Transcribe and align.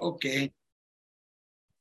Ok. 0.00 0.26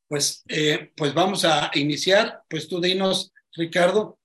Pues, 0.07 0.43
eh, 0.47 0.91
pues 0.95 1.13
vamos 1.13 1.45
a 1.45 1.71
iniciar. 1.75 2.43
Pues 2.49 2.67
tú 2.67 2.81
dinos, 2.81 3.31
Ricardo. 3.53 4.17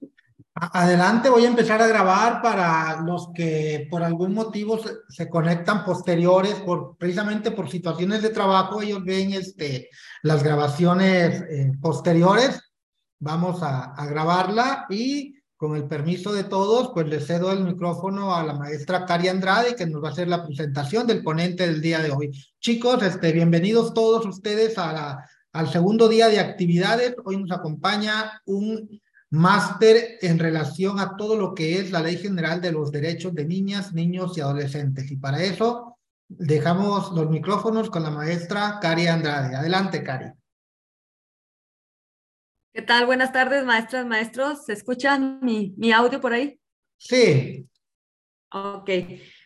Adelante, 0.54 1.28
voy 1.28 1.44
a 1.44 1.48
empezar 1.48 1.82
a 1.82 1.86
grabar 1.86 2.40
para 2.40 3.02
los 3.02 3.28
que 3.34 3.86
por 3.90 4.02
algún 4.02 4.32
motivo 4.32 4.80
se, 5.08 5.28
conectan 5.28 5.84
posteriores, 5.84 6.54
por, 6.54 6.96
precisamente 6.96 7.50
por 7.50 7.70
situaciones 7.70 8.22
de 8.22 8.30
trabajo, 8.30 8.80
ellos 8.80 9.04
ven 9.04 9.34
este, 9.34 9.90
las 10.22 10.42
grabaciones 10.42 11.42
eh, 11.42 11.72
posteriores. 11.78 12.58
Vamos 13.18 13.62
a, 13.62 13.92
a 13.92 14.06
grabarla 14.06 14.86
y 14.88 15.35
con 15.66 15.76
el 15.76 15.88
permiso 15.88 16.32
de 16.32 16.44
todos, 16.44 16.92
pues 16.94 17.08
le 17.08 17.18
cedo 17.18 17.50
el 17.50 17.64
micrófono 17.64 18.36
a 18.36 18.44
la 18.44 18.54
maestra 18.54 19.04
Cari 19.04 19.26
Andrade, 19.26 19.74
que 19.74 19.84
nos 19.84 20.00
va 20.00 20.10
a 20.10 20.12
hacer 20.12 20.28
la 20.28 20.46
presentación 20.46 21.08
del 21.08 21.24
ponente 21.24 21.66
del 21.66 21.80
día 21.80 21.98
de 21.98 22.12
hoy. 22.12 22.30
Chicos, 22.60 23.02
este, 23.02 23.32
bienvenidos 23.32 23.92
todos 23.92 24.24
ustedes 24.26 24.78
a 24.78 24.92
la, 24.92 25.30
al 25.52 25.68
segundo 25.68 26.08
día 26.08 26.28
de 26.28 26.38
actividades. 26.38 27.16
Hoy 27.24 27.38
nos 27.38 27.50
acompaña 27.50 28.40
un 28.44 29.00
máster 29.30 30.18
en 30.20 30.38
relación 30.38 31.00
a 31.00 31.16
todo 31.16 31.36
lo 31.36 31.52
que 31.52 31.80
es 31.80 31.90
la 31.90 32.00
Ley 32.00 32.18
General 32.18 32.60
de 32.60 32.70
los 32.70 32.92
Derechos 32.92 33.34
de 33.34 33.44
Niñas, 33.44 33.92
Niños 33.92 34.38
y 34.38 34.42
Adolescentes. 34.42 35.10
Y 35.10 35.16
para 35.16 35.42
eso 35.42 35.98
dejamos 36.28 37.10
los 37.10 37.28
micrófonos 37.28 37.90
con 37.90 38.04
la 38.04 38.10
maestra 38.10 38.78
Cari 38.80 39.08
Andrade. 39.08 39.56
Adelante, 39.56 40.04
Cari. 40.04 40.26
¿Qué 42.76 42.82
tal? 42.82 43.06
Buenas 43.06 43.32
tardes, 43.32 43.64
maestras, 43.64 44.04
maestros. 44.04 44.66
¿Se 44.66 44.74
escucha 44.74 45.18
mi, 45.18 45.72
mi 45.78 45.92
audio 45.92 46.20
por 46.20 46.34
ahí? 46.34 46.60
Sí. 46.98 47.66
Ok. 48.52 48.90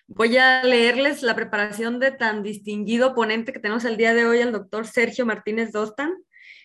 Voy 0.08 0.36
a 0.36 0.64
leerles 0.64 1.22
la 1.22 1.36
preparación 1.36 2.00
de 2.00 2.10
tan 2.10 2.42
distinguido 2.42 3.14
ponente 3.14 3.52
que 3.52 3.60
tenemos 3.60 3.84
el 3.84 3.96
día 3.96 4.14
de 4.14 4.26
hoy, 4.26 4.40
el 4.40 4.50
doctor 4.50 4.84
Sergio 4.84 5.26
Martínez 5.26 5.70
Dostan. 5.70 6.12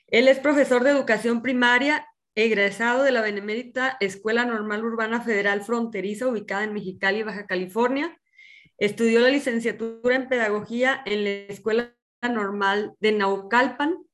Él 0.08 0.28
es 0.28 0.40
profesor 0.40 0.84
de 0.84 0.90
educación 0.90 1.44
primaria, 1.44 2.08
egresado 2.34 3.04
de 3.04 3.12
la 3.12 3.22
Benemérita 3.22 3.98
Escuela 4.00 4.44
Normal 4.44 4.84
Urbana 4.84 5.22
Federal 5.22 5.62
Fronteriza, 5.62 6.26
ubicada 6.26 6.64
en 6.64 6.74
Mexicali, 6.74 7.22
Baja 7.22 7.46
California. 7.46 8.20
Estudió 8.80 9.20
la 9.20 9.30
licenciatura 9.30 10.16
en 10.16 10.30
pedagogía 10.30 11.04
en 11.06 11.26
la 11.26 11.30
Escuela 11.30 11.94
Normal 12.24 12.96
de 13.00 13.12
Naucalpan 13.12 14.05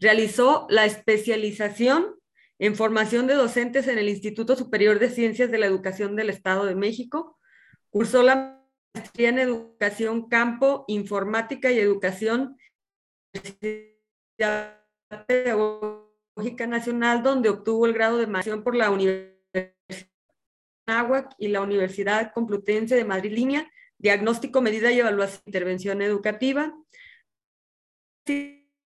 Realizó 0.00 0.66
la 0.68 0.84
especialización 0.84 2.16
en 2.58 2.74
formación 2.74 3.26
de 3.26 3.34
docentes 3.34 3.88
en 3.88 3.98
el 3.98 4.08
Instituto 4.08 4.56
Superior 4.56 4.98
de 4.98 5.10
Ciencias 5.10 5.50
de 5.50 5.58
la 5.58 5.66
Educación 5.66 6.16
del 6.16 6.30
Estado 6.30 6.64
de 6.64 6.74
México. 6.74 7.38
Cursó 7.90 8.22
la 8.22 8.64
maestría 8.94 9.30
en 9.30 9.38
Educación 9.38 10.28
Campo, 10.28 10.84
Informática 10.88 11.70
y 11.70 11.78
Educación 11.78 12.56
Pedagógica 15.26 16.66
Nacional, 16.66 17.22
donde 17.22 17.48
obtuvo 17.48 17.86
el 17.86 17.92
grado 17.92 18.18
de 18.18 18.26
maestría 18.26 18.62
por 18.62 18.74
la 18.76 18.90
Universidad 18.90 19.34
de 20.86 21.24
y 21.38 21.48
la 21.48 21.62
Universidad 21.62 22.32
Complutense 22.32 22.94
de 22.94 23.04
Madrid 23.04 23.32
Línea, 23.32 23.70
Diagnóstico, 23.98 24.60
Medida 24.60 24.92
y 24.92 25.00
Evaluación 25.00 25.42
de 25.44 25.50
Intervención 25.50 26.02
Educativa 26.02 26.74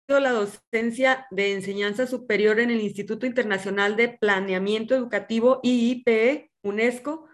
la 0.08 0.32
docencia 0.32 1.26
de 1.30 1.52
enseñanza 1.52 2.06
superior 2.06 2.60
en 2.60 2.70
el 2.70 2.80
Instituto 2.80 3.26
Internacional 3.26 3.96
de 3.96 4.08
Planeamiento 4.08 4.94
Educativo 4.94 5.60
IIPE, 5.62 6.50
UNESCO, 6.62 7.28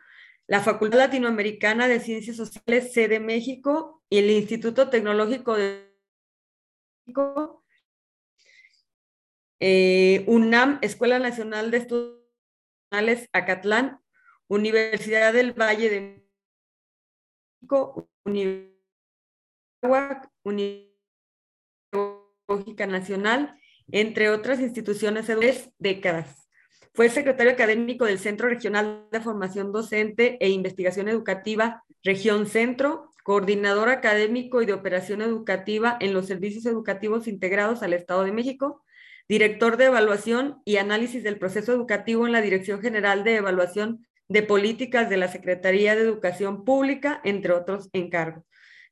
la 0.46 0.60
Facultad 0.60 0.98
Latinoamericana 0.98 1.88
de 1.88 2.00
Ciencias 2.00 2.36
Sociales, 2.36 2.92
sede 2.92 3.20
México, 3.20 4.02
y 4.10 4.18
el 4.18 4.30
Instituto 4.30 4.88
Tecnológico 4.88 5.56
de 5.56 5.92
México, 7.04 7.64
eh, 9.60 10.24
UNAM, 10.26 10.78
Escuela 10.82 11.18
Nacional 11.18 11.70
de 11.70 11.78
Estudios 11.78 12.18
Acatlán, 13.32 14.00
Universidad 14.46 15.32
del 15.32 15.52
Valle 15.52 15.90
de 15.90 16.22
México, 17.60 18.08
Universidad 18.24 18.78
Nacional, 22.48 23.54
entre 23.92 24.30
otras 24.30 24.60
instituciones 24.60 25.26
tres 25.26 25.70
décadas. 25.78 26.48
Fue 26.94 27.10
secretario 27.10 27.52
académico 27.52 28.06
del 28.06 28.18
Centro 28.18 28.48
Regional 28.48 29.06
de 29.12 29.20
Formación 29.20 29.70
Docente 29.70 30.38
e 30.40 30.48
Investigación 30.48 31.08
Educativa, 31.08 31.84
Región 32.02 32.46
Centro, 32.46 33.10
coordinador 33.22 33.90
académico 33.90 34.62
y 34.62 34.66
de 34.66 34.72
operación 34.72 35.20
educativa 35.20 35.98
en 36.00 36.14
los 36.14 36.26
servicios 36.26 36.64
educativos 36.64 37.28
integrados 37.28 37.82
al 37.82 37.92
Estado 37.92 38.24
de 38.24 38.32
México, 38.32 38.82
director 39.28 39.76
de 39.76 39.84
evaluación 39.84 40.62
y 40.64 40.78
análisis 40.78 41.22
del 41.22 41.38
proceso 41.38 41.72
educativo 41.72 42.26
en 42.26 42.32
la 42.32 42.40
Dirección 42.40 42.80
General 42.80 43.24
de 43.24 43.36
Evaluación 43.36 44.06
de 44.26 44.42
Políticas 44.42 45.10
de 45.10 45.18
la 45.18 45.28
Secretaría 45.28 45.94
de 45.94 46.00
Educación 46.00 46.64
Pública, 46.64 47.20
entre 47.24 47.52
otros 47.52 47.90
encargos. 47.92 48.47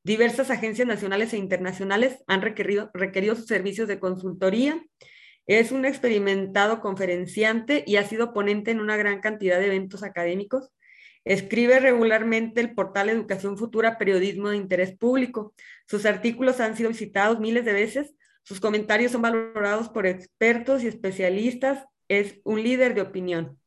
Diversas 0.07 0.53
agencias 0.53 0.87
nacionales 0.87 1.33
e 1.33 1.37
internacionales 1.37 2.23
han 2.29 2.41
requerido, 2.41 3.35
sus 3.35 3.47
servicios 3.47 3.89
de 3.89 3.99
consultoría. 3.99 4.81
Es 5.49 5.73
un 5.73 5.85
experimentado 5.85 6.81
conferenciante 6.81 7.83
y 7.89 7.97
ha 7.97 8.05
sido 8.05 8.33
ponente 8.33 8.71
en 8.71 8.79
una 8.79 8.97
gran 8.97 9.21
cantidad 9.21 9.59
de 9.59 9.67
eventos 9.67 10.05
académicos. 10.05 10.71
Escribe 11.25 11.81
regularmente 11.81 12.61
el 12.61 12.73
portal 12.73 13.09
Educación 13.09 13.59
Futura 13.59 13.99
Periodismo 13.99 14.51
de 14.51 14.59
Interés 14.59 14.97
Público. 14.97 15.55
Sus 15.89 16.07
artículos 16.07 16.61
han 16.61 16.77
sido 16.77 16.91
visitados 16.91 17.41
miles 17.41 17.65
de 17.65 17.73
veces. 17.73 18.15
Sus 18.45 18.61
comentarios 18.61 19.11
son 19.11 19.23
valorados 19.23 19.89
por 19.89 20.07
expertos 20.07 20.85
y 20.85 20.87
especialistas. 20.87 21.85
Es 22.07 22.39
un 22.45 22.63
líder 22.63 22.95
de 22.95 23.01
opinión. 23.01 23.59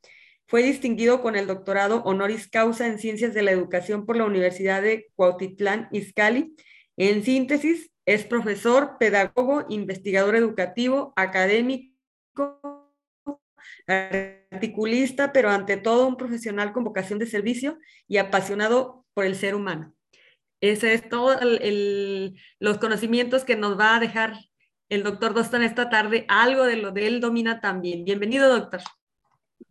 Fue 0.50 0.64
distinguido 0.64 1.22
con 1.22 1.36
el 1.36 1.46
doctorado 1.46 2.02
honoris 2.06 2.50
causa 2.50 2.88
en 2.88 2.98
Ciencias 2.98 3.36
de 3.36 3.44
la 3.44 3.52
Educación 3.52 4.08
por 4.08 4.18
la 4.18 4.26
Universidad 4.26 4.82
de 4.82 5.12
Cuautitlán, 5.14 5.90
Izcalli. 5.92 6.56
En 6.98 7.24
síntesis, 7.24 7.92
es 8.08 8.26
profesor, 8.26 8.98
pedagogo, 9.00 9.68
investigador 9.70 10.36
educativo, 10.36 11.14
académico, 11.16 11.94
articulista, 13.86 15.32
pero 15.32 15.52
ante 15.52 15.78
todo 15.78 16.08
un 16.08 16.18
profesional 16.18 16.74
con 16.74 16.84
vocación 16.84 17.20
de 17.20 17.28
servicio 17.28 17.78
y 18.08 18.18
apasionado 18.18 19.06
por 19.14 19.26
el 19.26 19.36
ser 19.36 19.54
humano. 19.54 19.94
Ese 20.62 20.96
es 20.96 21.08
todo 21.08 21.38
los 22.60 22.78
conocimientos 22.80 23.46
que 23.46 23.56
nos 23.56 23.80
va 23.80 23.98
a 23.98 24.00
dejar 24.00 24.34
el 24.90 25.04
doctor 25.04 25.36
Dostan 25.36 25.62
esta 25.62 25.92
tarde. 25.92 26.26
Algo 26.28 26.64
de 26.64 26.78
lo 26.78 26.90
de 26.90 27.06
él 27.06 27.22
domina 27.22 27.62
también. 27.62 28.04
Bienvenido, 28.04 28.50
doctor. 28.50 28.82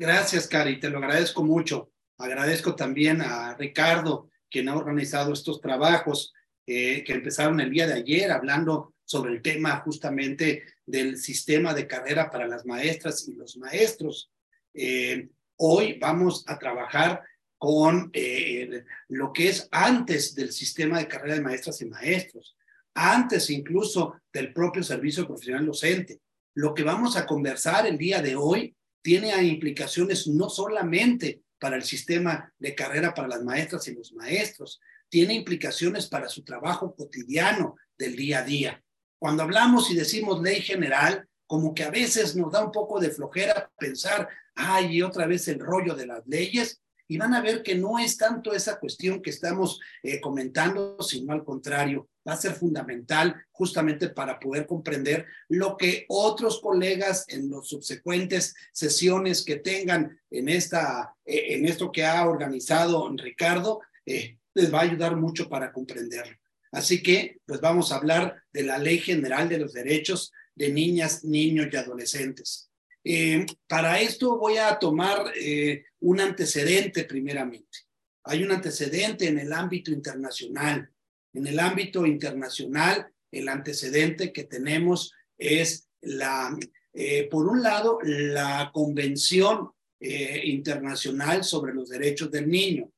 Gracias, 0.00 0.46
Cari, 0.46 0.78
te 0.78 0.90
lo 0.90 0.98
agradezco 0.98 1.42
mucho. 1.42 1.90
Agradezco 2.18 2.76
también 2.76 3.20
a 3.20 3.56
Ricardo, 3.56 4.30
quien 4.48 4.68
ha 4.68 4.76
organizado 4.76 5.32
estos 5.32 5.60
trabajos 5.60 6.32
eh, 6.66 7.02
que 7.02 7.14
empezaron 7.14 7.58
el 7.58 7.70
día 7.70 7.88
de 7.88 7.94
ayer 7.94 8.30
hablando 8.30 8.94
sobre 9.04 9.32
el 9.32 9.42
tema 9.42 9.80
justamente 9.80 10.62
del 10.86 11.16
sistema 11.16 11.74
de 11.74 11.88
carrera 11.88 12.30
para 12.30 12.46
las 12.46 12.64
maestras 12.64 13.26
y 13.26 13.34
los 13.34 13.56
maestros. 13.56 14.30
Eh, 14.72 15.30
hoy 15.56 15.98
vamos 15.98 16.44
a 16.46 16.60
trabajar 16.60 17.24
con 17.56 18.10
eh, 18.12 18.84
lo 19.08 19.32
que 19.32 19.48
es 19.48 19.68
antes 19.72 20.32
del 20.36 20.52
sistema 20.52 21.00
de 21.00 21.08
carrera 21.08 21.34
de 21.34 21.40
maestras 21.40 21.82
y 21.82 21.86
maestros, 21.86 22.56
antes 22.94 23.50
incluso 23.50 24.20
del 24.32 24.52
propio 24.52 24.84
servicio 24.84 25.26
profesional 25.26 25.66
docente. 25.66 26.20
Lo 26.54 26.72
que 26.72 26.84
vamos 26.84 27.16
a 27.16 27.26
conversar 27.26 27.84
el 27.88 27.98
día 27.98 28.22
de 28.22 28.36
hoy 28.36 28.76
tiene 29.02 29.42
implicaciones 29.42 30.26
no 30.26 30.48
solamente 30.48 31.42
para 31.58 31.76
el 31.76 31.82
sistema 31.82 32.52
de 32.58 32.74
carrera 32.74 33.14
para 33.14 33.28
las 33.28 33.42
maestras 33.42 33.88
y 33.88 33.94
los 33.94 34.12
maestros, 34.12 34.80
tiene 35.08 35.34
implicaciones 35.34 36.06
para 36.06 36.28
su 36.28 36.44
trabajo 36.44 36.94
cotidiano 36.94 37.76
del 37.96 38.14
día 38.16 38.40
a 38.40 38.44
día. 38.44 38.82
Cuando 39.18 39.42
hablamos 39.42 39.90
y 39.90 39.96
decimos 39.96 40.42
ley 40.42 40.60
general, 40.60 41.26
como 41.46 41.74
que 41.74 41.82
a 41.82 41.90
veces 41.90 42.36
nos 42.36 42.52
da 42.52 42.64
un 42.64 42.70
poco 42.70 43.00
de 43.00 43.10
flojera 43.10 43.70
pensar, 43.78 44.28
ay, 44.54 45.02
otra 45.02 45.26
vez 45.26 45.48
el 45.48 45.58
rollo 45.58 45.94
de 45.94 46.06
las 46.06 46.26
leyes, 46.26 46.80
y 47.08 47.16
van 47.16 47.32
a 47.32 47.40
ver 47.40 47.62
que 47.62 47.74
no 47.74 47.98
es 47.98 48.18
tanto 48.18 48.52
esa 48.52 48.78
cuestión 48.78 49.22
que 49.22 49.30
estamos 49.30 49.80
eh, 50.02 50.20
comentando, 50.20 50.98
sino 51.00 51.32
al 51.32 51.42
contrario, 51.42 52.08
va 52.28 52.34
a 52.34 52.36
ser 52.36 52.52
fundamental 52.52 53.34
justamente 53.50 54.10
para 54.10 54.38
poder 54.38 54.66
comprender 54.66 55.26
lo 55.48 55.76
que 55.76 56.04
otros 56.08 56.60
colegas 56.60 57.24
en 57.28 57.48
los 57.48 57.68
subsecuentes 57.68 58.54
sesiones 58.72 59.44
que 59.44 59.56
tengan 59.56 60.20
en, 60.30 60.48
esta, 60.48 61.14
eh, 61.24 61.54
en 61.54 61.64
esto 61.64 61.90
que 61.90 62.04
ha 62.04 62.28
organizado 62.28 63.08
Ricardo, 63.16 63.80
eh, 64.04 64.38
les 64.54 64.72
va 64.72 64.80
a 64.80 64.82
ayudar 64.82 65.16
mucho 65.16 65.48
para 65.48 65.72
comprenderlo. 65.72 66.36
Así 66.72 67.02
que, 67.02 67.38
pues 67.46 67.60
vamos 67.60 67.92
a 67.92 67.96
hablar 67.96 68.42
de 68.52 68.62
la 68.62 68.78
Ley 68.78 68.98
General 68.98 69.48
de 69.48 69.58
los 69.58 69.72
Derechos 69.72 70.32
de 70.54 70.70
Niñas, 70.70 71.24
Niños 71.24 71.68
y 71.72 71.76
Adolescentes. 71.76 72.70
Eh, 73.04 73.46
para 73.66 74.00
esto 74.00 74.36
voy 74.36 74.58
a 74.58 74.78
tomar 74.78 75.32
eh, 75.34 75.84
un 76.00 76.20
antecedente 76.20 77.04
primeramente. 77.04 77.78
Hay 78.24 78.42
un 78.42 78.52
antecedente 78.52 79.28
en 79.28 79.38
el 79.38 79.52
ámbito 79.52 79.90
internacional. 79.90 80.90
En 81.38 81.46
el 81.46 81.60
ámbito 81.60 82.04
internacional 82.04 83.12
el 83.30 83.48
antecedente 83.48 84.32
que 84.32 84.42
tenemos 84.42 85.12
es 85.38 85.88
la, 86.00 86.58
eh, 86.92 87.28
por 87.30 87.46
un 87.46 87.62
lado, 87.62 88.00
la 88.02 88.72
Convención 88.74 89.70
eh, 90.00 90.42
Internacional 90.46 91.44
sobre 91.44 91.74
los 91.74 91.90
Derechos 91.90 92.32
del 92.32 92.48
Niño, 92.50 92.90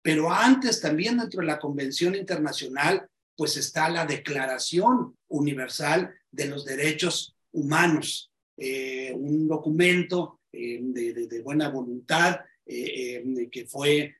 pero 0.00 0.32
antes 0.32 0.80
también 0.80 1.18
dentro 1.18 1.40
de 1.40 1.48
la 1.48 1.58
Convención 1.58 2.14
Internacional, 2.14 3.06
pues 3.36 3.58
está 3.58 3.90
la 3.90 4.06
Declaración 4.06 5.14
Universal 5.28 6.14
de 6.30 6.46
los 6.46 6.64
Derechos 6.64 7.36
Humanos, 7.52 8.32
eh, 8.56 9.12
un 9.14 9.46
documento 9.46 10.40
de, 10.50 11.26
de, 11.28 11.42
buena 11.42 11.68
voluntad 11.68 12.40
que 12.66 13.66
fue 13.68 14.16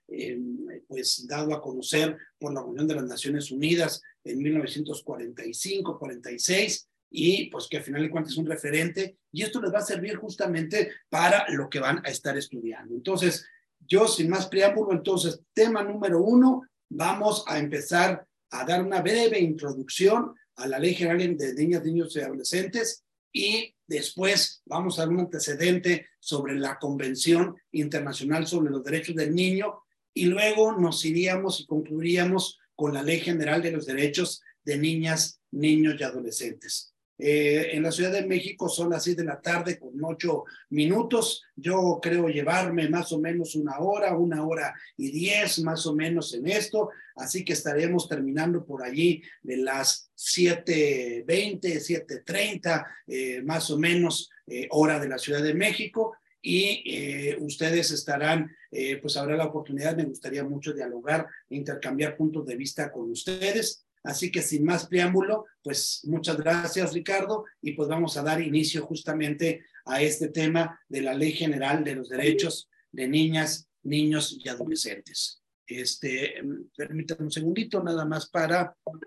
pues 0.86 1.26
dado 1.26 1.52
a 1.52 1.60
conocer 1.60 2.16
por 2.38 2.54
la 2.54 2.62
Unión 2.62 2.86
de 2.86 2.94
las 2.94 3.04
Naciones 3.04 3.50
Unidas 3.50 4.00
en 4.24 4.38
1945-46 4.40 6.86
y 7.10 7.50
pues 7.50 7.66
que 7.68 7.78
al 7.78 7.82
final 7.82 8.02
de 8.02 8.10
cuentas 8.10 8.32
es 8.32 8.38
un 8.38 8.46
referente 8.46 9.16
y 9.32 9.42
esto 9.42 9.60
les 9.60 9.72
va 9.72 9.78
a 9.78 9.82
servir 9.82 10.16
justamente 10.16 10.90
para 11.08 11.48
lo 11.50 11.68
que 11.68 11.80
van 11.80 12.00
a 12.04 12.10
estar 12.10 12.36
estudiando. 12.36 12.94
Entonces, 12.94 13.46
yo 13.80 14.08
sin 14.08 14.28
más 14.28 14.48
preámbulo, 14.48 14.92
entonces, 14.92 15.40
tema 15.52 15.82
número 15.82 16.22
uno, 16.22 16.62
vamos 16.88 17.44
a 17.46 17.58
empezar 17.58 18.26
a 18.50 18.64
dar 18.64 18.82
una 18.82 19.02
breve 19.02 19.40
introducción 19.40 20.34
a 20.56 20.66
la 20.66 20.78
Ley 20.78 20.94
General 20.94 21.36
de 21.36 21.54
Niñas, 21.54 21.84
Niños 21.84 22.16
y 22.16 22.20
Adolescentes 22.20 23.04
y 23.32 23.74
después 23.86 24.62
vamos 24.64 24.98
a 24.98 25.02
dar 25.02 25.10
un 25.10 25.20
antecedente 25.20 26.06
sobre 26.18 26.54
la 26.54 26.78
Convención 26.78 27.56
Internacional 27.72 28.46
sobre 28.46 28.70
los 28.70 28.82
Derechos 28.82 29.14
del 29.14 29.34
Niño 29.34 29.82
y 30.12 30.26
luego 30.26 30.72
nos 30.72 31.04
iríamos 31.04 31.60
y 31.60 31.66
concluiríamos 31.66 32.58
con 32.74 32.94
la 32.94 33.02
Ley 33.02 33.20
General 33.20 33.62
de 33.62 33.72
los 33.72 33.86
Derechos 33.86 34.42
de 34.64 34.78
Niñas, 34.78 35.40
Niños 35.50 35.96
y 35.98 36.04
Adolescentes. 36.04 36.95
Eh, 37.18 37.70
en 37.72 37.82
la 37.82 37.92
Ciudad 37.92 38.12
de 38.12 38.26
México 38.26 38.68
son 38.68 38.90
las 38.90 39.04
seis 39.04 39.16
de 39.16 39.24
la 39.24 39.40
tarde 39.40 39.78
con 39.78 39.92
ocho 40.04 40.44
minutos. 40.70 41.44
Yo 41.54 41.98
creo 42.02 42.28
llevarme 42.28 42.88
más 42.88 43.12
o 43.12 43.18
menos 43.18 43.54
una 43.54 43.78
hora, 43.78 44.16
una 44.16 44.46
hora 44.46 44.74
y 44.96 45.10
diez 45.10 45.60
más 45.60 45.86
o 45.86 45.94
menos 45.94 46.34
en 46.34 46.46
esto. 46.46 46.90
Así 47.14 47.44
que 47.44 47.54
estaremos 47.54 48.08
terminando 48.08 48.66
por 48.66 48.82
allí 48.82 49.22
de 49.42 49.56
las 49.56 50.10
siete 50.14 51.24
veinte, 51.26 51.80
siete 51.80 52.22
treinta, 52.24 52.86
eh, 53.06 53.40
más 53.42 53.70
o 53.70 53.78
menos 53.78 54.30
eh, 54.46 54.68
hora 54.70 54.98
de 55.00 55.08
la 55.08 55.18
Ciudad 55.18 55.42
de 55.42 55.54
México. 55.54 56.16
Y 56.48 57.34
ustedes 57.40 57.90
estarán, 57.90 58.54
pues 59.02 59.16
habrá 59.16 59.36
la 59.36 59.46
oportunidad, 59.46 59.96
me 59.96 60.04
gustaría 60.04 60.44
mucho 60.44 60.72
dialogar, 60.72 61.26
intercambiar 61.48 62.16
puntos 62.16 62.46
de 62.46 62.54
vista 62.54 62.92
con 62.92 63.10
ustedes. 63.10 63.85
Así 64.06 64.30
que 64.30 64.40
sin 64.40 64.64
más 64.64 64.86
preámbulo, 64.86 65.46
pues 65.64 66.02
muchas 66.04 66.36
gracias 66.36 66.94
Ricardo 66.94 67.44
y 67.60 67.72
pues 67.72 67.88
vamos 67.88 68.16
a 68.16 68.22
dar 68.22 68.40
inicio 68.40 68.86
justamente 68.86 69.64
a 69.84 70.00
este 70.00 70.28
tema 70.28 70.80
de 70.88 71.00
la 71.00 71.12
Ley 71.12 71.32
General 71.32 71.82
de 71.82 71.96
los 71.96 72.08
Derechos 72.08 72.70
de 72.92 73.08
Niñas, 73.08 73.68
Niños 73.82 74.38
y 74.38 74.48
Adolescentes. 74.48 75.42
Este, 75.66 76.40
permítanme 76.76 77.24
un 77.24 77.32
segundito 77.32 77.82
nada 77.82 78.04
más 78.04 78.30
para, 78.30 78.76
uh, 78.84 78.98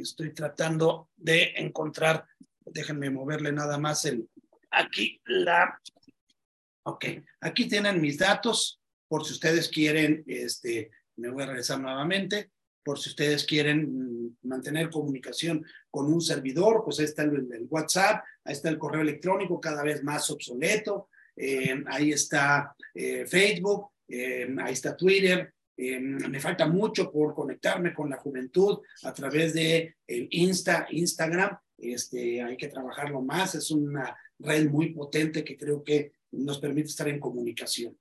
estoy 0.00 0.32
tratando 0.32 1.10
de 1.16 1.54
encontrar, 1.56 2.24
déjenme 2.64 3.10
moverle 3.10 3.50
nada 3.50 3.78
más 3.78 4.04
el, 4.04 4.28
aquí 4.70 5.20
la, 5.24 5.76
ok, 6.84 7.04
aquí 7.40 7.66
tienen 7.66 8.00
mis 8.00 8.16
datos 8.16 8.80
por 9.08 9.24
si 9.24 9.32
ustedes 9.32 9.68
quieren, 9.68 10.22
este, 10.28 10.92
me 11.16 11.30
voy 11.30 11.42
a 11.42 11.46
regresar 11.46 11.80
nuevamente 11.80 12.52
por 12.84 12.98
si 12.98 13.10
ustedes 13.10 13.44
quieren 13.44 14.26
mm, 14.26 14.36
mantener 14.42 14.90
comunicación 14.90 15.64
con 15.90 16.12
un 16.12 16.20
servidor, 16.20 16.82
pues 16.84 16.98
ahí 16.98 17.06
está 17.06 17.22
el, 17.22 17.66
WhatsApp, 17.68 18.22
ahí 18.44 18.52
está 18.52 18.68
el 18.68 18.78
correo 18.78 19.00
electrónico 19.00 19.60
cada 19.60 19.82
vez 19.82 20.04
más 20.04 20.30
obsoleto, 20.30 21.08
eh, 21.34 21.82
ahí 21.86 22.12
está 22.12 22.76
eh, 22.92 23.26
Facebook, 23.26 23.88
eh, 24.06 24.54
ahí 24.60 24.74
está 24.74 24.96
Twitter. 24.96 25.52
me 25.76 26.40
falta 26.40 26.66
mucho 26.66 27.10
por 27.10 27.34
conectarme 27.34 27.92
con 27.92 28.08
la 28.08 28.18
juventud 28.18 28.78
a 29.02 29.12
través 29.12 29.54
de 29.54 29.96
el 30.06 30.28
Insta, 30.30 30.86
Instagram. 30.90 31.58
Este, 31.76 32.40
hay 32.40 32.56
que 32.56 32.68
trabajarlo 32.68 33.20
más, 33.22 33.56
es 33.56 33.70
una 33.72 34.16
red 34.38 34.70
muy 34.70 34.90
potente 34.94 35.42
que 35.42 35.56
creo 35.56 35.82
que 35.82 36.12
nos 36.32 36.58
permite 36.58 36.88
estar 36.88 37.08
en 37.08 37.18
comunicación. 37.18 37.96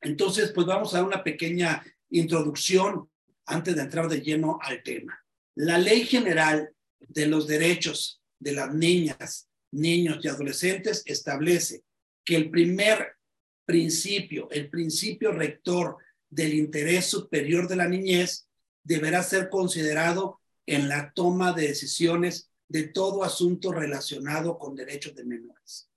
entonces, 0.00 0.52
pues 0.52 0.66
vamos 0.66 0.94
a 0.94 0.98
dar 0.98 1.06
una 1.06 1.24
pequeña 1.24 1.82
introducción 2.10 3.08
antes 3.46 3.74
de 3.74 3.82
entrar 3.82 4.08
de 4.08 4.20
lleno 4.20 4.58
al 4.62 4.82
tema. 4.82 5.18
La 5.56 5.78
Ley 5.78 6.04
General 6.04 6.70
de 7.00 7.26
los 7.26 7.46
Derechos 7.46 8.22
de 8.38 8.52
las 8.52 8.74
Niñas, 8.74 9.48
Niños 9.72 10.18
y 10.22 10.28
Adolescentes 10.28 11.02
establece 11.06 11.82
que 12.24 12.36
el 12.36 12.50
primer 12.50 13.16
principio, 13.64 14.48
el 14.50 14.70
principio 14.70 15.32
rector 15.32 15.96
del 16.30 16.54
interés 16.54 17.06
superior 17.06 17.68
de 17.68 17.76
la 17.76 17.88
niñez 17.88 18.48
deberá 18.82 19.22
ser 19.22 19.48
considerado 19.48 20.40
en 20.66 20.88
la 20.88 21.12
toma 21.12 21.52
de 21.52 21.68
decisiones 21.68 22.50
de 22.68 22.88
todo 22.88 23.24
asunto 23.24 23.72
relacionado 23.72 24.58
con 24.58 24.74
derechos 24.74 25.14
de 25.14 25.24
menores. 25.24 25.90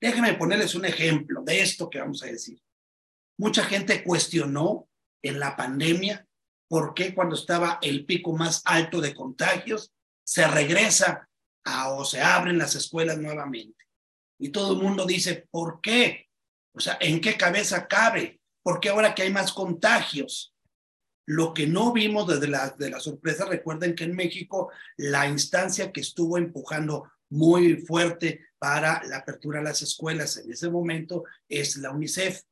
Déjenme 0.00 0.34
ponerles 0.34 0.74
un 0.74 0.84
ejemplo 0.84 1.42
de 1.42 1.60
esto 1.60 1.88
que 1.90 2.00
vamos 2.00 2.22
a 2.22 2.26
decir. 2.26 2.60
Mucha 3.38 3.64
gente 3.64 4.02
cuestionó 4.02 4.88
en 5.22 5.38
la 5.38 5.56
pandemia 5.56 6.26
por 6.70 6.94
qué 6.94 7.12
cuando 7.16 7.34
estaba 7.34 7.80
el 7.82 8.06
pico 8.06 8.32
más 8.32 8.62
alto 8.64 9.00
de 9.00 9.12
contagios 9.12 9.92
se 10.22 10.46
regresa 10.46 11.28
o 11.88 12.04
se 12.04 12.20
abren 12.20 12.58
las 12.58 12.76
escuelas 12.76 13.18
nuevamente. 13.18 13.84
Y 14.38 14.50
todo 14.50 14.74
el 14.74 14.78
mundo 14.80 15.04
dice, 15.04 15.48
¿por 15.50 15.80
qué? 15.80 16.28
O 16.72 16.78
sea, 16.78 16.96
¿en 17.00 17.20
qué 17.20 17.36
cabeza 17.36 17.88
cabe? 17.88 18.40
¿Por 18.62 18.78
qué 18.78 18.90
ahora 18.90 19.16
que 19.16 19.22
hay 19.22 19.32
más 19.32 19.52
contagios? 19.52 20.54
Lo 21.26 21.52
que 21.54 21.66
no 21.66 21.92
vimos 21.92 22.28
desde 22.28 22.46
la, 22.46 22.70
de 22.70 22.88
la 22.88 23.00
sorpresa, 23.00 23.46
recuerden 23.46 23.96
que 23.96 24.04
en 24.04 24.14
México 24.14 24.70
la 24.96 25.26
instancia 25.26 25.90
que 25.90 26.02
estuvo 26.02 26.38
empujando 26.38 27.10
muy 27.30 27.78
fuerte 27.78 28.46
para 28.60 29.02
la 29.08 29.18
apertura 29.18 29.58
de 29.58 29.64
las 29.64 29.82
escuelas 29.82 30.36
en 30.36 30.52
ese 30.52 30.70
momento 30.70 31.24
es 31.48 31.78
la 31.78 31.90
UNICEF. 31.90 32.42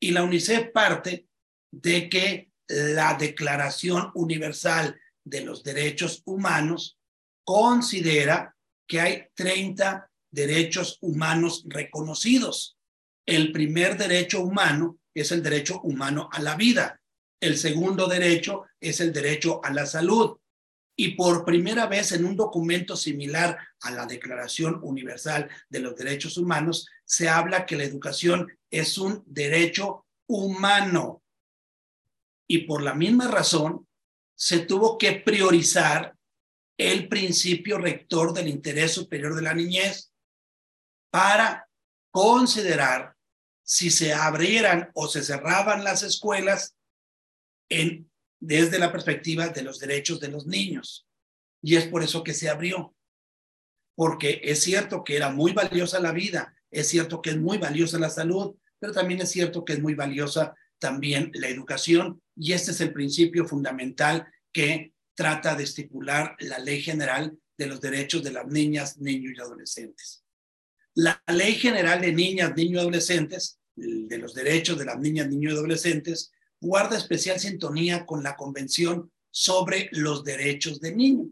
Y 0.00 0.12
la 0.12 0.24
UNICEF 0.24 0.72
parte 0.72 1.28
de 1.70 2.08
que 2.08 2.55
la 2.68 3.14
Declaración 3.14 4.10
Universal 4.14 4.98
de 5.24 5.42
los 5.42 5.62
Derechos 5.62 6.22
Humanos 6.24 6.98
considera 7.44 8.54
que 8.86 9.00
hay 9.00 9.24
30 9.34 10.10
derechos 10.30 10.98
humanos 11.00 11.64
reconocidos. 11.66 12.76
El 13.24 13.52
primer 13.52 13.96
derecho 13.96 14.40
humano 14.42 14.98
es 15.14 15.32
el 15.32 15.42
derecho 15.42 15.80
humano 15.80 16.28
a 16.32 16.40
la 16.40 16.56
vida. 16.56 17.00
El 17.40 17.58
segundo 17.58 18.06
derecho 18.06 18.64
es 18.80 19.00
el 19.00 19.12
derecho 19.12 19.60
a 19.64 19.72
la 19.72 19.86
salud. 19.86 20.38
Y 20.98 21.14
por 21.14 21.44
primera 21.44 21.86
vez 21.86 22.12
en 22.12 22.24
un 22.24 22.36
documento 22.36 22.96
similar 22.96 23.58
a 23.82 23.90
la 23.90 24.06
Declaración 24.06 24.80
Universal 24.82 25.48
de 25.68 25.80
los 25.80 25.96
Derechos 25.96 26.38
Humanos, 26.38 26.88
se 27.04 27.28
habla 27.28 27.66
que 27.66 27.76
la 27.76 27.84
educación 27.84 28.48
es 28.70 28.96
un 28.96 29.22
derecho 29.26 30.06
humano 30.26 31.22
y 32.46 32.58
por 32.66 32.82
la 32.82 32.94
misma 32.94 33.28
razón 33.28 33.86
se 34.34 34.60
tuvo 34.60 34.98
que 34.98 35.12
priorizar 35.12 36.14
el 36.78 37.08
principio 37.08 37.78
rector 37.78 38.32
del 38.32 38.48
interés 38.48 38.92
superior 38.92 39.34
de 39.34 39.42
la 39.42 39.54
niñez 39.54 40.12
para 41.10 41.68
considerar 42.10 43.16
si 43.62 43.90
se 43.90 44.12
abrieran 44.12 44.90
o 44.94 45.08
se 45.08 45.22
cerraban 45.22 45.82
las 45.82 46.02
escuelas 46.02 46.76
desde 48.38 48.78
la 48.78 48.92
perspectiva 48.92 49.48
de 49.48 49.62
los 49.62 49.78
derechos 49.78 50.20
de 50.20 50.28
los 50.28 50.46
niños. 50.46 51.06
Y 51.62 51.76
es 51.76 51.86
por 51.88 52.02
eso 52.02 52.22
que 52.22 52.34
se 52.34 52.48
abrió. 52.48 52.94
Porque 53.96 54.40
es 54.44 54.62
cierto 54.62 55.02
que 55.02 55.16
era 55.16 55.30
muy 55.30 55.52
valiosa 55.52 55.98
la 55.98 56.12
vida, 56.12 56.54
es 56.70 56.88
cierto 56.88 57.22
que 57.22 57.30
es 57.30 57.38
muy 57.38 57.58
valiosa 57.58 57.98
la 57.98 58.10
salud, 58.10 58.54
pero 58.78 58.92
también 58.92 59.22
es 59.22 59.30
cierto 59.30 59.64
que 59.64 59.72
es 59.72 59.80
muy 59.80 59.94
valiosa 59.94 60.54
también 60.78 61.30
la 61.34 61.48
educación 61.48 62.22
y 62.36 62.52
este 62.52 62.70
es 62.70 62.80
el 62.80 62.92
principio 62.92 63.46
fundamental 63.46 64.26
que 64.52 64.92
trata 65.14 65.54
de 65.54 65.64
estipular 65.64 66.36
la 66.40 66.58
Ley 66.58 66.82
General 66.82 67.36
de 67.56 67.66
los 67.66 67.80
Derechos 67.80 68.22
de 68.22 68.32
las 68.32 68.46
Niñas, 68.46 68.98
Niños 68.98 69.32
y 69.36 69.40
Adolescentes. 69.40 70.22
La 70.94 71.22
Ley 71.26 71.54
General 71.54 72.00
de 72.00 72.12
Niñas, 72.12 72.54
Niños 72.54 72.74
y 72.74 72.80
Adolescentes, 72.80 73.58
de 73.74 74.18
los 74.18 74.34
Derechos 74.34 74.78
de 74.78 74.84
las 74.84 74.98
Niñas, 74.98 75.28
Niños 75.28 75.54
y 75.54 75.56
Adolescentes, 75.56 76.32
guarda 76.60 76.96
especial 76.96 77.38
sintonía 77.38 78.04
con 78.04 78.22
la 78.22 78.36
Convención 78.36 79.10
sobre 79.30 79.88
los 79.92 80.24
Derechos 80.24 80.80
del 80.80 80.96
Niño. 80.96 81.30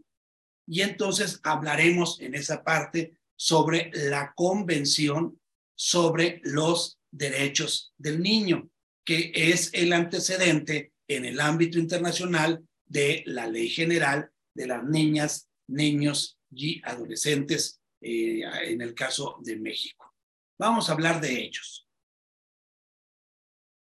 Y 0.67 0.81
entonces 0.81 1.39
hablaremos 1.43 2.19
en 2.21 2.33
esa 2.33 2.63
parte 2.63 3.17
sobre 3.35 3.91
la 3.93 4.33
Convención 4.35 5.39
sobre 5.75 6.41
los 6.43 6.99
Derechos 7.11 7.93
del 7.97 8.21
Niño 8.21 8.69
que 9.05 9.31
es 9.33 9.69
el 9.73 9.93
antecedente 9.93 10.91
en 11.07 11.25
el 11.25 11.39
ámbito 11.39 11.77
internacional 11.77 12.67
de 12.85 13.23
la 13.27 13.47
Ley 13.47 13.69
General 13.69 14.29
de 14.53 14.67
las 14.67 14.83
Niñas, 14.83 15.47
Niños 15.67 16.39
y 16.51 16.81
Adolescentes 16.83 17.81
eh, 18.01 18.41
en 18.63 18.81
el 18.81 18.93
caso 18.93 19.37
de 19.41 19.57
México. 19.57 20.13
Vamos 20.57 20.89
a 20.89 20.93
hablar 20.93 21.21
de 21.21 21.43
ellos. 21.43 21.87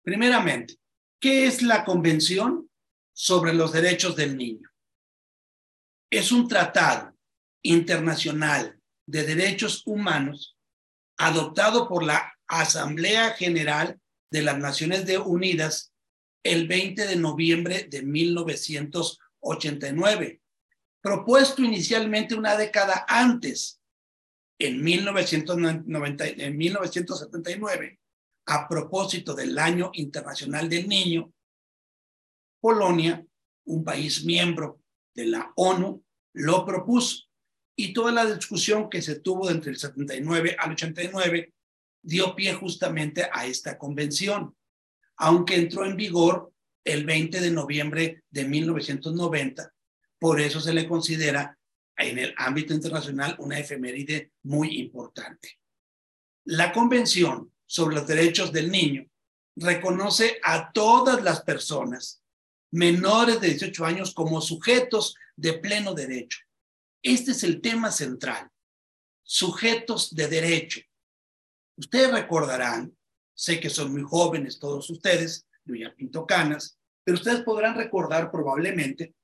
Primeramente, 0.03 0.77
¿qué 1.19 1.45
es 1.45 1.61
la 1.61 1.85
Convención 1.85 2.69
sobre 3.13 3.53
los 3.53 3.71
Derechos 3.71 4.15
del 4.15 4.35
Niño? 4.35 4.69
Es 6.09 6.31
un 6.31 6.47
tratado 6.47 7.15
internacional 7.63 8.79
de 9.05 9.23
derechos 9.23 9.83
humanos 9.85 10.57
adoptado 11.17 11.87
por 11.87 12.03
la 12.03 12.33
Asamblea 12.47 13.31
General 13.31 14.00
de 14.31 14.41
las 14.41 14.57
Naciones 14.57 15.05
Unidas 15.25 15.93
el 16.43 16.67
20 16.67 17.05
de 17.05 17.15
noviembre 17.17 17.87
de 17.89 18.01
1989, 18.01 20.41
propuesto 21.01 21.61
inicialmente 21.61 22.33
una 22.33 22.55
década 22.55 23.05
antes, 23.07 23.79
en, 24.57 24.83
1990, 24.83 26.27
en 26.27 26.57
1979, 26.57 27.99
a 28.47 28.67
propósito 28.67 29.35
del 29.35 29.59
Año 29.59 29.91
Internacional 29.93 30.67
del 30.69 30.87
Niño, 30.87 31.31
Polonia, 32.59 33.23
un 33.65 33.83
país 33.83 34.23
miembro 34.23 34.81
de 35.15 35.25
la 35.25 35.51
ONU, 35.55 36.03
lo 36.33 36.65
propuso. 36.65 37.27
Y 37.75 37.93
toda 37.93 38.11
la 38.11 38.25
discusión 38.25 38.89
que 38.89 39.01
se 39.01 39.19
tuvo 39.19 39.49
entre 39.49 39.71
el 39.71 39.77
79 39.77 40.55
al 40.59 40.71
89 40.71 41.53
dio 42.01 42.35
pie 42.35 42.53
justamente 42.53 43.27
a 43.31 43.45
esta 43.45 43.77
convención, 43.77 44.55
aunque 45.17 45.55
entró 45.55 45.85
en 45.85 45.95
vigor 45.95 46.51
el 46.83 47.05
20 47.05 47.39
de 47.39 47.51
noviembre 47.51 48.23
de 48.29 48.45
1990. 48.45 49.73
Por 50.19 50.39
eso 50.39 50.59
se 50.59 50.73
le 50.73 50.87
considera 50.87 51.57
en 51.97 52.17
el 52.17 52.33
ámbito 52.37 52.73
internacional 52.73 53.35
una 53.39 53.59
efeméride 53.59 54.31
muy 54.43 54.79
importante. 54.79 55.59
La 56.45 56.71
Convención 56.71 57.51
sobre 57.65 57.95
los 57.95 58.07
Derechos 58.07 58.51
del 58.51 58.71
Niño 58.71 59.05
reconoce 59.55 60.39
a 60.43 60.71
todas 60.71 61.21
las 61.23 61.41
personas 61.41 62.23
menores 62.71 63.39
de 63.41 63.49
18 63.49 63.85
años 63.85 64.13
como 64.13 64.41
sujetos 64.41 65.15
de 65.35 65.53
pleno 65.53 65.93
derecho. 65.93 66.39
Este 67.03 67.31
es 67.31 67.43
el 67.43 67.61
tema 67.61 67.91
central, 67.91 68.49
sujetos 69.23 70.15
de 70.15 70.27
derecho. 70.27 70.81
Ustedes 71.75 72.11
recordarán, 72.11 72.95
sé 73.33 73.59
que 73.59 73.69
son 73.69 73.91
muy 73.91 74.03
jóvenes 74.03 74.59
todos 74.59 74.89
ustedes, 74.89 75.47
yo 75.65 75.75
ya 75.75 75.93
pinto 75.95 76.25
canas, 76.25 76.77
pero 77.03 77.17
ustedes 77.17 77.41
podrán 77.41 77.75
recordar 77.75 78.31
probablemente, 78.31 79.15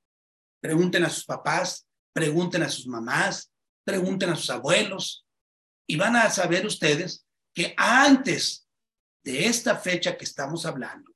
pregunten 0.59 1.03
a 1.03 1.09
sus 1.09 1.25
papás, 1.25 1.87
pregunten 2.13 2.63
a 2.63 2.69
sus 2.69 2.87
mamás, 2.87 3.51
pregunten 3.83 4.29
a 4.29 4.35
sus 4.35 4.49
abuelos, 4.49 5.27
y 5.87 5.95
van 5.95 6.15
a 6.15 6.29
saber 6.29 6.65
ustedes 6.65 7.25
que 7.53 7.73
antes 7.77 8.67
de 9.23 9.45
esta 9.45 9.77
fecha 9.77 10.17
que 10.17 10.25
estamos 10.25 10.65
hablando, 10.65 11.13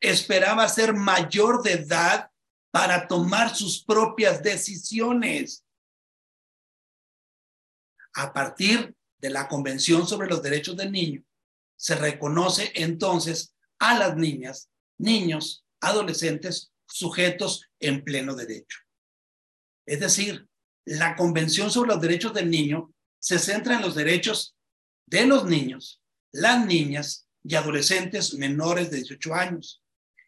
esperaba 0.00 0.68
ser 0.68 0.94
mayor 0.94 1.62
de 1.62 1.72
edad 1.72 2.30
para 2.70 3.06
tomar 3.06 3.54
sus 3.54 3.82
propias 3.84 4.42
decisiones. 4.42 5.64
A 8.14 8.32
partir 8.32 8.94
de 9.18 9.30
la 9.30 9.48
Convención 9.48 10.06
sobre 10.06 10.28
los 10.28 10.42
Derechos 10.42 10.76
del 10.76 10.92
Niño, 10.92 11.22
se 11.76 11.96
reconoce 11.96 12.72
entonces 12.74 13.54
a 13.78 13.98
las 13.98 14.16
niñas, 14.16 14.70
niños, 14.98 15.64
adolescentes 15.80 16.71
sujetos 16.92 17.68
en 17.80 18.04
pleno 18.04 18.34
derecho. 18.34 18.78
Es 19.86 20.00
decir, 20.00 20.46
la 20.84 21.16
Convención 21.16 21.70
sobre 21.70 21.92
los 21.92 22.00
Derechos 22.00 22.34
del 22.34 22.50
Niño 22.50 22.92
se 23.18 23.38
centra 23.38 23.76
en 23.76 23.82
los 23.82 23.94
derechos 23.94 24.56
de 25.06 25.26
los 25.26 25.44
niños, 25.44 26.02
las 26.32 26.66
niñas 26.66 27.28
y 27.44 27.54
adolescentes 27.54 28.34
menores 28.34 28.90
de 28.90 28.98
18 28.98 29.34
años 29.34 29.82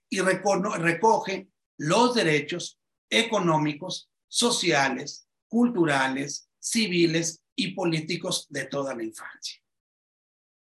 y 0.08 0.20
recoge 0.20 1.48
los 1.78 2.14
derechos 2.14 2.78
económicos, 3.10 4.10
sociales, 4.28 5.26
culturales, 5.48 6.48
civiles 6.60 7.42
y 7.56 7.72
políticos 7.72 8.46
de 8.48 8.66
toda 8.66 8.94
la 8.94 9.02
infancia. 9.02 9.60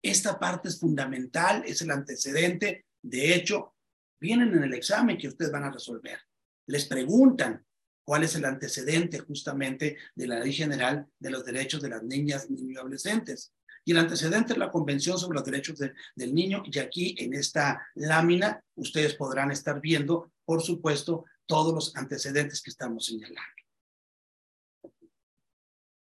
Esta 0.01 0.37
parte 0.39 0.69
es 0.69 0.79
fundamental, 0.79 1.63
es 1.65 1.81
el 1.81 1.91
antecedente. 1.91 2.85
De 3.01 3.33
hecho, 3.33 3.75
vienen 4.19 4.53
en 4.53 4.63
el 4.63 4.73
examen 4.73 5.17
que 5.17 5.27
ustedes 5.27 5.51
van 5.51 5.63
a 5.63 5.71
resolver. 5.71 6.19
Les 6.67 6.85
preguntan 6.85 7.65
cuál 8.03 8.23
es 8.23 8.35
el 8.35 8.45
antecedente 8.45 9.19
justamente 9.19 9.97
de 10.15 10.27
la 10.27 10.39
Ley 10.39 10.53
General 10.53 11.05
de 11.19 11.29
los 11.29 11.45
Derechos 11.45 11.81
de 11.81 11.89
las 11.89 12.03
Niñas, 12.03 12.49
Niños 12.49 12.71
y 12.71 12.77
Adolescentes. 12.77 13.53
Y 13.83 13.91
el 13.91 13.99
antecedente 13.99 14.53
es 14.53 14.59
la 14.59 14.71
Convención 14.71 15.17
sobre 15.17 15.35
los 15.35 15.45
Derechos 15.45 15.79
del 15.79 16.33
Niño. 16.33 16.63
Y 16.65 16.79
aquí 16.79 17.15
en 17.19 17.33
esta 17.33 17.85
lámina 17.95 18.61
ustedes 18.75 19.15
podrán 19.15 19.51
estar 19.51 19.79
viendo, 19.79 20.31
por 20.45 20.61
supuesto, 20.61 21.25
todos 21.45 21.73
los 21.73 21.95
antecedentes 21.95 22.61
que 22.61 22.69
estamos 22.69 23.05
señalando. 23.05 23.41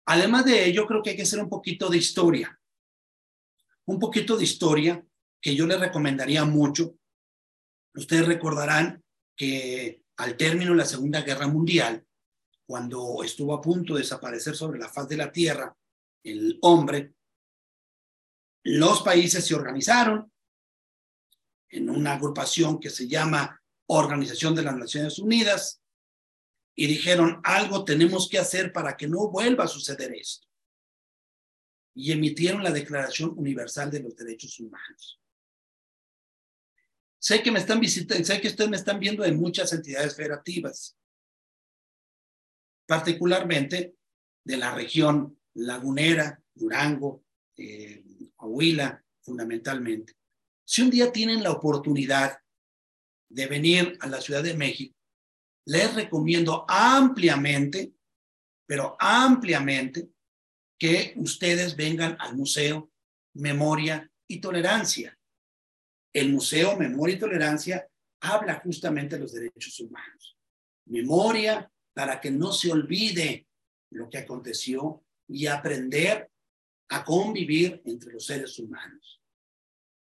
Además 0.06 0.46
de 0.46 0.66
ello, 0.66 0.88
creo 0.88 1.04
que 1.04 1.12
hay 1.12 1.16
que 1.16 1.24
hacer 1.24 1.40
un 1.40 1.50
poquito 1.50 1.90
de 1.90 1.98
historia. 1.98 2.60
Un 3.86 4.00
poquito 4.00 4.38
de 4.38 4.44
historia 4.44 5.06
que 5.42 5.56
yo 5.56 5.68
les 5.68 5.80
recomendaría 5.80 6.46
mucho 6.46 6.96
Ustedes 7.98 8.28
recordarán 8.28 9.04
que 9.36 10.04
al 10.18 10.38
término 10.38 10.72
de 10.72 10.78
la 10.78 10.86
Segunda 10.86 11.22
Guerra 11.22 11.48
Mundial, 11.48 12.06
cuando 12.66 13.24
estuvo 13.24 13.54
a 13.54 13.62
punto 13.62 13.96
de 13.96 14.02
desaparecer 14.02 14.56
sobre 14.56 14.80
la 14.80 14.90
faz 14.90 15.08
de 15.08 15.18
la 15.18 15.32
Tierra 15.32 15.76
el 16.24 16.60
hombre, 16.62 17.14
los 18.64 19.02
países 19.02 19.46
se 19.46 19.56
organizaron 19.56 20.32
en 21.70 21.90
una 21.90 22.14
agrupación 22.14 22.80
que 22.80 22.90
se 22.90 23.08
llama 23.08 23.60
Organización 23.88 24.54
de 24.54 24.64
las 24.64 24.76
Naciones 24.76 25.18
Unidas 25.18 25.82
y 26.76 26.86
dijeron, 26.86 27.42
algo 27.44 27.84
tenemos 27.84 28.30
que 28.30 28.38
hacer 28.38 28.72
para 28.72 28.96
que 28.96 29.08
no 29.08 29.30
vuelva 29.30 29.64
a 29.64 29.70
suceder 29.70 30.14
esto. 30.14 30.48
Y 31.96 32.12
emitieron 32.12 32.64
la 32.64 32.72
Declaración 32.72 33.34
Universal 33.36 33.90
de 33.90 34.02
los 34.02 34.16
Derechos 34.16 34.60
Humanos. 34.60 35.20
Sé 37.20 37.42
que 37.42 37.52
me 37.52 37.60
están 37.60 37.80
visitando, 37.80 38.24
sé 38.24 38.40
que 38.40 38.48
ustedes 38.48 38.70
me 38.70 38.78
están 38.78 39.00
viendo 39.00 39.26
en 39.26 39.38
muchas 39.38 39.74
entidades 39.74 40.16
federativas, 40.16 40.98
particularmente 42.86 43.96
de 44.44 44.58
la 44.58 44.74
región 44.74 45.40
lagunera, 45.56 46.42
Durango, 46.54 47.26
eh, 47.58 48.04
Coahuila, 48.36 49.04
fundamentalmente. 49.22 50.14
Si 50.64 50.82
un 50.82 50.90
día 50.90 51.12
tienen 51.12 51.44
la 51.44 51.52
oportunidad 51.52 52.40
de 53.30 53.48
venir 53.48 53.98
a 54.00 54.08
la 54.08 54.22
Ciudad 54.22 54.44
de 54.44 54.54
México, 54.54 54.96
les 55.66 55.94
recomiendo 55.96 56.66
ampliamente, 56.68 57.94
pero 58.66 58.96
ampliamente, 59.00 60.10
que 60.80 61.14
ustedes 61.18 61.76
vengan 61.76 62.16
al 62.20 62.36
Museo 62.36 62.92
Memoria 63.34 64.10
y 64.28 64.40
Tolerancia 64.40 65.17
el 66.20 66.32
Museo 66.32 66.76
Memoria 66.78 67.16
y 67.16 67.20
Tolerancia 67.20 67.88
habla 68.22 68.60
justamente 68.64 69.16
de 69.16 69.22
los 69.22 69.34
derechos 69.34 69.80
humanos. 69.80 70.36
Memoria 70.88 71.72
para 71.94 72.20
que 72.20 72.32
no 72.32 72.52
se 72.52 72.72
olvide 72.72 73.48
lo 73.92 74.10
que 74.10 74.18
aconteció 74.18 75.04
y 75.28 75.46
aprender 75.46 76.28
a 76.90 77.04
convivir 77.04 77.84
entre 77.86 78.14
los 78.14 78.26
seres 78.26 78.58
humanos. 78.58 79.22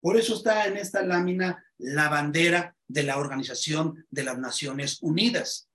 Por 0.01 0.17
eso 0.17 0.35
está 0.35 0.65
en 0.65 0.77
esta 0.77 1.03
lámina 1.03 1.63
la 1.77 2.09
bandera 2.09 2.75
de 2.87 3.03
la 3.03 3.17
Organización 3.17 4.07
de 4.09 4.23
las 4.23 4.39
Naciones 4.39 5.03
Unidas. 5.03 5.69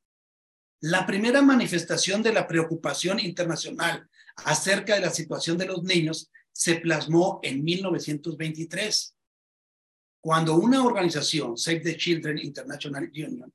La 0.80 1.06
primera 1.06 1.42
manifestación 1.42 2.24
de 2.24 2.32
la 2.32 2.48
preocupación 2.48 3.20
internacional 3.20 4.08
acerca 4.36 4.96
de 4.96 5.00
la 5.00 5.10
situación 5.10 5.58
de 5.58 5.66
los 5.66 5.84
niños 5.84 6.32
se 6.50 6.76
plasmó 6.76 7.38
en 7.44 7.62
1923 7.62 9.13
cuando 10.24 10.54
una 10.54 10.82
organización, 10.82 11.58
Save 11.58 11.80
the 11.80 11.98
Children 11.98 12.38
International 12.38 13.10
Union, 13.12 13.52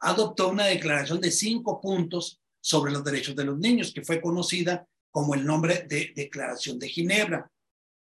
adoptó 0.00 0.50
una 0.50 0.66
declaración 0.66 1.18
de 1.18 1.30
cinco 1.30 1.80
puntos 1.80 2.42
sobre 2.60 2.92
los 2.92 3.02
derechos 3.02 3.34
de 3.34 3.44
los 3.44 3.56
niños, 3.56 3.90
que 3.90 4.04
fue 4.04 4.20
conocida 4.20 4.86
como 5.10 5.34
el 5.34 5.46
nombre 5.46 5.86
de 5.88 6.12
Declaración 6.14 6.78
de 6.78 6.90
Ginebra. 6.90 7.50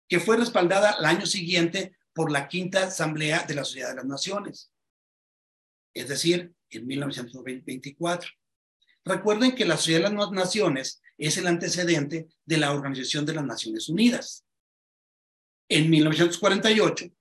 que 0.08 0.22
fue 0.22 0.38
respaldada 0.38 0.96
el 0.98 1.04
año 1.04 1.26
siguiente 1.26 1.98
por 2.14 2.32
la 2.32 2.48
Quinta 2.48 2.86
Asamblea 2.86 3.44
de 3.44 3.56
la 3.56 3.66
Sociedad 3.66 3.90
de 3.90 3.96
las 3.98 4.06
Naciones, 4.06 4.72
es 5.94 6.08
decir, 6.08 6.54
en 6.70 6.88
1924. 6.88 8.32
Recuerden 9.04 9.56
que 9.56 9.66
la 9.66 9.76
Sociedad 9.76 10.10
de 10.10 10.16
las 10.16 10.32
Naciones 10.32 11.02
es 11.18 11.38
el 11.38 11.48
antecedente 11.48 12.30
de 12.46 12.58
la 12.58 12.72
Organización 12.72 13.26
de 13.26 13.34
las 13.34 13.46
Naciones 13.46 13.90
Unidas. 13.90 14.46
En 15.68 15.90
1948, 15.90 17.12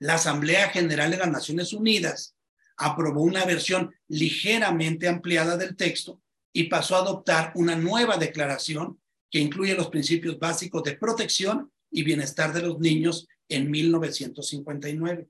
la 0.00 0.14
Asamblea 0.14 0.70
General 0.70 1.10
de 1.10 1.16
las 1.16 1.30
Naciones 1.30 1.72
Unidas 1.72 2.36
aprobó 2.76 3.22
una 3.22 3.44
versión 3.44 3.94
ligeramente 4.06 5.08
ampliada 5.08 5.56
del 5.56 5.76
texto 5.76 6.22
y 6.52 6.64
pasó 6.64 6.96
a 6.96 7.00
adoptar 7.00 7.52
una 7.56 7.76
nueva 7.76 8.16
declaración 8.16 9.00
que 9.30 9.40
incluye 9.40 9.74
los 9.74 9.88
principios 9.88 10.38
básicos 10.38 10.82
de 10.84 10.96
protección 10.96 11.70
y 11.90 12.02
bienestar 12.02 12.52
de 12.52 12.62
los 12.62 12.78
niños 12.78 13.26
en 13.48 13.70
1959. 13.70 15.28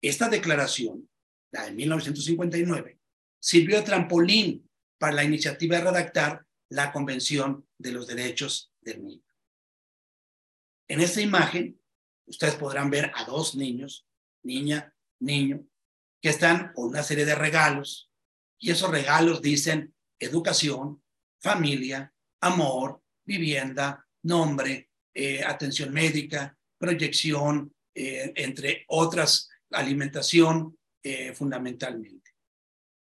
Esta 0.00 0.28
declaración, 0.28 1.08
la 1.52 1.66
de 1.66 1.72
1959, 1.72 2.98
sirvió 3.38 3.76
de 3.76 3.82
trampolín 3.82 4.68
para 4.98 5.14
la 5.14 5.24
iniciativa 5.24 5.76
de 5.76 5.84
redactar 5.84 6.44
la 6.68 6.92
Convención 6.92 7.66
de 7.78 7.92
los 7.92 8.06
Derechos 8.06 8.72
del 8.80 9.04
Niño. 9.04 9.22
En 10.88 11.00
esta 11.00 11.20
imagen, 11.20 11.78
ustedes 12.26 12.56
podrán 12.56 12.90
ver 12.90 13.10
a 13.14 13.24
dos 13.24 13.54
niños, 13.54 14.06
niña, 14.42 14.94
niño, 15.20 15.66
que 16.20 16.28
están 16.28 16.72
con 16.72 16.88
una 16.88 17.02
serie 17.02 17.24
de 17.24 17.34
regalos 17.34 18.10
y 18.58 18.70
esos 18.70 18.90
regalos 18.90 19.42
dicen 19.42 19.94
educación, 20.18 21.02
familia, 21.40 22.12
amor, 22.40 23.02
vivienda, 23.24 24.06
nombre, 24.22 24.90
eh, 25.14 25.42
atención 25.44 25.92
médica, 25.92 26.56
proyección, 26.78 27.74
eh, 27.94 28.32
entre 28.36 28.84
otras, 28.88 29.48
alimentación 29.70 30.78
eh, 31.02 31.32
fundamentalmente. 31.34 32.32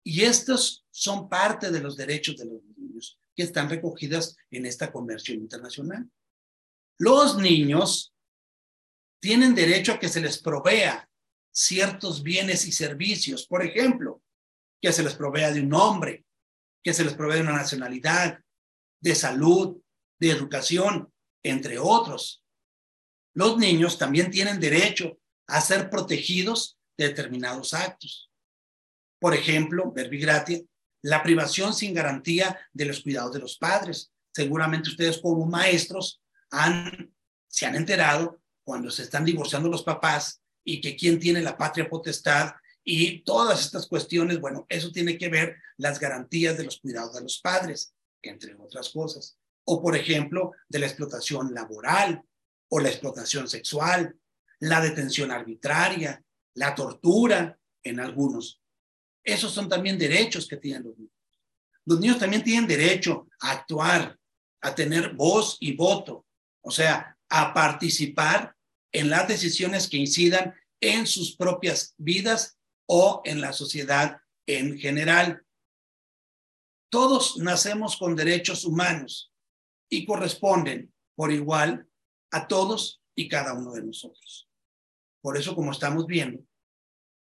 Y 0.03 0.21
estos 0.21 0.85
son 0.89 1.29
parte 1.29 1.71
de 1.71 1.79
los 1.79 1.95
derechos 1.95 2.37
de 2.37 2.45
los 2.45 2.63
niños 2.63 3.19
que 3.35 3.43
están 3.43 3.69
recogidas 3.69 4.35
en 4.49 4.65
esta 4.65 4.91
convención 4.91 5.37
internacional. 5.39 6.09
Los 6.97 7.37
niños 7.37 8.10
tienen 9.21 9.55
derecho 9.55 9.93
a 9.93 9.99
que 9.99 10.09
se 10.09 10.19
les 10.19 10.39
provea 10.39 11.07
ciertos 11.51 12.23
bienes 12.23 12.65
y 12.65 12.71
servicios, 12.71 13.45
por 13.45 13.63
ejemplo, 13.63 14.21
que 14.81 14.91
se 14.91 15.03
les 15.03 15.13
provea 15.13 15.51
de 15.51 15.61
un 15.61 15.69
nombre, 15.69 16.25
que 16.83 16.93
se 16.93 17.03
les 17.03 17.13
provea 17.13 17.37
de 17.37 17.43
una 17.43 17.53
nacionalidad, 17.53 18.39
de 18.99 19.15
salud, 19.15 19.77
de 20.19 20.31
educación, 20.31 21.13
entre 21.43 21.77
otros. 21.77 22.43
Los 23.33 23.57
niños 23.57 23.97
también 23.97 24.31
tienen 24.31 24.59
derecho 24.59 25.19
a 25.47 25.61
ser 25.61 25.89
protegidos 25.89 26.79
de 26.97 27.09
determinados 27.09 27.73
actos. 27.73 28.31
Por 29.19 29.35
ejemplo, 29.35 29.91
verbigratia, 29.91 30.61
la 31.03 31.21
privación 31.21 31.73
sin 31.73 31.93
garantía 31.93 32.59
de 32.73 32.85
los 32.85 33.01
cuidados 33.01 33.33
de 33.33 33.39
los 33.39 33.57
padres. 33.57 34.11
Seguramente 34.33 34.89
ustedes 34.89 35.19
como 35.19 35.45
maestros 35.45 36.21
han, 36.49 37.13
se 37.47 37.65
han 37.67 37.75
enterado 37.75 38.40
cuando 38.63 38.89
se 38.91 39.03
están 39.03 39.25
divorciando 39.25 39.69
los 39.69 39.83
papás 39.83 40.41
y 40.63 40.81
que 40.81 40.95
quién 40.95 41.19
tiene 41.19 41.41
la 41.41 41.57
patria 41.57 41.89
potestad 41.89 42.51
y 42.83 43.23
todas 43.23 43.61
estas 43.61 43.87
cuestiones, 43.87 44.39
bueno, 44.39 44.65
eso 44.69 44.91
tiene 44.91 45.17
que 45.17 45.29
ver 45.29 45.57
las 45.77 45.99
garantías 45.99 46.57
de 46.57 46.63
los 46.63 46.79
cuidados 46.79 47.13
de 47.13 47.21
los 47.21 47.39
padres, 47.39 47.93
entre 48.21 48.55
otras 48.55 48.89
cosas. 48.89 49.37
O, 49.65 49.81
por 49.81 49.95
ejemplo, 49.95 50.53
de 50.67 50.79
la 50.79 50.87
explotación 50.87 51.53
laboral 51.53 52.23
o 52.69 52.79
la 52.79 52.89
explotación 52.89 53.47
sexual, 53.47 54.15
la 54.59 54.81
detención 54.81 55.31
arbitraria, 55.31 56.23
la 56.55 56.73
tortura 56.73 57.59
en 57.83 57.99
algunos. 57.99 58.61
Esos 59.23 59.51
son 59.51 59.69
también 59.69 59.97
derechos 59.97 60.47
que 60.47 60.57
tienen 60.57 60.83
los 60.83 60.97
niños. 60.97 61.13
Los 61.85 61.99
niños 61.99 62.19
también 62.19 62.43
tienen 62.43 62.67
derecho 62.67 63.27
a 63.39 63.51
actuar, 63.51 64.17
a 64.61 64.75
tener 64.75 65.13
voz 65.13 65.57
y 65.59 65.75
voto, 65.75 66.25
o 66.61 66.71
sea, 66.71 67.10
a 67.31 67.53
participar 67.53 68.55
en 68.91 69.09
las 69.09 69.27
decisiones 69.27 69.89
que 69.89 69.97
incidan 69.97 70.53
en 70.81 71.07
sus 71.07 71.35
propias 71.35 71.95
vidas 71.97 72.59
o 72.85 73.21
en 73.23 73.39
la 73.39 73.53
sociedad 73.53 74.21
en 74.45 74.77
general. 74.77 75.45
Todos 76.91 77.37
nacemos 77.37 77.95
con 77.95 78.17
derechos 78.17 78.65
humanos 78.65 79.31
y 79.89 80.05
corresponden 80.05 80.93
por 81.15 81.31
igual 81.31 81.87
a 82.31 82.47
todos 82.47 83.01
y 83.15 83.29
cada 83.29 83.53
uno 83.53 83.71
de 83.71 83.83
nosotros. 83.83 84.49
Por 85.21 85.37
eso, 85.37 85.55
como 85.55 85.71
estamos 85.71 86.05
viendo, 86.05 86.43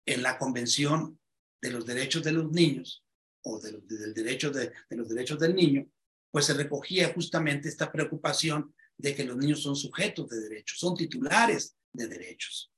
en 0.08 0.24
la 0.24 0.39
Convención 0.39 1.19
de 1.62 1.72
los 1.72 1.86
Derechos 1.86 2.24
de 2.24 2.32
los 2.32 2.52
Niños 2.52 3.04
o 3.43 3.60
del 3.60 3.86
derecho 4.15 4.50
de, 4.50 4.72
de 4.89 4.98
los 4.98 5.08
derechos 5.08 5.39
del 5.39 5.56
niño, 5.56 5.88
pues 6.32 6.45
se 6.45 6.54
recogía 6.54 7.13
justamente 7.13 7.69
esta 7.69 7.91
preocupación 7.91 8.74
de 9.00 9.16
que 9.16 9.24
los 9.24 9.38
niños 9.38 9.64
son 9.64 9.76
sujetos 9.76 10.30
de 10.30 10.42
derechos, 10.42 10.78
son 10.78 10.96
titulares 10.96 11.76
de 11.94 12.08
derechos. 12.08 12.72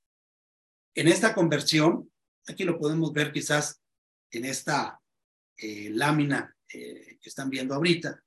En 0.94 1.08
esta 1.08 1.34
conversión, 1.34 2.12
aquí 2.48 2.64
lo 2.64 2.78
podemos 2.78 3.12
ver 3.12 3.32
quizás 3.32 3.82
en 4.30 4.46
esta 4.46 5.02
eh, 5.58 5.90
lámina 5.92 6.56
eh, 6.72 7.18
que 7.20 7.30
están 7.30 7.50
viendo 7.50 7.74
ahorita, 7.74 8.24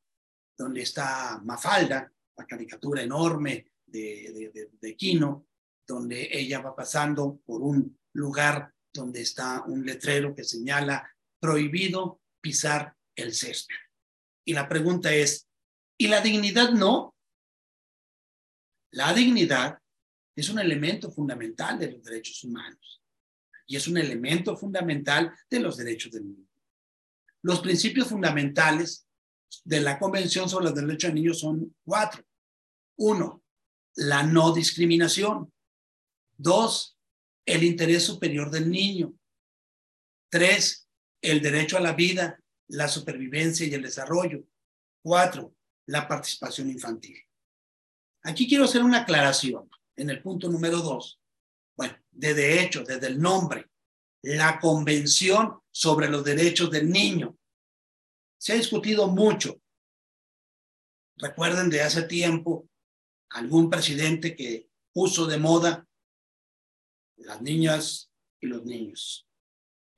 donde 0.58 0.82
está 0.82 1.40
Mafalda, 1.44 2.12
la 2.36 2.46
caricatura 2.46 3.00
enorme 3.02 3.72
de, 3.86 4.50
de, 4.52 4.70
de 4.72 4.96
Quino, 4.96 5.46
donde 5.86 6.28
ella 6.32 6.60
va 6.60 6.74
pasando 6.74 7.40
por 7.46 7.62
un 7.62 7.96
lugar 8.14 8.74
donde 8.92 9.22
está 9.22 9.62
un 9.62 9.86
letrero 9.86 10.34
que 10.34 10.42
señala 10.42 11.08
prohibido 11.38 12.20
pisar 12.40 12.96
el 13.14 13.34
césped. 13.34 13.76
Y 14.44 14.52
la 14.52 14.68
pregunta 14.68 15.14
es, 15.14 15.48
¿y 15.96 16.08
la 16.08 16.20
dignidad 16.20 16.72
no? 16.72 17.13
La 18.94 19.12
dignidad 19.12 19.76
es 20.36 20.48
un 20.50 20.60
elemento 20.60 21.10
fundamental 21.10 21.80
de 21.80 21.90
los 21.90 22.04
derechos 22.04 22.44
humanos 22.44 23.02
y 23.66 23.74
es 23.74 23.88
un 23.88 23.96
elemento 23.96 24.56
fundamental 24.56 25.36
de 25.50 25.58
los 25.58 25.76
derechos 25.76 26.12
del 26.12 26.28
niño. 26.28 26.46
Los 27.42 27.60
principios 27.60 28.06
fundamentales 28.06 29.08
de 29.64 29.80
la 29.80 29.98
Convención 29.98 30.48
sobre 30.48 30.66
los 30.66 30.74
Derechos 30.76 31.08
del 31.08 31.14
Niño 31.14 31.34
son 31.34 31.74
cuatro. 31.84 32.24
Uno, 32.96 33.42
la 33.96 34.22
no 34.22 34.54
discriminación. 34.54 35.52
Dos, 36.36 36.96
el 37.44 37.64
interés 37.64 38.04
superior 38.04 38.48
del 38.48 38.70
niño. 38.70 39.12
Tres, 40.30 40.88
el 41.20 41.42
derecho 41.42 41.78
a 41.78 41.80
la 41.80 41.94
vida, 41.94 42.40
la 42.68 42.86
supervivencia 42.86 43.66
y 43.66 43.74
el 43.74 43.82
desarrollo. 43.82 44.44
Cuatro, 45.02 45.52
la 45.86 46.06
participación 46.06 46.70
infantil. 46.70 47.18
Aquí 48.24 48.48
quiero 48.48 48.64
hacer 48.64 48.82
una 48.82 49.02
aclaración 49.02 49.70
en 49.96 50.08
el 50.08 50.22
punto 50.22 50.48
número 50.48 50.78
dos. 50.78 51.20
Bueno, 51.76 51.94
de 52.10 52.62
hecho, 52.62 52.82
desde 52.82 53.08
el 53.08 53.20
nombre, 53.20 53.70
la 54.22 54.58
Convención 54.58 55.60
sobre 55.70 56.08
los 56.08 56.24
Derechos 56.24 56.70
del 56.70 56.90
Niño. 56.90 57.36
Se 58.38 58.54
ha 58.54 58.56
discutido 58.56 59.08
mucho. 59.08 59.60
Recuerden 61.16 61.68
de 61.68 61.82
hace 61.82 62.04
tiempo 62.04 62.68
algún 63.28 63.68
presidente 63.68 64.34
que 64.34 64.70
puso 64.92 65.26
de 65.26 65.38
moda 65.38 65.86
las 67.16 67.42
niñas 67.42 68.10
y 68.40 68.46
los 68.46 68.64
niños. 68.64 69.28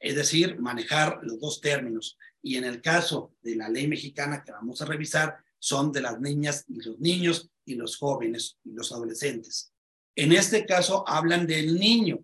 Es 0.00 0.16
decir, 0.16 0.58
manejar 0.58 1.20
los 1.22 1.38
dos 1.38 1.60
términos. 1.60 2.18
Y 2.42 2.56
en 2.56 2.64
el 2.64 2.82
caso 2.82 3.36
de 3.40 3.54
la 3.54 3.68
ley 3.68 3.86
mexicana 3.86 4.42
que 4.44 4.50
vamos 4.50 4.82
a 4.82 4.86
revisar, 4.86 5.36
son 5.60 5.92
de 5.92 6.00
las 6.00 6.20
niñas 6.20 6.64
y 6.66 6.82
los 6.82 6.98
niños 6.98 7.50
y 7.66 7.74
los 7.74 7.96
jóvenes 7.96 8.58
y 8.64 8.72
los 8.72 8.90
adolescentes. 8.92 9.72
En 10.14 10.32
este 10.32 10.64
caso 10.64 11.06
hablan 11.06 11.46
del 11.46 11.78
niño. 11.78 12.20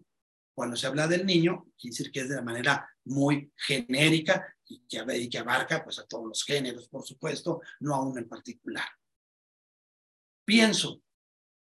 Cuando 0.54 0.76
se 0.76 0.86
habla 0.86 1.06
del 1.06 1.26
niño, 1.26 1.66
quiere 1.78 1.92
decir 1.92 2.10
que 2.10 2.20
es 2.20 2.28
de 2.28 2.36
la 2.36 2.42
manera 2.42 2.88
muy 3.04 3.52
genérica 3.56 4.54
y 4.66 4.80
que, 4.88 5.28
que 5.28 5.38
abarca 5.38 5.84
pues, 5.84 5.98
a 5.98 6.06
todos 6.06 6.26
los 6.26 6.44
géneros, 6.44 6.88
por 6.88 7.04
supuesto, 7.04 7.60
no 7.80 7.94
a 7.94 8.02
uno 8.02 8.18
en 8.18 8.28
particular. 8.28 8.86
Pienso, 10.44 11.02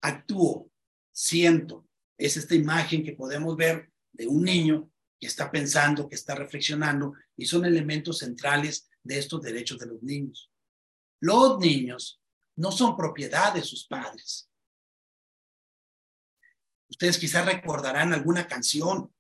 actúo, 0.01 0.71
siento. 1.12 1.88
Es 2.17 2.38
esta 2.38 2.55
imagen 2.55 3.03
que 3.03 3.13
podemos 3.13 3.55
ver 3.55 3.91
de 4.12 4.27
un 4.27 4.43
niño 4.43 4.91
que 5.19 5.27
está 5.27 5.51
pensando, 5.51 6.08
que 6.08 6.15
está 6.15 6.36
reflexionando, 6.36 7.13
y 7.36 7.45
son 7.45 7.65
elementos 7.65 8.19
centrales 8.19 8.89
de 9.03 9.19
estos 9.19 9.41
derechos 9.41 9.79
de 9.79 9.88
los 9.88 10.01
niños. 10.01 10.49
Los 11.21 11.60
niños 11.60 12.18
no 12.60 12.74
son 12.74 12.98
propiedad 12.98 13.54
de 13.54 13.63
sus 13.63 13.88
padres. 13.88 14.50
Ustedes 16.89 17.17
quizás 17.17 17.45
recordarán 17.45 18.13
alguna 18.13 18.48
canción 18.48 19.13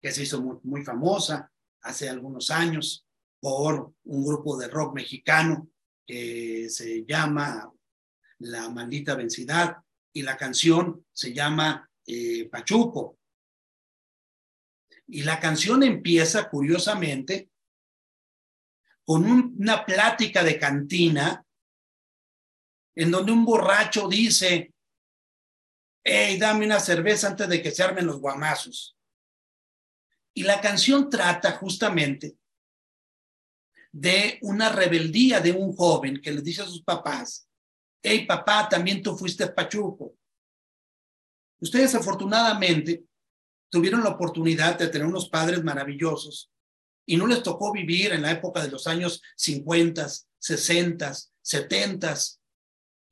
que 0.00 0.12
se 0.12 0.24
hizo 0.24 0.60
muy, 0.62 0.84
famosa 0.84 1.50
hace 1.80 2.10
algunos 2.10 2.50
años 2.50 3.06
por 3.40 3.94
un 4.04 4.24
grupo 4.26 4.58
de 4.58 4.68
rock 4.68 4.94
mexicano 4.94 5.70
que 6.06 6.68
se 6.68 7.06
llama 7.06 7.72
La 8.40 8.68
Maldita 8.68 9.14
Vencidad, 9.14 9.76
y 10.12 10.20
la 10.20 10.36
canción 10.36 11.06
se 11.12 11.32
llama 11.32 11.90
eh, 12.06 12.46
Pachuco. 12.50 13.18
Y 15.06 15.22
la 15.22 15.40
canción 15.40 15.82
empieza, 15.82 16.50
curiosamente, 16.50 17.48
con 19.02 19.24
una 19.24 19.86
plática 19.86 20.44
de 20.44 20.58
cantina 20.58 21.46
en 22.94 23.10
donde 23.10 23.32
un 23.32 23.44
borracho 23.44 24.08
dice, 24.08 24.72
hey, 26.04 26.38
dame 26.38 26.66
una 26.66 26.80
cerveza 26.80 27.28
antes 27.28 27.48
de 27.48 27.62
que 27.62 27.70
se 27.70 27.82
armen 27.82 28.06
los 28.06 28.20
guamazos. 28.20 28.96
Y 30.34 30.44
la 30.44 30.60
canción 30.60 31.10
trata 31.10 31.52
justamente 31.52 32.36
de 33.92 34.38
una 34.42 34.70
rebeldía 34.70 35.40
de 35.40 35.52
un 35.52 35.76
joven 35.76 36.20
que 36.20 36.32
le 36.32 36.40
dice 36.40 36.62
a 36.62 36.66
sus 36.66 36.82
papás, 36.82 37.46
hey 38.02 38.24
papá, 38.26 38.68
también 38.68 39.02
tú 39.02 39.16
fuiste 39.16 39.46
Pachuco. 39.48 40.16
Ustedes 41.60 41.94
afortunadamente 41.94 43.04
tuvieron 43.70 44.02
la 44.02 44.10
oportunidad 44.10 44.78
de 44.78 44.88
tener 44.88 45.06
unos 45.06 45.28
padres 45.28 45.62
maravillosos 45.62 46.50
y 47.06 47.16
no 47.16 47.26
les 47.26 47.42
tocó 47.42 47.72
vivir 47.72 48.12
en 48.12 48.22
la 48.22 48.32
época 48.32 48.62
de 48.62 48.70
los 48.70 48.86
años 48.86 49.22
50, 49.36 50.06
60, 50.38 51.12
70, 51.40 52.14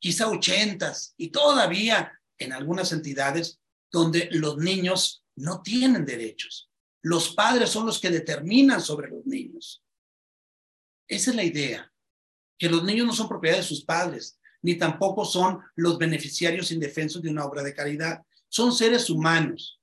quizá 0.00 0.28
80 0.28 0.92
y 1.18 1.30
todavía 1.30 2.12
en 2.38 2.52
algunas 2.52 2.90
entidades 2.92 3.60
donde 3.92 4.28
los 4.32 4.56
niños 4.56 5.24
no 5.36 5.62
tienen 5.62 6.04
derechos. 6.04 6.70
Los 7.02 7.34
padres 7.34 7.70
son 7.70 7.86
los 7.86 8.00
que 8.00 8.10
determinan 8.10 8.80
sobre 8.80 9.08
los 9.08 9.24
niños. 9.26 9.82
Esa 11.08 11.30
es 11.30 11.36
la 11.36 11.44
idea, 11.44 11.92
que 12.58 12.68
los 12.68 12.84
niños 12.84 13.06
no 13.06 13.12
son 13.12 13.28
propiedad 13.28 13.56
de 13.56 13.62
sus 13.62 13.84
padres, 13.84 14.38
ni 14.62 14.76
tampoco 14.76 15.24
son 15.24 15.60
los 15.76 15.98
beneficiarios 15.98 16.70
indefensos 16.70 17.22
de 17.22 17.30
una 17.30 17.44
obra 17.44 17.62
de 17.62 17.74
caridad. 17.74 18.22
Son 18.48 18.72
seres 18.72 19.08
humanos 19.08 19.80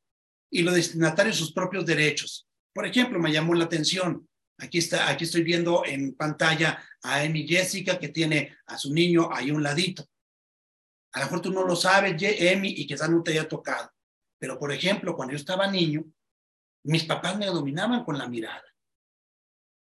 y 0.50 0.62
los 0.62 0.76
destinatarios 0.76 1.38
sus 1.38 1.52
propios 1.52 1.86
derechos. 1.86 2.48
Por 2.74 2.86
ejemplo, 2.86 3.20
me 3.20 3.32
llamó 3.32 3.56
la 3.56 3.66
atención. 3.66 4.27
Aquí 4.60 4.80
está, 4.80 5.10
aquí 5.10 5.26
estoy 5.26 5.44
viendo 5.44 5.86
en 5.86 6.16
pantalla 6.16 6.84
a 7.04 7.22
Amy 7.22 7.48
Jessica 7.48 8.00
que 8.00 8.10
tiene 8.10 8.58
a 8.66 8.78
su 8.78 8.92
niño 8.92 9.30
ahí 9.32 9.52
un 9.52 9.62
ladito. 9.62 10.08
A 11.14 11.20
lo 11.20 11.26
mejor 11.26 11.42
tú 11.42 11.52
no 11.52 11.64
lo 11.64 11.76
sabes, 11.76 12.16
Emi, 12.22 12.70
y 12.70 12.88
quizás 12.88 13.10
no 13.10 13.24
te 13.24 13.32
haya 13.32 13.48
tocado. 13.48 13.92
Pero, 14.40 14.60
por 14.60 14.72
ejemplo, 14.72 15.16
cuando 15.16 15.34
yo 15.34 15.38
estaba 15.38 15.68
niño, 15.68 16.06
mis 16.84 17.04
papás 17.04 17.38
me 17.38 17.48
dominaban 17.48 18.04
con 18.04 18.18
la 18.18 18.28
mirada. 18.28 18.64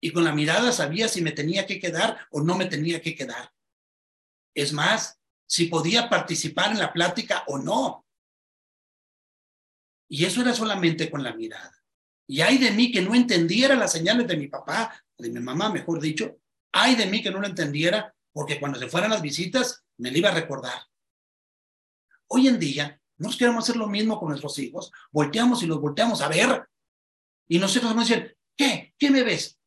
Y 0.00 0.12
con 0.12 0.24
la 0.24 0.32
mirada 0.32 0.70
sabía 0.72 1.08
si 1.08 1.22
me 1.22 1.32
tenía 1.32 1.66
que 1.66 1.80
quedar 1.80 2.26
o 2.30 2.40
no 2.40 2.56
me 2.56 2.66
tenía 2.66 3.00
que 3.00 3.14
quedar. 3.14 3.52
Es 4.54 4.72
más, 4.72 5.20
si 5.46 5.66
podía 5.66 6.08
participar 6.08 6.72
en 6.72 6.78
la 6.78 6.92
plática 6.92 7.44
o 7.46 7.58
no. 7.58 8.06
Y 10.08 10.24
eso 10.24 10.40
era 10.40 10.54
solamente 10.54 11.10
con 11.10 11.22
la 11.22 11.34
mirada. 11.34 11.77
Y 12.28 12.42
hay 12.42 12.58
de 12.58 12.70
mí 12.72 12.92
que 12.92 13.00
no 13.00 13.14
entendiera 13.14 13.74
las 13.74 13.90
señales 13.90 14.28
de 14.28 14.36
mi 14.36 14.48
papá, 14.48 15.02
de 15.16 15.30
mi 15.30 15.40
mamá, 15.40 15.72
mejor 15.72 15.98
dicho. 15.98 16.38
Hay 16.72 16.94
de 16.94 17.06
mí 17.06 17.22
que 17.22 17.30
no 17.30 17.40
lo 17.40 17.46
entendiera, 17.46 18.14
porque 18.32 18.60
cuando 18.60 18.78
se 18.78 18.86
fueran 18.86 19.10
las 19.10 19.22
visitas, 19.22 19.82
me 19.96 20.10
lo 20.10 20.18
iba 20.18 20.28
a 20.28 20.34
recordar. 20.34 20.78
Hoy 22.26 22.46
en 22.46 22.58
día, 22.58 23.00
nos 23.16 23.36
queremos 23.38 23.64
hacer 23.64 23.76
lo 23.76 23.88
mismo 23.88 24.20
con 24.20 24.28
nuestros 24.28 24.58
hijos. 24.58 24.92
Volteamos 25.10 25.62
y 25.62 25.66
los 25.66 25.80
volteamos 25.80 26.20
a 26.20 26.28
ver. 26.28 26.68
Y 27.48 27.58
nosotros 27.58 27.96
nos 27.96 28.06
dicen, 28.06 28.36
¿qué? 28.54 28.94
¿Qué 28.98 29.10
me 29.10 29.22
ves? 29.22 29.58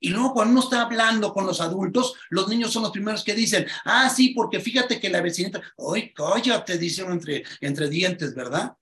Y 0.00 0.10
luego 0.10 0.34
cuando 0.34 0.50
uno 0.50 0.62
está 0.62 0.82
hablando 0.82 1.32
con 1.32 1.46
los 1.46 1.60
adultos, 1.60 2.16
los 2.30 2.48
niños 2.48 2.72
son 2.72 2.82
los 2.82 2.90
primeros 2.90 3.22
que 3.22 3.36
dicen, 3.36 3.66
ah, 3.84 4.10
sí, 4.10 4.30
porque 4.30 4.58
fíjate 4.58 4.98
que 4.98 5.08
la 5.08 5.20
vecinita, 5.20 5.62
¡ay, 5.78 6.12
cállate! 6.12 6.76
Dicen 6.76 7.20
entre 7.60 7.88
dientes, 7.88 8.34
¿verdad? 8.34 8.76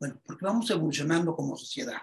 Bueno, 0.00 0.20
porque 0.24 0.46
vamos 0.46 0.70
evolucionando 0.70 1.36
como 1.36 1.56
sociedad. 1.56 2.00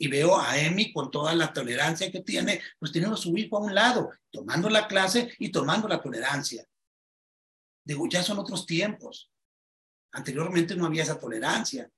Y 0.00 0.06
veo 0.06 0.40
a 0.40 0.56
Emi 0.56 0.92
con 0.92 1.10
toda 1.10 1.34
la 1.34 1.52
tolerancia 1.52 2.12
que 2.12 2.20
tiene, 2.20 2.62
pues 2.78 2.92
teniendo 2.92 3.16
a 3.16 3.20
su 3.20 3.36
hijo 3.36 3.56
a 3.56 3.62
un 3.62 3.74
lado, 3.74 4.12
tomando 4.30 4.70
la 4.70 4.86
clase 4.86 5.34
y 5.40 5.50
tomando 5.50 5.88
la 5.88 6.00
tolerancia. 6.00 6.64
Digo, 7.84 8.06
ya 8.08 8.22
son 8.22 8.38
otros 8.38 8.64
tiempos. 8.64 9.28
Anteriormente 10.12 10.76
no 10.76 10.86
había 10.86 11.02
esa 11.02 11.18
tolerancia. 11.18 11.90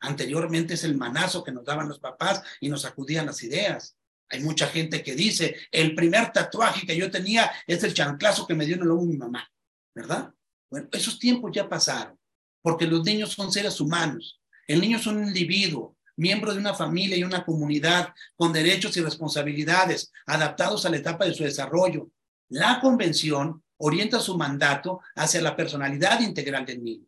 Anteriormente 0.00 0.74
es 0.74 0.84
el 0.84 0.96
manazo 0.96 1.42
que 1.42 1.52
nos 1.52 1.64
daban 1.64 1.88
los 1.88 1.98
papás 1.98 2.42
y 2.60 2.68
nos 2.68 2.82
sacudían 2.82 3.26
las 3.26 3.42
ideas. 3.42 3.96
Hay 4.28 4.42
mucha 4.42 4.66
gente 4.66 5.02
que 5.02 5.14
dice, 5.14 5.56
el 5.70 5.94
primer 5.94 6.32
tatuaje 6.32 6.86
que 6.86 6.96
yo 6.96 7.10
tenía 7.10 7.50
es 7.66 7.82
el 7.82 7.94
chanclazo 7.94 8.46
que 8.46 8.54
me 8.54 8.66
dio 8.66 8.76
en 8.76 8.82
el 8.82 8.88
lomo 8.88 9.06
mi 9.06 9.16
mamá, 9.16 9.50
¿verdad? 9.94 10.34
Bueno, 10.70 10.88
esos 10.92 11.18
tiempos 11.18 11.50
ya 11.54 11.66
pasaron, 11.66 12.17
porque 12.62 12.86
los 12.86 13.04
niños 13.04 13.32
son 13.32 13.52
seres 13.52 13.80
humanos. 13.80 14.40
El 14.66 14.80
niño 14.80 14.98
es 14.98 15.06
un 15.06 15.26
individuo, 15.26 15.96
miembro 16.16 16.52
de 16.52 16.60
una 16.60 16.74
familia 16.74 17.16
y 17.16 17.24
una 17.24 17.44
comunidad 17.44 18.12
con 18.36 18.52
derechos 18.52 18.96
y 18.96 19.00
responsabilidades 19.00 20.12
adaptados 20.26 20.84
a 20.84 20.90
la 20.90 20.96
etapa 20.96 21.24
de 21.24 21.34
su 21.34 21.44
desarrollo. 21.44 22.10
La 22.48 22.80
convención 22.80 23.62
orienta 23.78 24.20
su 24.20 24.36
mandato 24.36 25.00
hacia 25.14 25.40
la 25.40 25.56
personalidad 25.56 26.20
integral 26.20 26.66
del 26.66 26.82
niño. 26.82 27.06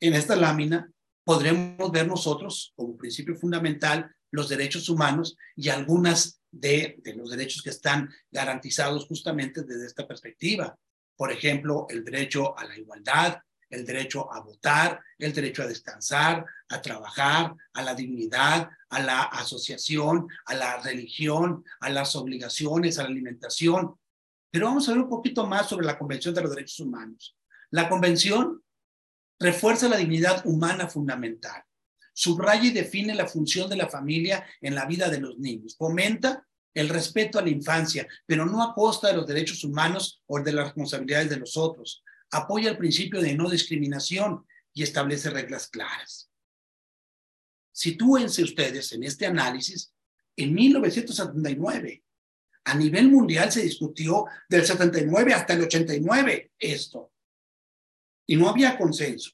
En 0.00 0.14
esta 0.14 0.34
lámina 0.34 0.90
podremos 1.24 1.92
ver 1.92 2.06
nosotros 2.06 2.72
como 2.74 2.96
principio 2.96 3.36
fundamental 3.36 4.10
los 4.30 4.48
derechos 4.48 4.88
humanos 4.88 5.36
y 5.56 5.68
algunas 5.68 6.40
de, 6.50 7.00
los 7.16 7.30
derechos 7.30 7.62
que 7.62 7.70
están 7.70 8.10
garantizados 8.30 9.06
justamente 9.06 9.62
desde 9.62 9.86
esta 9.86 10.06
perspectiva. 10.06 10.76
Por 11.20 11.30
ejemplo, 11.30 11.86
el 11.90 12.02
derecho 12.02 12.58
a 12.58 12.64
la 12.64 12.78
igualdad, 12.78 13.42
el 13.68 13.84
derecho 13.84 14.32
a 14.32 14.40
votar, 14.40 15.02
el 15.18 15.34
derecho 15.34 15.62
a 15.62 15.66
descansar, 15.66 16.46
a 16.70 16.80
trabajar, 16.80 17.54
a 17.74 17.82
la 17.82 17.94
dignidad, 17.94 18.70
a 18.88 19.00
la 19.00 19.24
asociación, 19.24 20.28
a 20.46 20.54
la 20.54 20.78
religión, 20.78 21.62
a 21.80 21.90
las 21.90 22.16
obligaciones, 22.16 22.98
a 22.98 23.02
la 23.02 23.10
alimentación. 23.10 23.96
Pero 24.50 24.68
vamos 24.68 24.88
a 24.88 24.92
ver 24.92 25.02
un 25.02 25.10
poquito 25.10 25.46
más 25.46 25.68
sobre 25.68 25.84
la 25.84 25.98
Convención 25.98 26.34
de 26.34 26.40
los 26.40 26.52
Derechos 26.52 26.80
Humanos. 26.80 27.36
La 27.68 27.90
Convención 27.90 28.64
refuerza 29.38 29.90
la 29.90 29.98
dignidad 29.98 30.40
humana 30.46 30.88
fundamental 30.88 31.62
subraya 32.14 32.64
y 32.64 32.70
define 32.70 33.14
la 33.14 33.26
función 33.26 33.68
de 33.68 33.76
la 33.76 33.88
familia 33.88 34.44
en 34.60 34.74
la 34.74 34.84
vida 34.84 35.08
de 35.08 35.20
los 35.20 35.38
niños, 35.38 35.76
fomenta 35.76 36.46
el 36.74 36.88
respeto 36.88 37.38
a 37.38 37.42
la 37.42 37.50
infancia, 37.50 38.06
pero 38.26 38.46
no 38.46 38.62
a 38.62 38.74
costa 38.74 39.08
de 39.08 39.16
los 39.16 39.26
derechos 39.26 39.64
humanos 39.64 40.22
o 40.26 40.40
de 40.40 40.52
las 40.52 40.66
responsabilidades 40.66 41.30
de 41.30 41.38
los 41.38 41.56
otros, 41.56 42.02
apoya 42.30 42.70
el 42.70 42.78
principio 42.78 43.20
de 43.20 43.34
no 43.34 43.50
discriminación 43.50 44.46
y 44.72 44.82
establece 44.82 45.30
reglas 45.30 45.68
claras. 45.68 46.30
Sitúense 47.72 48.42
ustedes 48.42 48.92
en 48.92 49.04
este 49.04 49.26
análisis 49.26 49.92
en 50.36 50.54
1979. 50.54 52.04
A 52.64 52.74
nivel 52.74 53.08
mundial 53.10 53.50
se 53.50 53.62
discutió 53.62 54.26
del 54.48 54.64
79 54.64 55.34
hasta 55.34 55.54
el 55.54 55.62
89 55.62 56.52
esto. 56.58 57.12
Y 58.26 58.36
no 58.36 58.48
había 58.48 58.78
consenso. 58.78 59.32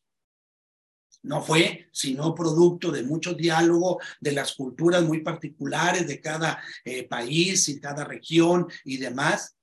No 1.26 1.42
fue 1.42 1.88
sino 1.90 2.36
producto 2.36 2.92
de 2.92 3.02
mucho 3.02 3.34
diálogo 3.34 4.00
de 4.20 4.30
las 4.30 4.54
culturas 4.54 5.02
muy 5.02 5.22
particulares 5.22 6.06
de 6.06 6.20
cada 6.20 6.62
eh, 6.84 7.02
país 7.02 7.68
y 7.68 7.80
cada 7.80 8.04
región 8.04 8.68
y 8.84 8.98
demás. 8.98 9.56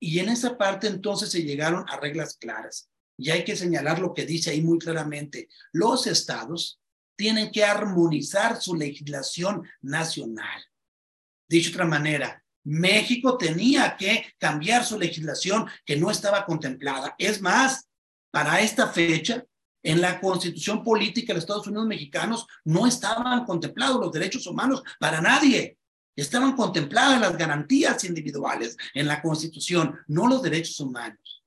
Y 0.00 0.20
en 0.20 0.30
esa 0.30 0.56
parte 0.56 0.86
entonces 0.86 1.30
se 1.30 1.42
llegaron 1.42 1.84
a 1.86 2.00
reglas 2.00 2.38
claras. 2.38 2.88
Y 3.18 3.28
hay 3.28 3.44
que 3.44 3.56
señalar 3.56 3.98
lo 3.98 4.14
que 4.14 4.24
dice 4.24 4.50
ahí 4.50 4.62
muy 4.62 4.78
claramente. 4.78 5.48
Los 5.70 6.06
estados 6.06 6.80
tienen 7.14 7.50
que 7.50 7.62
armonizar 7.62 8.58
su 8.58 8.74
legislación 8.74 9.68
nacional. 9.82 10.64
Dicho 11.46 11.68
de 11.68 11.74
otra 11.74 11.86
manera, 11.86 12.42
México 12.64 13.36
tenía 13.36 13.98
que 13.98 14.32
cambiar 14.38 14.82
su 14.82 14.98
legislación 14.98 15.66
que 15.84 15.96
no 15.96 16.10
estaba 16.10 16.46
contemplada. 16.46 17.14
Es 17.18 17.42
más, 17.42 17.86
para 18.30 18.62
esta 18.62 18.88
fecha, 18.88 19.44
en 19.86 20.00
la 20.00 20.20
constitución 20.20 20.82
política 20.82 21.28
de 21.28 21.34
los 21.34 21.44
Estados 21.44 21.68
Unidos 21.68 21.86
mexicanos 21.86 22.46
no 22.64 22.88
estaban 22.88 23.44
contemplados 23.44 24.00
los 24.00 24.10
derechos 24.10 24.44
humanos 24.48 24.82
para 24.98 25.20
nadie. 25.20 25.78
Estaban 26.16 26.56
contempladas 26.56 27.20
las 27.20 27.38
garantías 27.38 28.02
individuales 28.02 28.76
en 28.94 29.06
la 29.06 29.22
constitución, 29.22 29.96
no 30.08 30.26
los 30.26 30.42
derechos 30.42 30.80
humanos. 30.80 31.44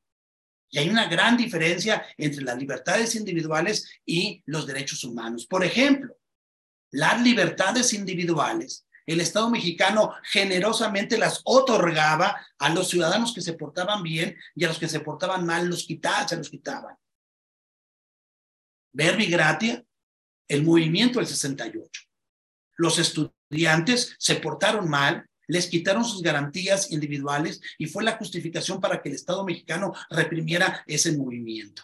Y 0.69 0.77
hay 0.77 0.89
una 0.89 1.09
gran 1.09 1.35
diferencia 1.35 2.05
entre 2.17 2.43
las 2.45 2.57
libertades 2.57 3.13
individuales 3.15 3.91
y 4.05 4.41
los 4.45 4.65
derechos 4.65 5.03
humanos. 5.03 5.45
Por 5.45 5.65
ejemplo, 5.65 6.15
las 6.91 7.21
libertades 7.21 7.91
individuales, 7.91 8.85
el 9.05 9.19
Estado 9.19 9.49
mexicano 9.49 10.13
generosamente 10.23 11.17
las 11.17 11.41
otorgaba 11.43 12.39
a 12.57 12.69
los 12.69 12.87
ciudadanos 12.87 13.33
que 13.33 13.41
se 13.41 13.53
portaban 13.53 14.01
bien 14.01 14.37
y 14.55 14.63
a 14.63 14.69
los 14.69 14.79
que 14.79 14.87
se 14.87 15.01
portaban 15.01 15.45
mal 15.45 15.67
los 15.67 15.83
quitaba, 15.83 16.25
se 16.25 16.37
los 16.37 16.49
quitaban. 16.49 16.95
Verbi 18.91 19.27
Gratia, 19.27 19.83
el 20.47 20.63
movimiento 20.63 21.19
del 21.19 21.27
68. 21.27 22.01
Los 22.77 22.97
estudiantes 22.97 24.15
se 24.17 24.35
portaron 24.35 24.89
mal, 24.89 25.25
les 25.47 25.67
quitaron 25.67 26.05
sus 26.05 26.21
garantías 26.21 26.91
individuales 26.91 27.59
y 27.77 27.87
fue 27.87 28.03
la 28.03 28.17
justificación 28.17 28.79
para 28.79 29.01
que 29.01 29.09
el 29.09 29.15
Estado 29.15 29.43
mexicano 29.43 29.93
reprimiera 30.09 30.83
ese 30.87 31.17
movimiento. 31.17 31.83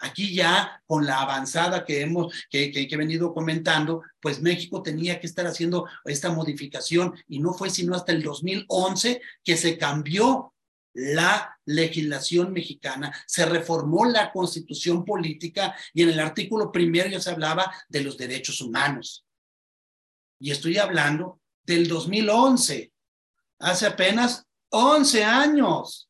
Aquí 0.00 0.34
ya 0.34 0.82
con 0.86 1.06
la 1.06 1.20
avanzada 1.20 1.84
que 1.84 2.00
hemos, 2.00 2.34
que, 2.50 2.72
que, 2.72 2.88
he 2.90 2.96
venido 2.96 3.32
comentando, 3.32 4.02
pues 4.20 4.42
México 4.42 4.82
tenía 4.82 5.20
que 5.20 5.28
estar 5.28 5.46
haciendo 5.46 5.86
esta 6.04 6.32
modificación 6.32 7.14
y 7.28 7.38
no 7.38 7.54
fue 7.54 7.70
sino 7.70 7.94
hasta 7.94 8.10
el 8.10 8.22
2011 8.22 9.20
que 9.44 9.56
se 9.56 9.78
cambió 9.78 10.51
la 10.94 11.58
legislación 11.64 12.52
mexicana, 12.52 13.14
se 13.26 13.46
reformó 13.46 14.04
la 14.04 14.32
constitución 14.32 15.04
política 15.04 15.74
y 15.92 16.02
en 16.02 16.10
el 16.10 16.20
artículo 16.20 16.70
primero 16.70 17.08
ya 17.08 17.20
se 17.20 17.30
hablaba 17.30 17.72
de 17.88 18.02
los 18.02 18.16
derechos 18.16 18.60
humanos. 18.60 19.24
Y 20.38 20.50
estoy 20.50 20.78
hablando 20.78 21.40
del 21.62 21.88
2011, 21.88 22.92
hace 23.60 23.86
apenas 23.86 24.44
11 24.70 25.24
años. 25.24 26.08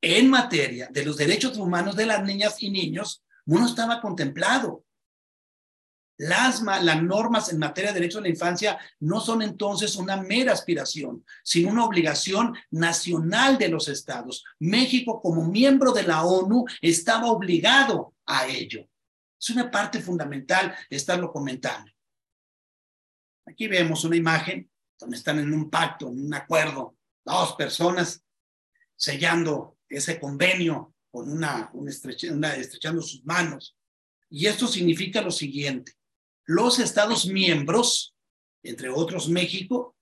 En 0.00 0.30
materia 0.30 0.88
de 0.90 1.04
los 1.04 1.16
derechos 1.16 1.56
humanos 1.56 1.94
de 1.94 2.06
las 2.06 2.24
niñas 2.24 2.60
y 2.62 2.70
niños, 2.70 3.22
no 3.44 3.66
estaba 3.66 4.00
contemplado. 4.00 4.84
Las, 6.22 6.62
normas 7.02 7.52
en 7.52 7.58
materia 7.58 7.90
de 7.90 7.98
derechos 7.98 8.22
de 8.22 8.28
la 8.28 8.34
infancia 8.34 8.78
no 9.00 9.20
son 9.20 9.42
entonces 9.42 9.96
una 9.96 10.16
mera 10.22 10.52
aspiración, 10.52 11.24
sino 11.42 11.72
una 11.72 11.84
obligación 11.84 12.54
nacional 12.70 13.58
de 13.58 13.68
los 13.68 13.88
estados. 13.88 14.44
México, 14.60 15.20
como 15.20 15.44
miembro 15.44 15.90
de 15.90 16.04
la 16.04 16.22
ONU, 16.22 16.64
estaba 16.80 17.26
obligado 17.26 18.14
a 18.24 18.46
ello. 18.46 18.88
Es 19.36 19.50
una 19.50 19.68
parte 19.68 20.00
fundamental 20.00 20.72
estarlo 20.88 21.32
comentando. 21.32 21.90
Aquí 23.44 23.66
vemos 23.66 24.04
una 24.04 24.14
imagen 24.14 24.70
donde 25.00 25.16
están 25.16 25.40
en 25.40 25.52
un 25.52 25.68
pacto, 25.68 26.06
en 26.06 26.26
un 26.26 26.34
acuerdo, 26.34 26.96
dos 27.24 27.56
personas 27.56 28.22
sellando 28.94 29.78
ese 29.88 30.20
convenio 30.20 30.94
con 31.10 31.32
una, 31.32 31.72
estrechando 31.84 33.02
sus 33.02 33.24
manos. 33.24 33.76
Y 34.30 34.46
esto 34.46 34.68
significa 34.68 35.20
lo 35.20 35.32
siguiente. 35.32 35.94
Los 36.44 36.78
Estados 36.78 37.26
miembros, 37.26 38.14
entre 38.62 38.88
otros 38.88 39.28
México, 39.28 39.96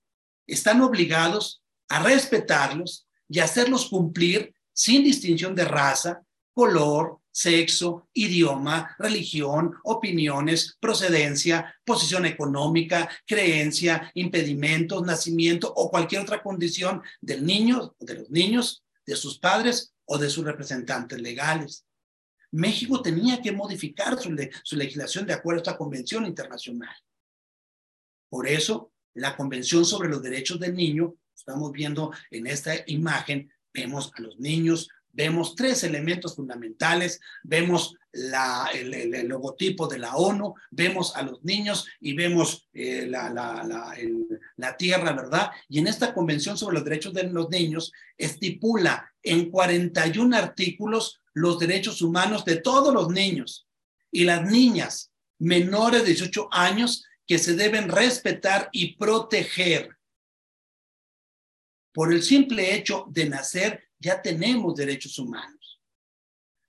están 0.47 0.81
obligados 0.81 1.63
a 1.89 2.03
respetarlos 2.03 3.07
y 3.29 3.41
hacerlos 3.41 3.89
cumplir 3.89 4.55
sin 4.73 5.05
distinción 5.05 5.55
de 5.55 5.65
raza, 5.65 6.23
color, 6.53 7.21
sexo, 7.31 8.09
idioma, 8.13 8.97
religión, 8.99 9.75
opiniones, 9.85 10.77
procedencia, 10.81 11.75
posición 11.85 12.27
económica, 12.27 13.09
creencia, 13.27 14.11
impedimentos, 14.15 15.05
nacimiento 15.05 15.73
o 15.75 15.91
cualquier 15.91 16.23
otra 16.23 16.43
condición 16.43 17.03
del 17.21 17.45
niño, 17.45 17.95
de 18.01 18.15
los 18.15 18.31
niños, 18.31 18.83
de 19.07 19.17
sus 19.17 19.39
padres 19.39 19.93
o 20.07 20.19
de 20.19 20.31
sus 20.31 20.45
representantes 20.45 21.21
legales. 21.21 21.85
México 22.53 23.01
tenía 23.03 23.41
que 23.41 23.53
modificar 23.53 24.21
su, 24.21 24.37
su 24.63 24.77
legislación 24.77 25.27
de 25.27 25.33
acuerdo 25.35 25.59
a 25.59 25.63
esta 25.63 25.77
convención 25.77 26.27
internacional. 26.27 26.95
Por 28.29 28.47
eso, 28.47 28.93
la 29.15 29.37
Convención 29.37 29.85
sobre 29.85 30.09
los 30.09 30.23
Derechos 30.23 30.61
del 30.61 30.75
Niño, 30.75 31.17
estamos 31.35 31.73
viendo 31.73 32.13
en 32.31 32.47
esta 32.47 32.73
imagen, 32.87 33.51
vemos 33.73 34.13
a 34.17 34.23
los 34.23 34.39
niños, 34.39 34.89
vemos 35.13 35.55
tres 35.55 35.83
elementos 35.85 36.37
fundamentales, 36.37 37.21
vemos 37.43 37.97
el, 38.13 39.29
logotipo 39.29 39.87
de 39.87 39.99
la 39.99 40.17
ONU, 40.17 40.55
vemos 40.71 41.17
a 41.17 41.23
los 41.23 41.43
niños 41.45 41.87
y 42.01 42.15
vemos 42.15 42.69
eh, 42.73 43.07
la, 43.09 43.31
la, 43.31 43.97
la, 44.57 44.77
tierra, 44.77 45.13
¿verdad? 45.13 45.51
Y 45.69 45.79
en 45.79 45.87
esta 45.87 46.13
Convención 46.13 46.57
sobre 46.57 46.75
los 46.75 46.85
Derechos 46.85 47.15
de 47.15 47.25
los 47.25 47.49
Niños 47.51 47.93
estipula 48.17 49.13
en 49.23 49.51
41 49.51 50.37
artículos 50.37 51.20
los 51.35 51.59
derechos 51.59 52.03
humanos 52.03 52.45
de 52.45 52.57
todos 52.57 52.93
los 52.93 53.09
niños 53.09 53.67
y 54.11 54.25
las 54.25 54.43
niñas 54.45 55.13
menores 55.39 56.03
de 56.03 56.09
18 56.09 56.49
años 56.53 57.05
que 57.27 57.39
se 57.39 57.55
deben 57.55 57.89
respetar 57.89 58.69
y 58.73 58.97
proteger 58.97 59.97
por 61.93 62.13
el 62.13 62.23
simple 62.23 62.75
hecho 62.75 63.07
de 63.09 63.29
nacer 63.29 63.89
ya 63.99 64.21
tenemos 64.23 64.75
derechos 64.75 65.19
humanos. 65.19 65.81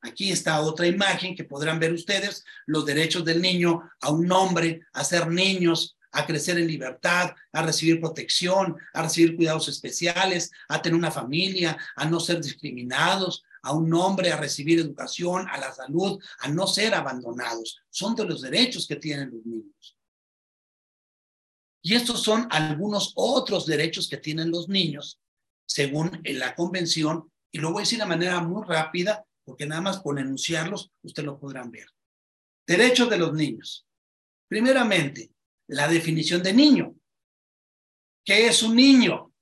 Aquí 0.01 0.31
está 0.31 0.59
otra 0.61 0.87
imagen 0.87 1.35
que 1.35 1.43
podrán 1.43 1.79
ver 1.79 1.93
ustedes, 1.93 2.43
los 2.65 2.85
derechos 2.85 3.23
del 3.23 3.41
niño 3.41 3.89
a 4.01 4.11
un 4.11 4.31
hombre, 4.31 4.81
a 4.93 5.03
ser 5.03 5.27
niños, 5.27 5.95
a 6.11 6.25
crecer 6.25 6.57
en 6.57 6.67
libertad, 6.67 7.33
a 7.51 7.61
recibir 7.61 7.99
protección, 7.99 8.77
a 8.93 9.03
recibir 9.03 9.35
cuidados 9.35 9.67
especiales, 9.67 10.51
a 10.67 10.81
tener 10.81 10.97
una 10.97 11.11
familia, 11.11 11.77
a 11.95 12.05
no 12.05 12.19
ser 12.19 12.41
discriminados, 12.41 13.43
a 13.63 13.73
un 13.73 13.93
hombre 13.93 14.31
a 14.31 14.37
recibir 14.37 14.79
educación, 14.79 15.47
a 15.49 15.57
la 15.57 15.73
salud, 15.73 16.21
a 16.39 16.49
no 16.49 16.67
ser 16.67 16.93
abandonados. 16.93 17.81
Son 17.89 18.15
de 18.15 18.25
los 18.25 18.41
derechos 18.41 18.87
que 18.87 18.95
tienen 18.95 19.31
los 19.31 19.45
niños. 19.45 19.97
Y 21.83 21.95
estos 21.95 22.21
son 22.21 22.47
algunos 22.51 23.13
otros 23.15 23.65
derechos 23.65 24.07
que 24.07 24.17
tienen 24.17 24.51
los 24.51 24.69
niños 24.69 25.19
según 25.71 26.21
la 26.25 26.53
convención, 26.53 27.31
y 27.49 27.59
lo 27.59 27.71
voy 27.71 27.81
a 27.81 27.83
decir 27.83 27.99
de 27.99 28.05
manera 28.05 28.41
muy 28.41 28.63
rápida, 28.67 29.25
porque 29.45 29.65
nada 29.65 29.81
más 29.81 30.01
por 30.01 30.19
enunciarlos, 30.19 30.91
ustedes 31.01 31.25
lo 31.25 31.39
podrán 31.39 31.71
ver. 31.71 31.87
Derechos 32.67 33.09
de 33.09 33.17
los 33.17 33.33
niños. 33.33 33.87
Primeramente, 34.49 35.31
la 35.67 35.87
definición 35.87 36.43
de 36.43 36.53
niño. 36.53 36.93
¿Qué 38.25 38.47
es 38.47 38.61
un 38.63 38.75
niño? 38.75 39.33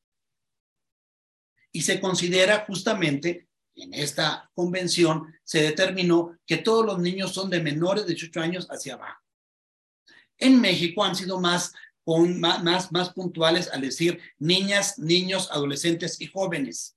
Y 1.71 1.81
se 1.81 1.99
considera 1.99 2.63
justamente, 2.65 3.48
en 3.81 3.93
esta 3.93 4.49
convención, 4.53 5.33
se 5.43 5.61
determinó 5.61 6.37
que 6.45 6.57
todos 6.57 6.85
los 6.85 6.99
niños 6.99 7.33
son 7.33 7.49
de 7.49 7.61
menores 7.61 8.05
de 8.05 8.13
18 8.13 8.41
años 8.41 8.67
hacia 8.69 8.95
abajo. 8.95 9.21
En 10.37 10.59
México 10.61 11.03
han 11.03 11.15
sido 11.15 11.39
más 11.39 11.73
más, 12.17 12.91
más, 12.91 13.13
puntuales 13.13 13.69
al 13.71 13.81
decir 13.81 14.19
niñas, 14.39 14.97
niños, 14.97 15.49
adolescentes 15.51 16.19
y 16.21 16.27
jóvenes. 16.27 16.95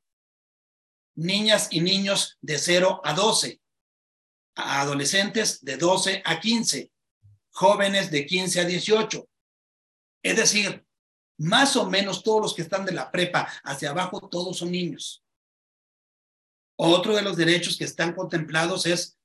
Niñas 1.15 1.69
y 1.71 1.81
niños 1.81 2.39
de 2.41 2.59
0 2.59 3.03
a 3.05 3.13
12. 3.13 3.61
Adolescentes 4.55 5.63
de 5.65 5.77
12 5.77 6.23
a 6.25 6.41
15. 6.41 6.91
Jóvenes 7.51 8.11
de 8.11 8.25
15 8.25 8.61
a 8.61 8.65
18. 8.65 9.29
Es 10.23 10.37
decir, 10.37 10.85
más 11.39 11.77
o 11.77 11.91
menos 11.91 12.23
todos 12.23 12.41
los 12.41 12.55
que 12.55 12.63
están 12.63 12.87
de 12.87 12.93
la 12.93 13.11
prepa 13.11 13.49
hacia 13.65 13.91
abajo, 13.91 14.29
todos 14.31 14.57
son 14.59 14.71
niños. 14.71 15.22
Otro 16.77 17.15
de 17.15 17.23
los 17.23 17.37
derechos 17.37 17.77
que 17.77 17.85
están 17.85 18.13
contemplados 18.13 18.87
es, 18.87 19.19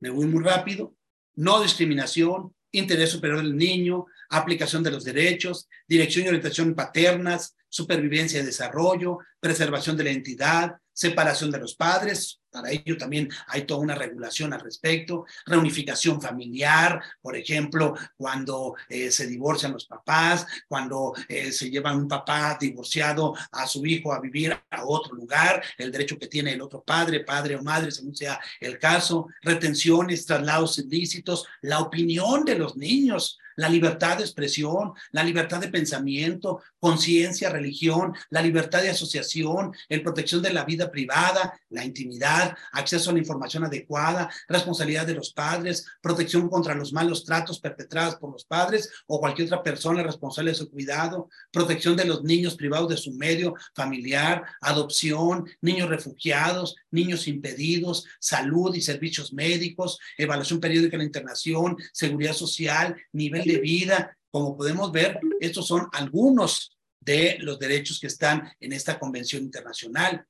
me 0.00 0.10
voy 0.10 0.26
muy 0.26 0.42
rápido, 0.42 0.94
no 1.34 1.62
discriminación, 1.62 2.54
interés 2.72 3.10
superior 3.10 3.42
del 3.42 3.56
niño, 3.56 4.06
aplicación 4.28 4.82
de 4.82 4.90
los 4.90 5.04
derechos, 5.04 5.68
dirección 5.86 6.24
y 6.24 6.28
orientación 6.28 6.74
paternas, 6.74 7.56
supervivencia 7.74 8.40
y 8.40 8.44
desarrollo, 8.44 9.18
preservación 9.40 9.96
de 9.96 10.04
la 10.04 10.10
entidad, 10.10 10.76
separación 10.92 11.50
de 11.50 11.58
los 11.58 11.74
padres, 11.74 12.40
para 12.52 12.70
ello 12.70 12.96
también 12.96 13.28
hay 13.48 13.62
toda 13.62 13.80
una 13.80 13.96
regulación 13.96 14.52
al 14.52 14.60
respecto, 14.60 15.26
reunificación 15.44 16.22
familiar, 16.22 17.02
por 17.20 17.36
ejemplo, 17.36 17.96
cuando 18.16 18.76
eh, 18.88 19.10
se 19.10 19.26
divorcian 19.26 19.72
los 19.72 19.86
papás, 19.86 20.46
cuando 20.68 21.14
eh, 21.28 21.50
se 21.50 21.68
llevan 21.68 21.96
un 21.96 22.06
papá 22.06 22.56
divorciado 22.60 23.34
a 23.50 23.66
su 23.66 23.84
hijo 23.84 24.12
a 24.12 24.20
vivir 24.20 24.56
a 24.70 24.84
otro 24.84 25.16
lugar, 25.16 25.64
el 25.76 25.90
derecho 25.90 26.16
que 26.16 26.28
tiene 26.28 26.52
el 26.52 26.62
otro 26.62 26.84
padre, 26.84 27.24
padre 27.24 27.56
o 27.56 27.62
madre, 27.64 27.90
según 27.90 28.14
sea 28.14 28.38
el 28.60 28.78
caso, 28.78 29.26
retenciones, 29.42 30.24
traslados 30.24 30.78
ilícitos, 30.78 31.44
la 31.60 31.80
opinión 31.80 32.44
de 32.44 32.54
los 32.54 32.76
niños, 32.76 33.40
la 33.56 33.68
libertad 33.68 34.18
de 34.18 34.24
expresión, 34.24 34.92
la 35.12 35.22
libertad 35.24 35.60
de 35.60 35.68
pensamiento, 35.68 36.62
conciencia, 36.78 37.50
religión, 37.50 38.14
la 38.30 38.42
libertad 38.42 38.82
de 38.82 38.90
asociación, 38.90 39.74
el 39.88 40.02
protección 40.02 40.42
de 40.42 40.52
la 40.52 40.64
vida 40.64 40.90
privada, 40.90 41.58
la 41.70 41.84
intimidad, 41.84 42.56
acceso 42.72 43.10
a 43.10 43.12
la 43.12 43.18
información 43.18 43.64
adecuada, 43.64 44.30
responsabilidad 44.48 45.06
de 45.06 45.14
los 45.14 45.32
padres, 45.32 45.86
protección 46.00 46.48
contra 46.48 46.74
los 46.74 46.92
malos 46.92 47.24
tratos 47.24 47.60
perpetrados 47.60 48.16
por 48.16 48.32
los 48.32 48.44
padres 48.44 48.90
o 49.06 49.20
cualquier 49.20 49.46
otra 49.46 49.62
persona 49.62 50.02
responsable 50.02 50.50
de 50.50 50.56
su 50.56 50.70
cuidado, 50.70 51.28
protección 51.52 51.96
de 51.96 52.04
los 52.04 52.22
niños 52.22 52.56
privados 52.56 52.88
de 52.88 52.96
su 52.96 53.12
medio 53.12 53.54
familiar, 53.74 54.42
adopción, 54.60 55.46
niños 55.60 55.88
refugiados, 55.88 56.76
niños 56.90 57.28
impedidos, 57.28 58.06
salud 58.20 58.74
y 58.74 58.80
servicios 58.80 59.32
médicos, 59.32 59.98
evaluación 60.16 60.60
periódica 60.60 60.92
de 60.92 60.98
la 60.98 61.04
internación, 61.04 61.76
seguridad 61.92 62.32
social, 62.32 62.96
nivel 63.12 63.43
de 63.44 63.58
vida. 63.58 64.16
Como 64.30 64.56
podemos 64.56 64.90
ver, 64.90 65.20
estos 65.40 65.66
son 65.66 65.88
algunos 65.92 66.76
de 67.00 67.36
los 67.40 67.58
derechos 67.58 68.00
que 68.00 68.06
están 68.06 68.50
en 68.60 68.72
esta 68.72 68.98
convención 68.98 69.42
internacional. 69.42 70.26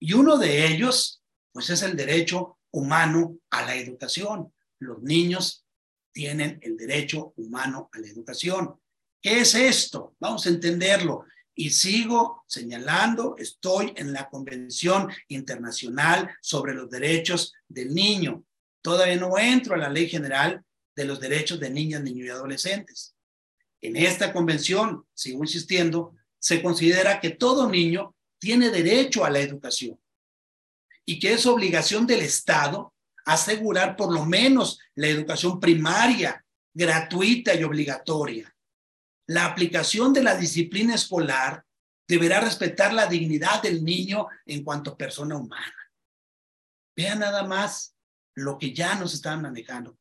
Y 0.00 0.12
uno 0.12 0.38
de 0.38 0.66
ellos, 0.66 1.22
pues 1.52 1.70
es 1.70 1.82
el 1.82 1.96
derecho 1.96 2.58
humano 2.70 3.38
a 3.50 3.62
la 3.62 3.74
educación. 3.74 4.52
Los 4.78 5.02
niños 5.02 5.64
tienen 6.12 6.58
el 6.62 6.76
derecho 6.76 7.32
humano 7.36 7.90
a 7.92 7.98
la 7.98 8.08
educación. 8.08 8.80
¿Qué 9.20 9.40
es 9.40 9.54
esto? 9.54 10.14
Vamos 10.20 10.46
a 10.46 10.50
entenderlo. 10.50 11.24
Y 11.54 11.70
sigo 11.70 12.44
señalando, 12.46 13.34
estoy 13.36 13.92
en 13.96 14.12
la 14.12 14.28
Convención 14.28 15.10
Internacional 15.26 16.30
sobre 16.40 16.72
los 16.72 16.88
Derechos 16.88 17.52
del 17.66 17.92
Niño. 17.92 18.44
Todavía 18.80 19.16
no 19.16 19.36
entro 19.36 19.74
a 19.74 19.78
la 19.78 19.88
Ley 19.88 20.08
General 20.08 20.64
de 20.98 21.04
los 21.04 21.20
Derechos 21.20 21.60
de 21.60 21.70
Niñas, 21.70 22.02
Niños 22.02 22.26
y 22.26 22.30
Adolescentes. 22.30 23.14
En 23.80 23.94
esta 23.94 24.32
convención, 24.32 25.06
sigo 25.14 25.44
insistiendo, 25.44 26.16
se 26.40 26.60
considera 26.60 27.20
que 27.20 27.30
todo 27.30 27.70
niño 27.70 28.16
tiene 28.40 28.68
derecho 28.70 29.24
a 29.24 29.30
la 29.30 29.38
educación 29.38 29.96
y 31.04 31.20
que 31.20 31.34
es 31.34 31.46
obligación 31.46 32.04
del 32.04 32.22
Estado 32.22 32.92
asegurar 33.24 33.94
por 33.94 34.12
lo 34.12 34.26
menos 34.26 34.80
la 34.96 35.06
educación 35.06 35.60
primaria, 35.60 36.44
gratuita 36.74 37.54
y 37.54 37.62
obligatoria. 37.62 38.52
La 39.28 39.44
aplicación 39.44 40.12
de 40.12 40.24
la 40.24 40.34
disciplina 40.34 40.96
escolar 40.96 41.64
deberá 42.08 42.40
respetar 42.40 42.92
la 42.92 43.06
dignidad 43.06 43.62
del 43.62 43.84
niño 43.84 44.26
en 44.46 44.64
cuanto 44.64 44.96
persona 44.96 45.36
humana. 45.36 45.76
Vean 46.96 47.20
nada 47.20 47.44
más 47.44 47.94
lo 48.34 48.58
que 48.58 48.72
ya 48.72 48.96
nos 48.96 49.14
están 49.14 49.42
manejando. 49.42 49.97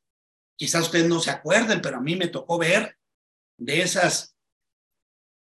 Quizás 0.57 0.85
ustedes 0.85 1.07
no 1.07 1.21
se 1.21 1.31
acuerden, 1.31 1.81
pero 1.81 1.97
a 1.97 2.01
mí 2.01 2.15
me 2.15 2.27
tocó 2.27 2.57
ver 2.57 2.97
de 3.57 3.81
esas 3.81 4.33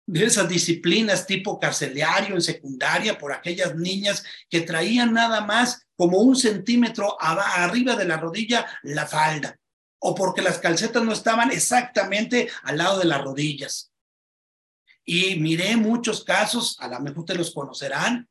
de 0.06 0.24
esas 0.24 0.48
disciplinas 0.48 1.24
tipo 1.24 1.60
carcelario 1.60 2.34
en 2.34 2.42
secundaria 2.42 3.16
por 3.16 3.32
aquellas 3.32 3.76
niñas 3.76 4.24
que 4.48 4.62
traían 4.62 5.12
nada 5.12 5.42
más 5.42 5.86
como 5.94 6.18
un 6.18 6.34
centímetro 6.34 7.16
arriba 7.20 7.94
de 7.94 8.06
la 8.06 8.16
rodilla 8.16 8.66
la 8.82 9.06
falda 9.06 9.56
o 10.00 10.14
porque 10.14 10.42
las 10.42 10.58
calcetas 10.58 11.04
no 11.04 11.12
estaban 11.12 11.52
exactamente 11.52 12.48
al 12.62 12.78
lado 12.78 12.98
de 12.98 13.04
las 13.04 13.22
rodillas. 13.22 13.92
Y 15.04 15.36
miré 15.36 15.76
muchos 15.76 16.24
casos, 16.24 16.76
a 16.80 16.88
lo 16.88 17.00
mejor 17.00 17.20
ustedes 17.20 17.38
los 17.38 17.54
conocerán, 17.54 18.28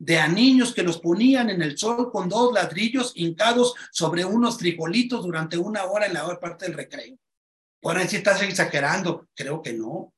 de 0.00 0.18
a 0.18 0.26
niños 0.28 0.72
que 0.72 0.82
los 0.82 0.98
ponían 0.98 1.50
en 1.50 1.60
el 1.60 1.76
sol 1.76 2.10
con 2.10 2.26
dos 2.26 2.54
ladrillos 2.54 3.12
hincados 3.16 3.74
sobre 3.92 4.24
unos 4.24 4.58
frijolitos 4.58 5.22
durante 5.22 5.58
una 5.58 5.84
hora 5.84 6.06
en 6.06 6.14
la 6.14 6.40
parte 6.40 6.64
del 6.64 6.74
recreo. 6.74 7.18
Ahora 7.82 8.08
si 8.08 8.16
estás 8.16 8.40
exagerando, 8.42 9.28
creo 9.34 9.60
que 9.60 9.74
no. 9.74 10.14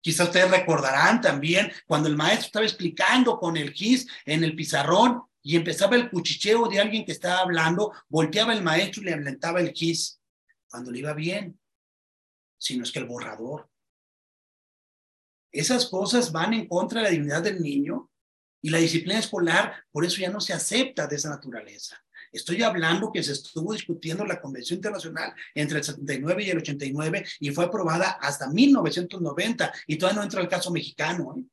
Quizá 0.00 0.24
ustedes 0.24 0.52
recordarán 0.52 1.20
también 1.20 1.72
cuando 1.84 2.08
el 2.08 2.16
maestro 2.16 2.46
estaba 2.46 2.64
explicando 2.64 3.38
con 3.40 3.56
el 3.56 3.72
GIS 3.72 4.06
en 4.24 4.44
el 4.44 4.54
pizarrón 4.54 5.22
y 5.42 5.56
empezaba 5.56 5.96
el 5.96 6.08
cuchicheo 6.08 6.68
de 6.68 6.78
alguien 6.78 7.04
que 7.04 7.12
estaba 7.12 7.40
hablando, 7.40 7.92
volteaba 8.08 8.52
el 8.52 8.62
maestro 8.62 9.02
y 9.02 9.06
le 9.06 9.14
alentaba 9.14 9.60
el 9.60 9.72
GIS 9.72 10.20
cuando 10.70 10.92
le 10.92 11.00
iba 11.00 11.12
bien, 11.12 11.58
sino 12.56 12.84
es 12.84 12.92
que 12.92 13.00
el 13.00 13.06
borrador. 13.06 13.68
Esas 15.50 15.86
cosas 15.86 16.30
van 16.30 16.54
en 16.54 16.68
contra 16.68 17.00
de 17.00 17.04
la 17.04 17.10
dignidad 17.10 17.42
del 17.42 17.60
niño 17.60 18.11
y 18.62 18.70
la 18.70 18.78
disciplina 18.78 19.18
escolar, 19.18 19.84
por 19.90 20.04
eso 20.04 20.18
ya 20.18 20.30
no 20.30 20.40
se 20.40 20.52
acepta 20.52 21.06
de 21.06 21.16
esa 21.16 21.28
naturaleza. 21.28 22.02
Estoy 22.30 22.62
hablando 22.62 23.12
que 23.12 23.22
se 23.22 23.32
estuvo 23.32 23.74
discutiendo 23.74 24.24
la 24.24 24.40
Convención 24.40 24.78
Internacional 24.78 25.34
entre 25.54 25.78
el 25.78 25.84
79 25.84 26.44
y 26.44 26.50
el 26.50 26.58
89 26.58 27.26
y 27.40 27.50
fue 27.50 27.66
aprobada 27.66 28.12
hasta 28.12 28.48
1990 28.48 29.72
y 29.86 29.98
todavía 29.98 30.20
no 30.20 30.24
entra 30.24 30.40
el 30.40 30.48
caso 30.48 30.70
mexicano. 30.70 31.34
¿eh? 31.36 31.44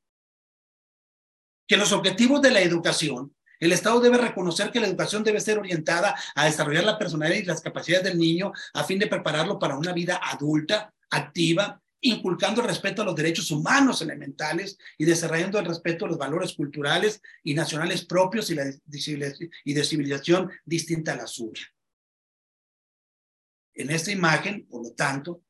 Que 1.67 1.76
los 1.76 1.91
objetivos 1.91 2.41
de 2.41 2.52
la 2.52 2.62
educación, 2.62 3.36
el 3.60 3.74
Estado 3.74 4.00
debe 4.00 4.17
reconocer 4.17 4.72
que 4.72 4.80
la 4.80 4.88
educación 4.88 5.22
debe 5.22 5.41
ser 5.41 5.60
orientada 5.60 6.15
a 6.34 6.45
desarrollar 6.45 6.86
la 6.86 6.98
personalidad 6.98 7.41
y 7.41 7.43
las 7.43 7.60
capacidades 7.60 8.06
del 8.06 8.17
niño 8.17 8.54
a 8.74 8.86
fin 8.86 9.00
de 9.00 9.08
prepararlo 9.08 9.60
para 9.60 9.78
una 9.78 9.91
vida 9.91 10.22
adulta, 10.24 10.93
activa, 11.10 11.82
inculcando 12.01 12.62
el 12.62 12.67
respeto 12.67 13.01
a 13.01 13.05
los 13.05 13.15
derechos 13.15 13.51
humanos 13.51 14.01
elementales 14.01 14.77
y 14.97 15.05
desarrollando 15.05 15.59
el 15.59 15.65
respeto 15.65 16.05
a 16.05 16.07
los 16.07 16.17
valores 16.17 16.53
culturales 16.53 17.21
y 17.43 17.53
nacionales 17.53 18.05
propios 18.05 18.49
y, 18.49 18.55
la, 18.55 18.71
y 19.65 19.73
de 19.73 19.83
civilización 19.83 20.49
distinta 20.65 21.13
a 21.13 21.17
la 21.17 21.27
suya. 21.27 21.67
En 23.73 23.89
esta 23.91 24.12
imagen, 24.12 24.65
por 24.67 24.83
lo 24.83 24.91
tanto, 24.93 25.43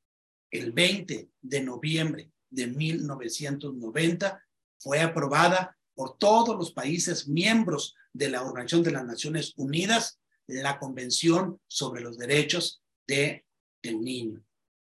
el 0.51 0.71
20 0.71 1.29
de 1.41 1.61
noviembre 1.61 2.31
de 2.49 2.67
1990 2.67 4.43
fue 4.79 5.01
aprobada 5.01 5.77
por 5.93 6.17
todos 6.17 6.55
los 6.55 6.71
países 6.71 7.27
miembros 7.27 7.95
de 8.13 8.29
la 8.29 8.41
Organización 8.41 8.83
de 8.83 8.91
las 8.91 9.05
Naciones 9.05 9.53
Unidas 9.57 10.19
la 10.49 10.79
Convención 10.79 11.59
sobre 11.67 12.01
los 12.01 12.17
Derechos 12.17 12.81
del 13.07 13.43
Niño. 13.83 14.43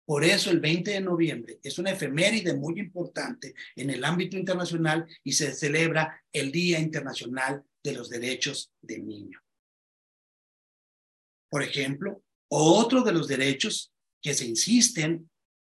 Por 0.07 0.23
eso 0.23 0.53
el 0.53 0.61
20 0.61 0.93
de 0.93 1.01
noviembre 1.01 1.59
es 1.65 1.79
una 1.79 1.91
efeméride 1.91 2.55
muy 2.55 2.79
importante 2.79 3.55
en 3.75 3.91
el 3.91 4.05
ámbito 4.05 4.37
internacional 4.37 5.05
y 5.25 5.33
se 5.33 5.53
celebra 5.53 6.25
el 6.33 6.53
Día 6.53 6.79
Internacional 6.79 7.65
de 7.83 7.93
los 7.93 8.09
Derechos 8.09 8.73
del 8.81 9.05
Niño. 9.05 9.41
Por 11.51 11.65
ejemplo, 11.65 12.23
otro 12.49 13.03
de 13.03 13.13
los 13.13 13.27
derechos 13.27 13.93
que 14.23 14.33
se 14.33 14.47
insisten 14.47 15.29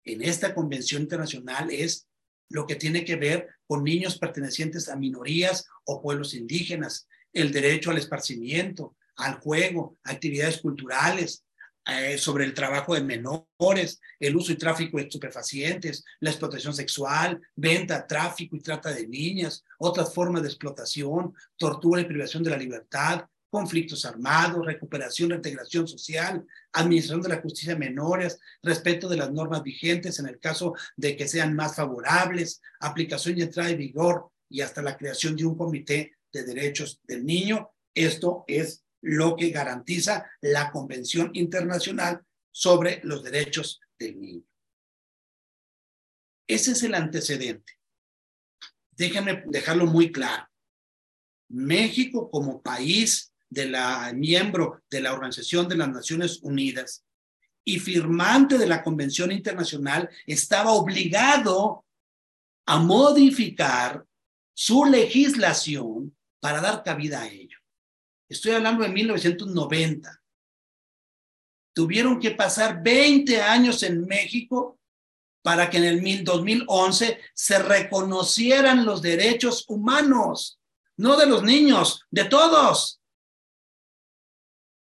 en 0.05 0.23
esta 0.23 0.55
convención 0.55 1.03
internacional 1.03 1.71
es 1.71 2.09
lo 2.49 2.67
que 2.67 2.77
tiene 2.77 3.05
que 3.05 3.17
ver 3.17 3.49
con 3.67 3.85
niños 3.85 4.19
pertenecientes 4.19 4.89
a 4.89 4.97
minorías 4.97 5.67
o 5.85 6.01
pueblos 6.01 6.33
indígenas, 6.33 7.07
el 7.35 7.53
derecho 7.53 7.91
al 7.91 7.99
esparcimiento, 7.99 8.97
al 9.17 9.35
juego, 9.41 9.99
actividades 10.05 10.59
culturales, 10.59 11.45
eh, 11.87 12.17
sobre 12.17 12.45
el 12.45 12.55
trabajo 12.55 12.95
de 12.95 13.03
menores, 13.03 14.01
el 14.21 14.37
uso 14.37 14.53
y 14.53 14.57
tráfico 14.57 14.99
de 14.99 15.05
estupefacientes, 15.05 16.05
la 16.21 16.31
explotación 16.31 16.73
sexual, 16.73 17.41
venta, 17.57 18.07
tráfico 18.07 18.55
y 18.57 18.61
trata 18.61 18.93
de 18.93 19.09
niñas, 19.09 19.65
otras 19.79 20.15
formas 20.15 20.43
de 20.43 20.49
explotación, 20.49 21.35
tortura 21.57 22.01
y 22.01 22.05
privación 22.05 22.45
de 22.45 22.51
la 22.51 22.57
libertad, 22.57 23.25
conflictos 23.53 24.07
armados, 24.07 24.65
recuperación, 24.65 25.29
reintegración 25.29 25.87
social, 25.87 26.47
administración 26.73 27.21
de 27.21 27.29
la 27.29 27.41
justicia 27.43 27.75
de 27.75 27.81
menores, 27.81 28.41
respeto 28.63 29.09
de 29.09 29.19
las 29.19 29.31
normas 29.31 29.63
vigentes 29.63 30.19
en 30.21 30.27
el 30.27 30.39
caso 30.39 30.75
de 30.97 31.17
que 31.17 31.29
sean 31.29 31.55
más 31.55 31.77
favorables, 31.77 32.63
aplicación 32.81 33.37
y 33.37 33.43
entrada 33.43 33.69
en 33.69 33.79
vigor 33.79 34.31
y 34.49 34.63
hasta 34.63 34.83
la 34.83 34.97
creación 34.97 35.37
de 35.37 35.45
un 35.45 35.59
comité 35.59 36.13
de 36.33 36.45
derechos 36.45 37.01
del 37.03 37.27
niño. 37.27 37.71
Esto 37.95 38.45
es 38.47 38.82
lo 39.03 39.37
que 39.37 39.51
garantiza 39.51 40.31
la 40.41 40.71
Convención 40.71 41.31
Internacional 41.35 42.25
sobre 42.51 43.01
los 43.05 43.23
Derechos 43.23 43.81
del 43.99 44.21
Niño. 44.21 44.45
Ese 46.47 46.73
es 46.73 46.83
el 46.83 46.95
antecedente. 46.95 47.75
Déjenme 48.91 49.43
dejarlo 49.47 49.87
muy 49.87 50.13
claro. 50.13 50.49
México 51.49 52.31
como 52.31 52.63
país 52.63 53.33
de 53.49 53.69
la 53.69 54.13
miembro 54.15 54.83
de 54.91 55.01
la 55.01 55.13
Organización 55.13 55.69
de 55.69 55.77
las 55.77 55.89
Naciones 55.89 56.41
Unidas 56.43 57.05
y 57.65 57.79
firmante 57.79 58.59
de 58.59 58.67
la 58.67 58.83
Convención 58.83 59.31
Internacional 59.31 60.09
estaba 60.27 60.73
obligado 60.73 61.85
a 62.67 62.79
modificar 62.79 64.05
su 64.55 64.85
legislación 64.85 66.17
para 66.41 66.61
dar 66.61 66.83
cabida 66.83 67.23
a 67.23 67.29
ello. 67.29 67.62
Estoy 68.33 68.53
hablando 68.53 68.83
de 68.83 68.89
1990. 68.89 70.23
Tuvieron 71.75 72.19
que 72.19 72.31
pasar 72.31 72.83
20 72.83 73.43
años 73.43 73.83
en 73.83 74.07
México 74.07 74.79
para 75.43 75.69
que 75.69 75.77
en 75.77 75.85
el 75.85 76.25
2011 76.25 77.21
se 77.35 77.59
reconocieran 77.59 78.87
los 78.87 79.03
derechos 79.03 79.67
humanos, 79.69 80.59
no 80.97 81.17
de 81.17 81.27
los 81.27 81.43
niños, 81.43 82.07
de 82.11 82.25
todos. 82.25 83.03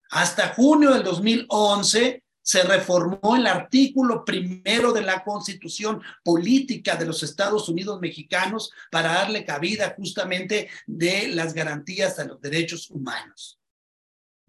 Hasta 0.09 0.53
junio 0.53 0.91
del 0.93 1.03
2011 1.03 2.23
se 2.47 2.63
reformó 2.63 3.35
el 3.35 3.45
artículo 3.45 4.23
primero 4.23 4.93
de 4.93 5.01
la 5.01 5.21
Constitución 5.21 6.01
Política 6.23 6.95
de 6.95 7.05
los 7.05 7.21
Estados 7.21 7.67
Unidos 7.67 7.99
Mexicanos 7.99 8.71
para 8.89 9.15
darle 9.15 9.43
cabida 9.43 9.93
justamente 9.97 10.69
de 10.85 11.27
las 11.27 11.53
garantías 11.53 12.19
a 12.19 12.23
los 12.23 12.39
derechos 12.39 12.89
humanos. 12.89 13.59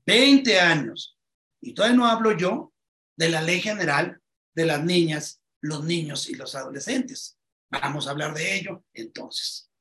Veinte 0.06 0.60
años. 0.60 1.18
Y 1.60 1.74
todavía 1.74 1.96
no 1.96 2.06
hablo 2.06 2.36
yo 2.36 2.72
de 3.16 3.30
la 3.30 3.42
ley 3.42 3.60
general 3.60 4.22
de 4.54 4.66
las 4.66 4.84
niñas, 4.84 5.42
los 5.60 5.82
niños 5.82 6.28
y 6.28 6.36
los 6.36 6.54
adolescentes. 6.54 7.36
Vamos 7.68 8.06
a 8.06 8.12
hablar 8.12 8.32
de 8.32 8.60
ello 8.60 8.84
entonces. 8.94 9.72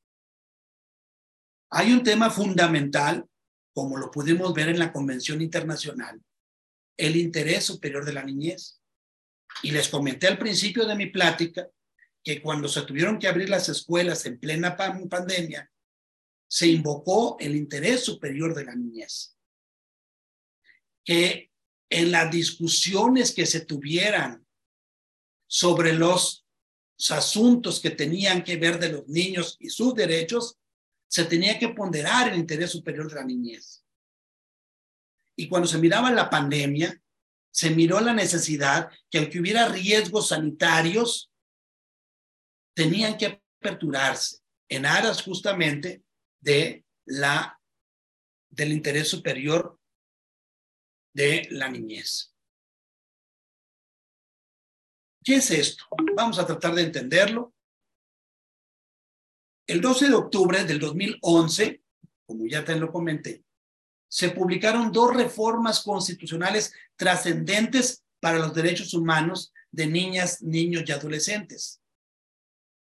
Hay 1.69 1.93
un 1.93 2.01
tema 2.01 2.31
fundamental, 2.31 3.29
como 3.75 3.95
lo 3.95 4.09
pudimos 4.09 4.55
ver 4.55 4.69
en 4.69 4.79
la 4.79 4.91
Convención 4.91 5.39
Internacional, 5.39 6.19
el 6.97 7.15
interés 7.15 7.63
superior 7.63 8.03
de 8.03 8.13
la 8.13 8.23
niñez. 8.23 8.81
Y 9.63 9.71
les 9.71 9.87
comenté 9.87 10.27
al 10.27 10.37
principio 10.37 10.85
de 10.85 10.95
mi 10.95 11.07
plática 11.07 11.69
que 12.23 12.41
cuando 12.41 12.67
se 12.67 12.81
tuvieron 12.81 13.17
que 13.17 13.27
abrir 13.27 13.49
las 13.49 13.69
escuelas 13.69 14.25
en 14.25 14.39
plena 14.39 14.75
pandemia, 14.75 15.71
se 16.49 16.67
invocó 16.67 17.37
el 17.39 17.55
interés 17.55 18.03
superior 18.03 18.53
de 18.53 18.65
la 18.65 18.75
niñez. 18.75 19.37
Que 21.05 21.51
en 21.89 22.11
las 22.11 22.29
discusiones 22.31 23.33
que 23.33 23.45
se 23.45 23.65
tuvieran 23.65 24.45
sobre 25.47 25.93
los 25.93 26.45
asuntos 27.09 27.79
que 27.79 27.91
tenían 27.91 28.43
que 28.43 28.57
ver 28.57 28.79
de 28.79 28.89
los 28.89 29.07
niños 29.07 29.55
y 29.59 29.69
sus 29.69 29.93
derechos, 29.93 30.57
se 31.07 31.25
tenía 31.25 31.57
que 31.57 31.69
ponderar 31.69 32.33
el 32.33 32.39
interés 32.39 32.71
superior 32.71 33.09
de 33.09 33.15
la 33.15 33.23
niñez. 33.23 33.85
Y 35.37 35.47
cuando 35.47 35.67
se 35.67 35.77
miraba 35.77 36.11
la 36.11 36.29
pandemia, 36.29 36.99
se 37.51 37.69
miró 37.69 38.01
la 38.01 38.13
necesidad 38.13 38.91
que 39.09 39.19
aunque 39.19 39.39
hubiera 39.39 39.67
riesgos 39.67 40.29
sanitarios, 40.29 41.31
tenían 42.75 43.17
que 43.17 43.41
aperturarse 43.59 44.39
en 44.69 44.85
aras 44.85 45.21
justamente 45.21 46.03
de 46.39 46.85
la, 47.05 47.59
del 48.49 48.73
interés 48.73 49.07
superior 49.07 49.79
de 51.13 51.47
la 51.51 51.69
niñez. 51.69 52.33
¿Qué 55.23 55.35
es 55.35 55.51
esto? 55.51 55.83
Vamos 56.15 56.39
a 56.39 56.45
tratar 56.45 56.73
de 56.75 56.83
entenderlo. 56.83 57.53
El 59.67 59.81
12 59.81 60.07
de 60.07 60.13
octubre 60.13 60.63
del 60.63 60.79
2011, 60.79 61.83
como 62.25 62.47
ya 62.47 62.63
te 62.63 62.75
lo 62.75 62.91
comenté, 62.91 63.43
se 64.09 64.29
publicaron 64.29 64.91
dos 64.91 65.13
reformas 65.13 65.81
constitucionales 65.81 66.73
trascendentes 66.95 68.03
para 68.19 68.39
los 68.39 68.53
derechos 68.53 68.93
humanos 68.93 69.53
de 69.71 69.87
niñas, 69.87 70.41
niños 70.41 70.83
y 70.85 70.91
adolescentes. 70.91 71.81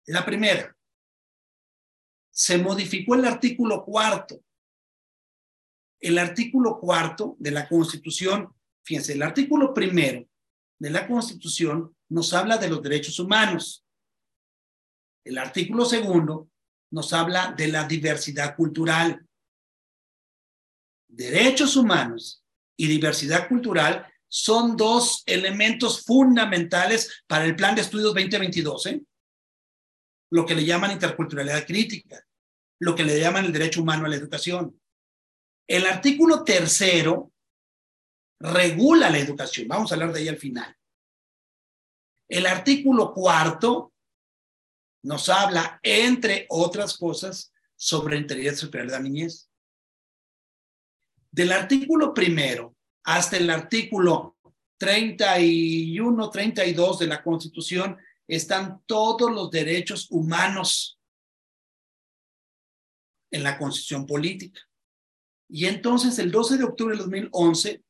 La 0.06 0.24
primera, 0.24 0.76
se 2.30 2.58
modificó 2.58 3.14
el 3.14 3.26
artículo 3.26 3.84
cuarto. 3.84 4.42
El 6.00 6.18
artículo 6.18 6.78
cuarto 6.80 7.36
de 7.38 7.50
la 7.50 7.68
Constitución, 7.68 8.54
fíjense, 8.82 9.12
el 9.12 9.22
artículo 9.22 9.74
primero 9.74 10.26
de 10.78 10.90
la 10.90 11.06
Constitución 11.06 11.94
nos 12.08 12.32
habla 12.32 12.56
de 12.56 12.70
los 12.70 12.82
derechos 12.82 13.18
humanos. 13.18 13.84
El 15.24 15.36
artículo 15.36 15.84
segundo 15.84 16.50
nos 16.90 17.12
habla 17.12 17.52
de 17.52 17.68
la 17.68 17.86
diversidad 17.86 18.56
cultural. 18.56 19.28
Derechos 21.10 21.76
humanos 21.76 22.44
y 22.76 22.86
diversidad 22.86 23.48
cultural 23.48 24.06
son 24.28 24.76
dos 24.76 25.24
elementos 25.26 26.04
fundamentales 26.04 27.22
para 27.26 27.44
el 27.44 27.56
Plan 27.56 27.74
de 27.74 27.82
Estudios 27.82 28.14
2022, 28.14 28.86
¿eh? 28.86 29.02
lo 30.30 30.46
que 30.46 30.54
le 30.54 30.64
llaman 30.64 30.92
interculturalidad 30.92 31.66
crítica, 31.66 32.24
lo 32.78 32.94
que 32.94 33.02
le 33.02 33.18
llaman 33.18 33.46
el 33.46 33.52
derecho 33.52 33.82
humano 33.82 34.06
a 34.06 34.08
la 34.08 34.16
educación. 34.16 34.80
El 35.66 35.86
artículo 35.86 36.44
tercero 36.44 37.32
regula 38.38 39.10
la 39.10 39.18
educación. 39.18 39.66
Vamos 39.66 39.90
a 39.90 39.96
hablar 39.96 40.12
de 40.12 40.20
ahí 40.20 40.28
al 40.28 40.38
final. 40.38 40.76
El 42.28 42.46
artículo 42.46 43.12
cuarto 43.12 43.92
nos 45.02 45.28
habla, 45.28 45.80
entre 45.82 46.46
otras 46.50 46.96
cosas, 46.96 47.52
sobre 47.74 48.16
el 48.16 48.22
interés 48.22 48.60
superior 48.60 48.90
de 48.90 48.96
la 48.96 49.02
niñez. 49.02 49.49
Del 51.30 51.52
artículo 51.52 52.12
primero 52.12 52.76
hasta 53.04 53.36
el 53.36 53.48
artículo 53.50 54.36
31, 54.78 56.30
32 56.30 56.98
de 56.98 57.06
la 57.06 57.22
Constitución 57.22 57.98
están 58.26 58.82
todos 58.86 59.30
los 59.30 59.50
derechos 59.50 60.06
humanos 60.10 60.98
en 63.30 63.42
la 63.42 63.58
Constitución 63.58 64.06
Política. 64.06 64.60
Y 65.48 65.66
entonces 65.66 66.18
el 66.18 66.30
12 66.30 66.58
de 66.58 66.64
octubre 66.64 66.94
de 66.94 67.02
2011 67.02 67.82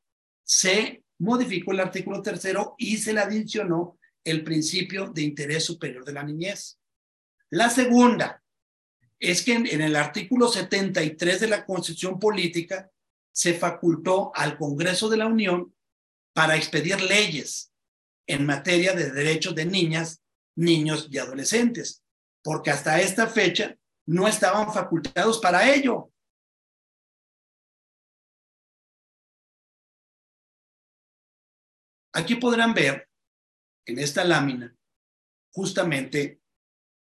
se 0.42 1.04
modificó 1.18 1.72
el 1.72 1.80
artículo 1.80 2.22
tercero 2.22 2.74
y 2.78 2.96
se 2.96 3.12
le 3.12 3.20
adicionó 3.20 3.98
el 4.24 4.42
principio 4.42 5.10
de 5.10 5.22
interés 5.22 5.64
superior 5.64 6.04
de 6.04 6.12
la 6.12 6.24
niñez. 6.24 6.78
La 7.50 7.68
segunda 7.68 8.42
es 9.18 9.42
que 9.42 9.52
en, 9.52 9.66
el 9.66 9.96
artículo 9.96 10.48
73 10.48 11.40
de 11.40 11.48
la 11.48 11.66
Constitución 11.66 12.18
Política 12.18 12.89
se 13.32 13.54
facultó 13.54 14.32
al 14.34 14.56
Congreso 14.58 15.08
de 15.08 15.16
la 15.16 15.26
Unión 15.26 15.74
para 16.32 16.56
expedir 16.56 17.00
leyes 17.00 17.72
en 18.26 18.46
materia 18.46 18.94
de 18.94 19.10
derechos 19.10 19.54
de 19.54 19.64
niñas, 19.64 20.22
niños 20.56 21.08
y 21.10 21.18
adolescentes, 21.18 22.02
porque 22.42 22.70
hasta 22.70 23.00
esta 23.00 23.26
fecha 23.26 23.76
no 24.06 24.26
estaban 24.28 24.72
facultados 24.72 25.38
para 25.38 25.72
ello. 25.72 26.12
Aquí 32.12 32.36
podrán 32.36 32.74
ver 32.74 33.08
en 33.86 33.98
esta 33.98 34.24
lámina 34.24 34.74
justamente 35.52 36.40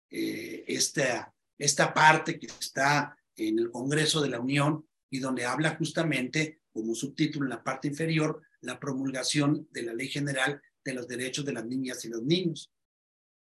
eh, 0.09 0.63
esta, 0.67 1.34
esta 1.57 1.93
parte 1.93 2.39
que 2.39 2.47
está 2.47 3.17
en 3.36 3.59
el 3.59 3.72
Congreso 3.72 4.22
de 4.22 4.30
la 4.30 4.39
Unión 4.39 4.89
y 5.10 5.20
donde 5.20 5.45
habla 5.45 5.76
justamente 5.76 6.62
como 6.72 6.95
subtítulo 6.95 7.45
en 7.45 7.51
la 7.51 7.64
parte 7.64 7.88
inferior 7.88 8.41
la 8.62 8.80
promulgación 8.80 9.68
de 9.72 9.84
la 9.84 9.93
Ley 9.93 10.10
General 10.10 10.62
de 10.84 10.93
los 10.93 11.07
Derechos 11.07 11.45
de 11.45 11.53
las 11.53 11.66
Niñas 11.66 12.03
y 12.05 12.10
los 12.10 12.24
Niños. 12.24 12.72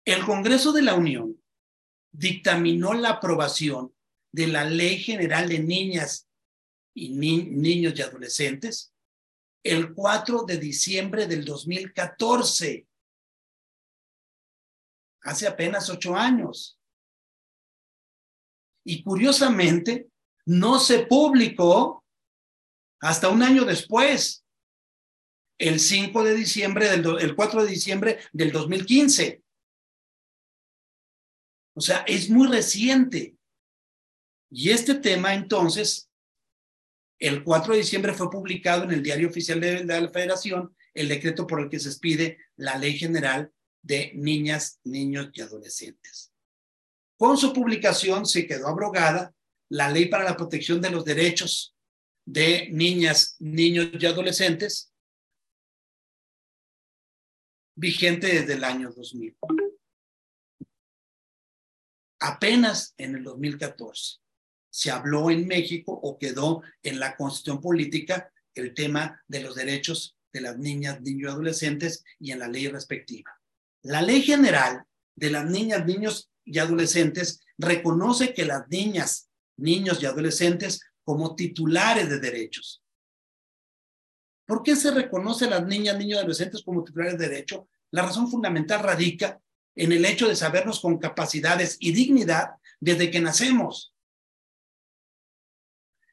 El 0.03 0.25
Congreso 0.25 0.71
de 0.71 0.81
la 0.81 0.95
Unión 0.95 1.41
dictaminó 2.11 2.93
la 2.93 3.09
aprobación 3.11 3.93
de 4.31 4.47
la 4.47 4.65
Ley 4.65 4.99
General 4.99 5.47
de 5.47 5.59
Niñas 5.59 6.27
y 6.93 7.09
Niños 7.09 7.93
y 7.95 8.01
Adolescentes 8.01 8.95
el 9.65 9.95
4 9.95 10.43
de 10.43 10.57
diciembre 10.57 11.25
del 11.25 11.43
2014 11.43 12.87
hace 15.21 15.47
apenas 15.47 15.89
ocho 15.89 16.15
años. 16.15 16.79
Y 18.85 19.01
curiosamente, 19.01 20.11
no 20.45 20.79
se 20.79 21.05
publicó 21.05 22.03
hasta 23.01 23.29
un 23.29 23.43
año 23.43 23.65
después, 23.65 24.45
el 25.57 25.79
5 25.79 26.23
de 26.23 26.35
diciembre, 26.35 26.89
del, 26.89 27.19
el 27.19 27.35
4 27.35 27.63
de 27.63 27.69
diciembre 27.69 28.19
del 28.33 28.51
2015. 28.51 29.41
O 31.75 31.81
sea, 31.81 31.99
es 32.07 32.29
muy 32.29 32.47
reciente. 32.47 33.35
Y 34.49 34.69
este 34.69 34.95
tema, 34.95 35.33
entonces, 35.33 36.09
el 37.19 37.43
4 37.43 37.73
de 37.73 37.79
diciembre 37.79 38.13
fue 38.13 38.29
publicado 38.29 38.83
en 38.83 38.91
el 38.91 39.03
Diario 39.03 39.29
Oficial 39.29 39.59
de 39.59 39.83
la 39.83 40.09
Federación 40.09 40.75
el 40.93 41.09
decreto 41.09 41.45
por 41.45 41.61
el 41.61 41.69
que 41.69 41.79
se 41.79 41.89
expide 41.89 42.37
la 42.55 42.77
Ley 42.77 42.97
General 42.97 43.51
de 43.81 44.11
niñas, 44.15 44.79
niños 44.83 45.29
y 45.33 45.41
adolescentes. 45.41 46.31
Con 47.17 47.37
su 47.37 47.53
publicación 47.53 48.25
se 48.25 48.47
quedó 48.47 48.67
abrogada 48.67 49.33
la 49.69 49.89
Ley 49.89 50.05
para 50.05 50.23
la 50.23 50.37
Protección 50.37 50.81
de 50.81 50.91
los 50.91 51.05
Derechos 51.05 51.75
de 52.25 52.69
Niñas, 52.71 53.35
Niños 53.39 53.89
y 53.93 54.05
Adolescentes, 54.05 54.91
vigente 57.75 58.27
desde 58.27 58.53
el 58.53 58.63
año 58.63 58.91
2000. 58.91 59.37
Apenas 62.19 62.93
en 62.97 63.15
el 63.15 63.23
2014 63.23 64.17
se 64.69 64.91
habló 64.91 65.29
en 65.29 65.47
México 65.47 65.91
o 65.91 66.17
quedó 66.17 66.61
en 66.81 66.99
la 66.99 67.15
Constitución 67.15 67.61
Política 67.61 68.31
el 68.55 68.73
tema 68.73 69.21
de 69.27 69.41
los 69.41 69.55
derechos 69.55 70.17
de 70.33 70.41
las 70.41 70.57
niñas, 70.57 71.01
niños 71.01 71.29
y 71.29 71.33
adolescentes 71.33 72.03
y 72.19 72.31
en 72.31 72.39
la 72.39 72.47
ley 72.47 72.67
respectiva. 72.67 73.39
La 73.83 74.01
ley 74.01 74.21
general 74.21 74.83
de 75.15 75.29
las 75.29 75.45
niñas, 75.45 75.85
niños 75.85 76.29
y 76.43 76.59
adolescentes 76.59 77.41
reconoce 77.57 78.33
que 78.33 78.45
las 78.45 78.67
niñas, 78.67 79.29
niños 79.57 80.01
y 80.01 80.05
adolescentes 80.05 80.81
como 81.03 81.35
titulares 81.35 82.09
de 82.09 82.19
derechos. 82.19 82.83
¿Por 84.45 84.61
qué 84.63 84.75
se 84.75 84.91
reconoce 84.91 85.45
a 85.45 85.49
las 85.49 85.65
niñas, 85.65 85.97
niños 85.97 86.17
y 86.17 86.19
adolescentes 86.19 86.63
como 86.63 86.83
titulares 86.83 87.17
de 87.17 87.29
derecho? 87.29 87.67
La 87.91 88.03
razón 88.03 88.29
fundamental 88.29 88.81
radica 88.81 89.39
en 89.75 89.91
el 89.91 90.05
hecho 90.05 90.27
de 90.27 90.35
sabernos 90.35 90.79
con 90.79 90.97
capacidades 90.97 91.77
y 91.79 91.91
dignidad 91.91 92.51
desde 92.79 93.11
que 93.11 93.19
nacemos, 93.19 93.93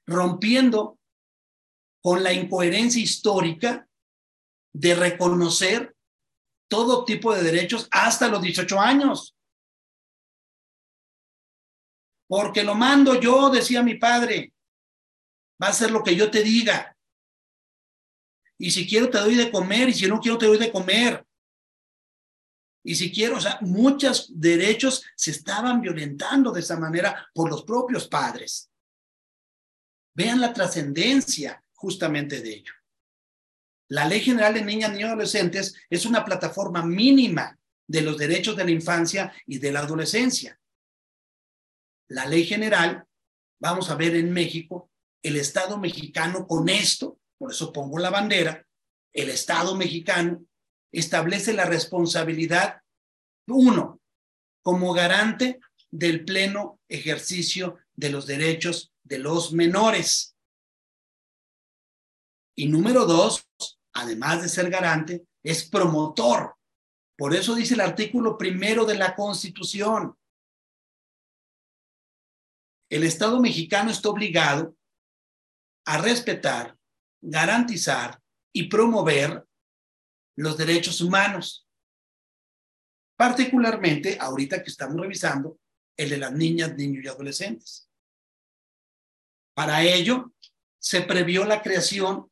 rompiendo 0.06 0.98
con 2.02 2.22
la 2.22 2.32
incoherencia 2.32 3.00
histórica 3.00 3.88
de 4.72 4.94
reconocer 4.94 5.94
todo 6.68 7.04
tipo 7.04 7.34
de 7.34 7.42
derechos 7.42 7.86
hasta 7.90 8.28
los 8.28 8.42
18 8.42 8.80
años. 8.80 9.36
Porque 12.32 12.64
lo 12.64 12.74
mando 12.74 13.20
yo, 13.20 13.50
decía 13.50 13.82
mi 13.82 13.96
padre. 13.96 14.54
Va 15.62 15.68
a 15.68 15.72
ser 15.74 15.90
lo 15.90 16.02
que 16.02 16.16
yo 16.16 16.30
te 16.30 16.42
diga. 16.42 16.96
Y 18.56 18.70
si 18.70 18.88
quiero 18.88 19.10
te 19.10 19.18
doy 19.18 19.34
de 19.34 19.50
comer 19.50 19.90
y 19.90 19.92
si 19.92 20.06
no 20.06 20.18
quiero 20.18 20.38
te 20.38 20.46
doy 20.46 20.56
de 20.56 20.72
comer. 20.72 21.26
Y 22.82 22.94
si 22.94 23.12
quiero, 23.12 23.36
o 23.36 23.40
sea, 23.40 23.58
muchos 23.60 24.30
derechos 24.40 25.04
se 25.14 25.30
estaban 25.30 25.82
violentando 25.82 26.52
de 26.52 26.60
esa 26.60 26.78
manera 26.78 27.28
por 27.34 27.50
los 27.50 27.64
propios 27.64 28.08
padres. 28.08 28.70
Vean 30.14 30.40
la 30.40 30.54
trascendencia 30.54 31.62
justamente 31.74 32.40
de 32.40 32.50
ello. 32.50 32.72
La 33.88 34.08
Ley 34.08 34.20
General 34.20 34.54
de 34.54 34.64
Niñas, 34.64 34.98
y 34.98 35.02
Adolescentes 35.02 35.74
es 35.90 36.06
una 36.06 36.24
plataforma 36.24 36.82
mínima 36.82 37.58
de 37.86 38.00
los 38.00 38.16
derechos 38.16 38.56
de 38.56 38.64
la 38.64 38.70
infancia 38.70 39.30
y 39.44 39.58
de 39.58 39.70
la 39.70 39.80
adolescencia. 39.80 40.58
La 42.12 42.26
ley 42.26 42.44
general, 42.44 43.06
vamos 43.58 43.88
a 43.88 43.94
ver 43.94 44.14
en 44.16 44.34
México, 44.34 44.90
el 45.22 45.36
Estado 45.36 45.78
mexicano 45.78 46.46
con 46.46 46.68
esto, 46.68 47.18
por 47.38 47.52
eso 47.52 47.72
pongo 47.72 47.98
la 47.98 48.10
bandera, 48.10 48.66
el 49.14 49.30
Estado 49.30 49.74
mexicano 49.76 50.44
establece 50.92 51.54
la 51.54 51.64
responsabilidad, 51.64 52.82
uno, 53.46 54.02
como 54.62 54.92
garante 54.92 55.58
del 55.90 56.26
pleno 56.26 56.80
ejercicio 56.86 57.78
de 57.94 58.10
los 58.10 58.26
derechos 58.26 58.92
de 59.02 59.18
los 59.18 59.54
menores. 59.54 60.36
Y 62.54 62.68
número 62.68 63.06
dos, 63.06 63.48
además 63.94 64.42
de 64.42 64.50
ser 64.50 64.68
garante, 64.68 65.24
es 65.42 65.64
promotor. 65.64 66.56
Por 67.16 67.34
eso 67.34 67.54
dice 67.54 67.72
el 67.72 67.80
artículo 67.80 68.36
primero 68.36 68.84
de 68.84 68.96
la 68.96 69.14
Constitución. 69.14 70.14
El 72.92 73.04
Estado 73.04 73.40
mexicano 73.40 73.90
está 73.90 74.10
obligado 74.10 74.76
a 75.86 75.96
respetar, 75.96 76.76
garantizar 77.22 78.20
y 78.52 78.64
promover 78.64 79.46
los 80.36 80.58
derechos 80.58 81.00
humanos. 81.00 81.66
Particularmente 83.16 84.18
ahorita 84.20 84.62
que 84.62 84.68
estamos 84.68 85.00
revisando 85.00 85.58
el 85.96 86.10
de 86.10 86.18
las 86.18 86.32
niñas, 86.34 86.76
niños 86.76 87.02
y 87.02 87.08
adolescentes. 87.08 87.88
Para 89.54 89.82
ello, 89.82 90.34
se 90.78 91.00
previó 91.00 91.46
la 91.46 91.62
creación 91.62 92.30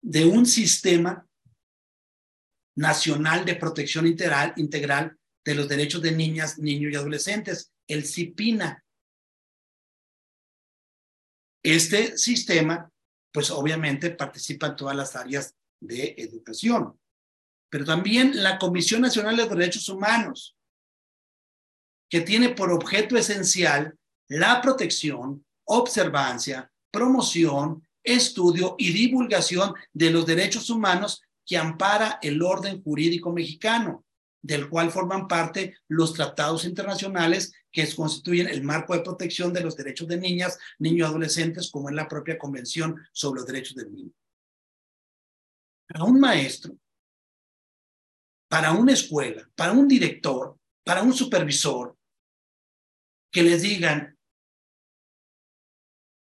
de 0.00 0.26
un 0.26 0.46
sistema 0.46 1.26
nacional 2.76 3.44
de 3.44 3.56
protección 3.56 4.06
integral, 4.06 4.52
integral 4.58 5.18
de 5.44 5.56
los 5.56 5.68
derechos 5.68 6.02
de 6.02 6.12
niñas, 6.12 6.60
niños 6.60 6.92
y 6.92 6.96
adolescentes, 6.96 7.72
el 7.88 8.06
CIPINA. 8.06 8.84
Este 11.70 12.16
sistema, 12.16 12.90
pues 13.30 13.50
obviamente 13.50 14.08
participa 14.12 14.68
en 14.68 14.76
todas 14.76 14.96
las 14.96 15.14
áreas 15.14 15.54
de 15.78 16.14
educación, 16.16 16.98
pero 17.68 17.84
también 17.84 18.42
la 18.42 18.58
Comisión 18.58 19.02
Nacional 19.02 19.36
de 19.36 19.46
Derechos 19.46 19.86
Humanos, 19.90 20.56
que 22.08 22.22
tiene 22.22 22.48
por 22.48 22.72
objeto 22.72 23.18
esencial 23.18 23.98
la 24.28 24.62
protección, 24.62 25.44
observancia, 25.64 26.72
promoción, 26.90 27.86
estudio 28.02 28.74
y 28.78 28.90
divulgación 28.90 29.74
de 29.92 30.10
los 30.10 30.24
derechos 30.24 30.70
humanos 30.70 31.20
que 31.44 31.58
ampara 31.58 32.18
el 32.22 32.40
orden 32.40 32.82
jurídico 32.82 33.30
mexicano, 33.30 34.06
del 34.42 34.68
cual 34.68 34.90
forman 34.90 35.26
parte 35.26 35.76
los 35.88 36.14
tratados 36.14 36.64
internacionales 36.64 37.52
que 37.70 37.94
constituyen 37.94 38.48
el 38.48 38.62
marco 38.62 38.94
de 38.94 39.00
protección 39.00 39.52
de 39.52 39.60
los 39.60 39.76
derechos 39.76 40.08
de 40.08 40.16
niñas, 40.16 40.58
niños 40.78 41.08
y 41.08 41.10
adolescentes, 41.10 41.70
como 41.70 41.88
es 41.88 41.94
la 41.94 42.08
propia 42.08 42.38
Convención 42.38 42.96
sobre 43.12 43.40
los 43.40 43.46
Derechos 43.46 43.76
del 43.76 43.92
Niño. 43.92 44.12
Para 45.86 46.04
un 46.04 46.20
maestro, 46.20 46.76
para 48.48 48.72
una 48.72 48.92
escuela, 48.92 49.48
para 49.54 49.72
un 49.72 49.86
director, 49.86 50.58
para 50.84 51.02
un 51.02 51.12
supervisor, 51.12 51.96
que 53.30 53.42
les 53.42 53.62
digan, 53.62 54.16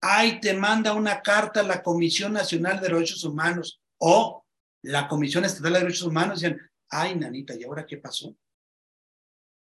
ay, 0.01 0.39
te 0.39 0.53
manda 0.53 0.93
una 0.93 1.22
carta 1.22 1.59
a 1.59 1.63
la 1.63 1.84
Comisión 1.84 2.34
Nacional 2.34 2.80
de 2.80 2.88
Derechos 2.88 3.24
Humanos 3.24 3.80
o 3.99 4.45
la 4.84 5.07
Comisión 5.07 5.45
Estatal 5.45 5.74
de 5.74 5.80
Derechos 5.80 6.03
Humanos, 6.03 6.41
dicen, 6.41 6.59
ay, 6.89 7.15
nanita, 7.15 7.55
¿y 7.55 7.63
ahora 7.63 7.86
qué 7.86 7.97
pasó? 7.97 8.36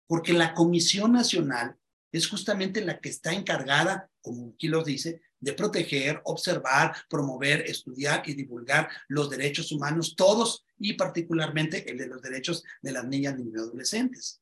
Porque 0.06 0.32
la 0.32 0.54
Comisión 0.54 1.12
Nacional 1.12 1.76
es 2.12 2.28
justamente 2.28 2.80
la 2.80 3.00
que 3.00 3.08
está 3.08 3.32
encargada, 3.32 4.10
como 4.20 4.52
aquí 4.54 4.68
lo 4.68 4.82
dice, 4.82 5.22
de 5.38 5.52
proteger, 5.52 6.20
observar, 6.24 6.94
promover, 7.08 7.62
estudiar 7.62 8.22
y 8.28 8.34
divulgar 8.34 8.88
los 9.08 9.30
derechos 9.30 9.72
humanos, 9.72 10.14
todos 10.16 10.64
y 10.78 10.94
particularmente 10.94 11.88
el 11.90 11.98
de 11.98 12.08
los 12.08 12.20
derechos 12.20 12.64
de 12.82 12.92
las 12.92 13.04
niñas, 13.06 13.36
y 13.38 13.56
adolescentes. 13.56 14.40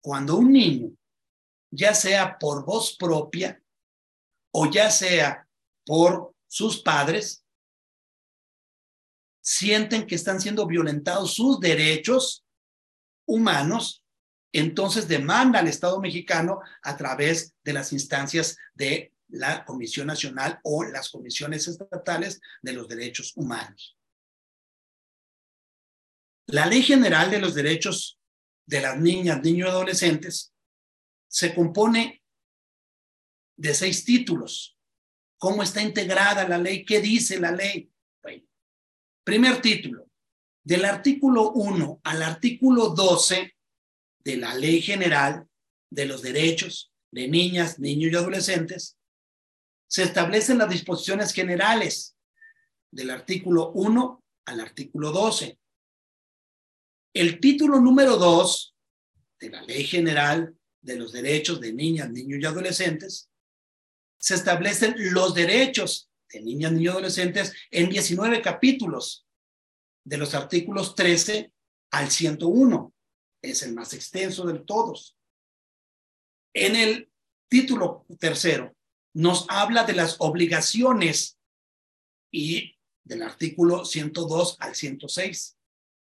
Cuando 0.00 0.36
un 0.36 0.52
niño 0.52 0.90
ya 1.70 1.94
sea 1.94 2.38
por 2.38 2.64
voz 2.64 2.96
propia 2.96 3.62
o 4.52 4.70
ya 4.70 4.90
sea 4.90 5.46
por 5.84 6.34
sus 6.46 6.82
padres, 6.82 7.44
sienten 9.48 10.06
que 10.06 10.14
están 10.14 10.42
siendo 10.42 10.66
violentados 10.66 11.32
sus 11.32 11.58
derechos 11.58 12.44
humanos, 13.26 14.04
entonces 14.52 15.08
demanda 15.08 15.58
al 15.58 15.68
Estado 15.68 15.98
mexicano 16.00 16.60
a 16.82 16.98
través 16.98 17.54
de 17.64 17.72
las 17.72 17.94
instancias 17.94 18.58
de 18.74 19.14
la 19.28 19.64
Comisión 19.64 20.06
Nacional 20.06 20.60
o 20.64 20.84
las 20.84 21.08
comisiones 21.08 21.66
estatales 21.66 22.42
de 22.60 22.74
los 22.74 22.88
derechos 22.88 23.32
humanos. 23.36 23.96
La 26.48 26.66
Ley 26.66 26.82
General 26.82 27.30
de 27.30 27.38
los 27.38 27.54
Derechos 27.54 28.18
de 28.66 28.82
las 28.82 28.98
Niñas, 28.98 29.40
Niños 29.42 29.68
y 29.68 29.70
Adolescentes 29.70 30.52
se 31.26 31.54
compone 31.54 32.22
de 33.56 33.72
seis 33.72 34.04
títulos. 34.04 34.76
¿Cómo 35.38 35.62
está 35.62 35.80
integrada 35.80 36.46
la 36.46 36.58
ley? 36.58 36.84
¿Qué 36.84 37.00
dice 37.00 37.40
la 37.40 37.52
ley? 37.52 37.90
Primer 39.28 39.60
título, 39.60 40.08
del 40.64 40.86
artículo 40.86 41.52
1 41.52 42.00
al 42.02 42.22
artículo 42.22 42.88
12 42.88 43.54
de 44.24 44.36
la 44.38 44.54
Ley 44.54 44.80
General 44.80 45.46
de 45.90 46.06
los 46.06 46.22
Derechos 46.22 46.94
de 47.10 47.28
Niñas, 47.28 47.78
Niños 47.78 48.10
y 48.10 48.16
Adolescentes, 48.16 48.96
se 49.86 50.04
establecen 50.04 50.56
las 50.56 50.70
disposiciones 50.70 51.34
generales 51.34 52.16
del 52.90 53.10
artículo 53.10 53.70
1 53.72 54.24
al 54.46 54.60
artículo 54.60 55.12
12. 55.12 55.58
El 57.12 57.38
título 57.38 57.82
número 57.82 58.16
2 58.16 58.74
de 59.40 59.50
la 59.50 59.60
Ley 59.60 59.84
General 59.84 60.56
de 60.80 60.96
los 60.96 61.12
derechos 61.12 61.60
de 61.60 61.74
niñas, 61.74 62.08
niños 62.08 62.40
y 62.40 62.46
adolescentes, 62.46 63.28
se 64.18 64.36
establecen 64.36 64.94
los 65.12 65.34
derechos 65.34 66.07
de 66.32 66.40
niñas, 66.40 66.72
niños 66.72 66.84
y 66.84 66.96
adolescentes 66.96 67.54
en 67.70 67.88
19 67.88 68.42
capítulos, 68.42 69.26
de 70.04 70.16
los 70.16 70.34
artículos 70.34 70.94
13 70.94 71.52
al 71.90 72.10
101. 72.10 72.94
Es 73.42 73.62
el 73.62 73.74
más 73.74 73.92
extenso 73.92 74.46
de 74.46 74.58
todos. 74.60 75.16
En 76.54 76.74
el 76.76 77.10
título 77.48 78.06
tercero 78.18 78.74
nos 79.14 79.46
habla 79.48 79.84
de 79.84 79.94
las 79.94 80.16
obligaciones 80.18 81.38
y 82.30 82.76
del 83.04 83.22
artículo 83.22 83.84
102 83.84 84.56
al 84.60 84.74
106. 84.74 85.56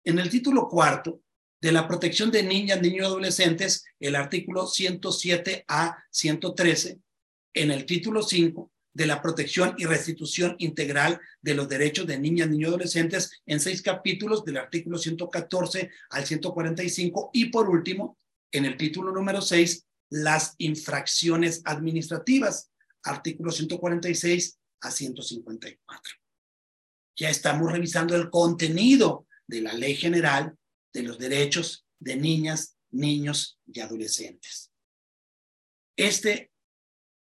En 0.04 0.18
el 0.18 0.30
título 0.30 0.68
cuarto 0.68 1.20
de 1.60 1.72
la 1.72 1.88
protección 1.88 2.30
de 2.30 2.42
niñas, 2.42 2.80
niños 2.80 3.04
y 3.04 3.06
adolescentes, 3.06 3.84
el 3.98 4.14
artículo 4.14 4.66
107 4.66 5.64
a 5.68 5.96
113, 6.10 7.00
en 7.54 7.70
el 7.70 7.86
título 7.86 8.22
5 8.22 8.70
de 8.96 9.06
la 9.06 9.20
protección 9.20 9.74
y 9.76 9.84
restitución 9.84 10.56
integral 10.58 11.20
de 11.42 11.54
los 11.54 11.68
derechos 11.68 12.06
de 12.06 12.18
niñas, 12.18 12.48
niños 12.48 12.68
y 12.68 12.70
adolescentes, 12.70 13.30
en 13.44 13.60
seis 13.60 13.82
capítulos 13.82 14.42
del 14.42 14.56
artículo 14.56 14.96
114 14.96 15.90
al 16.08 16.24
145, 16.24 17.28
y 17.34 17.50
por 17.50 17.68
último, 17.68 18.16
en 18.50 18.64
el 18.64 18.78
título 18.78 19.12
número 19.12 19.42
6, 19.42 19.84
las 20.08 20.54
infracciones 20.56 21.60
administrativas, 21.66 22.70
artículo 23.02 23.52
146 23.52 24.58
a 24.80 24.90
154. 24.90 26.14
Ya 27.16 27.28
estamos 27.28 27.70
revisando 27.70 28.16
el 28.16 28.30
contenido 28.30 29.26
de 29.46 29.60
la 29.60 29.74
ley 29.74 29.94
general 29.94 30.56
de 30.94 31.02
los 31.02 31.18
derechos 31.18 31.84
de 31.98 32.16
niñas, 32.16 32.78
niños 32.90 33.58
y 33.66 33.78
adolescentes. 33.80 34.72
Este 35.98 36.50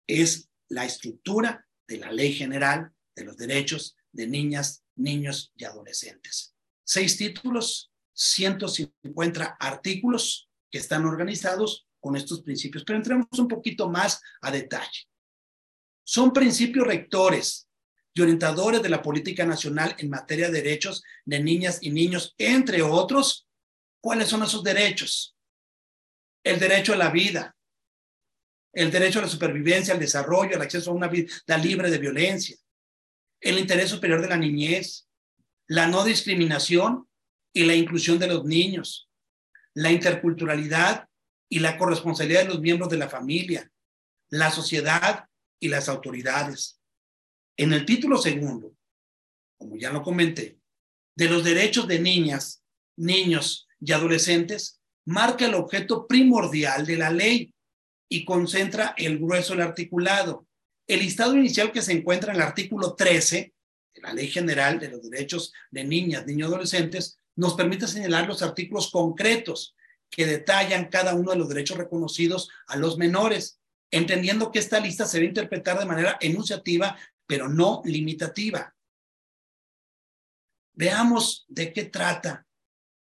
es 0.07 0.49
la 0.69 0.85
estructura 0.85 1.67
de 1.87 1.99
la 1.99 2.13
Ley 2.13 2.33
General 2.33 2.91
de 3.15 3.25
los 3.25 3.37
Derechos 3.37 3.97
de 4.13 4.27
Niñas, 4.27 4.85
Niños 4.97 5.53
y 5.57 5.65
Adolescentes. 5.65 6.55
Seis 6.85 7.17
títulos, 7.17 7.91
150 8.13 9.57
artículos 9.59 10.49
que 10.71 10.79
están 10.79 11.05
organizados 11.05 11.87
con 12.01 12.17
estos 12.17 12.43
principios, 12.43 12.85
pero 12.85 12.99
entremos 12.99 13.27
un 13.39 13.49
poquito 13.49 13.89
más 13.89 14.21
a 14.41 14.51
detalle. 14.51 15.09
Son 16.05 16.33
principios 16.33 16.87
rectores 16.87 17.69
y 18.13 18.21
orientadores 18.21 18.83
de 18.83 18.89
la 18.89 19.03
política 19.03 19.45
nacional 19.45 19.97
en 19.99 20.11
materia 20.11 20.47
de 20.47 20.63
derechos 20.63 21.03
de 21.25 21.43
niñas 21.43 21.79
y 21.81 21.91
niños, 21.91 22.35
entre 22.39 22.83
otros, 22.83 23.45
¿Cuáles 24.05 24.29
son 24.29 24.43
esos 24.43 24.63
derechos? 24.63 25.35
El 26.45 26.61
derecho 26.61 26.93
a 26.93 26.97
la 26.97 27.09
vida, 27.09 27.57
el 28.75 28.91
derecho 28.91 29.21
a 29.21 29.23
la 29.23 29.29
supervivencia, 29.29 29.95
al 29.95 30.01
desarrollo, 30.01 30.57
al 30.57 30.63
acceso 30.63 30.91
a 30.91 30.95
una 30.95 31.09
vida 31.09 31.59
libre 31.63 31.91
de 31.91 31.99
violencia, 31.99 32.57
el 33.41 33.59
interés 33.59 33.91
superior 33.91 34.21
de 34.21 34.29
la 34.29 34.37
niñez, 34.37 35.09
la 35.69 35.87
no 35.87 36.05
discriminación 36.05 37.09
y 37.53 37.65
la 37.65 37.75
inclusión 37.75 38.19
de 38.19 38.27
los 38.27 38.45
niños, 38.45 39.09
la 39.75 39.93
interculturalidad 39.93 41.09
y 41.49 41.61
la 41.61 41.79
corresponsabilidad 41.79 42.43
de 42.43 42.49
los 42.49 42.61
miembros 42.61 42.91
de 42.91 42.99
la 42.99 43.09
familia, 43.09 43.71
la 44.31 44.51
sociedad 44.51 45.29
y 45.61 45.69
las 45.69 45.89
autoridades. 45.89 46.81
En 47.57 47.73
el 47.73 47.87
título 47.87 48.19
segundo, 48.19 48.75
como 49.57 49.77
ya 49.77 49.93
lo 49.93 50.03
comenté, 50.03 50.59
de 51.17 51.29
los 51.29 51.45
derechos 51.45 51.87
de 51.87 52.01
niñas, 52.01 52.65
niños 52.97 53.69
y 53.81 53.93
adolescentes, 53.93 54.81
marca 55.07 55.47
el 55.47 55.55
objeto 55.55 56.07
primordial 56.07 56.87
de 56.87 56.97
la 56.97 57.11
ley 57.11 57.54
y 58.09 58.25
concentra 58.25 58.95
el 58.97 59.19
grueso 59.19 59.53
del 59.53 59.63
articulado. 59.63 60.47
El 60.87 61.01
listado 61.01 61.37
inicial 61.37 61.73
que 61.73 61.83
se 61.83 61.93
encuentra 61.93 62.33
en 62.33 62.41
el 62.41 62.47
artículo 62.47 62.95
13 62.95 63.55
de 63.95 64.01
la 64.03 64.13
Ley 64.13 64.29
General 64.29 64.79
de 64.79 64.89
los 64.89 65.09
Derechos 65.09 65.53
de 65.71 65.85
Niñas, 65.85 66.27
Niños 66.27 66.49
y 66.49 66.53
Adolescentes 66.53 67.19
nos 67.37 67.55
permite 67.55 67.87
señalar 67.87 68.27
los 68.27 68.43
artículos 68.43 68.91
concretos 68.91 69.75
que 70.11 70.27
detallan 70.27 70.89
cada 70.89 71.15
uno 71.15 71.33
de 71.33 71.39
los 71.39 71.49
derechos 71.49 71.77
reconocidos 71.77 72.49
a 72.69 72.77
los 72.77 72.99
menores, 72.99 73.59
entendiendo 73.91 74.53
que 74.53 74.61
esta 74.61 74.79
lista 74.79 75.07
se 75.07 75.19
debe 75.19 75.29
interpretar 75.29 75.79
de 75.79 75.87
manera 75.87 76.19
enunciativa, 76.21 76.97
pero 77.27 77.49
no 77.49 77.83
limitativa. 77.85 78.75
Veamos 80.73 81.45
de 81.49 81.73
qué 81.73 81.85
trata 81.85 82.47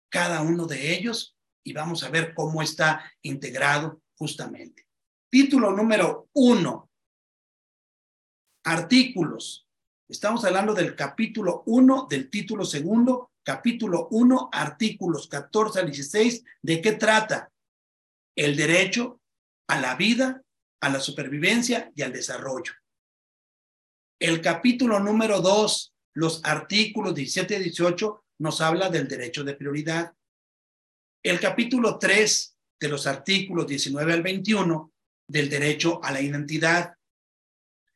cada 0.09 0.41
uno 0.41 0.67
de 0.67 0.93
ellos 0.93 1.35
y 1.63 1.73
vamos 1.73 2.03
a 2.03 2.09
ver 2.09 2.33
cómo 2.33 2.61
está 2.61 3.11
integrado 3.21 4.01
justamente. 4.21 4.85
Título 5.31 5.71
número 5.71 6.29
uno. 6.33 6.91
Artículos. 8.65 9.67
Estamos 10.07 10.45
hablando 10.45 10.75
del 10.75 10.95
capítulo 10.95 11.63
uno 11.65 12.05
del 12.07 12.29
título 12.29 12.63
segundo, 12.63 13.31
capítulo 13.41 14.09
uno, 14.11 14.47
artículos 14.51 15.27
14 15.27 15.79
al 15.79 15.85
16. 15.87 16.43
¿De 16.61 16.81
qué 16.83 16.91
trata? 16.91 17.51
El 18.35 18.55
derecho 18.55 19.19
a 19.67 19.81
la 19.81 19.95
vida, 19.95 20.43
a 20.81 20.89
la 20.89 20.99
supervivencia 20.99 21.91
y 21.95 22.03
al 22.03 22.13
desarrollo. 22.13 22.73
El 24.19 24.39
capítulo 24.39 24.99
número 24.99 25.41
dos, 25.41 25.95
los 26.13 26.45
artículos 26.45 27.15
17 27.15 27.55
y 27.55 27.63
18, 27.63 28.23
nos 28.37 28.61
habla 28.61 28.91
del 28.91 29.07
derecho 29.07 29.43
de 29.43 29.55
prioridad. 29.55 30.13
El 31.23 31.39
capítulo 31.39 31.97
3 31.97 32.50
de 32.81 32.89
los 32.89 33.05
artículos 33.05 33.67
19 33.67 34.11
al 34.11 34.23
21 34.23 34.91
del 35.27 35.49
derecho 35.49 36.03
a 36.03 36.11
la 36.11 36.19
identidad. 36.19 36.95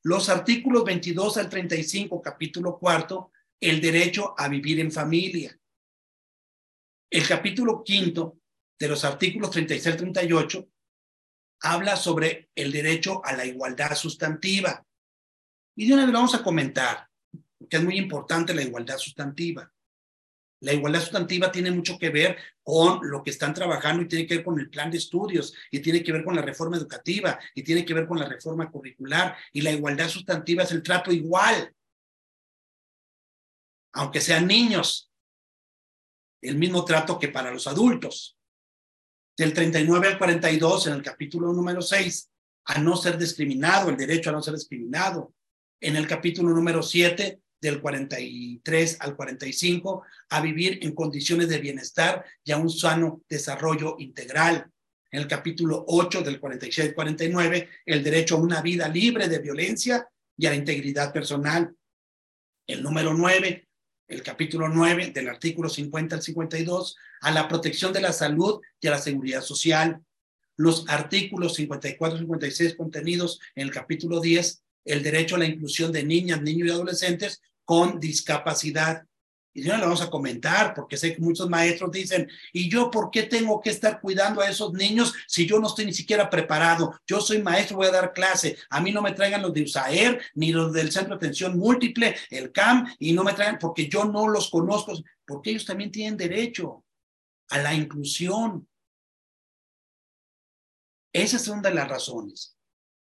Los 0.03 0.29
artículos 0.29 0.85
22 0.85 1.37
al 1.37 1.49
35, 1.49 2.21
capítulo 2.21 2.77
cuarto, 2.77 3.31
el 3.59 3.81
derecho 3.81 4.35
a 4.37 4.47
vivir 4.47 4.79
en 4.79 4.91
familia. 4.91 5.59
El 7.09 7.27
capítulo 7.27 7.83
quinto 7.83 8.37
de 8.77 8.87
los 8.87 9.03
artículos 9.03 9.49
36 9.49 9.87
al 9.87 9.97
38 9.97 10.69
habla 11.61 11.95
sobre 11.95 12.51
el 12.53 12.71
derecho 12.71 13.25
a 13.25 13.33
la 13.33 13.45
igualdad 13.45 13.95
sustantiva. 13.95 14.85
Y 15.75 15.87
de 15.87 15.93
una 15.95 16.05
vez 16.05 16.13
vamos 16.13 16.35
a 16.35 16.43
comentar, 16.43 17.09
que 17.67 17.77
es 17.77 17.83
muy 17.83 17.97
importante 17.97 18.53
la 18.53 18.61
igualdad 18.61 18.99
sustantiva. 18.99 19.73
La 20.65 20.73
igualdad 20.73 20.99
sustantiva 20.99 21.51
tiene 21.51 21.69
mucho 21.69 21.99
que 21.99 22.09
ver 22.09 22.37
con 22.63 22.99
lo 23.07 23.21
que 23.21 23.29
están 23.29 23.53
trabajando 23.53 24.01
y 24.01 24.07
tiene 24.07 24.25
que 24.25 24.37
ver 24.37 24.43
con 24.43 24.59
el 24.59 24.67
plan 24.67 24.89
de 24.89 24.97
estudios 24.97 25.53
y 25.69 25.79
tiene 25.79 26.01
que 26.01 26.11
ver 26.11 26.23
con 26.23 26.35
la 26.35 26.41
reforma 26.41 26.75
educativa 26.75 27.37
y 27.53 27.61
tiene 27.61 27.85
que 27.85 27.93
ver 27.93 28.07
con 28.07 28.17
la 28.17 28.25
reforma 28.25 28.71
curricular 28.71 29.37
y 29.53 29.61
la 29.61 29.71
igualdad 29.71 30.09
sustantiva 30.09 30.63
es 30.63 30.71
el 30.71 30.81
trato 30.81 31.11
igual, 31.11 31.71
aunque 33.93 34.19
sean 34.19 34.47
niños, 34.47 35.11
el 36.41 36.55
mismo 36.55 36.83
trato 36.83 37.19
que 37.19 37.27
para 37.27 37.51
los 37.51 37.67
adultos. 37.67 38.35
Del 39.37 39.53
39 39.53 40.07
al 40.07 40.17
42 40.17 40.87
en 40.87 40.93
el 40.93 41.03
capítulo 41.03 41.53
número 41.53 41.83
6, 41.83 42.31
a 42.65 42.79
no 42.79 42.97
ser 42.97 43.19
discriminado, 43.19 43.91
el 43.91 43.97
derecho 43.97 44.31
a 44.31 44.33
no 44.33 44.41
ser 44.41 44.55
discriminado. 44.55 45.31
En 45.79 45.95
el 45.95 46.07
capítulo 46.07 46.49
número 46.49 46.81
7, 46.81 47.39
del 47.65 47.81
43 47.81 48.97
al 48.99 49.15
45 49.15 50.03
a 50.29 50.41
vivir 50.41 50.79
en 50.81 50.93
condiciones 50.93 51.49
de 51.49 51.59
bienestar 51.59 52.23
y 52.43 52.51
a 52.51 52.57
un 52.57 52.69
sano 52.69 53.23
desarrollo 53.27 53.95
integral. 53.99 54.69
En 55.11 55.21
el 55.21 55.27
capítulo 55.27 55.83
8 55.87 56.21
del 56.21 56.39
46 56.39 56.89
al 56.89 56.95
49, 56.95 57.69
el 57.85 58.03
derecho 58.03 58.35
a 58.35 58.39
una 58.41 58.61
vida 58.61 58.87
libre 58.87 59.27
de 59.27 59.39
violencia 59.39 60.07
y 60.37 60.45
a 60.45 60.51
la 60.51 60.55
integridad 60.55 61.11
personal. 61.11 61.73
El 62.67 62.83
número 62.83 63.13
9, 63.13 63.67
el 64.07 64.23
capítulo 64.23 64.69
9 64.69 65.11
del 65.11 65.29
artículo 65.29 65.69
50 65.69 66.15
al 66.15 66.21
52, 66.21 66.97
a 67.21 67.31
la 67.31 67.47
protección 67.47 67.93
de 67.93 68.01
la 68.01 68.13
salud 68.13 68.61
y 68.79 68.87
a 68.87 68.91
la 68.91 68.99
seguridad 68.99 69.41
social. 69.41 70.01
Los 70.57 70.85
artículos 70.87 71.55
54 71.55 72.17
y 72.17 72.21
56 72.21 72.75
contenidos 72.75 73.39
en 73.55 73.63
el 73.63 73.71
capítulo 73.71 74.19
10 74.21 74.61
el 74.85 75.01
derecho 75.01 75.35
a 75.35 75.39
la 75.39 75.45
inclusión 75.45 75.91
de 75.91 76.03
niñas, 76.03 76.41
niños 76.41 76.67
y 76.67 76.71
adolescentes 76.71 77.41
con 77.65 77.99
discapacidad. 77.99 79.05
Y 79.57 79.61
no 79.61 79.77
lo 79.77 79.83
vamos 79.83 80.01
a 80.01 80.09
comentar 80.09 80.73
porque 80.73 80.97
sé 80.97 81.15
que 81.15 81.21
muchos 81.21 81.49
maestros 81.49 81.89
dicen, 81.89 82.29
¿y 82.51 82.69
yo 82.69 82.91
por 82.91 83.09
qué 83.09 83.23
tengo 83.23 83.61
que 83.61 83.69
estar 83.69 84.01
cuidando 84.01 84.41
a 84.41 84.49
esos 84.49 84.73
niños 84.73 85.13
si 85.27 85.47
yo 85.47 85.59
no 85.59 85.67
estoy 85.67 85.85
ni 85.85 85.93
siquiera 85.93 86.29
preparado? 86.29 86.99
Yo 87.07 87.21
soy 87.21 87.41
maestro, 87.41 87.77
voy 87.77 87.87
a 87.87 87.91
dar 87.91 88.11
clase. 88.11 88.57
A 88.69 88.81
mí 88.81 88.91
no 88.91 89.01
me 89.01 89.13
traigan 89.13 89.41
los 89.41 89.53
de 89.53 89.63
USAER 89.63 90.21
ni 90.33 90.51
los 90.51 90.73
del 90.73 90.91
Centro 90.91 91.11
de 91.11 91.25
Atención 91.25 91.57
Múltiple, 91.57 92.15
el 92.31 92.51
CAM, 92.51 92.93
y 92.99 93.13
no 93.13 93.23
me 93.23 93.33
traigan 93.33 93.57
porque 93.57 93.87
yo 93.87 94.03
no 94.03 94.27
los 94.27 94.49
conozco, 94.49 94.93
porque 95.25 95.51
ellos 95.51 95.65
también 95.65 95.91
tienen 95.91 96.17
derecho 96.17 96.83
a 97.49 97.59
la 97.59 97.73
inclusión. 97.73 98.67
Esa 101.13 101.37
es 101.37 101.47
una 101.47 101.61
de 101.61 101.75
las 101.75 101.87
razones 101.87 102.54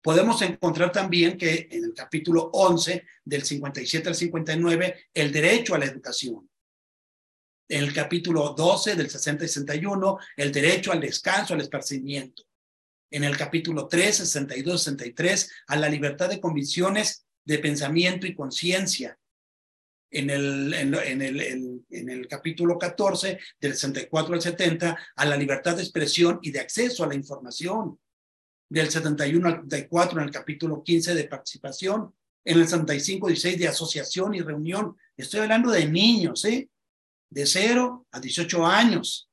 podemos 0.04 0.42
encontrar 0.42 0.92
también 0.92 1.38
que 1.38 1.66
en 1.70 1.82
el 1.82 1.94
capítulo 1.94 2.50
11, 2.52 3.06
del 3.24 3.42
57 3.42 4.10
al 4.10 4.14
59, 4.14 5.06
el 5.14 5.32
derecho 5.32 5.74
a 5.74 5.78
la 5.78 5.86
educación. 5.86 6.46
En 7.66 7.84
el 7.84 7.94
capítulo 7.94 8.52
12, 8.54 8.96
del 8.96 9.08
60 9.08 9.46
y 9.46 9.48
61, 9.48 10.18
el 10.36 10.52
derecho 10.52 10.92
al 10.92 11.00
descanso, 11.00 11.54
al 11.54 11.62
esparcimiento. 11.62 12.42
En 13.10 13.24
el 13.24 13.34
capítulo 13.38 13.88
3, 13.88 14.14
62, 14.14 14.82
63, 14.82 15.50
a 15.68 15.76
la 15.76 15.88
libertad 15.88 16.28
de 16.28 16.38
convicciones, 16.38 17.24
de 17.42 17.58
pensamiento 17.60 18.26
y 18.26 18.34
conciencia. 18.34 19.18
En 20.10 20.28
el, 20.28 20.74
en, 20.74 21.22
el, 21.22 21.82
en 21.88 22.10
el 22.10 22.28
capítulo 22.28 22.78
14, 22.78 23.38
del 23.58 23.72
64 23.72 24.34
al 24.34 24.42
70, 24.42 24.98
a 25.16 25.24
la 25.24 25.36
libertad 25.38 25.76
de 25.76 25.82
expresión 25.82 26.40
y 26.42 26.50
de 26.50 26.60
acceso 26.60 27.04
a 27.04 27.06
la 27.06 27.14
información 27.14 27.98
del 28.74 28.90
71 28.90 29.46
al 29.46 29.54
74 29.54 30.18
en 30.18 30.26
el 30.26 30.32
capítulo 30.32 30.82
15 30.82 31.14
de 31.14 31.24
participación, 31.24 32.12
en 32.44 32.58
el 32.58 32.64
75 32.64 33.28
16 33.28 33.58
de 33.58 33.68
asociación 33.68 34.34
y 34.34 34.40
reunión. 34.40 34.96
Estoy 35.16 35.40
hablando 35.40 35.70
de 35.70 35.86
niños, 35.86 36.44
¿eh? 36.44 36.68
De 37.30 37.46
0 37.46 38.06
a 38.10 38.18
18 38.18 38.66
años. 38.66 39.30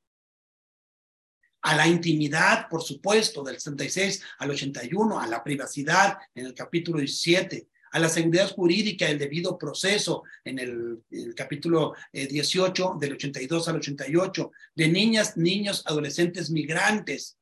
A 1.62 1.74
la 1.76 1.88
intimidad, 1.88 2.68
por 2.68 2.82
supuesto, 2.82 3.42
del 3.42 3.58
76 3.58 4.22
al 4.38 4.50
81, 4.50 5.20
a 5.20 5.26
la 5.26 5.42
privacidad 5.42 6.18
en 6.34 6.46
el 6.46 6.54
capítulo 6.54 6.98
17, 6.98 7.68
a 7.90 7.98
la 7.98 8.08
seguridad 8.08 8.48
jurídica, 8.50 9.08
el 9.08 9.18
debido 9.18 9.58
proceso 9.58 10.22
en 10.44 10.60
el, 10.60 11.02
el 11.10 11.34
capítulo 11.34 11.94
18, 12.12 12.94
eh, 12.94 12.98
del 13.00 13.12
82 13.14 13.68
al 13.68 13.76
88, 13.76 14.50
de 14.74 14.88
niñas, 14.88 15.36
niños, 15.36 15.82
adolescentes 15.86 16.50
migrantes, 16.50 17.38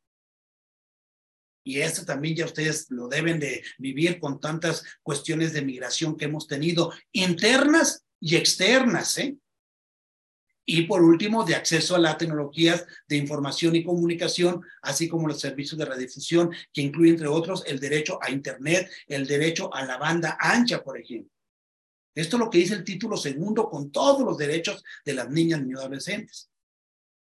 y 1.64 1.80
esto 1.80 2.04
también 2.04 2.36
ya 2.36 2.46
ustedes 2.46 2.86
lo 2.90 3.08
deben 3.08 3.38
de 3.38 3.62
vivir 3.78 4.18
con 4.18 4.40
tantas 4.40 4.84
cuestiones 5.02 5.52
de 5.52 5.62
migración 5.62 6.16
que 6.16 6.24
hemos 6.26 6.46
tenido, 6.46 6.92
internas 7.12 8.04
y 8.20 8.36
externas, 8.36 9.18
¿eh? 9.18 9.36
Y 10.66 10.82
por 10.82 11.02
último, 11.02 11.42
de 11.42 11.56
acceso 11.56 11.96
a 11.96 11.98
las 11.98 12.16
tecnologías 12.16 12.86
de 13.08 13.16
información 13.16 13.74
y 13.74 13.82
comunicación, 13.82 14.62
así 14.82 15.08
como 15.08 15.26
los 15.26 15.40
servicios 15.40 15.76
de 15.76 15.84
radiodifusión, 15.84 16.52
que 16.72 16.82
incluye, 16.82 17.10
entre 17.10 17.26
otros, 17.26 17.64
el 17.66 17.80
derecho 17.80 18.20
a 18.22 18.30
Internet, 18.30 18.88
el 19.08 19.26
derecho 19.26 19.74
a 19.74 19.84
la 19.84 19.96
banda 19.96 20.36
ancha, 20.38 20.84
por 20.84 20.96
ejemplo. 20.96 21.32
Esto 22.14 22.36
es 22.36 22.40
lo 22.40 22.50
que 22.50 22.58
dice 22.58 22.74
el 22.74 22.84
título 22.84 23.16
segundo 23.16 23.68
con 23.68 23.90
todos 23.90 24.20
los 24.20 24.38
derechos 24.38 24.84
de 25.04 25.14
las 25.14 25.28
niñas, 25.28 25.60
y 25.66 25.72
adolescentes. 25.72 26.50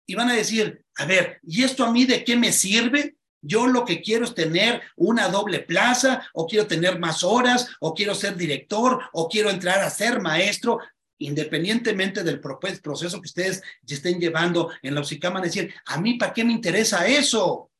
Y 0.07 0.15
van 0.15 0.31
a 0.31 0.37
decir, 0.37 0.85
a 0.97 1.07
ver, 1.07 1.41
¿y 1.43 1.65
esto 1.65 1.85
a 1.85 1.93
mí 1.93 2.05
de 2.05 2.23
qué 2.23 2.37
me 2.37 2.53
sirve? 2.53 3.17
Yo 3.45 3.67
lo 3.67 3.85
que 3.85 4.01
quiero 4.01 4.25
es 4.25 4.35
tener 4.35 4.81
una 4.97 5.29
doble 5.29 5.59
plaza, 5.59 6.25
o 6.33 6.47
quiero 6.47 6.69
tener 6.69 7.01
más 7.01 7.25
horas, 7.25 7.69
o 7.81 7.93
quiero 7.93 8.15
ser 8.15 8.37
director, 8.37 9.01
o 9.13 9.29
quiero 9.29 9.51
entrar 9.51 9.81
a 9.81 9.91
ser 9.91 10.21
maestro, 10.21 10.79
independientemente 11.19 12.23
del 12.23 12.41
proceso 12.41 13.21
que 13.21 13.27
ustedes 13.27 13.63
estén 13.87 14.21
llevando 14.21 14.71
en 14.81 14.95
la 14.95 15.01
UCICAMA, 15.01 15.41
decir, 15.41 15.75
a 15.87 16.01
mí, 16.01 16.15
¿para 16.15 16.33
qué 16.33 16.45
me 16.45 16.53
interesa 16.53 17.07
eso? 17.07 17.71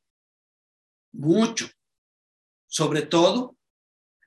Mucho. 1.13 1.69
Sobre 2.67 3.03
todo 3.03 3.55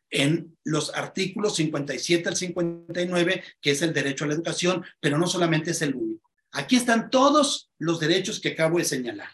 en 0.09 0.57
los 0.64 0.95
artículos 0.95 1.57
57 1.57 2.30
al 2.30 2.37
59, 2.37 3.45
que 3.61 3.70
es 3.72 3.82
el 3.82 3.93
derecho 3.93 4.24
a 4.24 4.28
la 4.28 4.34
educación, 4.34 4.84
pero 5.01 5.18
no 5.18 5.26
solamente 5.26 5.72
es 5.72 5.82
el 5.82 5.95
único. 5.95 6.30
Aquí 6.53 6.76
están 6.76 7.11
todos 7.11 7.70
los 7.78 8.01
derechos 8.01 8.41
que 8.41 8.51
acabo 8.51 8.78
de 8.78 8.84
señalar 8.84 9.28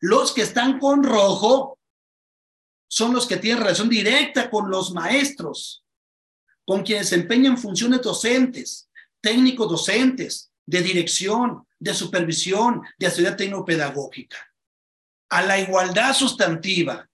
Los 0.00 0.32
que 0.32 0.42
están 0.42 0.78
con 0.78 1.02
rojo 1.02 1.78
son 2.88 3.12
los 3.14 3.26
que 3.26 3.36
tienen 3.36 3.62
relación 3.62 3.88
directa 3.88 4.50
con 4.50 4.70
los 4.70 4.92
maestros, 4.92 5.84
con 6.64 6.82
quienes 6.82 7.10
desempeñan 7.10 7.58
funciones 7.58 8.02
docentes, 8.02 8.88
técnicos 9.20 9.68
docentes, 9.68 10.50
de 10.66 10.82
dirección, 10.82 11.66
de 11.78 11.94
supervisión, 11.94 12.82
de 12.98 13.06
actividad 13.06 13.36
tecnopedagógica. 13.36 14.36
A 15.30 15.42
la 15.42 15.58
igualdad 15.58 16.14
sustantiva. 16.14 17.08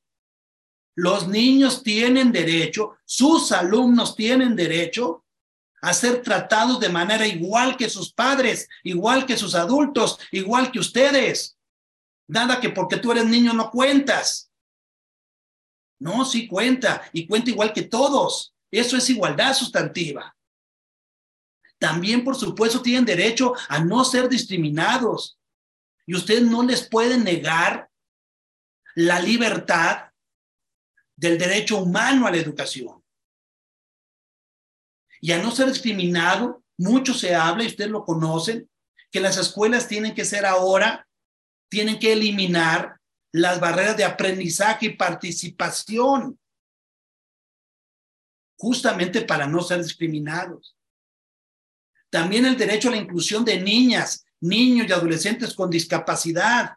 Los 0.94 1.28
niños 1.28 1.82
tienen 1.82 2.32
derecho, 2.32 2.96
sus 3.04 3.52
alumnos 3.52 4.14
tienen 4.14 4.54
derecho 4.56 5.24
a 5.80 5.92
ser 5.92 6.22
tratados 6.22 6.78
de 6.80 6.88
manera 6.88 7.26
igual 7.26 7.76
que 7.76 7.90
sus 7.90 8.12
padres, 8.12 8.68
igual 8.84 9.26
que 9.26 9.36
sus 9.36 9.54
adultos, 9.54 10.18
igual 10.30 10.70
que 10.70 10.78
ustedes. 10.78 11.56
Nada 12.32 12.58
que 12.60 12.70
porque 12.70 12.96
tú 12.96 13.12
eres 13.12 13.26
niño 13.26 13.52
no 13.52 13.70
cuentas. 13.70 14.50
No, 16.00 16.24
sí 16.24 16.48
cuenta 16.48 17.02
y 17.12 17.26
cuenta 17.26 17.50
igual 17.50 17.74
que 17.74 17.82
todos. 17.82 18.54
Eso 18.70 18.96
es 18.96 19.10
igualdad 19.10 19.52
sustantiva. 19.52 20.34
También, 21.78 22.24
por 22.24 22.34
supuesto, 22.34 22.80
tienen 22.80 23.04
derecho 23.04 23.52
a 23.68 23.84
no 23.84 24.02
ser 24.02 24.30
discriminados. 24.30 25.38
Y 26.06 26.14
ustedes 26.14 26.42
no 26.44 26.62
les 26.62 26.88
pueden 26.88 27.22
negar 27.22 27.90
la 28.94 29.20
libertad 29.20 30.10
del 31.14 31.36
derecho 31.36 31.82
humano 31.82 32.26
a 32.26 32.30
la 32.30 32.38
educación. 32.38 33.04
Y 35.20 35.32
a 35.32 35.42
no 35.42 35.50
ser 35.50 35.68
discriminado, 35.68 36.64
mucho 36.78 37.12
se 37.12 37.34
habla, 37.34 37.64
y 37.64 37.66
ustedes 37.66 37.90
lo 37.90 38.06
conocen, 38.06 38.70
que 39.10 39.20
las 39.20 39.36
escuelas 39.36 39.86
tienen 39.86 40.14
que 40.14 40.24
ser 40.24 40.46
ahora, 40.46 41.06
tienen 41.72 41.98
que 41.98 42.12
eliminar 42.12 43.00
las 43.32 43.58
barreras 43.58 43.96
de 43.96 44.04
aprendizaje 44.04 44.84
y 44.84 44.94
participación, 44.94 46.38
justamente 48.58 49.22
para 49.22 49.46
no 49.46 49.62
ser 49.62 49.82
discriminados. 49.82 50.76
También 52.10 52.44
el 52.44 52.58
derecho 52.58 52.88
a 52.88 52.90
la 52.90 52.98
inclusión 52.98 53.42
de 53.42 53.58
niñas, 53.58 54.26
niños 54.38 54.86
y 54.86 54.92
adolescentes 54.92 55.54
con 55.54 55.70
discapacidad. 55.70 56.76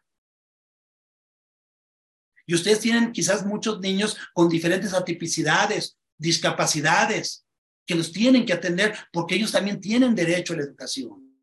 Y 2.46 2.56
ustedes 2.56 2.80
tienen 2.80 3.12
quizás 3.12 3.46
muchos 3.46 3.82
niños 3.82 4.16
con 4.34 4.48
diferentes 4.48 4.94
atipicidades, 4.94 5.98
discapacidades, 6.18 7.46
que 7.86 7.96
los 7.96 8.14
tienen 8.14 8.46
que 8.46 8.54
atender 8.54 8.98
porque 9.12 9.36
ellos 9.36 9.52
también 9.52 9.82
tienen 9.82 10.16
derecho 10.16 10.54
a 10.54 10.56
la 10.56 10.64
educación. 10.64 11.38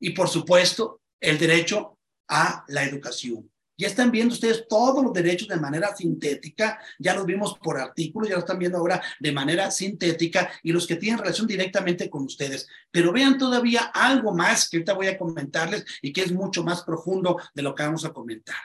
Y 0.00 0.10
por 0.10 0.28
supuesto, 0.28 1.00
el 1.20 1.38
derecho 1.38 1.97
a 2.28 2.64
la 2.68 2.84
educación. 2.84 3.50
Ya 3.80 3.86
están 3.86 4.10
viendo 4.10 4.34
ustedes 4.34 4.66
todos 4.68 5.04
los 5.04 5.12
derechos 5.12 5.46
de 5.46 5.56
manera 5.56 5.94
sintética, 5.94 6.80
ya 6.98 7.14
los 7.14 7.24
vimos 7.24 7.56
por 7.62 7.78
artículos, 7.78 8.28
ya 8.28 8.34
lo 8.34 8.40
están 8.40 8.58
viendo 8.58 8.76
ahora 8.76 9.00
de 9.20 9.30
manera 9.30 9.70
sintética 9.70 10.50
y 10.64 10.72
los 10.72 10.84
que 10.84 10.96
tienen 10.96 11.20
relación 11.20 11.46
directamente 11.46 12.10
con 12.10 12.24
ustedes. 12.24 12.66
Pero 12.90 13.12
vean 13.12 13.38
todavía 13.38 13.92
algo 13.94 14.34
más 14.34 14.68
que 14.68 14.78
ahorita 14.78 14.94
voy 14.94 15.06
a 15.06 15.16
comentarles 15.16 15.84
y 16.02 16.12
que 16.12 16.22
es 16.22 16.32
mucho 16.32 16.64
más 16.64 16.82
profundo 16.82 17.40
de 17.54 17.62
lo 17.62 17.72
que 17.72 17.84
vamos 17.84 18.04
a 18.04 18.12
comentar. 18.12 18.56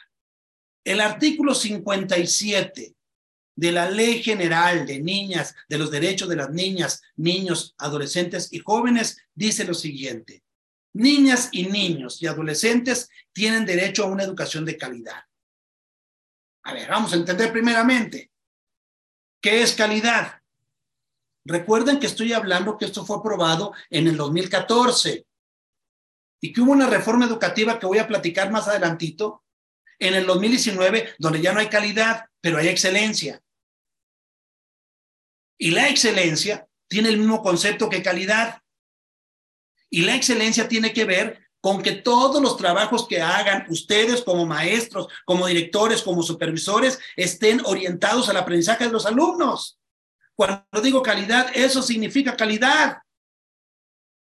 El 0.84 1.00
artículo 1.00 1.54
57 1.54 2.96
de 3.56 3.72
la 3.72 3.90
Ley 3.90 4.24
General 4.24 4.86
de 4.86 5.00
Niñas, 5.00 5.54
de 5.70 5.78
los 5.78 5.92
Derechos 5.92 6.28
de 6.28 6.38
las 6.38 6.50
Niñas, 6.50 7.04
Niños, 7.16 7.76
Adolescentes 7.78 8.52
y 8.52 8.60
Jóvenes, 8.60 9.18
dice 9.36 9.64
lo 9.64 9.76
siguiente. 9.76 10.43
Niñas 10.94 11.50
y 11.52 11.66
niños 11.68 12.22
y 12.22 12.28
adolescentes 12.28 13.10
tienen 13.32 13.66
derecho 13.66 14.04
a 14.04 14.08
una 14.08 14.24
educación 14.24 14.64
de 14.66 14.78
calidad. 14.78 15.24
A 16.64 16.74
ver, 16.74 16.90
vamos 16.90 17.12
a 17.14 17.18
entender 17.18 17.52
primeramente, 17.52 18.32
¿qué 19.42 19.62
es 19.62 19.74
calidad? 19.74 20.42
Recuerden 21.46 22.00
que 22.00 22.08
estoy 22.08 22.32
hablando 22.32 22.78
que 22.78 22.86
esto 22.86 23.06
fue 23.06 23.18
aprobado 23.18 23.74
en 23.90 24.08
el 24.08 24.16
2014 24.16 25.26
y 26.42 26.54
que 26.54 26.62
hubo 26.62 26.72
una 26.72 26.88
reforma 26.88 27.26
educativa 27.26 27.80
que 27.80 27.86
voy 27.86 27.98
a 27.98 28.08
platicar 28.08 28.52
más 28.52 28.68
adelantito 28.68 29.44
en 30.00 30.14
el 30.14 30.26
2019 30.26 31.16
donde 31.20 31.42
ya 31.42 31.54
no 31.54 31.60
hay 31.60 31.68
calidad, 31.68 32.26
pero 32.40 32.58
hay 32.58 32.70
excelencia. 32.70 33.42
Y 35.58 35.72
la 35.72 35.90
excelencia 35.90 36.68
tiene 36.88 37.10
el 37.10 37.18
mismo 37.18 37.42
concepto 37.42 37.90
que 37.90 38.04
calidad. 38.04 38.63
Y 39.94 40.02
la 40.02 40.16
excelencia 40.16 40.68
tiene 40.68 40.92
que 40.92 41.06
ver 41.06 41.52
con 41.62 41.84
que 41.84 41.92
todos 41.92 42.42
los 42.42 42.58
trabajos 42.58 43.08
que 43.08 43.22
hagan 43.22 43.68
ustedes 43.70 44.24
como 44.24 44.44
maestros, 44.44 45.08
como 45.24 45.46
directores, 45.46 46.02
como 46.02 46.24
supervisores, 46.24 46.98
estén 47.16 47.62
orientados 47.64 48.28
al 48.28 48.38
aprendizaje 48.38 48.86
de 48.86 48.92
los 48.92 49.06
alumnos. 49.06 49.78
Cuando 50.34 50.82
digo 50.82 51.04
calidad, 51.04 51.46
eso 51.54 51.84
significa 51.84 52.36
calidad. 52.36 52.98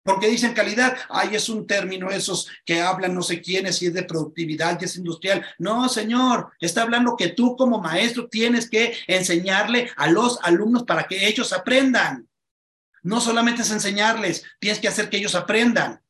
Porque 0.02 0.28
dicen 0.28 0.52
calidad, 0.52 0.98
ay, 1.08 1.34
es 1.34 1.48
un 1.48 1.66
término 1.66 2.10
esos 2.10 2.46
que 2.66 2.82
hablan 2.82 3.14
no 3.14 3.22
sé 3.22 3.40
quiénes, 3.40 3.78
si 3.78 3.86
es 3.86 3.94
de 3.94 4.02
productividad, 4.02 4.78
y 4.78 4.84
es 4.84 4.96
industrial. 4.96 5.46
No, 5.58 5.88
señor, 5.88 6.52
está 6.60 6.82
hablando 6.82 7.16
que 7.16 7.28
tú 7.28 7.56
como 7.56 7.80
maestro 7.80 8.28
tienes 8.28 8.68
que 8.68 8.94
enseñarle 9.06 9.90
a 9.96 10.10
los 10.10 10.38
alumnos 10.42 10.82
para 10.82 11.04
que 11.04 11.26
ellos 11.26 11.54
aprendan. 11.54 12.28
No 13.04 13.20
solamente 13.20 13.62
es 13.62 13.70
enseñarles, 13.70 14.44
tienes 14.58 14.80
que 14.80 14.88
hacer 14.88 15.10
que 15.10 15.18
ellos 15.18 15.34
aprendan. 15.34 16.02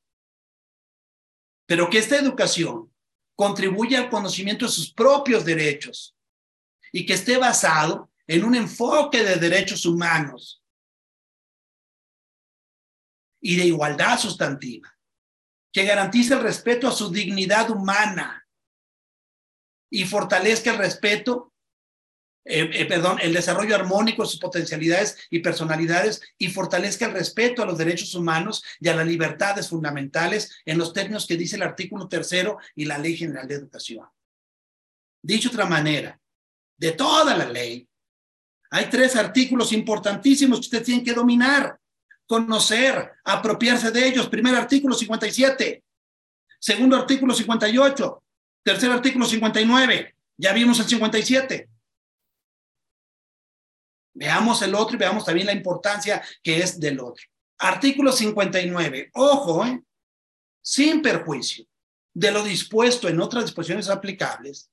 Pero 1.66 1.90
que 1.90 1.98
esta 1.98 2.16
educación 2.16 2.94
contribuya 3.34 3.98
al 3.98 4.10
conocimiento 4.10 4.64
de 4.64 4.70
sus 4.70 4.92
propios 4.92 5.44
derechos 5.44 6.16
y 6.92 7.04
que 7.04 7.14
esté 7.14 7.36
basado 7.36 8.12
en 8.28 8.44
un 8.44 8.54
enfoque 8.54 9.24
de 9.24 9.36
derechos 9.36 9.84
humanos 9.84 10.62
y 13.40 13.56
de 13.56 13.64
igualdad 13.66 14.18
sustantiva, 14.18 14.96
que 15.72 15.84
garantice 15.84 16.34
el 16.34 16.40
respeto 16.40 16.86
a 16.86 16.92
su 16.92 17.10
dignidad 17.10 17.70
humana 17.70 18.46
y 19.90 20.04
fortalezca 20.04 20.70
el 20.70 20.78
respeto 20.78 21.53
eh, 22.46 22.68
eh, 22.72 22.84
perdón, 22.84 23.18
el 23.22 23.32
desarrollo 23.32 23.74
armónico 23.74 24.22
de 24.22 24.28
sus 24.28 24.38
potencialidades 24.38 25.16
y 25.30 25.38
personalidades 25.38 26.20
y 26.36 26.48
fortalezca 26.48 27.06
el 27.06 27.12
respeto 27.12 27.62
a 27.62 27.66
los 27.66 27.78
derechos 27.78 28.14
humanos 28.14 28.62
y 28.80 28.88
a 28.88 28.94
las 28.94 29.06
libertades 29.06 29.68
fundamentales 29.68 30.54
en 30.66 30.76
los 30.76 30.92
términos 30.92 31.26
que 31.26 31.38
dice 31.38 31.56
el 31.56 31.62
artículo 31.62 32.06
tercero 32.06 32.58
y 32.74 32.84
la 32.84 32.98
Ley 32.98 33.16
General 33.16 33.48
de 33.48 33.54
Educación. 33.54 34.06
Dicho 35.22 35.48
otra 35.48 35.64
manera, 35.64 36.20
de 36.76 36.92
toda 36.92 37.34
la 37.34 37.46
ley, 37.46 37.88
hay 38.70 38.90
tres 38.90 39.16
artículos 39.16 39.72
importantísimos 39.72 40.58
que 40.58 40.66
usted 40.66 40.84
tiene 40.84 41.02
que 41.02 41.14
dominar, 41.14 41.78
conocer, 42.26 43.12
apropiarse 43.24 43.90
de 43.90 44.06
ellos. 44.06 44.28
Primer 44.28 44.54
artículo 44.54 44.94
57, 44.94 45.82
segundo 46.58 46.96
artículo 46.96 47.32
58, 47.32 48.22
tercer 48.62 48.90
artículo 48.90 49.24
59, 49.24 50.14
ya 50.36 50.52
vimos 50.52 50.78
el 50.80 50.86
57. 50.86 51.68
Veamos 54.14 54.62
el 54.62 54.74
otro 54.74 54.96
y 54.96 54.98
veamos 54.98 55.24
también 55.24 55.48
la 55.48 55.52
importancia 55.52 56.22
que 56.42 56.58
es 56.58 56.78
del 56.78 57.00
otro. 57.00 57.24
Artículo 57.58 58.12
59. 58.12 59.10
Ojo, 59.14 59.64
¿eh? 59.66 59.82
sin 60.62 61.02
perjuicio 61.02 61.66
de 62.12 62.30
lo 62.30 62.44
dispuesto 62.44 63.08
en 63.08 63.20
otras 63.20 63.44
disposiciones 63.44 63.88
aplicables, 63.88 64.70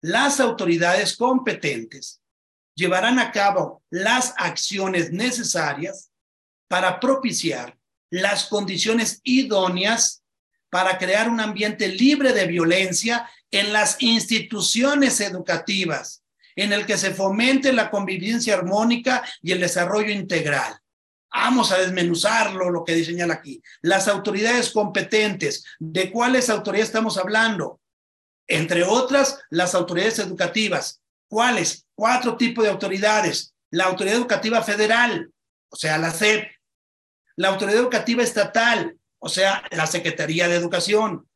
las 0.00 0.40
autoridades 0.40 1.16
competentes 1.16 2.20
llevarán 2.74 3.18
a 3.18 3.30
cabo 3.30 3.82
las 3.88 4.34
acciones 4.36 5.12
necesarias 5.12 6.10
para 6.68 6.98
propiciar 6.98 7.78
las 8.10 8.46
condiciones 8.46 9.20
idóneas 9.22 10.22
para 10.70 10.98
crear 10.98 11.28
un 11.28 11.38
ambiente 11.38 11.86
libre 11.86 12.32
de 12.32 12.46
violencia 12.46 13.30
en 13.50 13.72
las 13.72 14.00
instituciones 14.00 15.20
educativas 15.20 16.21
en 16.56 16.72
el 16.72 16.86
que 16.86 16.96
se 16.96 17.12
fomente 17.12 17.72
la 17.72 17.90
convivencia 17.90 18.54
armónica 18.54 19.24
y 19.40 19.52
el 19.52 19.60
desarrollo 19.60 20.10
integral. 20.10 20.74
Vamos 21.32 21.72
a 21.72 21.78
desmenuzarlo, 21.78 22.70
lo 22.70 22.84
que 22.84 23.02
señala 23.04 23.34
aquí. 23.34 23.62
Las 23.80 24.06
autoridades 24.08 24.70
competentes, 24.70 25.64
¿de 25.78 26.10
cuáles 26.10 26.50
autoridades 26.50 26.88
estamos 26.88 27.16
hablando? 27.16 27.80
Entre 28.46 28.82
otras, 28.82 29.40
las 29.48 29.74
autoridades 29.74 30.18
educativas. 30.18 31.00
¿Cuáles? 31.28 31.86
Cuatro 31.94 32.36
tipos 32.36 32.64
de 32.64 32.70
autoridades. 32.70 33.54
La 33.70 33.84
autoridad 33.84 34.16
educativa 34.16 34.62
federal, 34.62 35.32
o 35.70 35.76
sea, 35.76 35.96
la 35.96 36.10
SEP. 36.10 36.50
La 37.36 37.48
autoridad 37.48 37.80
educativa 37.80 38.22
estatal, 38.22 38.98
o 39.18 39.28
sea, 39.30 39.64
la 39.70 39.86
Secretaría 39.86 40.48
de 40.48 40.56
Educación. 40.56 41.26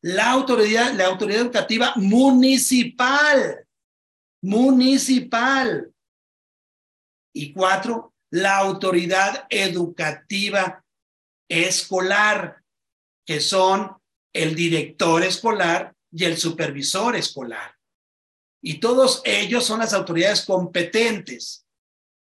La 0.00 0.30
autoridad, 0.30 0.94
la 0.94 1.06
autoridad 1.06 1.42
educativa 1.42 1.92
municipal, 1.96 3.66
municipal. 4.42 5.92
Y 7.34 7.52
cuatro, 7.52 8.14
la 8.30 8.58
autoridad 8.58 9.46
educativa 9.48 10.84
escolar, 11.48 12.62
que 13.24 13.40
son 13.40 13.96
el 14.32 14.54
director 14.54 15.22
escolar 15.22 15.94
y 16.10 16.24
el 16.24 16.36
supervisor 16.36 17.16
escolar. 17.16 17.76
Y 18.62 18.78
todos 18.78 19.22
ellos 19.24 19.64
son 19.64 19.80
las 19.80 19.92
autoridades 19.92 20.44
competentes 20.44 21.66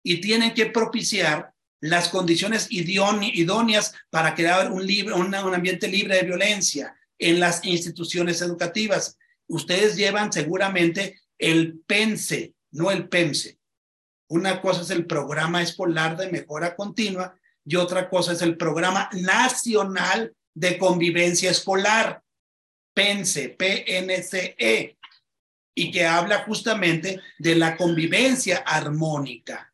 y 0.03 0.19
tienen 0.19 0.53
que 0.53 0.67
propiciar 0.67 1.53
las 1.79 2.09
condiciones 2.09 2.67
idóneas 2.69 3.93
para 4.09 4.33
crear 4.35 4.71
un, 4.71 4.85
libre, 4.85 5.13
un, 5.13 5.33
ambiente 5.33 5.87
libre 5.87 6.15
de 6.15 6.23
violencia 6.23 6.95
en 7.19 7.39
las 7.39 7.63
instituciones 7.65 8.41
educativas. 8.41 9.17
Ustedes 9.47 9.95
llevan 9.95 10.33
seguramente 10.33 11.21
el 11.37 11.79
PENSE, 11.85 12.53
no 12.71 12.91
el 12.91 13.07
PEMSE. 13.09 13.57
Una 14.29 14.61
cosa 14.61 14.81
es 14.81 14.89
el 14.89 15.05
programa 15.05 15.61
escolar 15.61 16.17
de 16.17 16.29
mejora 16.29 16.75
continua 16.75 17.37
y 17.65 17.75
otra 17.75 18.09
cosa 18.09 18.33
es 18.33 18.41
el 18.41 18.57
programa 18.57 19.09
nacional 19.13 20.33
de 20.53 20.77
convivencia 20.77 21.51
escolar, 21.51 22.21
PENSE, 22.93 23.49
PNCE, 23.49 24.97
y 25.75 25.91
que 25.91 26.05
habla 26.05 26.43
justamente 26.43 27.21
de 27.37 27.55
la 27.55 27.77
convivencia 27.77 28.57
armónica 28.65 29.71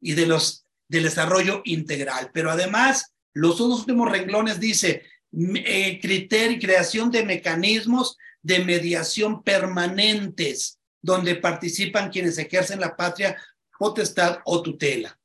y 0.00 0.14
de 0.14 0.26
los 0.26 0.64
del 0.88 1.02
desarrollo 1.02 1.62
integral. 1.64 2.30
Pero 2.32 2.50
además, 2.50 3.12
los 3.34 3.58
dos 3.58 3.80
últimos 3.80 4.10
renglones 4.10 4.58
dice 4.60 5.02
eh, 5.32 5.98
criterio 6.00 6.58
creación 6.58 7.10
de 7.10 7.24
mecanismos 7.24 8.16
de 8.42 8.64
mediación 8.64 9.42
permanentes 9.42 10.78
donde 11.06 11.36
participan 11.36 12.10
quienes 12.10 12.36
ejercen 12.36 12.80
la 12.80 12.96
patria 12.96 13.40
potestad 13.78 14.40
o 14.44 14.60
tutela. 14.60 15.16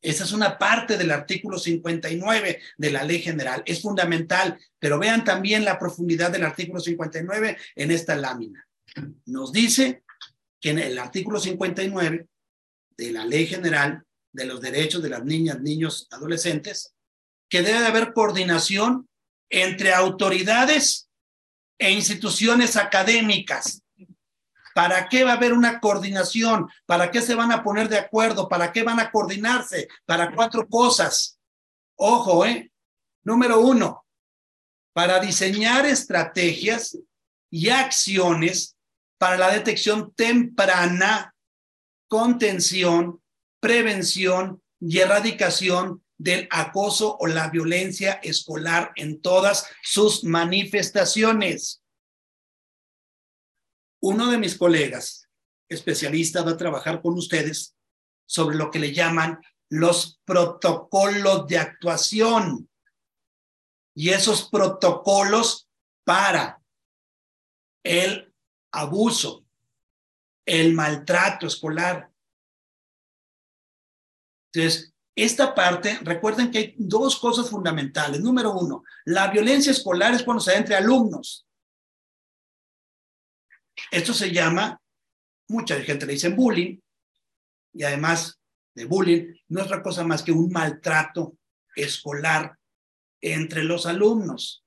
Esa 0.00 0.24
es 0.24 0.32
una 0.32 0.56
parte 0.56 0.96
del 0.96 1.10
artículo 1.10 1.58
59 1.58 2.60
de 2.78 2.90
la 2.90 3.04
ley 3.04 3.20
general. 3.20 3.62
Es 3.66 3.82
fundamental, 3.82 4.58
pero 4.78 4.98
vean 4.98 5.24
también 5.24 5.64
la 5.64 5.78
profundidad 5.78 6.30
del 6.30 6.44
artículo 6.44 6.80
59 6.80 7.58
en 7.74 7.90
esta 7.90 8.16
lámina. 8.16 8.66
Nos 9.26 9.52
dice 9.52 10.04
que 10.58 10.70
en 10.70 10.78
el 10.78 10.98
artículo 10.98 11.38
59 11.38 12.26
de 12.96 13.12
la 13.12 13.26
ley 13.26 13.46
general 13.46 14.04
de 14.32 14.46
los 14.46 14.62
derechos 14.62 15.02
de 15.02 15.10
las 15.10 15.24
niñas, 15.24 15.60
niños, 15.60 16.08
adolescentes, 16.10 16.94
que 17.50 17.60
debe 17.60 17.84
haber 17.84 18.14
coordinación 18.14 19.06
entre 19.50 19.92
autoridades 19.92 21.08
e 21.78 21.90
instituciones 21.90 22.76
académicas. 22.76 23.82
¿Para 24.76 25.08
qué 25.08 25.24
va 25.24 25.30
a 25.30 25.36
haber 25.36 25.54
una 25.54 25.80
coordinación? 25.80 26.68
¿Para 26.84 27.10
qué 27.10 27.22
se 27.22 27.34
van 27.34 27.50
a 27.50 27.62
poner 27.62 27.88
de 27.88 27.96
acuerdo? 27.96 28.46
¿Para 28.46 28.72
qué 28.72 28.82
van 28.82 29.00
a 29.00 29.10
coordinarse? 29.10 29.88
Para 30.04 30.34
cuatro 30.34 30.68
cosas. 30.68 31.38
Ojo, 31.96 32.44
¿eh? 32.44 32.70
Número 33.24 33.58
uno, 33.58 34.04
para 34.92 35.18
diseñar 35.18 35.86
estrategias 35.86 36.98
y 37.50 37.70
acciones 37.70 38.76
para 39.16 39.38
la 39.38 39.50
detección 39.50 40.12
temprana, 40.14 41.34
contención, 42.06 43.22
prevención 43.60 44.62
y 44.78 44.98
erradicación 44.98 46.04
del 46.18 46.48
acoso 46.50 47.16
o 47.18 47.26
la 47.26 47.48
violencia 47.48 48.20
escolar 48.22 48.92
en 48.96 49.22
todas 49.22 49.70
sus 49.82 50.22
manifestaciones. 50.22 51.80
Uno 54.00 54.30
de 54.30 54.38
mis 54.38 54.56
colegas, 54.56 55.28
especialista, 55.68 56.42
va 56.42 56.52
a 56.52 56.56
trabajar 56.56 57.02
con 57.02 57.14
ustedes 57.14 57.76
sobre 58.26 58.56
lo 58.56 58.70
que 58.70 58.78
le 58.78 58.92
llaman 58.92 59.40
los 59.68 60.20
protocolos 60.24 61.46
de 61.46 61.58
actuación. 61.58 62.68
Y 63.94 64.10
esos 64.10 64.48
protocolos 64.48 65.68
para 66.04 66.62
el 67.84 68.32
abuso, 68.72 69.44
el 70.44 70.74
maltrato 70.74 71.46
escolar, 71.46 72.10
entonces, 74.56 74.94
esta 75.14 75.54
parte, 75.54 75.98
recuerden 76.02 76.50
que 76.50 76.58
hay 76.58 76.74
dos 76.78 77.18
cosas 77.18 77.50
fundamentales. 77.50 78.20
Número 78.20 78.52
uno, 78.52 78.84
la 79.04 79.28
violencia 79.30 79.72
escolar 79.72 80.14
es 80.14 80.22
cuando 80.22 80.42
se 80.42 80.52
da 80.52 80.58
entre 80.58 80.76
alumnos. 80.76 81.45
Esto 83.90 84.12
se 84.12 84.32
llama, 84.32 84.80
mucha 85.48 85.80
gente 85.82 86.06
le 86.06 86.14
dice 86.14 86.28
bullying, 86.30 86.78
y 87.72 87.82
además 87.82 88.40
de 88.74 88.84
bullying, 88.84 89.34
no 89.48 89.60
es 89.60 89.66
otra 89.66 89.82
cosa 89.82 90.04
más 90.04 90.22
que 90.22 90.32
un 90.32 90.50
maltrato 90.50 91.36
escolar 91.74 92.58
entre 93.20 93.64
los 93.64 93.86
alumnos. 93.86 94.64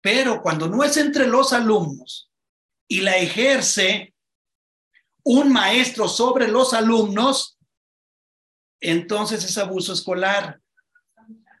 Pero 0.00 0.40
cuando 0.42 0.68
no 0.68 0.82
es 0.82 0.96
entre 0.96 1.26
los 1.26 1.52
alumnos 1.52 2.30
y 2.88 3.02
la 3.02 3.16
ejerce 3.16 4.14
un 5.22 5.52
maestro 5.52 6.08
sobre 6.08 6.48
los 6.48 6.72
alumnos, 6.72 7.58
entonces 8.80 9.44
es 9.44 9.58
abuso 9.58 9.92
escolar, 9.92 10.60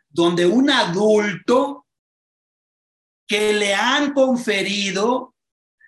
donde 0.08 0.46
un 0.46 0.70
adulto 0.70 1.86
que 3.26 3.52
le 3.52 3.74
han 3.74 4.12
conferido 4.12 5.29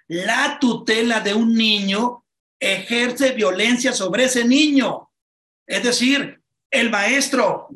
la 0.09 0.59
tutela 0.61 1.21
de 1.21 1.35
un 1.35 1.55
niño 1.55 2.25
ejerce 2.59 3.33
violencia 3.33 3.93
sobre 3.93 4.25
ese 4.25 4.45
niño. 4.45 5.11
Es 5.67 5.83
decir, 5.83 6.43
el 6.71 6.91
maestro. 6.91 7.69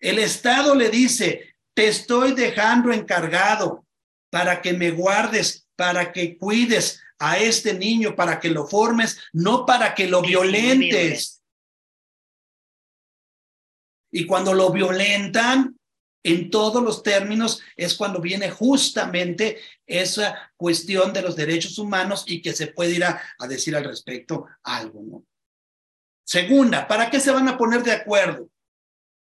El 0.00 0.18
Estado 0.18 0.74
le 0.74 0.90
dice, 0.90 1.56
te 1.74 1.88
estoy 1.88 2.32
dejando 2.32 2.92
encargado 2.92 3.86
para 4.30 4.60
que 4.60 4.72
me 4.72 4.90
guardes, 4.90 5.66
para 5.76 6.12
que 6.12 6.36
cuides 6.36 7.00
a 7.18 7.38
este 7.38 7.74
niño, 7.74 8.14
para 8.14 8.38
que 8.38 8.50
lo 8.50 8.66
formes, 8.66 9.18
no 9.32 9.64
para 9.64 9.94
que 9.94 10.06
lo 10.06 10.22
violentes. 10.22 11.42
Y 14.10 14.26
cuando 14.26 14.54
lo 14.54 14.70
violentan, 14.70 15.78
en 16.24 16.50
todos 16.50 16.82
los 16.82 17.02
términos, 17.02 17.62
es 17.76 17.94
cuando 17.94 18.20
viene 18.20 18.50
justamente 18.50 19.58
esa 19.86 20.50
cuestión 20.56 21.12
de 21.12 21.22
los 21.22 21.36
derechos 21.36 21.78
humanos 21.78 22.24
y 22.26 22.40
que 22.40 22.54
se 22.54 22.68
puede 22.68 22.92
ir 22.92 23.04
a, 23.04 23.20
decir 23.46 23.76
al 23.76 23.84
respecto 23.84 24.46
algo. 24.62 25.22
Segunda, 26.24 26.88
¿para 26.88 27.10
qué 27.10 27.20
se 27.20 27.30
van 27.30 27.46
a 27.48 27.58
poner 27.58 27.82
de 27.82 27.92
acuerdo? 27.92 28.48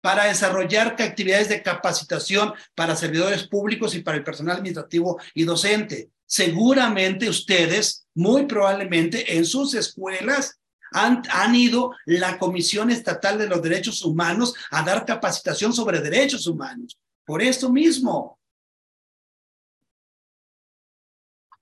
Para 0.01 0.25
desarrollar 0.25 0.95
actividades 0.99 1.47
de 1.49 1.63
capacitación 1.63 2.53
para 2.75 2.95
servidores 2.95 3.47
públicos 3.47 3.95
y 3.95 4.01
para 4.01 4.17
el 4.17 4.23
personal 4.23 4.57
administrativo 4.57 5.19
y 5.33 5.45
docente. 5.45 6.09
Seguramente 6.25 7.29
ustedes, 7.29 8.05
muy 8.13 8.45
probablemente 8.45 9.37
en 9.37 9.45
sus 9.45 9.73
escuelas, 9.73 10.58
han, 10.91 11.55
ido 11.55 11.95
la 12.05 12.37
Comisión 12.37 12.89
Estatal 12.89 13.37
de 13.37 13.47
los 13.47 13.61
Derechos 13.61 14.03
Humanos 14.03 14.53
a 14.71 14.83
dar 14.83 15.05
capacitación 15.05 15.73
sobre 15.73 16.01
derechos 16.01 16.47
humanos. 16.47 16.97
Por 17.25 17.41
esto 17.41 17.71
mismo. 17.71 18.39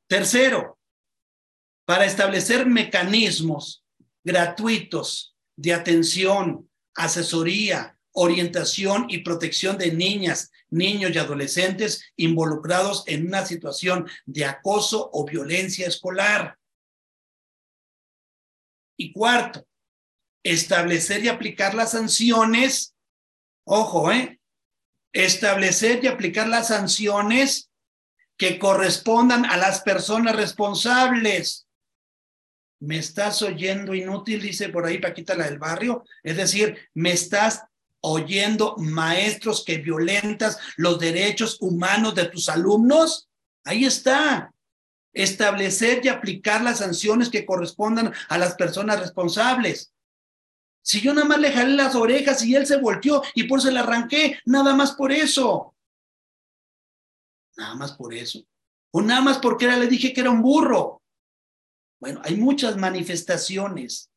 Tercero, 0.08 0.78
para 1.86 2.06
establecer 2.06 2.66
mecanismos 2.66 3.84
gratuitos 4.24 5.36
de 5.56 5.74
atención, 5.74 6.70
asesoría, 6.96 7.98
orientación 8.12 9.06
y 9.10 9.20
protección 9.20 9.78
de 9.78 9.92
niñas, 9.92 10.52
niños 10.70 11.12
y 11.14 11.18
adolescentes 11.18 12.04
involucrados 12.16 13.04
en 13.08 13.28
una 13.28 13.46
situación 13.46 14.08
de 14.26 14.46
acoso 14.46 15.10
o 15.14 15.26
violencia 15.26 15.88
escolar. 15.88 16.58
Y 18.98 19.14
cuarto, 19.14 19.68
establecer 20.44 21.24
y 21.24 21.28
aplicar 21.28 21.76
las 21.76 21.92
sanciones, 21.92 22.96
ojo, 23.64 24.12
¿eh? 24.12 24.40
Establecer 25.14 26.04
y 26.04 26.08
aplicar 26.08 26.48
las 26.48 26.68
sanciones 26.68 27.70
que 28.38 28.60
correspondan 28.60 29.46
a 29.46 29.58
las 29.58 29.82
personas 29.82 30.36
responsables. 30.36 31.68
¿Me 32.80 33.00
estás 33.00 33.42
oyendo 33.42 33.96
inútil? 33.96 34.42
Dice 34.42 34.70
por 34.70 34.86
ahí 34.86 35.00
Paquita 35.00 35.36
la 35.36 35.46
del 35.46 35.58
barrio. 35.58 36.04
Es 36.24 36.38
decir, 36.38 36.78
me 36.94 37.12
estás 37.12 37.64
oyendo 38.02 38.76
maestros 38.78 39.64
que 39.66 39.78
violentas 39.78 40.60
los 40.78 41.00
derechos 41.00 41.58
humanos 41.60 42.14
de 42.14 42.26
tus 42.26 42.50
alumnos. 42.50 43.28
Ahí 43.64 43.86
está 43.86 44.54
establecer 45.14 46.02
y 46.04 46.10
aplicar 46.10 46.64
las 46.64 46.80
sanciones 46.80 47.30
que 47.30 47.46
correspondan 47.46 48.14
a 48.30 48.38
las 48.38 48.56
personas 48.56 49.00
responsables. 49.00 49.94
Si 50.82 51.02
yo 51.02 51.14
nada 51.14 51.28
más 51.28 51.40
le 51.40 51.52
jalé 51.52 51.74
las 51.74 51.96
orejas 51.96 52.44
y 52.44 52.56
él 52.56 52.66
se 52.66 52.78
volteó 52.78 53.22
y 53.36 53.44
por 53.44 53.60
eso 53.60 53.70
le 53.72 53.80
arranqué, 53.80 54.40
nada 54.46 54.74
más 54.74 54.94
por 54.94 55.12
eso. 55.12 55.76
Nada 57.58 57.76
más 57.76 57.92
por 57.94 58.14
eso. 58.14 58.44
O 58.92 59.02
nada 59.02 59.22
más 59.22 59.40
porque 59.40 59.66
era, 59.66 59.76
le 59.78 59.88
dije 59.88 60.14
que 60.14 60.22
era 60.22 60.30
un 60.30 60.42
burro. 60.42 61.02
Bueno, 62.00 62.22
hay 62.24 62.38
muchas 62.38 62.78
manifestaciones. 62.78 64.12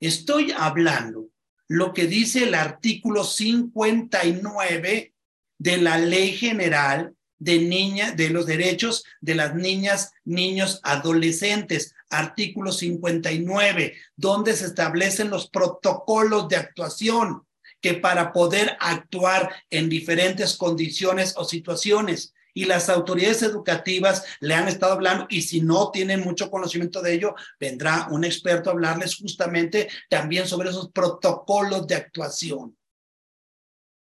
Estoy 0.00 0.52
hablando 0.52 1.28
lo 1.68 1.92
que 1.92 2.06
dice 2.06 2.44
el 2.44 2.54
artículo 2.54 3.24
59 3.24 5.14
de 5.58 5.76
la 5.78 5.98
Ley 5.98 6.32
General 6.36 7.14
de 7.44 7.58
niña, 7.58 8.12
de 8.12 8.30
los 8.30 8.46
derechos 8.46 9.04
de 9.20 9.34
las 9.34 9.54
niñas, 9.54 10.12
niños, 10.24 10.80
adolescentes, 10.82 11.94
artículo 12.08 12.72
59, 12.72 13.94
donde 14.16 14.56
se 14.56 14.64
establecen 14.64 15.28
los 15.28 15.50
protocolos 15.50 16.48
de 16.48 16.56
actuación 16.56 17.46
que 17.82 17.92
para 17.92 18.32
poder 18.32 18.78
actuar 18.80 19.54
en 19.68 19.90
diferentes 19.90 20.56
condiciones 20.56 21.34
o 21.36 21.44
situaciones 21.44 22.32
y 22.54 22.64
las 22.64 22.88
autoridades 22.88 23.42
educativas 23.42 24.24
le 24.40 24.54
han 24.54 24.68
estado 24.68 24.94
hablando 24.94 25.26
y 25.28 25.42
si 25.42 25.60
no 25.60 25.90
tienen 25.90 26.20
mucho 26.20 26.50
conocimiento 26.50 27.02
de 27.02 27.12
ello, 27.12 27.34
vendrá 27.60 28.08
un 28.10 28.24
experto 28.24 28.70
a 28.70 28.72
hablarles 28.72 29.16
justamente 29.16 29.90
también 30.08 30.46
sobre 30.46 30.70
esos 30.70 30.90
protocolos 30.92 31.86
de 31.86 31.96
actuación. 31.96 32.74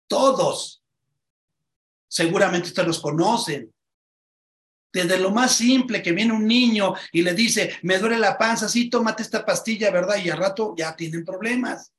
Todos, 0.07 0.78
seguramente 2.09 2.67
ustedes 2.67 2.87
los 2.87 2.99
conocen. 2.99 3.73
Desde 4.91 5.19
lo 5.19 5.29
más 5.29 5.55
simple 5.55 6.01
que 6.01 6.11
viene 6.11 6.33
un 6.33 6.47
niño 6.47 6.95
y 7.11 7.21
le 7.21 7.33
dice, 7.35 7.77
me 7.83 7.99
duele 7.99 8.17
la 8.17 8.37
panza, 8.37 8.67
sí, 8.67 8.89
tómate 8.89 9.21
esta 9.21 9.45
pastilla, 9.45 9.91
¿verdad? 9.91 10.17
Y 10.17 10.29
al 10.29 10.39
rato 10.39 10.73
ya 10.75 10.95
tienen 10.95 11.23
problemas. 11.23 11.93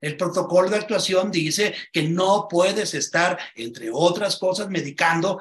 El 0.00 0.18
protocolo 0.18 0.68
de 0.68 0.76
actuación 0.76 1.30
dice 1.30 1.74
que 1.90 2.02
no 2.02 2.46
puedes 2.48 2.92
estar, 2.92 3.38
entre 3.54 3.88
otras 3.90 4.36
cosas, 4.36 4.68
medicando, 4.68 5.40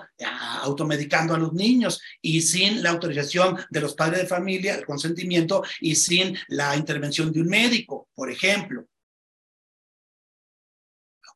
automedicando 0.61 1.33
a 1.33 1.37
los 1.37 1.51
niños 1.51 2.01
y 2.21 2.41
sin 2.41 2.81
la 2.81 2.91
autorización 2.91 3.57
de 3.69 3.81
los 3.81 3.93
padres 3.93 4.21
de 4.21 4.27
familia, 4.27 4.75
el 4.75 4.85
consentimiento 4.85 5.63
y 5.81 5.95
sin 5.95 6.37
la 6.47 6.77
intervención 6.77 7.31
de 7.33 7.41
un 7.41 7.47
médico, 7.47 8.07
por 8.13 8.31
ejemplo. 8.31 8.85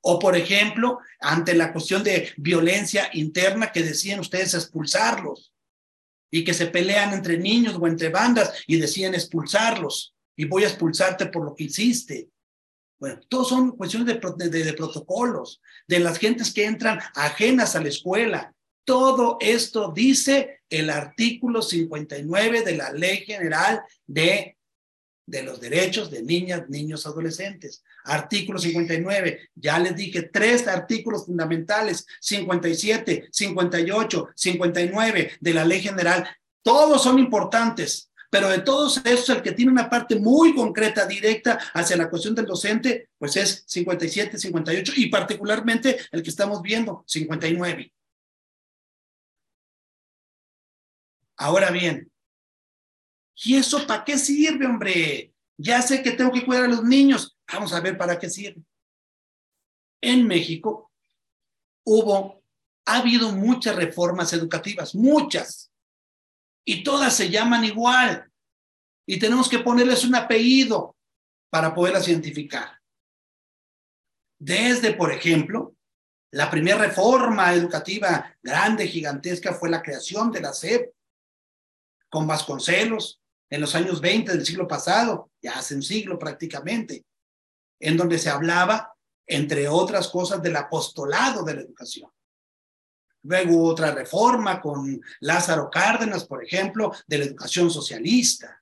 O, 0.10 0.20
por 0.20 0.38
ejemplo, 0.38 1.00
ante 1.20 1.54
la 1.54 1.74
cuestión 1.74 2.02
de 2.02 2.32
violencia 2.38 3.10
interna 3.12 3.74
que 3.74 3.84
decían 3.84 4.22
ustedes 4.22 4.54
expulsarlos 4.54 5.52
y 6.32 6.46
que 6.46 6.54
se 6.54 6.68
pelean 6.68 7.14
entre 7.14 7.38
niños 7.38 7.78
o 7.78 7.86
entre 7.88 8.08
bandas 8.08 8.54
y 8.68 8.78
decían 8.78 9.16
expulsarlos 9.16 10.16
y 10.38 10.46
voy 10.46 10.64
a 10.64 10.68
expulsarte 10.68 11.26
por 11.26 11.44
lo 11.44 11.54
que 11.54 11.66
hiciste. 11.66 12.30
Bueno, 12.98 13.20
todos 13.28 13.50
son 13.50 13.72
cuestiones 13.72 14.08
de, 14.08 14.50
de, 14.50 14.74
protocolos, 14.74 15.62
de 15.90 16.00
las 16.00 16.18
gentes 16.20 16.54
que 16.54 16.64
entran 16.64 17.02
ajenas 17.14 17.76
a 17.76 17.82
la 17.82 17.90
escuela. 17.90 18.56
Todo 18.86 19.38
esto 19.42 19.92
dice 19.94 20.62
el 20.70 20.90
artículo 20.90 21.62
59 21.62 22.62
de 22.62 22.78
la 22.78 22.94
Ley 22.94 23.26
General 23.26 23.82
de, 24.06 24.56
de 25.26 25.44
los 25.44 25.60
Derechos 25.60 26.10
de 26.10 26.24
Niñas, 26.24 26.70
Niños, 26.70 27.06
Adolescentes. 27.06 27.84
Artículo 28.08 28.60
59. 28.60 29.50
Ya 29.56 29.78
les 29.80 29.96
dije 29.96 30.24
tres 30.24 30.68
artículos 30.68 31.26
fundamentales, 31.26 32.06
57, 32.20 33.30
58, 33.32 34.30
59 34.36 35.32
de 35.40 35.54
la 35.54 35.66
Ley 35.66 35.82
General. 35.82 36.28
Todos 36.64 37.04
son 37.04 37.20
importantes 37.20 38.08
pero 38.30 38.50
de 38.50 38.60
todos 38.60 38.98
estos, 38.98 39.30
el 39.30 39.42
que 39.42 39.54
tiene 39.54 39.72
una 39.72 39.90
parte 39.90 40.18
muy 40.18 40.54
concreta, 40.54 41.06
directa 41.06 41.60
hacia 41.74 41.96
la 41.96 42.10
cuestión 42.10 42.36
del 42.36 42.46
docente, 42.46 43.10
pues 43.18 43.38
es 43.38 43.64
57, 43.68 44.38
58 44.38 44.94
y 44.98 45.08
particularmente 45.08 45.98
el 46.12 46.22
que 46.22 46.30
estamos 46.30 46.62
viendo, 46.62 47.04
59. 47.08 47.94
Ahora 51.38 51.72
bien, 51.72 52.12
¿y 53.36 53.56
eso 53.56 53.86
para 53.88 54.04
qué 54.04 54.18
sirve, 54.18 54.66
hombre? 54.66 55.34
Ya 55.58 55.82
sé 55.82 56.04
que 56.04 56.12
tengo 56.12 56.32
que 56.32 56.46
cuidar 56.46 56.66
a 56.66 56.68
los 56.68 56.84
niños. 56.84 57.37
Vamos 57.52 57.74
a 57.74 57.80
ver 57.80 57.98
para 57.98 58.20
qué 58.20 58.30
sirve. 58.30 58.62
En 60.02 60.28
México 60.28 60.92
hubo, 61.86 62.44
ha 62.86 62.98
habido 62.98 63.32
muchas 63.32 63.76
reformas 63.76 64.34
educativas, 64.34 64.94
muchas 64.94 65.72
y 66.66 66.84
todas 66.84 67.16
se 67.16 67.30
llaman 67.30 67.64
igual. 67.64 68.30
Y 69.06 69.18
tenemos 69.20 69.48
que 69.48 69.60
ponerles 69.60 70.04
un 70.04 70.16
apellido 70.16 70.96
para 71.50 71.74
poderlas 71.74 72.08
identificar. 72.10 72.78
Desde, 74.38 74.94
por 74.94 75.12
ejemplo, 75.12 75.76
la 76.32 76.52
primera 76.52 76.78
reforma 76.78 77.54
educativa 77.54 78.36
grande, 78.44 78.88
gigantesca, 78.88 79.54
fue 79.54 79.70
la 79.70 79.82
creación 79.82 80.32
de 80.32 80.42
la 80.42 80.54
SEP 80.54 80.94
con 82.10 82.28
Vasconcelos 82.28 83.22
en 83.50 83.62
los 83.62 83.74
años 83.76 84.02
20 84.02 84.34
del 84.34 84.46
siglo 84.46 84.68
pasado, 84.68 85.32
ya 85.42 85.58
hace 85.58 85.74
un 85.74 85.82
siglo 85.82 86.20
prácticamente, 86.20 87.06
en 87.80 87.98
donde 87.98 88.20
se 88.20 88.30
hablaba, 88.30 88.94
entre 89.26 89.68
otras 89.68 90.08
cosas, 90.08 90.42
del 90.42 90.56
apostolado 90.56 91.44
de 91.44 91.56
la 91.56 91.62
educación. 91.62 92.10
Luego 93.24 93.64
otra 93.64 93.92
reforma 93.92 94.62
con 94.62 95.02
Lázaro 95.20 95.70
Cárdenas, 95.70 96.26
por 96.26 96.44
ejemplo, 96.44 96.94
de 97.08 97.18
la 97.18 97.26
educación 97.26 97.70
socialista. 97.70 98.62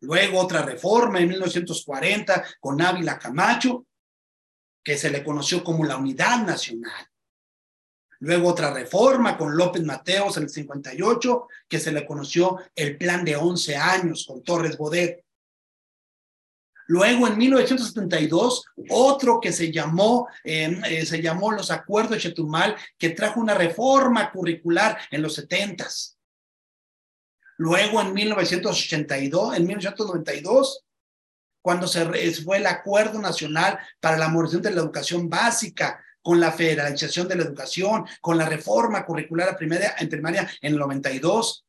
Luego 0.00 0.40
otra 0.40 0.62
reforma 0.62 1.18
en 1.18 1.28
1940 1.28 2.44
con 2.60 2.80
Ávila 2.80 3.18
Camacho, 3.18 3.86
que 4.82 4.96
se 4.96 5.10
le 5.10 5.24
conoció 5.24 5.64
como 5.64 5.84
la 5.84 5.96
Unidad 5.96 6.44
Nacional. 6.44 7.08
Luego 8.20 8.48
otra 8.48 8.72
reforma 8.72 9.36
con 9.36 9.56
López 9.56 9.82
Mateos 9.82 10.36
en 10.36 10.44
el 10.44 10.48
58, 10.48 11.46
que 11.68 11.80
se 11.80 11.92
le 11.92 12.06
conoció 12.06 12.58
el 12.74 12.96
plan 12.96 13.24
de 13.24 13.36
11 13.36 13.76
años 13.76 14.24
con 14.26 14.42
Torres 14.42 14.78
Bodet. 14.78 15.23
Luego, 16.86 17.26
en 17.26 17.38
1972, 17.38 18.64
otro 18.90 19.40
que 19.40 19.52
se 19.52 19.72
llamó, 19.72 20.28
em, 20.42 20.82
eh, 20.84 21.06
se 21.06 21.22
llamó 21.22 21.50
los 21.52 21.70
Acuerdos 21.70 22.12
de 22.12 22.18
Chetumal, 22.18 22.76
que 22.98 23.10
trajo 23.10 23.40
una 23.40 23.54
reforma 23.54 24.30
curricular 24.30 24.98
en 25.10 25.22
los 25.22 25.34
70 25.34 25.86
Luego, 27.56 28.00
en 28.00 28.12
1982, 28.12 29.56
en 29.56 29.66
1992, 29.66 30.84
cuando 31.62 31.86
se 31.86 32.04
fue 32.42 32.58
el 32.58 32.66
Acuerdo 32.66 33.20
Nacional 33.20 33.78
para 34.00 34.18
la 34.18 34.28
Modernización 34.28 34.62
de 34.62 34.70
la 34.72 34.80
Educación 34.80 35.30
Básica, 35.30 36.04
con 36.20 36.40
la 36.40 36.52
federalización 36.52 37.28
de 37.28 37.36
la 37.36 37.44
educación, 37.44 38.06
con 38.20 38.38
la 38.38 38.48
reforma 38.48 39.04
curricular 39.04 39.56
primaria, 39.56 39.94
en 39.98 40.08
primaria 40.08 40.48
en 40.60 40.72
el 40.72 40.78
92, 40.78 41.63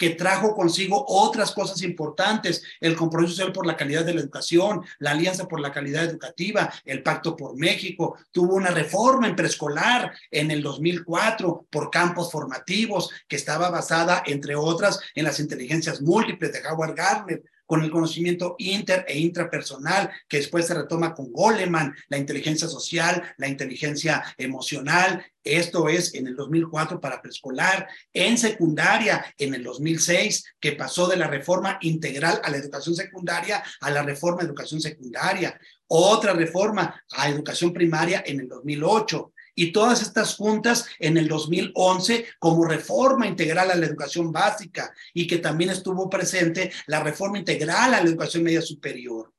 que 0.00 0.10
trajo 0.10 0.54
consigo 0.54 1.04
otras 1.06 1.52
cosas 1.52 1.82
importantes, 1.82 2.62
el 2.80 2.96
compromiso 2.96 3.34
social 3.34 3.52
por 3.52 3.66
la 3.66 3.76
calidad 3.76 4.02
de 4.02 4.14
la 4.14 4.22
educación, 4.22 4.82
la 4.98 5.10
alianza 5.10 5.46
por 5.46 5.60
la 5.60 5.72
calidad 5.72 6.04
educativa, 6.04 6.72
el 6.86 7.02
pacto 7.02 7.36
por 7.36 7.54
México, 7.54 8.16
tuvo 8.32 8.54
una 8.54 8.70
reforma 8.70 9.28
en 9.28 9.36
preescolar 9.36 10.10
en 10.30 10.50
el 10.50 10.62
2004 10.62 11.66
por 11.68 11.90
campos 11.90 12.32
formativos 12.32 13.10
que 13.28 13.36
estaba 13.36 13.68
basada, 13.68 14.22
entre 14.24 14.56
otras, 14.56 14.98
en 15.14 15.24
las 15.24 15.38
inteligencias 15.38 16.00
múltiples 16.00 16.50
de 16.50 16.66
Howard 16.66 16.94
Gardner, 16.94 17.42
con 17.70 17.84
el 17.84 17.90
conocimiento 17.92 18.56
inter 18.58 19.04
e 19.06 19.16
intrapersonal, 19.20 20.10
que 20.26 20.38
después 20.38 20.66
se 20.66 20.74
retoma 20.74 21.14
con 21.14 21.30
Goleman, 21.30 21.94
la 22.08 22.18
inteligencia 22.18 22.66
social, 22.66 23.22
la 23.36 23.46
inteligencia 23.46 24.24
emocional. 24.36 25.24
Esto 25.44 25.88
es 25.88 26.12
en 26.16 26.26
el 26.26 26.34
2004 26.34 27.00
para 27.00 27.22
preescolar, 27.22 27.86
en 28.12 28.38
secundaria 28.38 29.24
en 29.38 29.54
el 29.54 29.62
2006, 29.62 30.46
que 30.58 30.72
pasó 30.72 31.06
de 31.06 31.16
la 31.16 31.28
reforma 31.28 31.78
integral 31.82 32.40
a 32.42 32.50
la 32.50 32.56
educación 32.56 32.96
secundaria 32.96 33.62
a 33.80 33.90
la 33.92 34.02
reforma 34.02 34.40
de 34.40 34.48
educación 34.48 34.80
secundaria. 34.80 35.56
Otra 35.86 36.32
reforma 36.32 37.00
a 37.12 37.28
educación 37.28 37.72
primaria 37.72 38.24
en 38.26 38.40
el 38.40 38.48
2008 38.48 39.32
y 39.54 39.72
todas 39.72 40.02
estas 40.02 40.36
juntas 40.36 40.86
en 40.98 41.16
el 41.16 41.28
2011 41.28 42.26
como 42.38 42.64
reforma 42.64 43.26
integral 43.26 43.70
a 43.70 43.76
la 43.76 43.86
educación 43.86 44.32
básica 44.32 44.92
y 45.14 45.26
que 45.26 45.38
también 45.38 45.70
estuvo 45.70 46.08
presente 46.08 46.72
la 46.86 47.02
reforma 47.02 47.38
integral 47.38 47.94
a 47.94 48.02
la 48.02 48.08
educación 48.08 48.42
media 48.42 48.62
superior. 48.62 49.32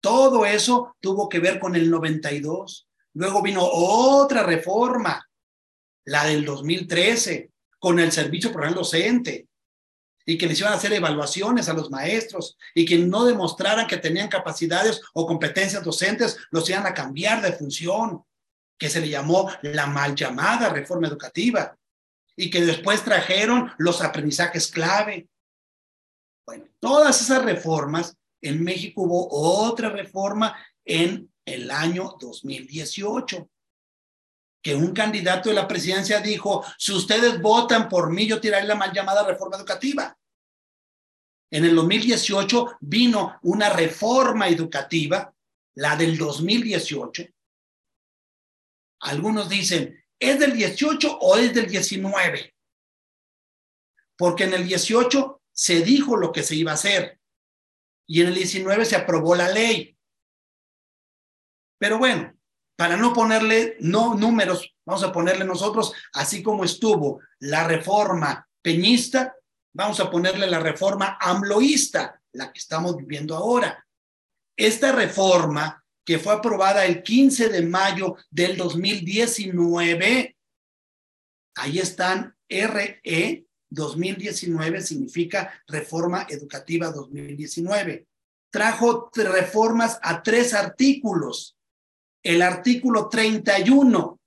Todo 0.00 0.46
eso 0.46 0.96
tuvo 1.00 1.28
que 1.28 1.40
ver 1.40 1.58
con 1.58 1.74
el 1.74 1.90
92. 1.90 2.88
Luego 3.14 3.42
vino 3.42 3.62
otra 3.64 4.42
reforma, 4.44 5.28
la 6.04 6.24
del 6.24 6.44
2013, 6.44 7.50
con 7.78 7.98
el 7.98 8.12
servicio 8.12 8.52
el 8.62 8.74
docente, 8.74 9.48
y 10.28 10.36
que 10.36 10.46
les 10.46 10.60
iban 10.60 10.74
a 10.74 10.76
hacer 10.76 10.92
evaluaciones 10.92 11.70
a 11.70 11.72
los 11.72 11.90
maestros 11.90 12.58
y 12.74 12.84
que 12.84 12.98
no 12.98 13.24
demostraran 13.24 13.86
que 13.86 13.96
tenían 13.96 14.28
capacidades 14.28 15.00
o 15.14 15.26
competencias 15.26 15.82
docentes, 15.82 16.36
los 16.50 16.68
iban 16.68 16.86
a 16.86 16.92
cambiar 16.92 17.40
de 17.40 17.54
función 17.54 18.22
que 18.78 18.88
se 18.88 19.00
le 19.00 19.08
llamó 19.08 19.50
la 19.62 19.86
mal 19.86 20.14
llamada 20.14 20.68
reforma 20.68 21.08
educativa 21.08 21.76
y 22.36 22.50
que 22.50 22.64
después 22.64 23.02
trajeron 23.02 23.72
los 23.78 24.00
aprendizajes 24.00 24.68
clave. 24.68 25.28
Bueno, 26.46 26.66
todas 26.78 27.20
esas 27.20 27.44
reformas, 27.44 28.16
en 28.40 28.62
México 28.62 29.02
hubo 29.02 29.28
otra 29.30 29.90
reforma 29.90 30.56
en 30.84 31.32
el 31.44 31.70
año 31.70 32.16
2018, 32.20 33.50
que 34.62 34.74
un 34.74 34.92
candidato 34.92 35.48
de 35.48 35.56
la 35.56 35.66
presidencia 35.66 36.20
dijo, 36.20 36.64
si 36.78 36.92
ustedes 36.92 37.40
votan 37.40 37.88
por 37.88 38.10
mí, 38.10 38.26
yo 38.26 38.40
tiraré 38.40 38.66
la 38.66 38.76
mal 38.76 38.92
llamada 38.92 39.26
reforma 39.26 39.56
educativa. 39.56 40.16
En 41.50 41.64
el 41.64 41.74
2018 41.74 42.76
vino 42.80 43.38
una 43.42 43.70
reforma 43.70 44.48
educativa, 44.48 45.32
la 45.74 45.96
del 45.96 46.16
2018, 46.16 47.24
algunos 49.00 49.48
dicen, 49.48 50.02
¿es 50.18 50.38
del 50.38 50.54
18 50.54 51.18
o 51.20 51.36
es 51.36 51.54
del 51.54 51.68
19? 51.68 52.54
Porque 54.16 54.44
en 54.44 54.54
el 54.54 54.66
18 54.66 55.42
se 55.52 55.82
dijo 55.82 56.16
lo 56.16 56.32
que 56.32 56.42
se 56.42 56.54
iba 56.54 56.72
a 56.72 56.74
hacer 56.74 57.20
y 58.06 58.22
en 58.22 58.28
el 58.28 58.34
19 58.34 58.84
se 58.84 58.96
aprobó 58.96 59.34
la 59.34 59.48
ley. 59.48 59.96
Pero 61.78 61.98
bueno, 61.98 62.34
para 62.76 62.96
no 62.96 63.12
ponerle 63.12 63.76
no 63.80 64.14
números, 64.14 64.74
vamos 64.84 65.02
a 65.02 65.12
ponerle 65.12 65.44
nosotros, 65.44 65.92
así 66.12 66.42
como 66.42 66.64
estuvo 66.64 67.20
la 67.40 67.66
reforma 67.66 68.48
peñista, 68.62 69.36
vamos 69.72 70.00
a 70.00 70.10
ponerle 70.10 70.46
la 70.46 70.60
reforma 70.60 71.18
amloísta, 71.20 72.20
la 72.32 72.52
que 72.52 72.58
estamos 72.58 72.96
viviendo 72.96 73.36
ahora. 73.36 73.86
Esta 74.56 74.92
reforma 74.92 75.84
que 76.08 76.18
fue 76.18 76.32
aprobada 76.32 76.86
el 76.86 77.02
15 77.02 77.50
de 77.50 77.60
mayo 77.60 78.16
del 78.30 78.56
2019, 78.56 80.38
ahí 81.56 81.78
están 81.78 82.34
RE 82.48 83.46
2019 83.68 84.80
significa 84.80 85.62
Reforma 85.66 86.26
Educativa 86.30 86.90
2019. 86.90 88.06
Trajo 88.50 89.10
reformas 89.16 89.98
a 90.02 90.22
tres 90.22 90.54
artículos. 90.54 91.58
El 92.22 92.40
artículo 92.40 93.10
31. 93.10 94.18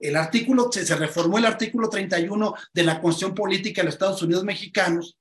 El 0.00 0.16
artículo, 0.16 0.70
se, 0.70 0.94
reformó 0.96 1.38
el 1.38 1.46
artículo 1.46 1.88
31 1.88 2.54
de 2.74 2.82
la 2.82 3.00
Constitución 3.00 3.34
Política 3.34 3.80
de 3.80 3.86
los 3.86 3.94
Estados 3.94 4.20
Unidos 4.20 4.44
Mexicanos, 4.44 5.16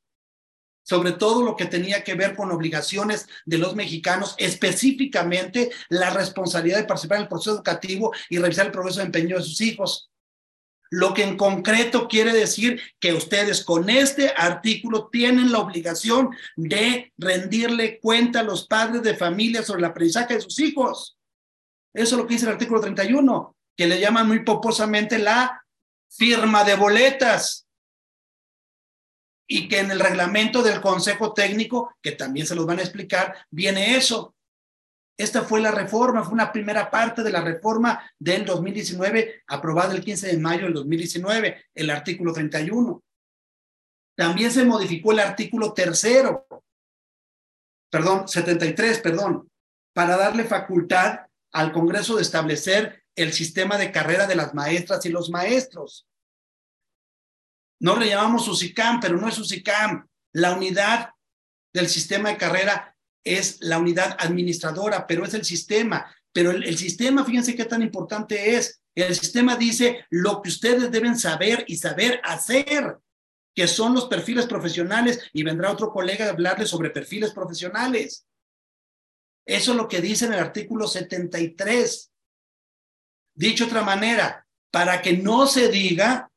sobre 0.84 1.14
todo 1.14 1.44
lo 1.44 1.56
que 1.56 1.66
tenía 1.66 2.04
que 2.04 2.16
ver 2.16 2.36
con 2.36 2.52
obligaciones 2.52 3.28
de 3.46 3.58
los 3.58 3.76
mexicanos, 3.76 4.36
específicamente 4.38 5.72
la 5.90 6.10
responsabilidad 6.10 6.80
de 6.80 6.86
participar 6.86 7.18
en 7.18 7.24
el 7.24 7.30
proceso 7.30 7.56
educativo 7.56 8.14
y 8.30 8.38
revisar 8.38 8.68
el 8.68 8.72
progreso 8.72 9.00
de 9.00 9.06
empeño 9.06 9.38
de 9.38 9.44
sus 9.44 9.62
hijos. 9.62 10.10
Lo 10.94 11.14
que 11.14 11.24
en 11.24 11.38
concreto 11.38 12.10
quiere 12.10 12.34
decir 12.34 12.82
que 13.00 13.14
ustedes 13.14 13.64
con 13.64 13.90
este 13.90 14.34
artículo 14.36 15.08
tienen 15.10 15.52
la 15.52 15.60
obligación 15.60 16.32
de 16.58 17.14
rendirle 17.18 18.00
cuenta 18.02 18.42
a 18.42 18.44
los 18.44 18.68
padres 18.68 19.02
de 19.02 19.16
familia 19.16 19.64
sobre 19.64 19.80
el 19.80 19.86
aprendizaje 19.86 20.34
de 20.36 20.42
sus 20.42 20.60
hijos. 20.60 21.18
Eso 21.94 22.16
es 22.16 22.22
lo 22.22 22.28
que 22.28 22.34
dice 22.34 22.46
el 22.46 22.54
artículo 22.54 22.82
31, 22.82 23.56
que 23.78 23.88
le 23.88 24.02
llaman 24.02 24.28
muy 24.28 24.44
poposamente 24.44 25.18
la 25.18 25.64
firma 26.10 26.66
de 26.66 26.76
boletas. 26.76 27.61
Y 29.54 29.68
que 29.68 29.80
en 29.80 29.92
el 29.92 30.00
reglamento 30.00 30.64
del 30.64 30.80
Consejo 30.80 31.34
Técnico, 31.34 31.98
que 32.02 32.14
también 32.14 32.48
se 32.48 32.56
los 32.56 32.66
van 32.66 32.80
a 32.80 32.84
explicar, 32.84 33.36
viene 33.50 33.98
eso. 33.98 34.34
Esta 35.18 35.42
fue 35.42 35.60
la 35.60 35.72
reforma, 35.72 36.24
fue 36.24 36.36
una 36.36 36.54
primera 36.54 36.90
parte 36.90 37.22
de 37.22 37.32
la 37.32 37.42
reforma 37.42 38.02
del 38.18 38.46
2019, 38.46 39.44
aprobada 39.48 39.94
el 39.94 40.06
15 40.06 40.28
de 40.28 40.38
mayo 40.38 40.64
del 40.64 40.76
2019, 40.76 41.66
el 41.76 41.90
artículo 41.90 42.32
31. 42.32 43.04
También 44.16 44.52
se 44.52 44.64
modificó 44.64 45.12
el 45.12 45.20
artículo 45.20 45.74
tercero, 45.74 46.48
perdón, 47.90 48.30
73, 48.30 49.00
perdón, 49.00 49.52
para 49.94 50.16
darle 50.16 50.46
facultad 50.46 51.26
al 51.52 51.74
Congreso 51.74 52.16
de 52.16 52.22
establecer 52.22 53.04
el 53.18 53.34
sistema 53.34 53.78
de 53.78 53.92
carrera 53.92 54.28
de 54.28 54.36
las 54.36 54.54
maestras 54.54 55.06
y 55.06 55.10
los 55.10 55.30
maestros. 55.30 56.08
No 57.82 57.98
le 57.98 58.10
llamamos 58.10 58.48
pero 59.02 59.18
no 59.18 59.28
es 59.28 59.40
UCICAM. 59.40 60.08
La 60.34 60.54
unidad 60.54 61.10
del 61.74 61.90
sistema 61.90 62.30
de 62.30 62.38
carrera 62.38 62.96
es 63.24 63.58
la 63.62 63.80
unidad 63.80 64.16
administradora, 64.20 65.08
pero 65.08 65.26
es 65.26 65.34
el 65.34 65.44
sistema. 65.44 66.16
Pero 66.32 66.52
el, 66.52 66.78
sistema, 66.78 67.26
fíjense 67.26 67.56
qué 67.56 67.66
tan 67.66 67.82
importante 67.82 68.56
es. 68.56 68.84
El 68.94 69.16
sistema 69.16 69.56
dice 69.56 70.06
lo 70.12 70.44
que 70.44 70.50
ustedes 70.50 70.92
deben 70.92 71.18
saber 71.18 71.66
y 71.68 71.78
saber 71.78 72.22
hacer, 72.24 73.00
que 73.56 73.68
son 73.68 73.96
los 73.96 74.06
perfiles 74.06 74.46
profesionales, 74.46 75.20
y 75.34 75.42
vendrá 75.42 75.72
otro 75.72 75.92
colega 75.92 76.28
a 76.28 76.30
hablarles 76.30 76.70
sobre 76.70 76.92
perfiles 76.92 77.32
profesionales. 77.32 78.28
Eso 79.44 79.72
es 79.72 79.78
lo 79.78 79.88
que 79.88 80.02
dice 80.02 80.26
en 80.26 80.34
el 80.34 80.40
artículo 80.40 80.88
73. 80.88 82.12
Dicho 83.34 83.66
otra 83.66 83.82
manera, 83.82 84.46
para 84.70 85.02
que 85.02 85.18
no 85.18 85.48
se 85.48 85.70
diga 85.70 86.31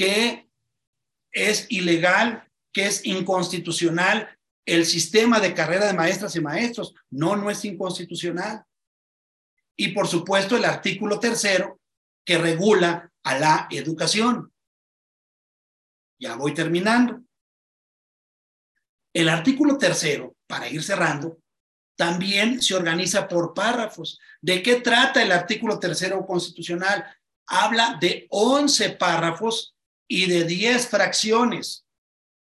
que 0.00 0.48
es 1.30 1.66
ilegal, 1.68 2.48
que 2.72 2.86
es 2.86 3.04
inconstitucional, 3.04 4.34
el 4.64 4.86
sistema 4.86 5.40
de 5.40 5.52
carrera 5.52 5.88
de 5.88 5.92
maestras 5.92 6.34
y 6.36 6.40
maestros. 6.40 6.94
No, 7.10 7.36
no 7.36 7.50
es 7.50 7.62
inconstitucional. 7.66 8.64
Y 9.76 9.88
por 9.88 10.08
supuesto 10.08 10.56
el 10.56 10.64
artículo 10.64 11.20
tercero 11.20 11.82
que 12.24 12.38
regula 12.38 13.12
a 13.24 13.38
la 13.38 13.68
educación. 13.70 14.50
Ya 16.18 16.34
voy 16.36 16.54
terminando. 16.54 17.20
El 19.12 19.28
artículo 19.28 19.76
tercero, 19.76 20.34
para 20.46 20.66
ir 20.70 20.82
cerrando, 20.82 21.42
también 21.94 22.62
se 22.62 22.74
organiza 22.74 23.28
por 23.28 23.52
párrafos. 23.52 24.18
¿De 24.40 24.62
qué 24.62 24.76
trata 24.76 25.22
el 25.22 25.30
artículo 25.30 25.78
tercero 25.78 26.24
constitucional? 26.24 27.04
Habla 27.46 27.98
de 28.00 28.26
11 28.30 28.92
párrafos 28.92 29.74
y 30.10 30.26
de 30.26 30.44
10 30.44 30.88
fracciones. 30.88 31.86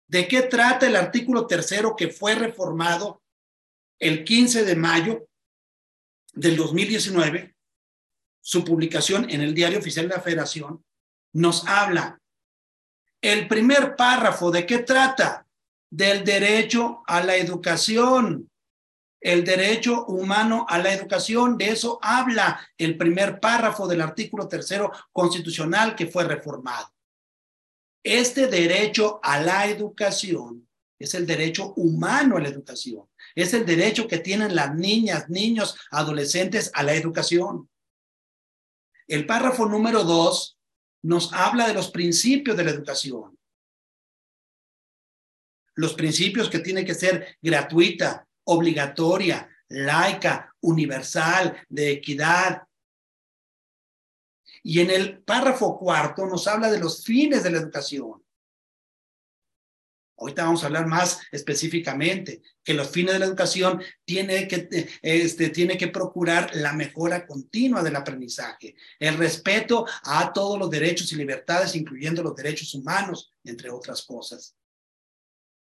¿De 0.08 0.26
qué 0.26 0.40
trata 0.42 0.86
el 0.86 0.96
artículo 0.96 1.46
tercero 1.46 1.94
que 1.94 2.08
fue 2.08 2.34
reformado 2.34 3.22
el 3.98 4.24
15 4.24 4.64
de 4.64 4.76
mayo 4.76 5.28
del 6.32 6.56
2019? 6.56 7.54
Su 8.40 8.64
publicación 8.64 9.28
en 9.28 9.42
el 9.42 9.54
Diario 9.54 9.78
Oficial 9.78 10.08
de 10.08 10.14
la 10.14 10.22
Federación 10.22 10.82
nos 11.34 11.68
habla. 11.68 12.18
El 13.20 13.46
primer 13.46 13.94
párrafo, 13.94 14.50
¿de 14.50 14.64
qué 14.64 14.78
trata? 14.78 15.46
Del 15.90 16.24
derecho 16.24 17.02
a 17.06 17.22
la 17.22 17.36
educación, 17.36 18.50
el 19.20 19.44
derecho 19.44 20.06
humano 20.06 20.64
a 20.66 20.78
la 20.78 20.94
educación. 20.94 21.58
De 21.58 21.68
eso 21.68 21.98
habla 22.00 22.66
el 22.78 22.96
primer 22.96 23.38
párrafo 23.38 23.86
del 23.86 24.00
artículo 24.00 24.48
tercero 24.48 24.90
constitucional 25.12 25.94
que 25.94 26.06
fue 26.06 26.24
reformado. 26.24 26.90
Este 28.03 28.46
derecho 28.46 29.20
a 29.22 29.40
la 29.40 29.66
educación 29.66 30.66
es 30.98 31.14
el 31.14 31.26
derecho 31.26 31.72
humano 31.74 32.36
a 32.36 32.40
la 32.40 32.48
educación. 32.48 33.09
Es 33.34 33.55
el 33.55 33.64
derecho 33.64 34.07
que 34.07 34.18
tienen 34.18 34.55
las 34.55 34.74
niñas, 34.74 35.29
niños, 35.29 35.76
adolescentes 35.91 36.70
a 36.74 36.83
la 36.83 36.95
educación. 36.95 37.68
El 39.08 39.26
párrafo 39.26 39.66
número 39.66 40.04
dos 40.04 40.58
nos 41.03 41.33
habla 41.33 41.66
de 41.66 41.74
los 41.74 41.91
principios 41.91 42.57
de 42.57 42.64
la 42.64 42.70
educación. 42.70 43.38
Los 45.74 45.95
principios 45.95 46.50
que 46.50 46.58
tienen 46.58 46.84
que 46.84 46.95
ser 46.95 47.38
gratuita, 47.41 48.26
obligatoria, 48.45 49.49
laica, 49.68 50.54
universal, 50.61 51.64
de 51.68 51.92
equidad, 51.92 52.64
y 54.62 54.80
en 54.80 54.91
el 54.91 55.22
párrafo 55.22 55.78
cuarto 55.78 56.26
nos 56.26 56.46
habla 56.46 56.70
de 56.70 56.78
los 56.78 57.04
fines 57.04 57.42
de 57.42 57.50
la 57.50 57.58
educación. 57.58 58.22
Ahorita 60.20 60.45
vamos 60.45 60.62
a 60.62 60.66
hablar 60.66 60.87
más 60.87 61.20
específicamente 61.32 62.42
que 62.62 62.74
los 62.74 62.91
fines 62.91 63.14
de 63.14 63.20
la 63.20 63.24
educación 63.24 63.82
tiene 64.04 64.46
que, 64.46 64.68
este, 65.00 65.49
tiene 65.49 65.78
que 65.78 65.88
procurar 65.88 66.54
la 66.54 66.74
mejora 66.74 67.26
continua 67.26 67.82
del 67.82 67.96
aprendizaje, 67.96 68.76
el 68.99 69.16
respeto 69.16 69.87
a 70.04 70.30
todos 70.30 70.58
los 70.58 70.68
derechos 70.68 71.11
y 71.12 71.16
libertades, 71.16 71.74
incluyendo 71.74 72.22
los 72.22 72.37
derechos 72.37 72.74
humanos, 72.74 73.32
entre 73.45 73.70
otras 73.70 74.03
cosas. 74.03 74.54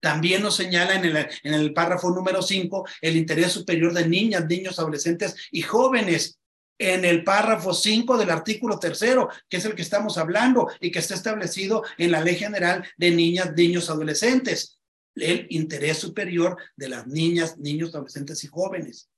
También 0.01 0.43
nos 0.43 0.57
señala 0.57 0.95
en 0.95 1.05
el, 1.05 1.17
en 1.17 1.55
el 1.55 1.75
párrafo 1.75 2.11
número 2.11 2.41
5 2.41 2.87
el 3.03 3.17
interés 3.17 3.53
superior 3.53 3.93
de 3.93 4.09
niñas, 4.09 4.47
niños, 4.47 4.79
adolescentes 4.79 5.37
y 5.51 5.63
jóvenes 5.63 6.39
en 6.79 7.05
el 7.05 7.25
párrafo 7.25 7.73
5 7.73 8.19
del 8.19 8.31
artículo 8.31 8.79
tercero, 8.79 9.29
que 9.49 9.59
es 9.59 9.65
el 9.65 9.75
que 9.75 9.83
estamos 9.83 10.19
hablando 10.19 10.69
y 10.81 10.91
que 10.91 10.99
está 10.99 11.15
establecido 11.15 11.83
en 11.99 12.11
la 12.11 12.21
Ley 12.21 12.37
General 12.37 12.87
de 12.97 13.11
Niñas, 13.11 13.55
Niños, 13.55 13.91
Adolescentes. 13.91 14.81
El 15.15 15.47
interés 15.51 15.99
superior 15.99 16.59
de 16.77 16.91
las 16.91 17.07
niñas, 17.07 17.57
niños, 17.57 17.95
adolescentes 17.95 18.45
y 18.45 18.49
jóvenes. 18.49 19.09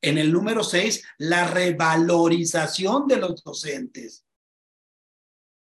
En 0.00 0.18
el 0.18 0.32
número 0.32 0.64
6, 0.64 1.04
la 1.18 1.46
revalorización 1.46 3.06
de 3.06 3.18
los 3.18 3.44
docentes. 3.44 4.24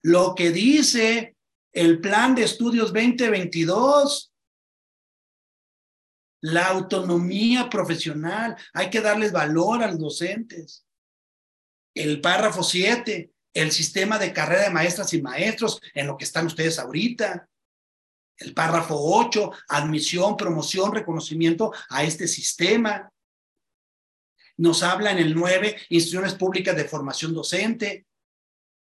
Lo 0.03 0.35
que 0.35 0.51
dice 0.51 1.35
el 1.73 1.99
plan 1.99 2.35
de 2.35 2.43
estudios 2.43 2.93
2022 2.93 4.31
la 6.43 6.69
autonomía 6.69 7.69
profesional, 7.69 8.57
hay 8.73 8.89
que 8.89 8.99
darles 8.99 9.31
valor 9.31 9.84
a 9.84 9.91
los 9.91 9.99
docentes 9.99 10.85
el 11.93 12.22
párrafo 12.22 12.63
7, 12.63 13.31
el 13.53 13.72
sistema 13.72 14.18
de 14.18 14.34
carrera 14.34 14.63
de 14.63 14.69
maestras 14.69 15.13
y 15.13 15.22
maestros, 15.22 15.81
en 15.93 16.07
lo 16.07 16.18
que 16.18 16.23
están 16.23 16.45
ustedes 16.45 16.80
ahorita. 16.80 17.47
El 18.38 18.53
párrafo 18.53 18.95
8, 18.97 19.51
admisión, 19.69 20.35
promoción, 20.38 20.93
reconocimiento 20.93 21.73
a 21.89 22.03
este 22.03 22.27
sistema. 22.27 23.11
Nos 24.57 24.84
habla 24.84 25.11
en 25.11 25.19
el 25.19 25.35
9, 25.35 25.76
instrucciones 25.89 26.35
públicas 26.35 26.76
de 26.76 26.85
formación 26.85 27.34
docente. 27.34 28.05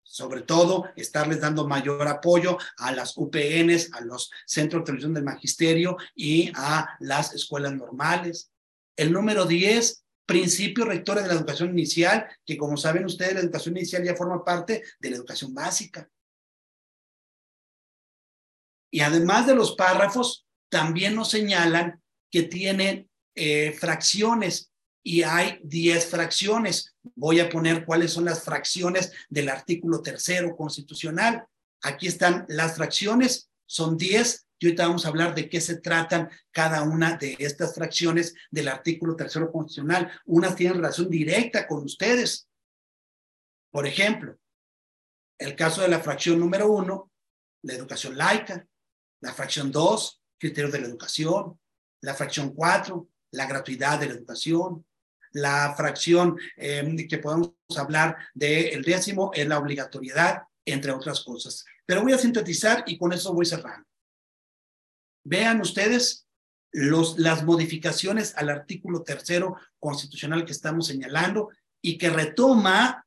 sobre 0.03 0.43
todo 0.43 0.87
estarles 0.97 1.41
dando 1.41 1.69
mayor 1.69 2.09
apoyo 2.09 2.59
a 2.79 2.91
las 2.91 3.17
UPNs, 3.17 3.93
a 3.93 4.01
los 4.01 4.29
centros 4.45 4.83
de 4.83 4.87
televisión 4.87 5.15
del 5.15 5.23
magisterio 5.23 5.97
y 6.17 6.51
a 6.57 6.97
las 6.99 7.33
escuelas 7.33 7.75
normales. 7.75 8.51
El 8.97 9.13
número 9.13 9.45
10, 9.45 10.05
principios 10.31 10.87
rectores 10.87 11.25
de 11.25 11.29
la 11.29 11.35
educación 11.35 11.71
inicial, 11.71 12.25
que 12.47 12.57
como 12.57 12.77
saben 12.77 13.05
ustedes, 13.05 13.35
la 13.35 13.41
educación 13.41 13.77
inicial 13.77 14.05
ya 14.05 14.15
forma 14.15 14.45
parte 14.45 14.85
de 15.01 15.11
la 15.11 15.17
educación 15.17 15.53
básica. 15.53 16.09
Y 18.93 19.01
además 19.01 19.49
de 19.49 19.57
los 19.57 19.75
párrafos, 19.75 20.47
también 20.69 21.17
nos 21.17 21.31
señalan 21.31 22.01
que 22.31 22.45
tienen 22.45 23.11
eh, 23.35 23.73
fracciones 23.73 24.71
y 25.03 25.25
hay 25.25 25.59
10 25.65 26.07
fracciones. 26.07 26.95
Voy 27.17 27.41
a 27.41 27.49
poner 27.49 27.85
cuáles 27.85 28.13
son 28.13 28.27
las 28.27 28.45
fracciones 28.45 29.13
del 29.29 29.49
artículo 29.49 30.01
tercero 30.01 30.55
constitucional. 30.55 31.45
Aquí 31.83 32.07
están 32.07 32.45
las 32.47 32.77
fracciones, 32.77 33.51
son 33.67 33.97
10 33.97 34.47
y 34.61 34.67
ahorita 34.67 34.87
vamos 34.87 35.05
a 35.05 35.09
hablar 35.09 35.35
de 35.35 35.49
qué 35.49 35.61
se 35.61 35.81
tratan 35.81 36.31
cada 36.53 36.83
una 36.83 37.17
de 37.17 37.35
estas 37.39 37.75
fracciones 37.75 38.35
del 38.51 38.69
artículo 38.69 39.17
tercero 39.17 39.51
constitucional. 39.51 40.13
Unas 40.27 40.55
tienen 40.55 40.77
relación 40.77 41.09
directa 41.09 41.67
con 41.67 41.83
ustedes. 41.83 42.47
Por 43.73 43.87
ejemplo, 43.87 44.39
el 45.39 45.57
caso 45.57 45.81
de 45.81 45.89
la 45.89 46.01
fracción 46.01 46.39
número 46.39 46.71
uno, 46.71 47.11
la 47.63 47.73
educación 47.75 48.17
laica. 48.17 48.67
La 49.23 49.33
fracción 49.33 49.73
dos, 49.73 50.23
criterios 50.39 50.73
de 50.73 50.81
la 50.81 50.89
educación. 50.89 51.59
La 52.03 52.15
fracción 52.15 52.55
cuatro, 52.55 53.09
la 53.33 53.47
gratuidad 53.47 53.99
de 53.99 54.07
la 54.07 54.15
educación 54.15 54.85
la 55.33 55.75
fracción 55.77 56.37
eh, 56.57 57.07
que 57.09 57.19
podemos 57.19 57.53
hablar 57.77 58.17
del 58.35 58.83
décimo 58.83 59.31
es 59.33 59.47
la 59.47 59.59
obligatoriedad, 59.59 60.43
entre 60.65 60.93
otras 60.93 61.21
cosas. 61.21 61.65
Pero 61.87 62.03
voy 62.03 62.13
a 62.13 62.19
sintetizar 62.19 62.85
y 62.87 62.99
con 62.99 63.13
eso 63.13 63.33
voy 63.33 63.47
cerrando. 63.47 63.87
Vean 65.25 65.61
ustedes 65.61 66.27
los, 66.73 67.19
las 67.19 67.45
modificaciones 67.45 68.37
al 68.37 68.49
artículo 68.49 69.03
tercero 69.03 69.57
constitucional 69.79 70.45
que 70.45 70.53
estamos 70.53 70.87
señalando 70.87 71.51
y 71.83 71.99
que 71.99 72.11
retoma 72.11 73.07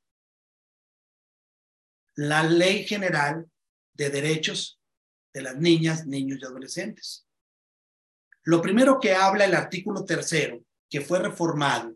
la 2.16 2.44
ley 2.44 2.86
general 2.86 3.50
de 3.94 4.10
derechos 4.10 4.80
de 5.34 5.42
las 5.42 5.56
niñas, 5.58 6.06
niños 6.06 6.40
y 6.42 6.46
adolescentes. 6.46 7.28
Lo 8.44 8.62
primero 8.62 9.00
que 9.00 9.14
habla 9.14 9.46
el 9.46 9.56
artículo 9.56 10.06
tercero, 10.06 10.64
que 10.90 11.02
fue 11.02 11.20
reformado 11.20 11.96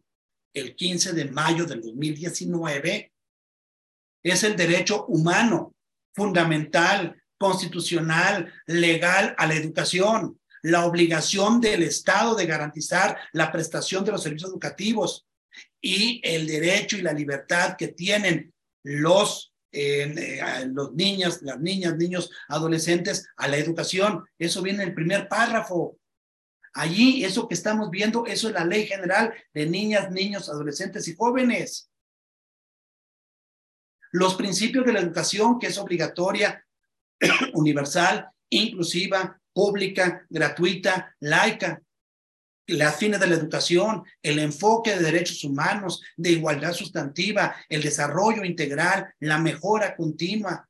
el 0.53 0.75
15 0.75 1.13
de 1.13 1.25
mayo 1.25 1.65
del 1.65 1.81
2019 1.81 3.13
es 4.23 4.43
el 4.43 4.55
derecho 4.55 5.05
humano, 5.05 5.75
fundamental, 6.15 7.21
constitucional, 7.37 8.51
legal 8.65 9.35
a 9.37 9.47
la 9.47 9.55
educación, 9.55 10.39
la 10.63 10.85
obligación 10.85 11.61
del 11.61 11.83
Estado 11.83 12.35
de 12.35 12.45
garantizar 12.45 13.17
la 13.33 13.51
prestación 13.51 14.03
de 14.03 14.11
los 14.11 14.23
servicios 14.23 14.51
educativos 14.51 15.27
y 15.81 16.21
el 16.23 16.47
derecho 16.47 16.97
y 16.97 17.01
la 17.01 17.13
libertad 17.13 17.75
que 17.77 17.89
tienen 17.89 18.53
los, 18.83 19.53
eh, 19.71 20.65
los 20.73 20.93
niños, 20.93 21.41
las 21.41 21.59
niñas, 21.59 21.95
niños, 21.97 22.31
adolescentes 22.47 23.27
a 23.37 23.47
la 23.47 23.57
educación. 23.57 24.25
Eso 24.37 24.61
viene 24.61 24.83
en 24.83 24.89
el 24.89 24.95
primer 24.95 25.27
párrafo. 25.27 25.97
Allí, 26.73 27.23
eso 27.23 27.47
que 27.47 27.55
estamos 27.55 27.89
viendo, 27.89 28.25
eso 28.25 28.47
es 28.47 28.53
la 28.53 28.65
ley 28.65 28.85
general 28.85 29.33
de 29.53 29.65
niñas, 29.65 30.11
niños, 30.11 30.49
adolescentes 30.49 31.07
y 31.07 31.15
jóvenes. 31.15 31.89
Los 34.11 34.35
principios 34.35 34.85
de 34.85 34.93
la 34.93 34.99
educación, 34.99 35.59
que 35.59 35.67
es 35.67 35.77
obligatoria, 35.77 36.66
universal, 37.53 38.29
inclusiva, 38.49 39.39
pública, 39.53 40.25
gratuita, 40.29 41.15
laica. 41.19 41.81
Las 42.67 42.97
fines 42.97 43.19
de 43.19 43.27
la 43.27 43.35
educación, 43.35 44.03
el 44.21 44.39
enfoque 44.39 44.95
de 44.95 45.01
derechos 45.01 45.43
humanos, 45.43 46.01
de 46.17 46.31
igualdad 46.31 46.73
sustantiva, 46.73 47.55
el 47.69 47.81
desarrollo 47.81 48.43
integral, 48.43 49.13
la 49.19 49.37
mejora 49.37 49.95
continua, 49.95 50.67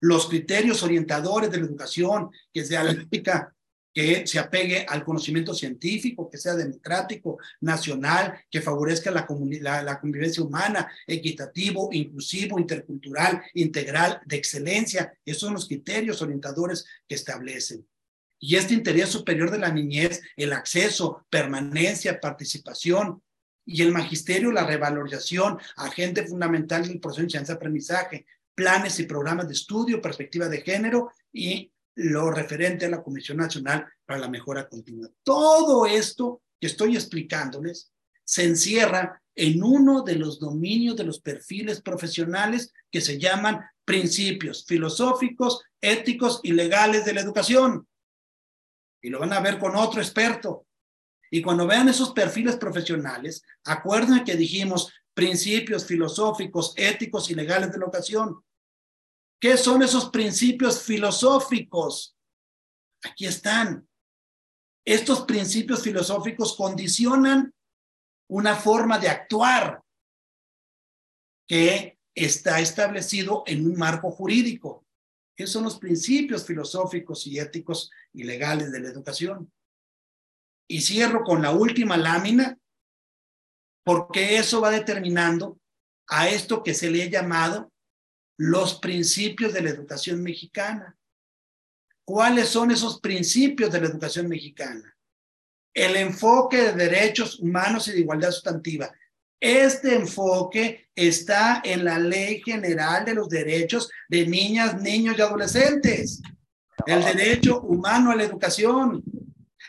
los 0.00 0.28
criterios 0.28 0.82
orientadores 0.82 1.50
de 1.50 1.58
la 1.58 1.66
educación, 1.66 2.30
que 2.52 2.64
sea 2.64 2.84
la 2.84 2.92
ética, 2.92 3.54
que 3.96 4.26
se 4.26 4.38
apegue 4.38 4.84
al 4.86 5.02
conocimiento 5.02 5.54
científico, 5.54 6.28
que 6.28 6.36
sea 6.36 6.54
democrático, 6.54 7.38
nacional, 7.62 8.38
que 8.50 8.60
favorezca 8.60 9.10
la, 9.10 9.26
la, 9.82 9.98
convivencia 9.98 10.42
humana, 10.42 10.86
equitativo, 11.06 11.88
inclusivo, 11.90 12.58
intercultural, 12.58 13.42
integral, 13.54 14.20
de 14.26 14.36
excelencia. 14.36 15.14
Esos 15.24 15.40
son 15.40 15.54
los 15.54 15.66
criterios 15.66 16.20
orientadores 16.20 16.84
que 17.08 17.14
establecen. 17.14 17.88
Y 18.38 18.56
este 18.56 18.74
interés 18.74 19.08
superior 19.08 19.50
de 19.50 19.60
la 19.60 19.72
niñez, 19.72 20.20
el 20.36 20.52
acceso, 20.52 21.24
permanencia, 21.30 22.20
participación, 22.20 23.22
y 23.64 23.80
el 23.80 23.92
magisterio, 23.92 24.52
la 24.52 24.66
revalorización, 24.66 25.58
agente 25.74 26.26
fundamental 26.26 26.86
del 26.86 27.00
proceso 27.00 27.22
de 27.22 27.28
enseñanza-aprendizaje, 27.28 28.26
planes 28.54 29.00
y 29.00 29.04
programas 29.04 29.48
de 29.48 29.54
estudio, 29.54 30.02
perspectiva 30.02 30.48
de 30.48 30.60
género 30.60 31.10
y 31.32 31.72
lo 31.96 32.30
referente 32.30 32.86
a 32.86 32.90
la 32.90 33.02
Comisión 33.02 33.38
Nacional 33.38 33.86
para 34.04 34.20
la 34.20 34.28
Mejora 34.28 34.68
Continua. 34.68 35.08
Todo 35.22 35.86
esto 35.86 36.42
que 36.60 36.66
estoy 36.66 36.94
explicándoles 36.94 37.90
se 38.24 38.44
encierra 38.44 39.22
en 39.34 39.62
uno 39.62 40.02
de 40.02 40.16
los 40.16 40.38
dominios 40.38 40.96
de 40.96 41.04
los 41.04 41.20
perfiles 41.20 41.80
profesionales 41.80 42.72
que 42.90 43.00
se 43.00 43.18
llaman 43.18 43.60
principios 43.84 44.64
filosóficos, 44.66 45.62
éticos 45.80 46.40
y 46.42 46.52
legales 46.52 47.04
de 47.04 47.14
la 47.14 47.20
educación. 47.20 47.86
Y 49.02 49.10
lo 49.10 49.20
van 49.20 49.32
a 49.32 49.40
ver 49.40 49.58
con 49.58 49.76
otro 49.76 50.00
experto. 50.00 50.66
Y 51.30 51.42
cuando 51.42 51.66
vean 51.66 51.88
esos 51.88 52.12
perfiles 52.12 52.56
profesionales, 52.56 53.42
acuerden 53.64 54.24
que 54.24 54.36
dijimos 54.36 54.92
principios 55.14 55.86
filosóficos, 55.86 56.74
éticos 56.76 57.30
y 57.30 57.34
legales 57.34 57.72
de 57.72 57.78
la 57.78 57.84
educación. 57.84 58.42
¿Qué 59.40 59.56
son 59.56 59.82
esos 59.82 60.10
principios 60.10 60.82
filosóficos? 60.82 62.16
Aquí 63.04 63.26
están. 63.26 63.86
Estos 64.84 65.22
principios 65.22 65.82
filosóficos 65.82 66.56
condicionan 66.56 67.52
una 68.28 68.56
forma 68.56 68.98
de 68.98 69.08
actuar 69.08 69.82
que 71.46 71.98
está 72.14 72.60
establecido 72.60 73.44
en 73.46 73.66
un 73.66 73.76
marco 73.76 74.10
jurídico. 74.10 74.86
¿Qué 75.36 75.46
son 75.46 75.64
los 75.64 75.78
principios 75.78 76.46
filosóficos 76.46 77.26
y 77.26 77.38
éticos 77.38 77.90
y 78.12 78.24
legales 78.24 78.72
de 78.72 78.80
la 78.80 78.88
educación? 78.88 79.52
Y 80.68 80.80
cierro 80.80 81.22
con 81.24 81.42
la 81.42 81.52
última 81.52 81.96
lámina, 81.96 82.58
porque 83.84 84.38
eso 84.38 84.60
va 84.60 84.70
determinando 84.70 85.60
a 86.08 86.28
esto 86.28 86.62
que 86.62 86.74
se 86.74 86.90
le 86.90 87.02
ha 87.02 87.10
llamado 87.10 87.72
los 88.38 88.78
principios 88.78 89.52
de 89.52 89.62
la 89.62 89.70
educación 89.70 90.22
mexicana. 90.22 90.96
¿Cuáles 92.04 92.48
son 92.48 92.70
esos 92.70 93.00
principios 93.00 93.72
de 93.72 93.80
la 93.80 93.88
educación 93.88 94.28
mexicana? 94.28 94.96
El 95.74 95.96
enfoque 95.96 96.58
de 96.58 96.72
derechos 96.72 97.40
humanos 97.40 97.88
y 97.88 97.92
de 97.92 98.00
igualdad 98.00 98.30
sustantiva. 98.30 98.90
Este 99.40 99.94
enfoque 99.94 100.88
está 100.94 101.60
en 101.64 101.84
la 101.84 101.98
Ley 101.98 102.40
General 102.42 103.04
de 103.04 103.14
los 103.14 103.28
Derechos 103.28 103.90
de 104.08 104.26
Niñas, 104.26 104.80
Niños 104.80 105.16
y 105.18 105.20
Adolescentes. 105.20 106.22
El 106.86 107.02
derecho 107.02 107.60
humano 107.62 108.12
a 108.12 108.16
la 108.16 108.24
educación, 108.24 109.02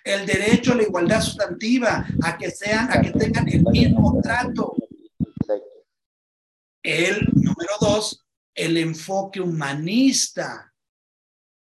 el 0.04 0.26
derecho 0.26 0.72
a 0.72 0.76
la 0.76 0.84
igualdad 0.84 1.22
sustantiva, 1.22 2.06
a 2.24 2.38
que 2.38 2.52
sean, 2.52 2.90
a 2.92 3.02
que 3.02 3.12
tengan 3.12 3.48
el 3.50 3.64
mismo 3.64 4.20
trato. 4.22 4.74
El 6.84 7.28
número 7.34 7.74
dos, 7.82 8.27
el 8.58 8.76
enfoque 8.76 9.40
humanista. 9.40 10.74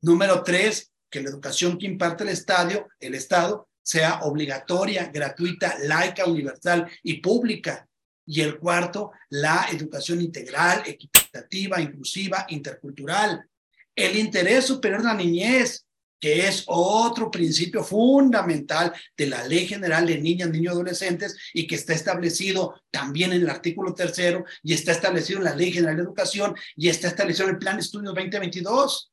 Número 0.02 0.42
tres, 0.42 0.92
que 1.10 1.22
la 1.22 1.30
educación 1.30 1.78
que 1.78 1.86
imparte 1.86 2.24
el, 2.24 2.30
estadio, 2.30 2.88
el 3.00 3.14
Estado 3.14 3.68
sea 3.84 4.22
obligatoria, 4.22 5.12
gratuita, 5.14 5.78
laica, 5.84 6.26
universal 6.26 6.90
y 7.04 7.20
pública. 7.20 7.88
Y 8.26 8.42
el 8.42 8.58
cuarto, 8.58 9.12
la 9.30 9.68
educación 9.72 10.22
integral, 10.22 10.84
equitativa, 10.86 11.80
inclusiva, 11.80 12.46
intercultural. 12.50 13.46
El 13.94 14.16
interés 14.18 14.66
superior 14.66 15.02
de 15.02 15.08
la 15.08 15.14
niñez, 15.14 15.86
que 16.20 16.48
es 16.48 16.64
otro 16.68 17.30
principio 17.30 17.84
fundamental 17.84 18.94
de 19.18 19.28
la 19.28 19.48
Ley 19.48 19.68
General 19.68 20.06
de 20.06 20.20
Niñas, 20.20 20.50
Niños 20.50 20.74
y 20.74 20.76
Adolescentes 20.76 21.38
y 21.54 21.68
que 21.68 21.76
está 21.76 21.94
establecido 21.94 22.82
también 22.92 23.34
en 23.34 23.42
el 23.42 23.50
artículo 23.50 23.94
tercero 23.94 24.46
y 24.64 24.74
está 24.74 24.92
establecido 24.92 25.40
en 25.40 25.46
la 25.46 25.56
Ley 25.56 25.72
General 25.72 25.98
de 25.98 26.04
Educación 26.04 26.56
y 26.76 26.90
está 26.90 27.08
establecido 27.08 27.50
en 27.50 27.56
el 27.56 27.60
Plan 27.60 27.76
de 27.76 27.82
Estudios 27.82 28.14
2022. 28.14 29.12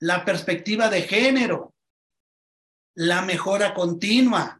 La 0.00 0.24
perspectiva 0.24 0.88
de 0.88 1.02
género, 1.02 1.74
la 2.94 3.22
mejora 3.22 3.74
continua, 3.74 4.59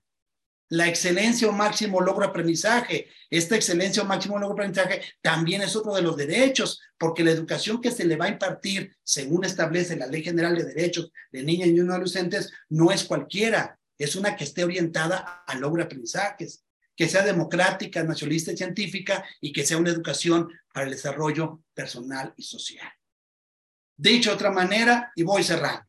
la 0.70 0.86
excelencia 0.86 1.48
o 1.48 1.52
máximo 1.52 2.01
logro 2.01 2.24
aprendizaje. 2.24 3.09
Esta 3.28 3.56
excelencia 3.56 4.02
o 4.02 4.06
máximo 4.06 4.38
logro 4.38 4.55
aprendizaje 4.55 5.02
también 5.20 5.62
es 5.62 5.74
otro 5.76 5.94
de 5.94 6.02
los 6.02 6.16
derechos, 6.16 6.80
porque 6.97 7.24
la 7.24 7.32
educación 7.32 7.80
que 7.80 7.90
se 7.90 8.05
le 8.05 8.16
va 8.16 8.26
a 8.26 8.30
impartir, 8.30 8.97
según 9.02 9.44
establece 9.44 9.97
la 9.97 10.06
Ley 10.06 10.22
General 10.22 10.56
de 10.56 10.64
Derechos 10.64 11.10
de 11.32 11.42
Niñas 11.42 11.68
y 11.68 11.72
Niños 11.72 11.90
Adolescentes, 11.90 12.52
no 12.68 12.92
es 12.92 13.05
cualquiera, 13.05 13.78
es 13.98 14.14
una 14.14 14.36
que 14.36 14.44
esté 14.44 14.64
orientada 14.64 15.44
al 15.47 15.60
logro 15.60 15.82
aprendizajes, 15.82 16.64
que 16.97 17.09
sea 17.09 17.22
democrática, 17.22 18.05
nacionalista 18.05 18.52
y 18.52 18.56
científica 18.56 19.24
y 19.40 19.52
que 19.52 19.66
sea 19.66 19.78
una 19.78 19.90
educación 19.90 20.48
para 20.72 20.86
el 20.86 20.92
desarrollo 20.92 21.62
personal 21.74 22.32
y 22.36 22.44
social. 22.44 22.92
Dicho 23.97 24.30
de 24.30 24.36
otra 24.36 24.51
manera, 24.51 25.12
y 25.16 25.24
voy 25.24 25.42
cerrando. 25.42 25.84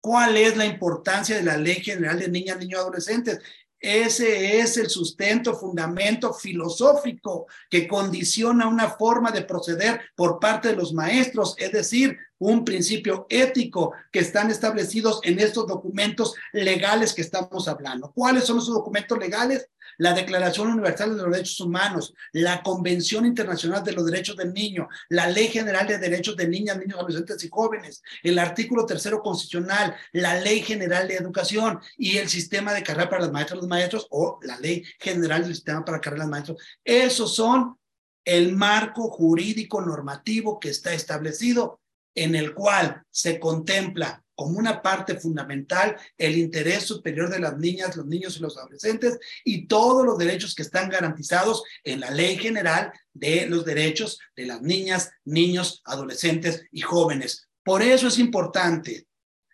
¿Cuál 0.00 0.38
es 0.38 0.56
la 0.56 0.64
importancia 0.64 1.36
de 1.36 1.42
la 1.42 1.58
Ley 1.58 1.82
General 1.82 2.18
de 2.18 2.28
Niñas, 2.28 2.58
Niños 2.58 2.78
y 2.78 2.80
Adolescentes? 2.80 3.40
Ese 3.80 4.60
es 4.60 4.76
el 4.76 4.90
sustento, 4.90 5.54
fundamento 5.54 6.34
filosófico 6.34 7.46
que 7.70 7.88
condiciona 7.88 8.68
una 8.68 8.90
forma 8.90 9.30
de 9.30 9.42
proceder 9.42 10.00
por 10.14 10.38
parte 10.38 10.68
de 10.68 10.76
los 10.76 10.92
maestros, 10.92 11.54
es 11.56 11.72
decir, 11.72 12.18
un 12.38 12.64
principio 12.64 13.26
ético 13.30 13.92
que 14.12 14.20
están 14.20 14.50
establecidos 14.50 15.20
en 15.22 15.38
estos 15.38 15.66
documentos 15.66 16.34
legales 16.52 17.14
que 17.14 17.22
estamos 17.22 17.68
hablando. 17.68 18.12
¿Cuáles 18.14 18.44
son 18.44 18.58
esos 18.58 18.74
documentos 18.74 19.18
legales? 19.18 19.68
La 20.00 20.14
Declaración 20.14 20.68
Universal 20.68 21.14
de 21.14 21.22
los 21.22 21.30
Derechos 21.30 21.60
Humanos, 21.60 22.14
la 22.32 22.62
Convención 22.62 23.26
Internacional 23.26 23.84
de 23.84 23.92
los 23.92 24.06
Derechos 24.06 24.34
del 24.34 24.54
Niño, 24.54 24.88
la 25.10 25.28
Ley 25.28 25.48
General 25.48 25.86
de 25.86 25.98
Derechos 25.98 26.36
de 26.38 26.48
Niñas, 26.48 26.78
Niños, 26.78 26.98
Adolescentes 26.98 27.44
y 27.44 27.50
Jóvenes, 27.50 28.02
el 28.22 28.38
artículo 28.38 28.86
tercero 28.86 29.20
constitucional, 29.20 29.94
la 30.12 30.40
Ley 30.40 30.62
General 30.62 31.06
de 31.06 31.16
Educación 31.16 31.80
y 31.98 32.16
el 32.16 32.30
sistema 32.30 32.72
de 32.72 32.82
carrera 32.82 33.10
para 33.10 33.24
las 33.24 33.32
maestras 33.32 33.58
y 33.58 33.60
los 33.60 33.68
maestros 33.68 34.06
o 34.08 34.38
la 34.42 34.58
Ley 34.58 34.82
General 34.98 35.42
del 35.42 35.54
Sistema 35.54 35.84
para 35.84 36.00
carrera 36.00 36.24
de 36.24 36.28
los 36.28 36.30
maestros. 36.30 36.62
Esos 36.82 37.34
son 37.34 37.76
el 38.24 38.56
marco 38.56 39.10
jurídico 39.10 39.82
normativo 39.82 40.58
que 40.58 40.70
está 40.70 40.94
establecido 40.94 41.78
en 42.14 42.34
el 42.34 42.54
cual 42.54 43.02
se 43.10 43.38
contempla 43.38 44.24
como 44.40 44.58
una 44.58 44.80
parte 44.80 45.20
fundamental 45.20 45.98
el 46.16 46.38
interés 46.38 46.84
superior 46.84 47.28
de 47.28 47.40
las 47.40 47.58
niñas, 47.58 47.94
los 47.94 48.06
niños 48.06 48.38
y 48.38 48.40
los 48.40 48.56
adolescentes 48.56 49.18
y 49.44 49.66
todos 49.66 50.02
los 50.02 50.16
derechos 50.16 50.54
que 50.54 50.62
están 50.62 50.88
garantizados 50.88 51.62
en 51.84 52.00
la 52.00 52.10
Ley 52.10 52.38
General 52.38 52.90
de 53.12 53.44
los 53.44 53.66
Derechos 53.66 54.18
de 54.34 54.46
las 54.46 54.62
Niñas, 54.62 55.10
Niños, 55.26 55.82
Adolescentes 55.84 56.64
y 56.72 56.80
Jóvenes. 56.80 57.50
Por 57.62 57.82
eso 57.82 58.08
es 58.08 58.18
importante, 58.18 59.06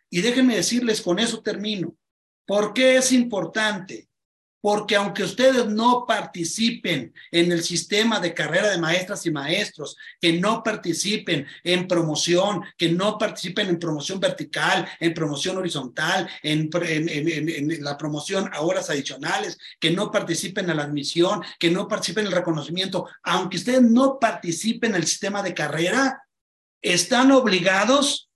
y 0.09 0.21
déjenme 0.21 0.55
decirles, 0.55 1.03
con 1.03 1.19
eso 1.19 1.43
termino, 1.43 1.97
¿por 2.47 2.73
qué 2.73 2.99
es 2.99 3.11
importante? 3.11 4.06
Porque 4.67 4.97
aunque 4.97 5.23
ustedes 5.23 5.65
no 5.69 6.05
participen 6.09 7.15
en 7.31 7.53
el 7.53 7.63
sistema 7.63 8.19
de 8.19 8.35
carrera 8.35 8.69
de 8.69 8.79
maestras 8.79 9.25
y 9.25 9.31
maestros, 9.31 9.97
que 10.21 10.41
no 10.41 10.65
participen 10.65 11.47
en 11.63 11.87
promoción, 11.87 12.65
que 12.77 12.91
no 12.91 13.17
participen 13.17 13.69
en 13.69 13.79
promoción 13.79 14.19
vertical, 14.19 14.85
en 14.99 15.15
promoción 15.15 15.57
horizontal, 15.59 16.29
en, 16.43 16.69
la 17.81 17.97
promoción 17.97 18.51
a 18.53 18.63
horas 18.63 18.91
adicionales, 18.91 19.57
que 19.79 19.93
no 19.93 20.11
participen 20.11 20.69
en 20.69 20.79
la 20.79 20.83
admisión, 20.83 21.45
que 21.61 21.71
no 21.71 21.87
participen 21.87 22.25
en 22.27 22.33
el 22.33 22.39
reconocimiento, 22.39 23.07
aunque 23.23 23.59
ustedes 23.59 23.83
no 23.83 24.19
participen 24.19 24.91
en 24.91 24.97
el 24.97 25.07
sistema 25.07 25.45
de 25.45 25.55
carrera, 25.55 26.25
están 26.83 27.31
obligados 27.31 28.29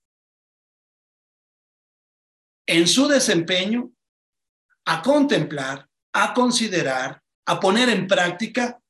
en 2.69 2.86
su 2.86 3.09
desempeño 3.09 3.90
a 4.85 5.02
contemplar 5.02 5.90
a 6.12 6.35
considerar, 6.35 7.23
a 7.47 7.61
poner 7.61 7.89
en 7.89 8.07
práctica 8.07 8.81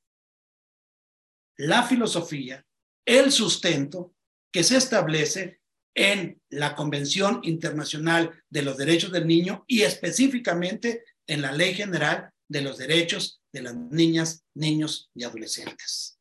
la 1.56 1.82
filosofía, 1.82 2.64
el 3.05 3.30
sustento 3.30 4.14
que 4.52 4.64
se 4.64 4.76
establece 4.76 5.60
en 5.94 6.40
la 6.51 6.74
Convención 6.74 7.40
Internacional 7.42 8.42
de 8.48 8.62
los 8.62 8.76
Derechos 8.76 9.12
del 9.12 9.26
Niño 9.26 9.64
y 9.66 9.82
específicamente 9.82 11.05
en 11.26 11.42
la 11.42 11.52
Ley 11.52 11.74
General 11.74 12.30
de 12.48 12.62
los 12.62 12.78
Derechos 12.78 13.40
de 13.52 13.62
las 13.62 13.74
Niñas, 13.74 14.44
Niños 14.55 15.10
y 15.14 15.24
Adolescentes. 15.24 16.18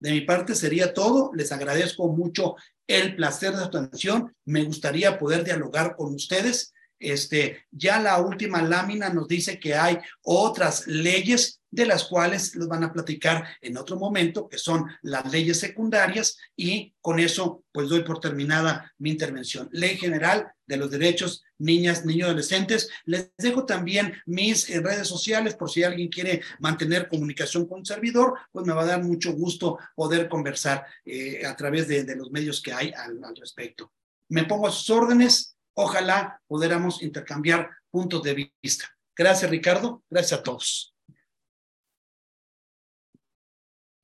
De 0.00 0.10
mi 0.12 0.22
parte 0.22 0.54
sería 0.54 0.94
todo. 0.94 1.30
Les 1.34 1.52
agradezco 1.52 2.08
mucho 2.08 2.56
el 2.86 3.16
placer 3.16 3.52
de 3.52 3.58
su 3.58 3.64
atención. 3.64 4.34
Me 4.44 4.64
gustaría 4.64 5.18
poder 5.18 5.44
dialogar 5.44 5.94
con 5.94 6.14
ustedes 6.14 6.72
este, 7.00 7.66
ya 7.72 7.98
la 7.98 8.20
última 8.20 8.62
lámina 8.62 9.08
nos 9.08 9.26
dice 9.26 9.58
que 9.58 9.74
hay 9.74 9.98
otras 10.22 10.86
leyes 10.86 11.60
de 11.70 11.86
las 11.86 12.04
cuales 12.04 12.54
les 12.56 12.66
van 12.66 12.84
a 12.84 12.92
platicar 12.92 13.46
en 13.60 13.76
otro 13.76 13.96
momento, 13.96 14.48
que 14.48 14.58
son 14.58 14.86
las 15.02 15.30
leyes 15.30 15.58
secundarias, 15.58 16.36
y 16.56 16.94
con 17.00 17.20
eso 17.20 17.64
pues 17.72 17.88
doy 17.88 18.02
por 18.02 18.20
terminada 18.20 18.92
mi 18.98 19.10
intervención. 19.10 19.68
Ley 19.72 19.96
General 19.96 20.52
de 20.66 20.76
los 20.76 20.90
Derechos 20.90 21.44
Niñas, 21.58 22.04
Niños, 22.04 22.28
Adolescentes. 22.28 22.88
Les 23.04 23.30
dejo 23.38 23.66
también 23.66 24.14
mis 24.26 24.68
eh, 24.70 24.80
redes 24.80 25.06
sociales 25.06 25.54
por 25.54 25.70
si 25.70 25.82
alguien 25.82 26.08
quiere 26.08 26.42
mantener 26.58 27.08
comunicación 27.08 27.66
con 27.66 27.80
un 27.80 27.86
servidor, 27.86 28.34
pues 28.50 28.66
me 28.66 28.72
va 28.72 28.82
a 28.82 28.86
dar 28.86 29.02
mucho 29.02 29.32
gusto 29.32 29.78
poder 29.94 30.28
conversar 30.28 30.84
eh, 31.04 31.46
a 31.46 31.54
través 31.56 31.86
de, 31.88 32.16
los 32.16 32.30
medios 32.30 32.60
que 32.60 32.72
hay 32.72 32.92
al 32.96 33.36
respecto. 33.36 33.92
Me 34.28 34.44
pongo 34.44 34.66
a 34.66 34.72
sus 34.72 34.90
órdenes 34.90 35.56
Ojalá 35.74 36.40
pudiéramos 36.46 37.02
intercambiar 37.02 37.70
puntos 37.90 38.22
de 38.22 38.52
vista. 38.62 38.86
Gracias, 39.16 39.50
Ricardo. 39.50 40.02
Gracias 40.08 40.40
a 40.40 40.42
todos. 40.42 40.94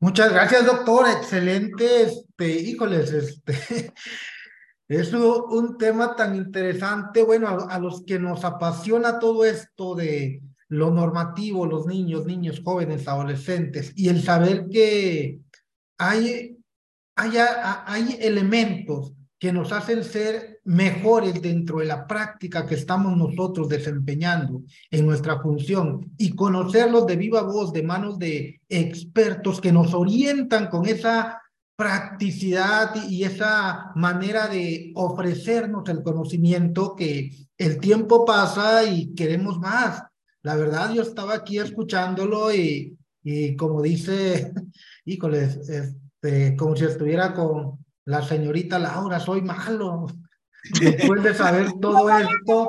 Muchas 0.00 0.30
gracias, 0.30 0.66
doctor. 0.66 1.08
Excelente. 1.08 2.02
Este, 2.02 2.48
híjoles, 2.48 3.12
este, 3.12 3.92
es 4.88 5.12
un 5.12 5.78
tema 5.78 6.14
tan 6.14 6.36
interesante. 6.36 7.22
Bueno, 7.22 7.48
a, 7.48 7.78
los 7.78 8.04
que 8.04 8.18
nos 8.18 8.44
apasiona 8.44 9.18
todo 9.18 9.44
esto 9.44 9.94
de 9.94 10.42
lo 10.68 10.90
normativo, 10.90 11.64
los 11.64 11.86
niños, 11.86 12.26
niños, 12.26 12.60
jóvenes, 12.62 13.08
adolescentes, 13.08 13.92
y 13.96 14.08
el 14.08 14.22
saber 14.22 14.66
que 14.68 15.40
hay, 15.98 16.58
hay, 17.16 17.32
hay 17.38 18.18
elementos 18.20 19.12
que 19.38 19.52
nos 19.52 19.72
hacen 19.72 20.04
ser 20.04 20.55
mejores 20.66 21.40
dentro 21.40 21.78
de 21.78 21.86
la 21.86 22.06
práctica 22.06 22.66
que 22.66 22.74
estamos 22.74 23.16
nosotros 23.16 23.68
desempeñando 23.68 24.62
en 24.90 25.06
nuestra 25.06 25.40
función 25.40 26.12
y 26.18 26.34
conocerlos 26.34 27.06
de 27.06 27.16
viva 27.16 27.42
voz, 27.42 27.72
de 27.72 27.82
manos 27.82 28.18
de 28.18 28.60
expertos 28.68 29.60
que 29.60 29.72
nos 29.72 29.94
orientan 29.94 30.68
con 30.68 30.86
esa 30.86 31.40
practicidad 31.76 32.94
y 33.08 33.24
esa 33.24 33.92
manera 33.94 34.48
de 34.48 34.92
ofrecernos 34.94 35.88
el 35.88 36.02
conocimiento 36.02 36.94
que 36.96 37.30
el 37.58 37.78
tiempo 37.78 38.24
pasa 38.24 38.84
y 38.84 39.14
queremos 39.14 39.58
más. 39.58 40.02
La 40.42 40.56
verdad, 40.56 40.92
yo 40.92 41.02
estaba 41.02 41.34
aquí 41.34 41.58
escuchándolo 41.58 42.54
y, 42.54 42.96
y 43.22 43.56
como 43.56 43.82
dice, 43.82 44.52
híjoles, 45.04 45.68
este, 45.68 46.56
como 46.56 46.76
si 46.76 46.84
estuviera 46.84 47.34
con, 47.34 47.84
la 48.06 48.22
señorita 48.22 48.78
Laura, 48.78 49.18
soy 49.20 49.42
malo. 49.42 50.06
Después 50.80 51.22
de 51.22 51.34
saber 51.34 51.72
todo 51.80 52.08
esto, 52.10 52.68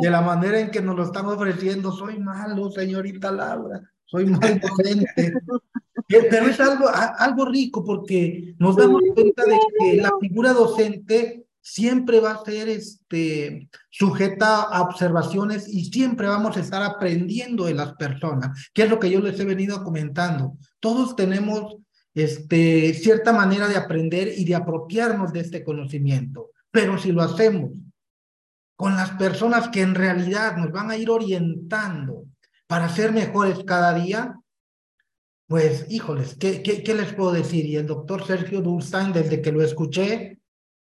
de 0.00 0.10
la 0.10 0.20
manera 0.20 0.60
en 0.60 0.70
que 0.70 0.80
nos 0.80 0.96
lo 0.96 1.04
están 1.04 1.26
ofreciendo, 1.26 1.92
soy 1.92 2.18
malo, 2.18 2.70
señorita 2.70 3.30
Laura, 3.30 3.80
soy 4.04 4.26
mal 4.26 4.60
docente. 4.60 5.32
Pero 6.06 6.46
es 6.46 6.60
algo, 6.60 6.86
algo 6.88 7.44
rico 7.46 7.84
porque 7.84 8.54
nos 8.58 8.76
damos 8.76 9.02
cuenta 9.14 9.44
de 9.44 9.58
que 9.78 9.96
la 10.02 10.12
figura 10.20 10.52
docente 10.52 11.46
siempre 11.64 12.20
va 12.20 12.32
a 12.32 12.44
ser 12.44 12.68
este, 12.68 13.70
sujeta 13.90 14.62
a 14.64 14.82
observaciones 14.82 15.66
y 15.66 15.86
siempre 15.86 16.28
vamos 16.28 16.56
a 16.56 16.60
estar 16.60 16.82
aprendiendo 16.82 17.64
de 17.64 17.74
las 17.74 17.94
personas, 17.94 18.70
que 18.74 18.82
es 18.82 18.90
lo 18.90 19.00
que 19.00 19.10
yo 19.10 19.20
les 19.20 19.40
he 19.40 19.44
venido 19.46 19.82
comentando. 19.82 20.58
Todos 20.78 21.16
tenemos 21.16 21.76
este, 22.14 22.92
cierta 22.92 23.32
manera 23.32 23.66
de 23.66 23.76
aprender 23.76 24.30
y 24.36 24.44
de 24.44 24.54
apropiarnos 24.54 25.32
de 25.32 25.40
este 25.40 25.64
conocimiento. 25.64 26.50
Pero 26.74 26.98
si 26.98 27.12
lo 27.12 27.22
hacemos 27.22 27.70
con 28.74 28.96
las 28.96 29.10
personas 29.12 29.68
que 29.68 29.80
en 29.80 29.94
realidad 29.94 30.56
nos 30.56 30.72
van 30.72 30.90
a 30.90 30.96
ir 30.96 31.08
orientando 31.08 32.24
para 32.66 32.88
ser 32.88 33.12
mejores 33.12 33.62
cada 33.64 33.94
día, 33.94 34.34
pues 35.46 35.86
híjoles, 35.88 36.34
¿qué, 36.34 36.64
qué, 36.64 36.82
qué 36.82 36.94
les 36.96 37.12
puedo 37.12 37.30
decir? 37.30 37.64
Y 37.64 37.76
el 37.76 37.86
doctor 37.86 38.26
Sergio 38.26 38.60
Durstein, 38.60 39.12
desde 39.12 39.40
que 39.40 39.52
lo 39.52 39.62
escuché, 39.62 40.40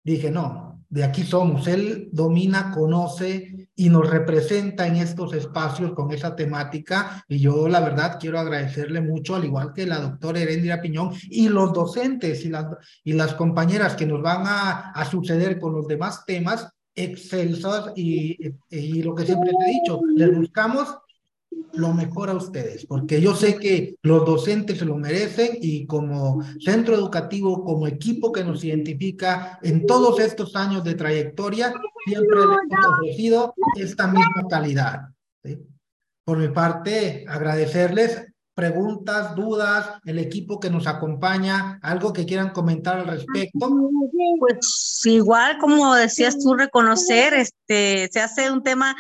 dije, 0.03 0.31
no, 0.31 0.83
de 0.89 1.05
aquí 1.05 1.23
somos. 1.23 1.67
Él 1.67 2.09
domina, 2.13 2.71
conoce 2.71 3.54
y 3.77 3.89
nos 3.89 4.09
representa 4.09 4.87
en 4.87 4.97
estos 4.97 5.35
espacios 5.35 5.93
con 5.93 6.13
esa 6.13 6.37
temática. 6.37 7.25
Y 7.29 7.39
yo, 7.39 7.69
la 7.69 7.81
verdad, 7.81 8.19
quiero 8.21 8.39
agradecerle 8.39 9.01
mucho, 9.01 9.35
al 9.35 9.45
igual 9.45 9.73
que 9.73 9.87
la 9.87 9.99
doctora 9.99 10.41
Erendira 10.41 10.81
Piñón 10.81 11.11
y 11.31 11.49
los 11.49 11.73
docentes 11.73 12.45
y 12.45 12.51
las, 12.51 12.67
y 13.03 13.13
las 13.13 13.35
compañeras 13.35 13.95
que 13.95 14.07
nos 14.07 14.23
van 14.23 14.47
a, 14.47 14.91
a 14.93 15.05
suceder 15.05 15.59
con 15.59 15.75
los 15.75 15.87
demás 15.87 16.25
temas 16.25 16.69
excelsos 16.95 17.93
y, 17.97 18.39
y 18.71 19.03
lo 19.03 19.15
que 19.15 19.27
siempre 19.27 19.51
te 19.51 19.65
he 19.65 19.75
dicho, 19.81 20.01
les 20.15 20.35
buscamos 20.35 20.97
lo 21.73 21.93
mejor 21.93 22.31
a 22.31 22.35
ustedes, 22.35 22.87
porque 22.87 23.21
yo 23.21 23.35
sé 23.35 23.57
que 23.57 23.97
los 24.03 24.25
docentes 24.25 24.79
se 24.79 24.85
lo 24.85 24.97
merecen 24.97 25.59
y 25.61 25.87
como 25.87 26.43
centro 26.61 26.95
educativo, 26.95 27.65
como 27.65 27.87
equipo 27.87 28.33
que 28.33 28.45
nos 28.45 28.63
identifica 28.65 29.59
en 29.63 29.85
todos 29.87 30.21
estos 30.21 30.55
años 30.57 30.85
de 30.85 30.95
trayectoria, 30.95 31.75
siempre 32.07 32.39
hemos 32.41 32.87
ofrecido 32.87 33.55
esta 33.77 34.07
misma 34.07 34.47
calidad. 34.49 35.09
Por 36.25 36.39
mi 36.39 36.49
parte, 36.49 37.25
agradecerles 37.29 38.27
preguntas, 38.55 39.35
dudas, 39.35 39.99
el 40.05 40.19
equipo 40.19 40.61
que 40.61 40.71
nos 40.71 40.87
acompaña, 40.87 41.81
algo 41.83 42.13
que 42.13 42.25
quieran 42.25 42.51
comentar 42.51 43.01
al 43.01 43.09
respecto. 43.09 43.69
Pues 44.39 45.01
igual, 45.05 45.59
como 45.59 45.93
decías 45.95 46.39
tú, 46.39 46.55
reconocer, 46.55 47.35
este, 47.35 48.09
se 48.13 48.21
hace 48.21 48.51
un 48.51 48.63
tema 48.63 48.95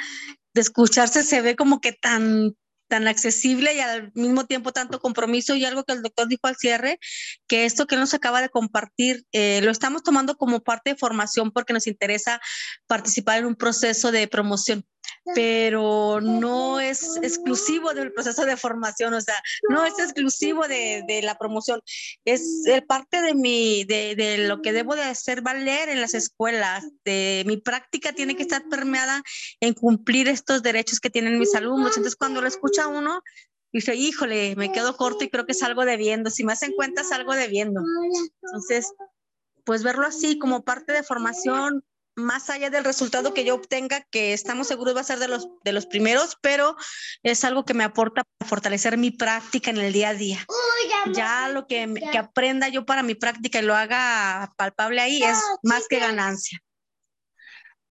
de 0.55 0.61
escucharse, 0.61 1.23
se 1.23 1.43
ve 1.43 1.57
como 1.57 1.81
que 1.81 1.93
tan 1.93 2.55
tan 2.89 3.09
accesible 3.09 3.75
y 3.75 3.81
al 3.81 4.13
mismo 4.15 4.47
tiempo 4.47 4.73
tanto 4.73 5.01
compromiso 5.01 5.57
y 5.57 5.65
algo 5.65 5.85
que 5.85 5.95
el 5.95 6.03
doctor 6.03 6.29
dijo 6.29 6.47
al 6.47 6.57
cierre, 6.57 6.99
que 7.47 7.65
esto 7.65 7.87
que 7.87 7.97
nos 7.97 8.15
acaba 8.15 8.43
de 8.43 8.51
compartir 8.51 9.25
eh, 9.33 9.61
lo 9.63 9.71
estamos 9.71 10.03
tomando 10.03 10.37
como 10.37 10.63
parte 10.63 10.91
de 10.91 10.97
formación 10.97 11.51
porque 11.51 11.73
nos 11.73 11.87
interesa 11.87 12.41
participar 12.87 13.39
en 13.39 13.47
un 13.47 13.57
proceso 13.57 14.13
de 14.13 14.29
promoción 14.29 14.85
pero 15.35 16.21
no 16.21 16.81
es 16.81 17.17
exclusivo 17.23 17.95
del 17.95 18.13
proceso 18.13 18.45
de 18.45 18.57
formación, 18.57 19.15
o 19.15 19.21
sea, 19.21 19.37
no 19.69 19.85
es 19.85 19.99
exclusivo 19.99 20.69
de, 20.69 21.05
de 21.07 21.23
la 21.23 21.39
promoción, 21.39 21.81
es 22.25 22.65
parte 22.87 23.23
de, 23.23 23.35
mi, 23.35 23.85
de, 23.85 24.15
de, 24.17 24.39
lo 24.47 24.61
que 24.61 24.73
debo 24.73 24.95
de 24.95 25.03
hacer 25.03 25.41
valer 25.41 25.89
en 25.89 26.01
las 26.01 26.15
escuelas, 26.15 26.85
de 27.05 27.45
mi 27.47 27.57
práctica 27.57 28.13
tiene 28.13 28.37
que 28.37 28.43
estar 28.43 28.69
permeada 28.69 29.23
en 29.61 29.75
cumplir 29.75 30.29
estos 30.29 30.63
derechos 30.63 31.01
que 31.01 31.11
tienen 31.11 31.39
mis 31.39 31.55
alumnos, 31.55 31.97
entonces 31.97 32.17
cuando 32.17 32.43
lo 32.43 32.49
escucha 32.49 32.87
uno, 32.87 33.23
dice, 33.73 33.95
híjole, 33.95 34.55
me 34.57 34.73
quedo 34.73 34.97
corto 34.97 35.25
y 35.25 35.31
creo 35.31 35.47
que 35.47 35.53
es 35.53 35.63
algo 35.63 35.85
debiendo, 35.85 36.31
si 36.31 36.45
me 36.45 36.53
hacen 36.53 36.73
cuenta 36.73 37.01
es 37.01 37.13
algo 37.13 37.35
debiendo, 37.35 37.83
entonces, 38.43 38.93
pues 39.65 39.83
verlo 39.83 40.07
así 40.07 40.39
como 40.39 40.65
parte 40.65 40.93
de 40.93 41.03
formación, 41.03 41.83
más 42.17 42.51
allá 42.51 42.71
del 42.71 42.85
resultado 42.85 43.35
que 43.35 43.45
yo 43.45 43.55
obtenga, 43.55 44.03
que 44.11 44.33
estamos 44.33 44.69
seguros 44.69 44.97
va 44.97 45.01
a 45.01 45.05
ser 45.05 45.19
de 45.19 45.29
los, 45.29 45.49
de 45.65 45.73
los 45.73 45.87
primeros, 45.87 46.37
pero 46.41 46.77
es 47.23 47.45
algo 47.45 47.65
que 47.65 47.75
me 47.75 47.85
aporta 47.85 48.23
para 48.39 48.49
fortalecer 48.49 48.97
mi 48.99 49.11
práctica 49.11 49.71
en 49.71 49.79
el 49.79 49.93
día 49.93 50.11
a 50.11 50.15
día. 50.15 50.47
Ya 51.13 51.49
lo 51.49 51.67
que, 51.67 51.93
que 52.11 52.19
aprenda 52.19 52.69
yo 52.69 52.87
para 52.87 53.03
mi 53.03 53.15
práctica 53.15 53.59
y 53.59 53.63
lo 53.63 53.75
haga 53.75 54.53
palpable 54.57 55.01
ahí 55.01 55.23
es 55.23 55.39
más 55.63 55.87
que 55.89 55.99
ganancia. 55.99 56.59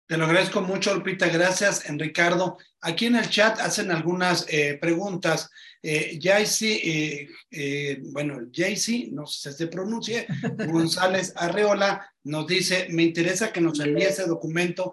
Te 0.07 0.19
lo 0.19 0.27
agradezco 0.27 0.61
mucho, 0.61 0.95
Lupita. 0.95 1.29
Gracias, 1.29 1.83
Ricardo. 1.89 2.59
Aquí 2.83 3.07
en 3.07 3.17
el 3.17 3.31
chat 3.31 3.59
hacen 3.59 3.91
algunas 3.91 4.47
eh, 4.49 4.77
preguntas. 4.79 5.51
Eh, 5.87 6.19
eh, 6.19 7.29
eh, 7.51 7.99
bueno, 8.05 8.39
Jaycee, 8.51 9.11
no 9.13 9.27
sé 9.27 9.53
si 9.53 9.59
se 9.59 9.67
pronuncie, 9.67 10.27
González 10.67 11.35
Arreola 11.37 12.11
nos 12.23 12.47
dice, 12.47 12.87
me 12.89 13.03
interesa 13.03 13.53
que 13.53 13.61
nos 13.61 13.79
envíe 13.81 14.05
ese 14.05 14.25
documento 14.25 14.93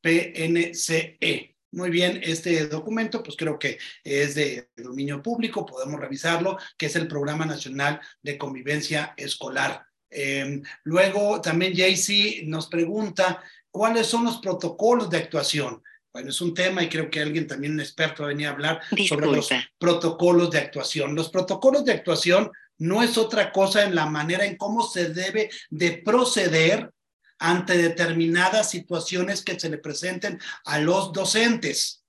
PNCE. 0.00 1.56
Muy 1.72 1.90
bien, 1.90 2.20
este 2.22 2.68
documento, 2.68 3.20
pues 3.20 3.36
creo 3.36 3.58
que 3.58 3.78
es 4.04 4.36
de 4.36 4.70
dominio 4.76 5.20
público, 5.20 5.66
podemos 5.66 5.98
revisarlo, 5.98 6.56
que 6.76 6.86
es 6.86 6.94
el 6.94 7.08
Programa 7.08 7.44
Nacional 7.44 8.00
de 8.22 8.38
Convivencia 8.38 9.14
Escolar. 9.16 9.84
Em, 10.08 10.62
luego 10.84 11.40
también 11.40 11.74
Jaycee 11.74 12.44
nos 12.46 12.68
pregunta, 12.68 13.42
¿cuáles 13.72 14.06
son 14.06 14.24
los 14.24 14.38
protocolos 14.38 15.10
de 15.10 15.18
actuación? 15.18 15.82
Bueno, 16.12 16.30
es 16.30 16.40
un 16.40 16.54
tema 16.54 16.82
y 16.82 16.88
creo 16.88 17.10
que 17.10 17.20
alguien 17.20 17.46
también, 17.46 17.74
un 17.74 17.80
experto, 17.80 18.22
va 18.22 18.28
a 18.28 18.32
venir 18.32 18.46
a 18.46 18.50
hablar 18.50 18.80
sobre 19.06 19.26
los 19.26 19.48
protocolos 19.78 20.50
de 20.50 20.58
actuación. 20.58 21.14
Los 21.14 21.28
protocolos 21.28 21.84
de 21.84 21.92
actuación 21.92 22.50
no 22.78 23.02
es 23.02 23.18
otra 23.18 23.52
cosa 23.52 23.84
en 23.84 23.94
la 23.94 24.06
manera 24.06 24.44
en 24.44 24.56
cómo 24.56 24.82
se 24.82 25.10
debe 25.10 25.50
de 25.68 26.02
proceder 26.04 26.90
ante 27.38 27.76
determinadas 27.76 28.70
situaciones 28.70 29.42
que 29.42 29.58
se 29.58 29.68
le 29.68 29.78
presenten 29.78 30.40
a 30.64 30.78
los 30.78 31.12
docentes. 31.12 32.04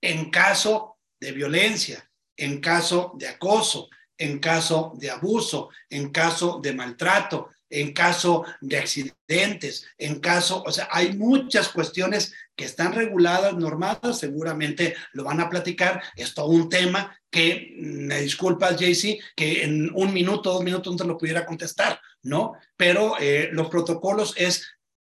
En 0.00 0.30
caso 0.30 0.98
de 1.20 1.32
violencia, 1.32 2.08
en 2.36 2.60
caso 2.60 3.12
de 3.16 3.28
acoso, 3.28 3.88
en 4.16 4.38
caso 4.38 4.92
de 4.96 5.10
abuso, 5.10 5.70
en 5.90 6.10
caso 6.10 6.60
de 6.62 6.72
maltrato, 6.72 7.50
en 7.70 7.92
caso 7.92 8.44
de 8.60 8.78
accidentes, 8.78 9.86
en 9.98 10.20
caso, 10.20 10.62
o 10.66 10.72
sea, 10.72 10.88
hay 10.90 11.16
muchas 11.16 11.68
cuestiones 11.68 12.32
que 12.56 12.64
están 12.64 12.92
reguladas, 12.92 13.54
normadas, 13.54 14.18
seguramente 14.18 14.96
lo 15.12 15.24
van 15.24 15.40
a 15.40 15.50
platicar, 15.50 16.02
es 16.16 16.34
todo 16.34 16.46
un 16.46 16.68
tema 16.68 17.16
que, 17.30 17.74
mm, 17.78 18.06
me 18.06 18.20
disculpas, 18.20 18.76
JC, 18.76 19.20
que 19.36 19.64
en 19.64 19.90
un 19.94 20.12
minuto, 20.12 20.52
dos 20.52 20.64
minutos 20.64 20.92
no 20.92 20.96
te 20.96 21.04
lo 21.04 21.18
pudiera 21.18 21.46
contestar, 21.46 22.00
¿no? 22.22 22.54
Pero 22.76 23.16
eh, 23.20 23.50
los 23.52 23.68
protocolos 23.68 24.34
es 24.36 24.66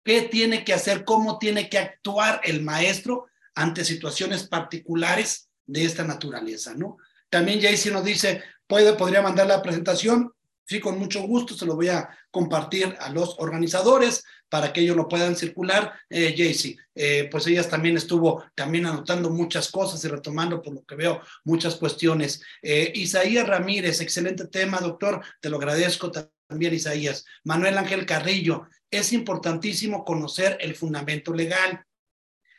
qué 0.03 0.23
tiene 0.23 0.63
que 0.63 0.73
hacer, 0.73 1.05
cómo 1.05 1.39
tiene 1.39 1.69
que 1.69 1.77
actuar 1.77 2.41
el 2.43 2.61
maestro 2.61 3.27
ante 3.55 3.85
situaciones 3.85 4.43
particulares 4.43 5.49
de 5.65 5.85
esta 5.85 6.03
naturaleza, 6.03 6.73
¿no? 6.75 6.97
También 7.29 7.59
JC 7.59 7.91
nos 7.91 8.03
dice, 8.03 8.43
puede, 8.67 8.93
podría 8.93 9.21
mandar 9.21 9.47
la 9.47 9.61
presentación, 9.61 10.33
Sí, 10.65 10.79
con 10.79 10.97
mucho 10.97 11.21
gusto 11.23 11.53
se 11.53 11.65
lo 11.65 11.75
voy 11.75 11.89
a 11.89 12.09
compartir 12.29 12.95
a 12.99 13.09
los 13.09 13.35
organizadores 13.39 14.23
para 14.51 14.73
que 14.73 14.81
ellos 14.81 14.97
lo 14.97 15.07
puedan 15.07 15.35
circular. 15.35 15.93
Eh, 16.09 16.35
Jaycee, 16.37 16.77
eh, 16.93 17.29
pues 17.31 17.47
ellas 17.47 17.69
también 17.69 17.95
estuvo 17.95 18.43
también 18.53 18.85
anotando 18.85 19.29
muchas 19.29 19.71
cosas 19.71 20.03
y 20.03 20.09
retomando, 20.09 20.61
por 20.61 20.73
lo 20.73 20.83
que 20.83 20.95
veo, 20.95 21.21
muchas 21.45 21.75
cuestiones. 21.75 22.41
Eh, 22.61 22.91
Isaías 22.95 23.47
Ramírez, 23.47 24.01
excelente 24.01 24.47
tema, 24.47 24.79
doctor, 24.79 25.23
te 25.39 25.49
lo 25.49 25.57
agradezco 25.57 26.11
también, 26.11 26.73
Isaías. 26.73 27.25
Manuel 27.45 27.77
Ángel 27.77 28.05
Carrillo, 28.05 28.67
es 28.89 29.13
importantísimo 29.13 30.03
conocer 30.03 30.57
el 30.59 30.75
fundamento 30.75 31.33
legal. 31.33 31.85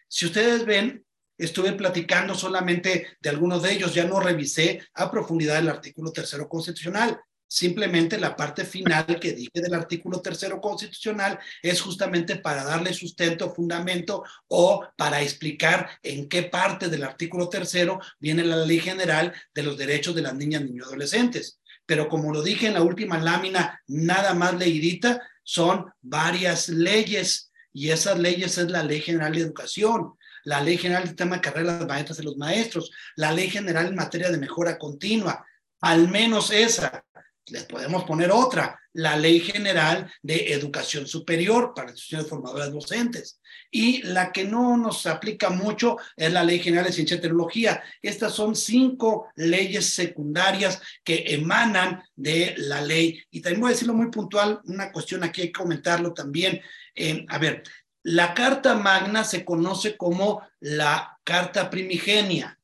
Si 0.09 0.25
ustedes 0.25 0.65
ven, 0.65 1.05
estuve 1.37 1.73
platicando 1.73 2.35
solamente 2.35 3.19
de 3.21 3.31
algunos 3.31 3.63
de 3.63 3.73
ellos, 3.73 3.95
ya 3.95 4.05
no 4.05 4.19
revisé 4.19 4.83
a 4.95 5.11
profundidad 5.11 5.59
el 5.59 5.69
artículo 5.69 6.11
tercero 6.11 6.49
constitucional 6.49 7.21
Simplemente 7.55 8.19
la 8.19 8.35
parte 8.35 8.65
final 8.65 9.21
que 9.21 9.35
dije 9.35 9.51
del 9.53 9.75
artículo 9.75 10.23
tercero 10.23 10.59
constitucional 10.59 11.39
es 11.63 11.83
justamente 11.83 12.37
para 12.37 12.65
darle 12.65 12.95
sustento, 12.95 13.55
fundamento 13.55 14.25
o 14.49 14.87
para 14.97 15.21
explicar 15.21 15.91
en 16.03 16.31
qué 16.31 16.45
parte 16.45 16.89
del 16.89 17.05
artículo 17.05 17.51
tercero 17.51 18.01
viene 18.19 18.43
la 18.43 18.57
ley 18.57 18.81
general 18.81 19.35
de 19.55 19.65
los 19.65 19.77
derechos 19.77 20.15
de 20.15 20.23
las 20.23 20.35
niñas, 20.35 20.65
niños 20.65 20.87
adolescentes. 20.87 21.61
Pero 21.85 22.09
como 22.09 22.33
lo 22.33 22.43
dije 22.43 22.69
en 22.69 22.73
la 22.73 22.83
última 22.83 23.19
lámina, 23.19 23.83
nada 23.87 24.33
más 24.33 24.55
leidita, 24.55 25.21
son 25.43 25.93
varias 26.01 26.71
leyes 26.71 27.53
y 27.71 27.91
esas 27.91 28.19
leyes 28.19 28.57
es 28.57 28.71
la 28.71 28.83
Ley 28.83 29.03
General 29.03 29.31
de 29.31 29.41
Educación, 29.43 30.15
la 30.45 30.63
Ley 30.63 30.79
General 30.79 31.05
del 31.05 31.17
Tema 31.17 31.37
de 31.37 31.43
Carreras 31.43 31.75
de 31.75 31.81
las 31.81 31.89
Maestras 31.89 32.19
y 32.19 32.23
los 32.23 32.39
Maestros, 32.39 32.91
la 33.17 33.31
Ley 33.31 33.51
General 33.51 33.87
en 33.89 33.95
materia 33.95 34.31
de 34.31 34.39
mejora 34.39 34.79
continua, 34.79 35.45
al 35.83 36.09
menos 36.09 36.51
esa, 36.51 37.05
les 37.47 37.65
podemos 37.65 38.05
poner 38.05 38.31
otra, 38.31 38.79
la 38.95 39.17
Ley 39.17 39.41
General 39.41 40.11
de 40.23 40.53
Educación 40.53 41.07
Superior 41.07 41.73
para 41.75 41.91
instituciones 41.91 42.29
formadoras 42.29 42.73
docentes. 42.73 43.41
Y 43.71 44.03
la 44.03 44.33
que 44.33 44.45
no 44.45 44.77
nos 44.77 45.07
aplica 45.07 45.51
mucho 45.51 45.97
es 46.17 46.33
la 46.33 46.45
Ley 46.45 46.59
General 46.61 46.85
de 46.85 46.93
Ciencia 46.93 47.17
y 47.17 47.21
Tecnología. 47.21 47.83
Estas 48.01 48.35
son 48.35 48.55
cinco 48.55 49.29
leyes 49.37 49.95
secundarias 49.95 50.81
que 51.03 51.25
emanan 51.29 52.03
de 52.15 52.55
la 52.59 52.81
ley. 52.81 53.23
Y 53.31 53.41
también 53.41 53.61
voy 53.63 53.71
a 53.71 53.73
decirlo 53.73 53.95
muy 53.95 54.11
puntual, 54.11 54.61
una 54.65 54.93
cuestión 54.93 55.25
aquí 55.25 55.43
hay 55.43 55.47
que 55.49 55.61
comentarlo 55.61 56.13
también. 56.13 56.61
Eh, 56.95 57.25
a 57.29 57.39
ver, 57.39 57.63
la 58.05 58.35
Carta 58.35 58.75
Magna 58.75 59.25
se 59.25 59.45
conoce 59.45 59.97
como 59.97 60.43
la 60.61 61.19
Carta 61.25 61.71
Primigenia 61.71 62.59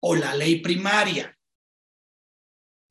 o 0.00 0.16
la 0.16 0.34
ley 0.34 0.60
primaria 0.60 1.38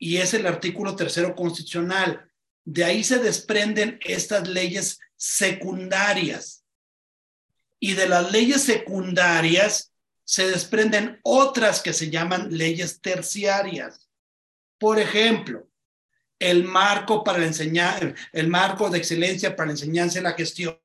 y 0.01 0.17
es 0.17 0.33
el 0.33 0.47
artículo 0.47 0.95
tercero 0.95 1.35
constitucional. 1.35 2.27
De 2.65 2.83
ahí 2.83 3.03
se 3.03 3.19
desprenden 3.19 3.99
estas 4.01 4.47
leyes 4.47 4.99
secundarias. 5.15 6.65
Y 7.79 7.93
de 7.93 8.09
las 8.09 8.31
leyes 8.31 8.63
secundarias 8.63 9.93
se 10.23 10.49
desprenden 10.49 11.19
otras 11.21 11.83
que 11.83 11.93
se 11.93 12.09
llaman 12.09 12.47
leyes 12.49 12.99
terciarias. 12.99 14.09
Por 14.79 14.97
ejemplo, 14.97 15.69
el 16.39 16.63
marco 16.63 17.23
para 17.23 17.45
enseñar, 17.45 18.15
el 18.31 18.47
marco 18.47 18.89
de 18.89 18.97
excelencia 18.97 19.55
para 19.55 19.67
la 19.67 19.73
enseñanza 19.73 20.17
y 20.17 20.23
la 20.23 20.33
gestión, 20.33 20.81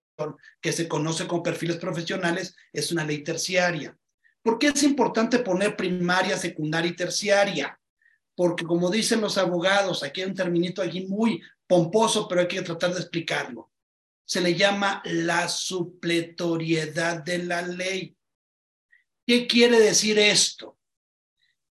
que 0.61 0.73
se 0.73 0.89
conoce 0.89 1.27
con 1.27 1.43
perfiles 1.43 1.79
profesionales, 1.79 2.55
es 2.71 2.93
una 2.93 3.05
ley 3.05 3.25
terciaria. 3.25 3.97
¿Por 4.43 4.59
qué 4.59 4.69
es 4.69 4.83
importante 4.83 5.39
poner 5.39 5.75
primaria, 5.75 6.37
secundaria 6.37 6.91
y 6.91 6.97
terciaria? 6.97 7.81
Porque 8.37 8.65
como 8.65 8.91
dicen 8.91 9.21
los 9.21 9.39
abogados, 9.39 10.03
aquí 10.03 10.21
hay 10.21 10.29
un 10.29 10.35
terminito 10.35 10.83
aquí 10.83 11.07
muy 11.07 11.43
pomposo, 11.67 12.29
pero 12.29 12.43
hay 12.43 12.49
que 12.49 12.63
tratar 12.63 12.93
de 12.93 13.01
explicarlo. 13.01 13.73
Se 14.25 14.41
le 14.41 14.55
llama 14.55 15.03
la 15.07 15.49
supletoriedad 15.49 17.25
de 17.25 17.39
la 17.39 17.63
ley. 17.63 18.15
¿Qué 19.27 19.47
quiere 19.47 19.81
decir 19.81 20.19
esto? 20.19 20.79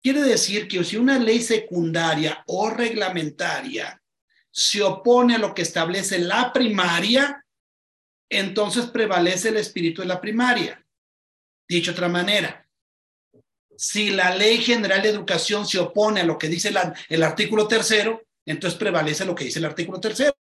Quiere 0.01 0.21
decir 0.21 0.67
que 0.67 0.83
si 0.83 0.97
una 0.97 1.17
ley 1.19 1.41
secundaria 1.41 2.43
o 2.47 2.69
reglamentaria 2.69 4.01
se 4.51 4.83
opone 4.83 5.35
a 5.35 5.39
lo 5.39 5.53
que 5.53 5.61
establece 5.63 6.19
la 6.19 6.53
primaria, 6.53 7.45
entonces 8.29 8.85
prevalece 8.87 9.49
el 9.49 9.57
espíritu 9.57 10.01
de 10.01 10.07
la 10.07 10.21
primaria. 10.21 10.85
Dicho 11.67 11.91
de 11.91 11.95
otra 11.95 12.09
manera, 12.09 12.67
si 13.81 14.11
la 14.11 14.35
ley 14.35 14.59
general 14.59 15.01
de 15.01 15.09
educación 15.09 15.67
se 15.67 15.79
opone 15.79 16.21
a 16.21 16.23
lo 16.23 16.37
que 16.37 16.47
dice 16.47 16.71
el 17.09 17.23
artículo 17.23 17.67
tercero, 17.67 18.21
entonces 18.45 18.77
prevalece 18.77 19.25
lo 19.25 19.33
que 19.33 19.45
dice 19.45 19.57
el 19.57 19.65
artículo 19.65 19.99
tercero. 19.99 20.37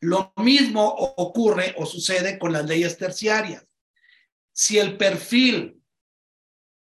Lo 0.00 0.32
mismo 0.38 0.84
ocurre 0.84 1.76
o 1.78 1.86
sucede 1.86 2.40
con 2.40 2.52
las 2.52 2.66
leyes 2.66 2.98
terciarias. 2.98 3.64
Si 4.52 4.78
el 4.78 4.96
perfil, 4.96 5.80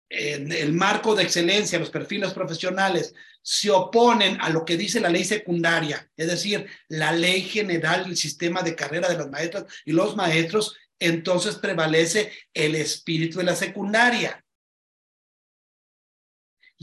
el 0.07 0.73
marco 0.73 1.15
de 1.15 1.23
excelencia, 1.23 1.79
los 1.79 1.89
perfiles 1.89 2.31
profesionales 2.33 3.15
se 3.41 3.71
oponen 3.71 4.39
a 4.39 4.51
lo 4.51 4.65
que 4.65 4.77
dice 4.77 4.99
la 4.99 5.09
ley 5.09 5.23
secundaria, 5.23 6.11
es 6.15 6.27
decir, 6.27 6.69
la 6.89 7.11
ley 7.11 7.41
general 7.41 8.03
del 8.03 8.17
sistema 8.17 8.61
de 8.61 8.75
carrera 8.75 9.09
de 9.09 9.17
las 9.17 9.31
maestras 9.31 9.65
y 9.83 9.93
los 9.93 10.15
maestros, 10.15 10.77
entonces 10.99 11.55
prevalece 11.55 12.31
el 12.53 12.75
espíritu 12.75 13.39
de 13.39 13.45
la 13.45 13.55
secundaria. 13.55 14.44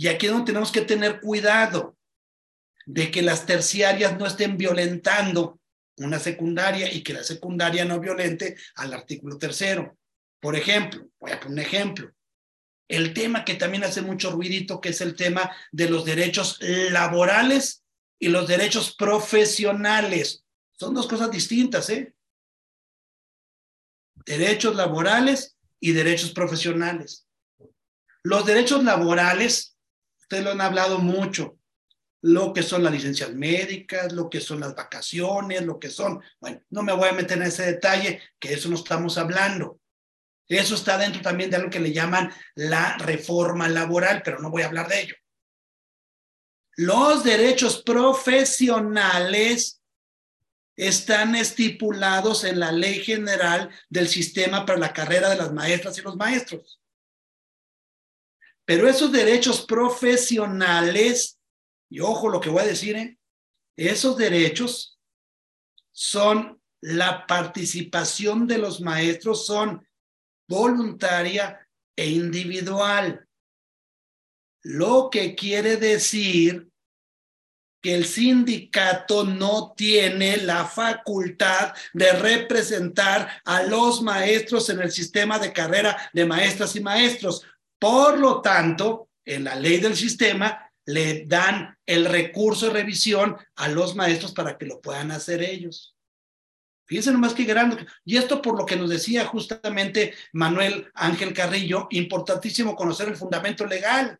Y 0.03 0.09
aquí 0.09 0.27
es 0.27 0.33
donde 0.33 0.47
tenemos 0.47 0.73
que 0.73 0.81
tener 0.81 1.20
cuidado 1.20 1.97
de 2.87 3.12
que 3.12 3.23
las 3.23 3.47
terciarias 3.47 4.19
no 4.19 4.27
estén 4.27 4.57
violentando 4.57 5.61
una 5.99 6.19
secundaria 6.19 6.93
y 6.93 7.05
que 7.05 7.12
la 7.12 7.23
secundaria 7.23 7.85
no 7.85 8.01
violente 8.01 8.57
al 8.74 8.95
artículo 8.95 9.39
tercero. 9.39 9.97
Por 10.41 10.57
ejemplo, 10.57 11.07
voy 11.20 11.31
a 11.31 11.39
poner 11.39 11.53
un 11.53 11.59
ejemplo. 11.61 12.12
El 12.89 13.15
tema 13.15 13.45
que 13.45 13.55
también 13.55 13.85
hace 13.85 14.03
mucho 14.03 14.33
ruidito, 14.33 14.81
que 14.81 14.89
es 14.89 15.01
el 15.03 15.15
tema 15.15 15.55
de 15.70 15.89
los 15.89 16.05
derechos 16.05 16.59
laborales 16.61 17.85
y 18.19 18.27
los 18.27 18.49
derechos 18.49 18.97
profesionales. 18.97 20.45
Son 20.73 20.95
dos 20.95 21.07
cosas 21.07 21.31
distintas, 21.31 21.89
¿eh? 21.91 22.12
Derechos 24.27 24.74
laborales 24.74 25.57
y 25.79 25.93
derechos 25.93 26.33
profesionales. 26.33 27.29
Los 28.24 28.45
derechos 28.47 28.83
laborales, 28.83 29.72
ustedes 30.32 30.44
lo 30.44 30.52
han 30.52 30.62
hablado 30.62 30.98
mucho, 30.98 31.59
lo 32.22 32.54
que 32.54 32.62
son 32.62 32.82
las 32.82 32.92
licencias 32.92 33.34
médicas, 33.34 34.12
lo 34.12 34.30
que 34.30 34.40
son 34.40 34.60
las 34.60 34.74
vacaciones, 34.74 35.62
lo 35.62 35.78
que 35.78 35.90
son, 35.90 36.22
bueno, 36.40 36.62
no 36.70 36.82
me 36.82 36.94
voy 36.94 37.10
a 37.10 37.12
meter 37.12 37.36
en 37.36 37.44
ese 37.44 37.66
detalle, 37.66 38.22
que 38.38 38.54
eso 38.54 38.70
no 38.70 38.76
estamos 38.76 39.18
hablando. 39.18 39.78
Eso 40.48 40.74
está 40.74 40.96
dentro 40.96 41.20
también 41.20 41.50
de 41.50 41.56
algo 41.56 41.68
que 41.68 41.80
le 41.80 41.92
llaman 41.92 42.32
la 42.54 42.96
reforma 42.96 43.68
laboral, 43.68 44.22
pero 44.24 44.38
no 44.38 44.50
voy 44.50 44.62
a 44.62 44.66
hablar 44.66 44.88
de 44.88 45.02
ello. 45.02 45.14
Los 46.76 47.24
derechos 47.24 47.82
profesionales 47.82 49.82
están 50.76 51.34
estipulados 51.34 52.44
en 52.44 52.59
la 52.59 52.72
ley 52.72 53.00
general 53.00 53.68
del 53.90 54.09
sistema 54.09 54.64
para 54.64 54.78
la 54.78 54.94
carrera 54.94 55.28
de 55.28 55.36
las 55.36 55.52
maestras 55.52 55.98
y 55.98 56.02
los 56.02 56.16
maestros. 56.16 56.81
Pero 58.64 58.89
esos 58.89 59.10
derechos 59.10 59.66
profesionales 59.66 61.39
y 61.93 62.01
ojo 62.01 62.30
lo 62.30 62.40
que 62.40 62.48
voy 62.48 62.62
a 62.62 62.66
decir, 62.66 62.97
¿eh? 62.97 63.18
esos 63.76 64.16
derechos 64.16 64.98
son 65.93 66.59
la 66.80 67.26
participación 67.26 68.47
de 68.47 68.56
los 68.56 68.80
maestros, 68.80 69.44
son 69.44 69.86
voluntaria 70.48 71.68
e 71.94 72.09
individual. 72.09 73.28
Lo 74.62 75.10
que 75.10 75.34
quiere 75.34 75.76
decir 75.76 76.66
que 77.82 77.94
el 77.94 78.06
sindicato 78.06 79.24
no 79.24 79.74
tiene 79.76 80.39
la 80.39 80.64
facultad 80.64 81.74
de 81.93 82.10
representar 82.12 83.43
a 83.44 83.64
los 83.64 84.01
maestros 84.01 84.70
en 84.70 84.80
el 84.80 84.90
sistema 84.90 85.39
de 85.39 85.52
carrera 85.52 86.10
de 86.14 86.24
maestras 86.24 86.74
y 86.74 86.80
maestros. 86.80 87.44
Por 87.82 88.20
lo 88.20 88.40
tanto, 88.40 89.10
en 89.24 89.42
la 89.42 89.56
ley 89.56 89.78
del 89.78 89.96
sistema 89.96 90.70
le 90.86 91.26
dan 91.26 91.76
el 91.84 92.04
recurso 92.04 92.66
de 92.66 92.74
revisión 92.74 93.36
a 93.56 93.66
los 93.66 93.96
maestros 93.96 94.30
para 94.30 94.56
que 94.56 94.66
lo 94.66 94.80
puedan 94.80 95.10
hacer 95.10 95.42
ellos. 95.42 95.96
Fíjense 96.86 97.10
nomás 97.10 97.34
que 97.34 97.42
grande. 97.42 97.84
Y 98.04 98.18
esto 98.18 98.40
por 98.40 98.56
lo 98.56 98.66
que 98.66 98.76
nos 98.76 98.88
decía 98.88 99.26
justamente 99.26 100.14
Manuel 100.32 100.92
Ángel 100.94 101.34
Carrillo, 101.34 101.88
importantísimo 101.90 102.76
conocer 102.76 103.09
el 103.09 103.16
fundamento 103.16 103.66
legal. 103.66 104.16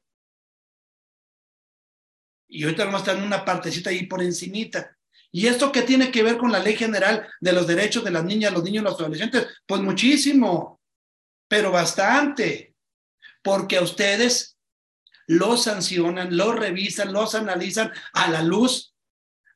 Y 2.48 2.64
ahorita 2.64 2.86
nomás 2.86 3.02
están 3.02 3.22
una 3.22 3.44
partecita 3.44 3.90
ahí 3.90 4.06
por 4.06 4.24
encimita. 4.24 4.98
¿Y 5.30 5.47
esto 5.47 5.70
qué 5.70 5.82
tiene 5.82 6.10
que 6.10 6.24
ver 6.24 6.36
con 6.36 6.51
la 6.51 6.59
ley 6.59 6.74
general 6.74 7.28
de 7.40 7.52
los 7.52 7.68
derechos 7.68 8.02
de 8.02 8.10
las 8.10 8.24
niñas, 8.24 8.52
los 8.52 8.64
niños 8.64 8.82
y 8.82 8.84
los 8.86 8.98
adolescentes? 8.98 9.47
Pues 9.64 9.80
muchísimo, 9.80 10.80
pero 11.47 11.70
bastante. 11.70 12.72
Porque 13.43 13.77
a 13.77 13.82
ustedes 13.82 14.56
los 15.27 15.64
sancionan, 15.64 16.36
los 16.36 16.55
revisan, 16.55 17.12
los 17.12 17.35
analizan 17.35 17.93
a 18.12 18.31
la 18.31 18.43
luz 18.43 18.94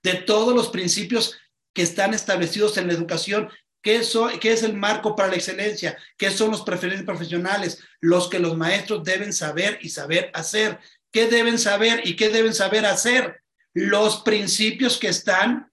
de 0.03 0.15
todos 0.15 0.55
los 0.55 0.69
principios 0.69 1.37
que 1.75 1.83
están 1.83 2.15
establecidos 2.15 2.79
en 2.79 2.87
la 2.87 2.95
educación. 2.95 3.51
¿Qué, 3.83 3.99
es 3.99 4.63
el 4.63 4.75
marco 4.75 5.15
para 5.15 5.29
la 5.29 5.37
excelencia? 5.37 5.97
¿Qué 6.17 6.31
son 6.31 6.51
los 6.51 6.63
preferentes 6.63 7.05
profesionales? 7.05 7.85
Los 8.01 8.29
que 8.29 8.41
los 8.41 8.57
maestros 8.57 9.05
deben 9.05 9.33
saber 9.33 9.79
y 9.81 9.91
saber 9.91 10.31
hacer. 10.35 10.81
¿Qué 11.13 11.27
deben 11.27 11.59
saber 11.59 12.01
y 12.05 12.17
qué 12.17 12.31
deben 12.31 12.55
saber 12.55 12.85
hacer? 12.85 13.43
Los 13.75 14.23
principios 14.23 14.99
que 14.99 15.09
están 15.09 15.71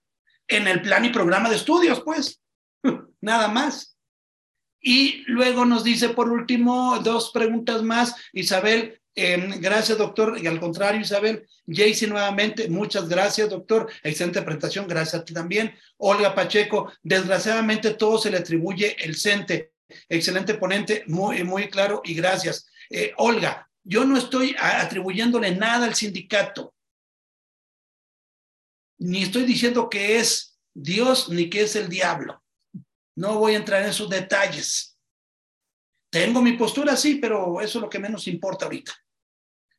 en 0.48 0.68
el 0.68 0.82
plan 0.82 1.06
y 1.06 1.10
programa 1.10 1.50
de 1.50 1.56
estudios, 1.56 2.02
pues. 2.02 2.40
Nada 3.22 3.48
más. 3.48 3.93
Y 4.84 5.24
luego 5.28 5.66
nos 5.66 5.84
dice, 5.84 6.10
por 6.10 6.30
último, 6.30 7.00
dos 7.00 7.32
preguntas 7.32 7.82
más, 7.82 8.16
Isabel, 8.34 9.00
Em, 9.16 9.62
gracias, 9.62 9.98
doctor. 9.98 10.40
Y 10.42 10.48
al 10.48 10.60
contrario, 10.60 11.02
Isabel, 11.02 11.48
Jaycee 11.68 12.08
nuevamente, 12.08 12.68
muchas 12.70 13.08
gracias, 13.08 13.50
doctor. 13.50 13.92
Excelente 14.02 14.42
presentación, 14.42 14.88
gracias 14.88 15.22
a 15.22 15.26
ti 15.26 15.34
también. 15.34 15.76
Olga 15.98 16.34
Pacheco, 16.34 16.92
desgraciadamente 17.04 17.94
todo 17.94 18.18
se 18.18 18.32
le 18.32 18.38
atribuye 18.38 18.96
el 19.04 19.16
CENTE. 19.16 19.74
Excelente 20.10 20.56
ponente, 20.56 21.04
muy, 21.08 21.70
claro 21.70 22.02
y 22.04 22.16
gracias. 22.16 22.68
Eh, 22.90 23.14
Olga, 23.18 23.70
yo 23.84 24.04
no 24.06 24.18
estoy 24.18 24.56
atribuyéndole 24.60 25.56
nada 25.56 25.86
al 25.86 25.94
sindicato, 25.94 26.74
ni 28.98 29.24
estoy 29.24 29.44
diciendo 29.44 29.90
que 29.90 30.18
es 30.18 30.58
Dios 30.74 31.30
ni 31.30 31.50
que 31.50 31.62
es 31.62 31.76
el 31.76 31.90
diablo. 31.90 32.43
No 33.16 33.40
voy 33.40 33.54
a 33.54 33.58
entrar 33.58 33.84
en 33.84 33.90
esos 33.90 34.10
detalles. 34.10 34.98
Tengo 36.10 36.42
mi 36.42 36.54
postura, 36.54 36.96
sí, 36.96 37.16
pero 37.16 37.62
eso 37.62 37.80
es 37.80 37.82
lo 37.82 37.90
que 37.90 38.00
menos 38.00 38.28
importa 38.28 38.66
ahorita. 38.66 38.94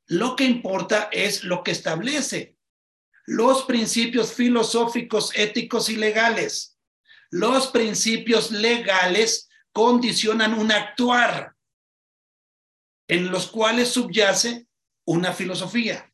Lo 0.06 0.36
que 0.36 0.44
importa 0.44 1.08
es 1.12 1.44
lo 1.44 1.62
que 1.62 1.70
establece 1.70 2.54
los 3.26 3.64
principios 3.64 4.34
filosóficos, 4.34 5.30
éticos 5.34 5.88
y 5.88 5.96
legales. 5.96 6.78
Los 7.30 7.68
principios 7.68 8.50
legales 8.50 9.48
condicionan 9.72 10.54
un 10.54 10.70
actuar 10.70 11.56
en 13.08 13.30
los 13.30 13.46
cuales 13.46 13.88
subyace 13.88 14.66
una 15.06 15.32
filosofía. 15.32 16.12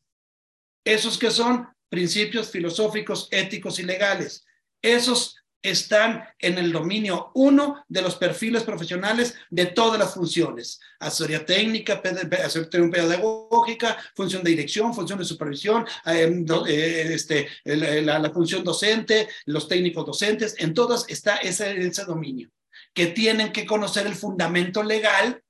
Esos 0.85 1.17
que 1.17 1.31
son 1.31 1.67
principios 1.89 2.49
filosóficos, 2.49 3.27
éticos 3.31 3.79
y 3.79 3.83
legales. 3.83 4.45
Esos 4.81 5.35
están 5.61 6.27
en 6.39 6.57
el 6.57 6.71
dominio 6.71 7.31
uno 7.35 7.85
de 7.87 8.01
los 8.01 8.15
perfiles 8.15 8.63
profesionales 8.63 9.35
de 9.49 9.67
todas 9.67 9.99
las 9.99 10.13
funciones. 10.13 10.79
Asesoría 10.99 11.45
técnica, 11.45 12.01
asesoría 12.43 12.91
pedagógica, 12.91 13.97
función 14.15 14.43
de 14.43 14.51
dirección, 14.51 14.93
función 14.93 15.19
de 15.19 15.25
supervisión, 15.25 15.85
em, 16.05 16.45
eh, 16.67 17.13
este, 17.13 17.47
la, 17.65 18.31
función 18.31 18.63
docente, 18.63 19.27
los 19.45 19.67
técnicos 19.67 20.05
docentes, 20.05 20.55
en 20.57 20.73
todas 20.73 21.05
está 21.07 21.37
ese, 21.37 21.79
ese 21.85 22.05
dominio, 22.05 22.49
que 22.93 23.07
tienen 23.07 23.51
que 23.51 23.65
conocer 23.65 24.07
el 24.07 24.15
fundamento 24.15 24.81
legal 24.83 25.43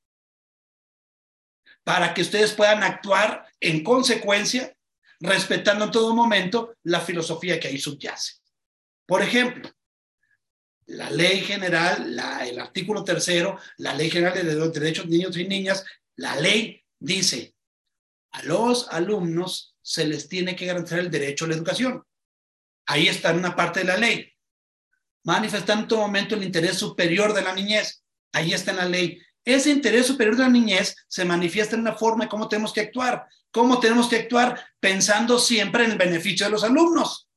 para 1.84 2.14
que 2.14 2.22
ustedes 2.22 2.54
puedan 2.54 2.84
actuar 2.84 3.46
en 3.60 3.84
consecuencia, 3.84 4.76
respetando 5.20 5.86
en 5.86 5.92
todo 5.92 6.16
momento 6.16 6.76
la 6.84 7.00
filosofía 7.00 7.60
que 7.60 7.70
ahí 7.70 7.78
subyace. 7.80 8.34
Por 9.06 9.22
ejemplo, 9.22 9.70
la 10.91 11.09
ley 11.09 11.41
general, 11.41 12.19
el 12.41 12.59
artículo 12.59 13.03
tercero, 13.03 13.57
la 13.77 13.93
ley 13.93 14.09
general 14.09 14.34
de 14.34 14.69
derechos 14.69 15.05
de 15.05 15.11
niños 15.11 15.38
y 15.38 15.47
niñas, 15.47 15.85
la 16.18 16.35
ley 16.35 16.84
dice, 16.99 17.55
a 18.31 18.43
los 18.43 18.89
alumnos 18.89 19.76
se 19.81 20.05
les 20.05 20.27
tiene 20.27 20.55
que 20.55 20.65
garantizar 20.65 20.99
el 20.99 21.09
derecho 21.09 21.45
a 21.45 21.47
la 21.47 21.55
educación. 21.55 22.03
Ahí 22.85 23.07
está 23.07 23.31
en 23.31 23.38
una 23.38 23.55
parte 23.55 23.80
de 23.80 23.85
la 23.85 23.97
ley. 23.97 24.31
Manifestar 25.23 25.80
en 25.80 25.88
todo 25.88 26.01
momento 26.01 26.35
el 26.35 26.43
interés 26.43 26.77
superior 26.77 27.34
de 27.34 27.41
la 27.41 27.53
niñez. 27.53 28.03
Ahí 28.34 28.53
está 28.53 28.72
en 28.72 28.77
la 28.77 28.85
ley. 28.85 29.22
ese 29.45 29.72
interés 29.72 30.05
superior 30.05 30.35
de 30.35 30.43
la 30.43 30.49
niñez 30.49 30.95
se 31.07 31.26
manifiesta 31.26 31.76
en 31.76 31.84
la 31.84 31.95
forma 31.95 32.26
de 32.26 32.30
cómo 32.30 32.47
tenemos 32.47 32.73
que 32.73 32.81
actuar, 32.81 33.27
cómo 33.49 33.80
tenemos 33.80 34.07
que 34.07 34.18
actuar 34.18 34.63
pensando 34.80 35.39
siempre 35.39 35.85
en 35.85 35.91
el 35.91 35.97
beneficio 35.97 36.45
de 36.45 36.51
los 36.51 36.63
alumnos. 36.63 37.31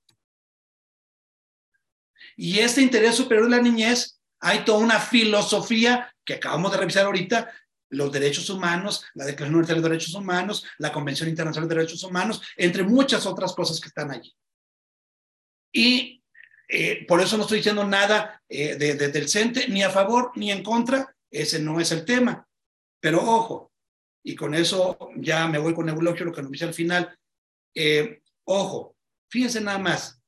Y 2.36 2.58
este 2.58 2.82
interés 2.82 3.14
superior 3.14 3.48
de 3.48 3.56
la 3.56 3.62
niñez, 3.62 4.20
hay 4.40 4.64
toda 4.64 4.78
una 4.78 5.00
filosofía 5.00 6.12
que 6.24 6.34
acabamos 6.34 6.72
de 6.72 6.78
revisar 6.78 7.06
ahorita, 7.06 7.50
los 7.90 8.12
derechos 8.12 8.50
humanos, 8.50 9.04
la 9.14 9.24
Declaración 9.24 9.54
Universal 9.54 9.82
de 9.82 9.88
Derechos 9.88 10.14
Humanos, 10.14 10.64
la 10.78 10.92
Convención 10.92 11.28
Internacional 11.28 11.68
de 11.68 11.76
Derechos 11.76 12.02
Humanos, 12.02 12.42
entre 12.56 12.82
muchas 12.82 13.26
otras 13.26 13.52
cosas 13.52 13.80
que 13.80 13.88
están 13.88 14.10
allí. 14.10 14.34
Y 15.72 16.22
eh, 16.68 17.04
por 17.06 17.20
eso 17.20 17.36
no 17.36 17.42
estoy 17.42 17.58
diciendo 17.58 17.84
nada 17.84 18.42
eh, 18.48 18.76
de, 18.76 18.94
del 18.94 19.28
CENTE, 19.28 19.68
ni 19.68 19.82
a 19.82 19.90
favor 19.90 20.32
ni 20.34 20.50
en 20.50 20.62
contra, 20.62 21.14
ese 21.30 21.60
no 21.60 21.80
es 21.80 21.92
el 21.92 22.04
tema. 22.04 22.48
Pero 23.00 23.22
ojo, 23.22 23.72
y 24.24 24.34
con 24.34 24.54
eso 24.54 24.98
ya 25.16 25.46
me 25.46 25.58
voy 25.58 25.74
con 25.74 25.88
Eulogio, 25.88 26.24
lo 26.24 26.32
que 26.32 26.42
nos 26.42 26.50
dice 26.50 26.64
al 26.64 26.74
final, 26.74 27.16
eh, 27.74 28.22
ojo, 28.44 28.96
fíjense 29.30 29.60
nada 29.60 29.78
más, 29.78 30.20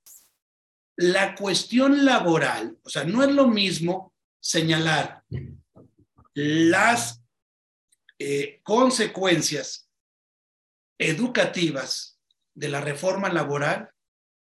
la 0.97 1.35
cuestión 1.35 2.05
laboral, 2.05 2.78
o 2.82 2.89
sea, 2.89 3.05
no 3.05 3.23
es 3.23 3.31
lo 3.31 3.48
mismo 3.48 4.14
señalar 4.40 5.23
las 6.35 7.23
eh, 8.18 8.60
consecuencias 8.62 9.90
educativas 10.98 12.18
de 12.55 12.68
la 12.68 12.81
reforma 12.81 13.28
laboral 13.28 13.90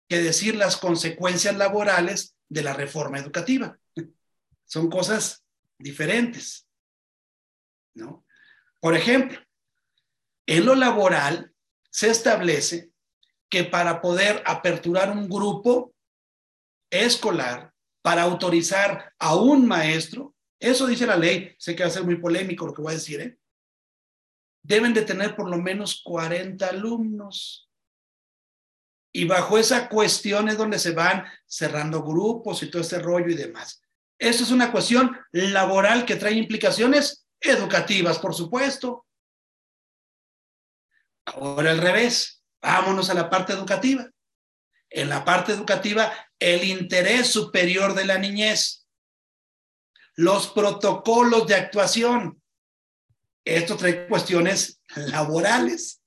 que 0.07 0.21
decir 0.21 0.55
las 0.55 0.77
consecuencias 0.77 1.55
laborales 1.55 2.35
de 2.47 2.63
la 2.63 2.73
reforma 2.73 3.19
educativa. 3.19 3.77
Son 4.65 4.89
cosas 4.89 5.43
diferentes, 5.77 6.67
¿no? 7.95 8.25
Por 8.79 8.95
ejemplo, 8.95 9.39
en 10.45 10.65
lo 10.65 10.75
laboral 10.75 11.53
se 11.91 12.09
establece 12.09 12.91
que 13.49 13.63
para 13.65 14.01
poder 14.01 14.41
aperturar 14.45 15.11
un 15.11 15.27
grupo 15.27 15.93
escolar, 16.89 17.73
para 18.01 18.23
autorizar 18.23 19.13
a 19.19 19.35
un 19.35 19.67
maestro, 19.67 20.35
eso 20.59 20.87
dice 20.87 21.05
la 21.05 21.17
ley, 21.17 21.53
sé 21.57 21.75
que 21.75 21.83
va 21.83 21.89
a 21.89 21.91
ser 21.91 22.03
muy 22.03 22.17
polémico 22.17 22.65
lo 22.65 22.73
que 22.73 22.81
voy 22.81 22.93
a 22.93 22.95
decir, 22.95 23.21
¿eh? 23.21 23.37
deben 24.63 24.93
de 24.93 25.03
tener 25.03 25.35
por 25.35 25.49
lo 25.49 25.57
menos 25.57 26.01
40 26.03 26.65
alumnos. 26.67 27.69
Y 29.11 29.25
bajo 29.25 29.57
esa 29.57 29.89
cuestión 29.89 30.49
es 30.49 30.57
donde 30.57 30.77
se 30.77 30.91
van 30.91 31.25
cerrando 31.45 32.03
grupos 32.03 32.61
y 32.61 32.69
todo 32.69 32.81
ese 32.81 32.99
rollo 32.99 33.29
y 33.29 33.35
demás. 33.35 33.81
Eso 34.19 34.43
es 34.43 34.51
una 34.51 34.71
cuestión 34.71 35.17
laboral 35.31 36.05
que 36.05 36.17
trae 36.17 36.33
implicaciones 36.33 37.25
educativas, 37.39 38.19
por 38.19 38.35
supuesto. 38.35 39.07
Ahora 41.25 41.71
al 41.71 41.79
revés, 41.79 42.43
vámonos 42.61 43.09
a 43.09 43.13
la 43.13 43.29
parte 43.29 43.53
educativa. 43.53 44.09
En 44.89 45.09
la 45.09 45.23
parte 45.23 45.51
educativa, 45.53 46.11
el 46.39 46.63
interés 46.63 47.27
superior 47.27 47.93
de 47.93 48.05
la 48.05 48.17
niñez, 48.17 48.87
los 50.15 50.47
protocolos 50.47 51.47
de 51.47 51.55
actuación, 51.55 52.41
esto 53.45 53.77
trae 53.77 54.07
cuestiones 54.07 54.81
laborales, 54.95 56.01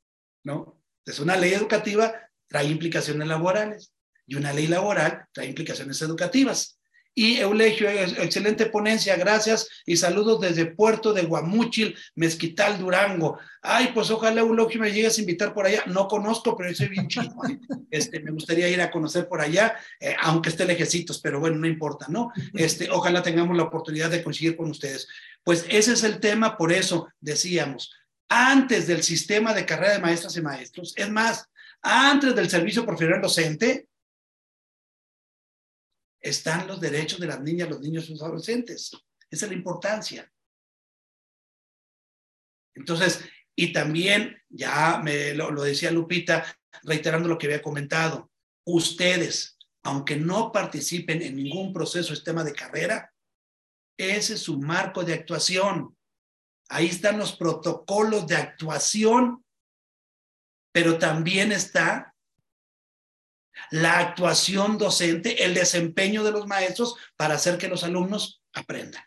¿no? 0.45 0.83
Es 1.05 1.19
una 1.19 1.37
ley 1.37 1.55
educativa, 1.55 2.13
trae 2.47 2.67
implicaciones 2.67 3.27
laborales 3.27 3.93
y 4.27 4.35
una 4.35 4.53
ley 4.53 4.67
laboral 4.67 5.27
trae 5.33 5.47
implicaciones 5.47 6.01
educativas. 6.03 6.79
Y 7.15 7.37
Eulegio, 7.37 7.91
excelente 7.91 8.67
ponencia, 8.67 9.17
gracias 9.17 9.69
y 9.85 9.99
saludos 9.99 10.41
desde 10.41 10.67
Puerto 10.67 11.13
de 11.13 11.23
Guamúchil, 11.23 11.95
Mezquital, 12.15 12.79
Durango. 12.79 13.39
Ay, 13.61 13.91
pues 13.93 14.11
ojalá 14.11 14.41
Eulegio 14.41 14.81
me 14.81 14.91
llegues 14.91 15.19
a 15.19 15.21
invitar 15.21 15.53
por 15.53 15.67
allá. 15.67 15.83
No 15.87 16.09
conozco, 16.09 16.57
pero 16.57 16.71
yo 16.71 16.77
soy 16.77 16.89
bien 16.89 17.09
chido. 17.09 17.35
¿eh? 17.49 17.59
Este, 17.91 18.21
me 18.21 18.31
gustaría 18.31 18.71
ir 18.71 18.81
a 18.81 18.91
conocer 18.91 19.29
por 19.29 19.43
allá, 19.43 19.77
eh, 20.01 20.17
aunque 20.23 20.49
esté 20.49 20.65
lejecitos, 20.65 21.21
pero 21.21 21.39
bueno, 21.39 21.59
no 21.59 21.67
importa, 21.67 22.07
¿no? 22.09 22.33
Este, 22.55 22.89
ojalá 22.91 23.23
tengamos 23.23 23.55
la 23.55 23.65
oportunidad 23.65 24.09
de 24.09 24.23
conseguir 24.23 24.57
con 24.57 24.71
ustedes. 24.71 25.07
Pues 25.45 25.67
ese 25.69 25.93
es 25.93 26.03
el 26.03 26.19
tema, 26.19 26.57
por 26.57 26.73
eso 26.73 27.09
decíamos, 27.21 27.93
antes 28.31 28.87
del 28.87 29.03
sistema 29.03 29.53
de 29.53 29.67
carrera 29.67 29.93
de 29.93 29.99
maestras 29.99 30.35
y 30.39 30.41
maestros, 30.41 30.95
es 30.97 31.11
más, 31.11 31.51
antes 31.83 32.35
del 32.35 32.49
servicio 32.49 32.87
profesional 32.87 33.21
docente, 33.21 33.89
están 36.23 36.69
los 36.69 36.81
derechos 36.81 37.19
de 37.19 37.27
las 37.27 37.41
niñas, 37.41 37.69
los 37.69 37.81
niños 37.81 38.09
y 38.09 38.13
los 38.13 38.23
adolescentes. 38.23 38.93
Esa 39.29 39.47
es 39.47 39.51
la 39.51 39.57
importancia. 39.59 40.33
Entonces, 42.75 43.25
y 43.57 43.73
también, 43.73 44.41
ya 44.49 45.01
me 45.03 45.35
lo, 45.35 45.51
decía 45.63 45.91
Lupita, 45.91 46.45
reiterando 46.85 47.29
lo 47.29 47.37
que 47.37 47.47
había 47.47 47.61
comentado, 47.61 48.31
ustedes, 48.65 49.59
aunque 49.83 50.17
no 50.17 50.53
participen 50.53 51.23
en 51.23 51.37
ningún 51.37 51.73
proceso, 51.73 52.15
sistema 52.15 52.45
de 52.45 52.55
carrera, 52.55 53.13
ese 53.99 54.35
es 54.35 54.41
su 54.41 54.59
marco 54.59 55.05
de 55.05 55.15
actuación. 55.15 55.97
Ahí 56.69 56.87
están 56.87 57.19
los 57.19 57.37
protocolos 57.37 58.27
de 58.27 58.37
actuación, 58.37 59.45
pero 60.73 60.99
también 60.99 61.53
está 61.53 62.12
la 63.73 63.99
actuación 63.99 64.77
docente, 64.77 65.45
el 65.45 65.55
desempeño 65.55 66.23
de 66.23 66.31
los 66.31 66.47
maestros 66.47 66.95
para 67.17 67.35
hacer 67.35 67.57
que 67.57 67.69
los 67.69 67.85
alumnos 67.85 68.43
aprendan. 68.53 69.03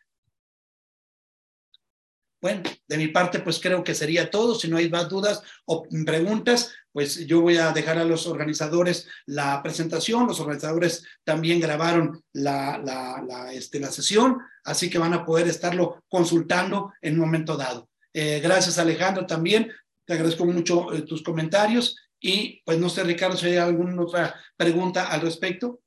Bueno, 2.42 2.64
de 2.88 2.98
mi 2.98 3.08
parte, 3.08 3.40
pues 3.40 3.60
creo 3.60 3.84
que 3.84 3.96
sería 3.96 4.30
todo. 4.30 4.56
Si 4.56 4.68
no 4.68 4.78
hay 4.78 4.90
más 4.90 5.08
dudas 5.08 5.42
o 5.66 5.88
preguntas, 6.06 6.74
pues 6.92 7.26
yo 7.28 7.42
voy 7.42 7.58
a 7.58 7.72
dejar 7.72 7.98
a 7.98 8.04
los 8.04 8.26
organizadores 8.28 9.08
la 9.26 9.62
presentación. 9.62 10.28
Los 10.28 10.40
organizadores 10.40 11.04
también 11.24 11.60
grabaron 11.60 12.24
la, 12.34 12.78
la, 12.78 13.54
este, 13.54 13.80
la 13.80 13.92
sesión, 13.92 14.40
así 14.64 14.90
que 14.90 14.98
van 14.98 15.14
a 15.14 15.26
poder 15.26 15.48
estarlo 15.48 16.04
consultando 16.08 16.94
en 17.02 17.16
un 17.16 17.22
momento 17.22 17.56
dado. 17.56 17.90
Eh, 18.14 18.40
gracias, 18.42 18.80
Alejandro, 18.80 19.26
también. 19.26 19.72
Te 20.06 20.14
agradezco 20.14 20.46
mucho 20.46 20.94
eh, 20.94 21.02
tus 21.02 21.24
comentarios 21.24 21.98
y 22.20 22.62
pues 22.66 22.80
no 22.80 22.90
sé, 22.90 23.04
Ricardo, 23.04 23.38
si 23.38 23.48
hay 23.48 23.58
alguna 23.58 24.02
otra 24.02 24.36
pregunta 24.58 25.08
al 25.08 25.22
respecto. 25.22 25.82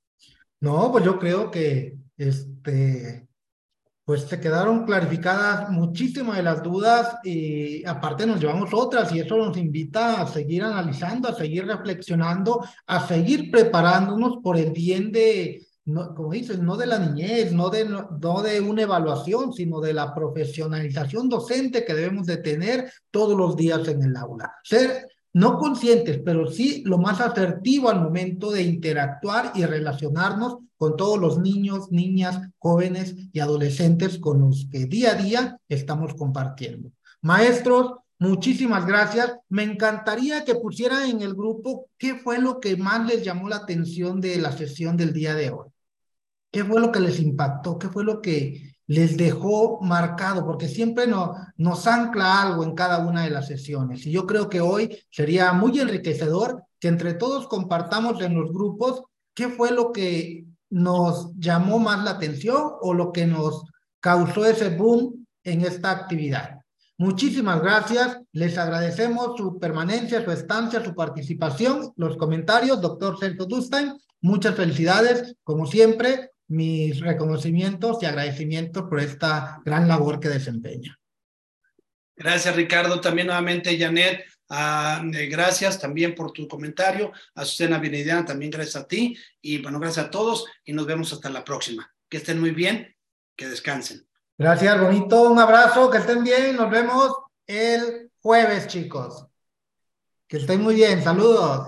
No, 0.60 0.90
pues 0.90 1.05
yo 1.05 1.18
creo 1.18 1.50
que 1.50 1.96
este, 2.16 3.28
pues 4.09 4.22
se 4.22 4.40
quedaron 4.40 4.86
clarificadas 4.86 5.70
muchísimas 5.70 6.38
de 6.38 6.42
las 6.42 6.62
dudas 6.62 7.16
y 7.22 7.84
aparte 7.84 8.26
nos 8.26 8.40
llevamos 8.40 8.70
otras 8.72 9.12
y 9.12 9.20
eso 9.20 9.36
nos 9.36 9.56
invita 9.59 10.22
a 10.22 10.26
seguir 10.26 10.64
analizando, 10.64 11.28
a 11.28 11.34
seguir 11.34 11.66
reflexionando, 11.66 12.64
a 12.86 13.06
seguir 13.06 13.50
preparándonos 13.50 14.38
por 14.42 14.56
el 14.56 14.72
bien 14.72 15.12
de, 15.12 15.66
no, 15.84 16.14
como 16.14 16.32
dices, 16.32 16.59
no 16.59 16.76
de 16.76 16.86
la 16.86 16.98
niñez, 16.98 17.52
no 17.52 17.68
de, 17.68 17.84
no, 17.84 18.42
de 18.42 18.60
una 18.62 18.82
evaluación, 18.82 19.52
sino 19.52 19.78
de 19.80 19.92
la 19.92 20.14
profesionalización 20.14 21.28
docente 21.28 21.84
que 21.84 21.94
debemos 21.94 22.26
de 22.26 22.38
tener 22.38 22.90
todos 23.10 23.36
los 23.36 23.56
días 23.56 23.86
en 23.88 24.02
el 24.02 24.16
aula. 24.16 24.55
Ser 24.62 25.06
no 25.32 25.59
conscientes, 25.59 26.20
pero 26.24 26.50
sí 26.50 26.82
lo 26.84 26.98
más 26.98 27.20
asertivo 27.20 27.90
al 27.90 28.00
momento 28.00 28.50
de 28.50 28.62
interactuar 28.62 29.52
y 29.55 29.64
relacionarnos 29.64 30.59
con 30.76 30.96
todos 30.96 31.18
los 31.18 31.38
niños, 31.38 31.90
niñas, 31.90 32.40
jóvenes 32.59 33.14
y 33.32 33.40
adolescentes 33.40 34.18
con 34.18 34.40
los 34.40 34.66
que 34.70 34.86
día 34.86 35.12
a 35.12 35.14
día 35.14 35.60
estamos 35.68 36.14
compartiendo. 36.14 36.92
Maestros, 37.20 37.94
muchísimas 38.18 38.86
gracias. 38.86 39.36
Me 39.48 39.64
encantaría 39.64 40.44
que 40.44 40.55
pusieran 40.55 41.09
en 41.10 41.20
el 41.22 41.34
grupo 41.34 41.88
qué 41.98 42.14
fue 42.14 42.38
lo 42.38 42.60
que 42.60 42.76
más 42.76 43.06
les 43.06 43.24
llamó 43.24 43.48
la 43.48 43.56
atención 43.56 44.20
de 44.20 44.36
la 44.36 44.52
sesión 44.52 44.96
del 44.96 45.12
día 45.12 45.34
de 45.34 45.50
hoy. 45.50 45.68
¿Qué 46.50 46.64
fue 46.64 46.80
lo 46.80 46.90
que 46.90 47.00
les 47.00 47.20
impactó? 47.20 47.78
¿Qué 47.78 47.88
fue 47.88 48.05
lo 48.05 48.22
que 48.22 48.67
les 48.89 49.19
dejó 49.19 49.81
marcado, 49.82 50.44
porque 50.47 50.66
siempre 50.66 51.06
no, 51.06 51.35
nos 51.59 51.86
ancla 51.86 52.43
algo 52.43 52.65
en 52.65 52.74
cada 52.74 53.06
una 53.06 53.23
de 53.23 53.31
las 53.31 53.47
sesiones. 53.47 54.05
Y 54.06 54.10
yo 54.10 54.27
creo 54.27 54.48
que 54.48 54.62
hoy 54.62 54.98
sería 55.10 55.52
muy 55.52 55.78
enriquecedor 55.78 56.65
que 56.81 56.89
entre 56.89 57.12
todos 57.12 57.47
compartamos 57.48 58.20
en 58.23 58.35
los 58.35 58.51
grupos 58.51 59.02
qué 59.35 59.51
fue 59.51 59.73
lo 59.73 59.93
que 59.93 60.47
nos 60.70 61.35
llamó 61.36 61.78
más 61.78 62.02
la 62.02 62.12
atención 62.12 62.62
o 62.81 62.94
lo 62.94 63.12
que 63.12 63.27
nos 63.27 63.65
causó 64.01 64.47
ese 64.47 64.70
boom 64.70 65.27
en 65.44 65.60
esta 65.62 65.90
actividad. 65.90 66.59
Muchísimas 66.97 67.60
gracias. 67.60 68.19
Les 68.32 68.56
agradecemos 68.56 69.36
su 69.36 69.59
permanencia, 69.59 70.24
su 70.24 70.31
estancia, 70.31 70.82
su 70.82 70.94
participación, 70.94 71.93
los 71.97 72.16
comentarios. 72.16 72.81
Doctor 72.81 73.19
Sergio 73.19 73.44
Dustain, 73.44 73.98
muchas 74.23 74.55
felicidades, 74.55 75.36
como 75.44 75.66
siempre 75.66 76.31
mis 76.48 77.00
reconocimientos 77.00 78.02
y 78.02 78.06
agradecimientos 78.06 78.84
por 78.88 79.00
esta 79.00 79.60
gran 79.64 79.86
labor 79.86 80.18
que 80.18 80.28
desempeña. 80.28 80.98
Gracias, 82.16 82.56
Ricardo. 82.56 83.00
También 83.00 83.28
nuevamente, 83.28 83.78
Janet, 83.78 84.24
uh, 84.50 85.08
gracias 85.30 85.78
también 85.78 86.14
por 86.14 86.32
tu 86.32 86.48
comentario. 86.48 87.12
A 87.34 87.44
Susana 87.44 87.78
Benediana, 87.78 88.24
también 88.24 88.50
gracias 88.50 88.76
a 88.76 88.88
ti. 88.88 89.16
Y 89.40 89.62
bueno, 89.62 89.78
gracias 89.78 90.06
a 90.06 90.10
todos 90.10 90.46
y 90.64 90.72
nos 90.72 90.86
vemos 90.86 91.12
hasta 91.12 91.30
la 91.30 91.44
próxima. 91.44 91.92
Que 92.08 92.16
estén 92.16 92.40
muy 92.40 92.50
bien, 92.50 92.96
que 93.36 93.48
descansen. 93.48 94.08
Gracias, 94.36 94.80
bonito. 94.80 95.30
Un 95.30 95.38
abrazo, 95.38 95.90
que 95.90 95.98
estén 95.98 96.24
bien. 96.24 96.56
Nos 96.56 96.70
vemos 96.70 97.12
el 97.46 98.10
jueves, 98.20 98.66
chicos. 98.68 99.26
Que 100.26 100.38
estén 100.38 100.62
muy 100.62 100.74
bien. 100.74 101.02
Saludos. 101.02 101.66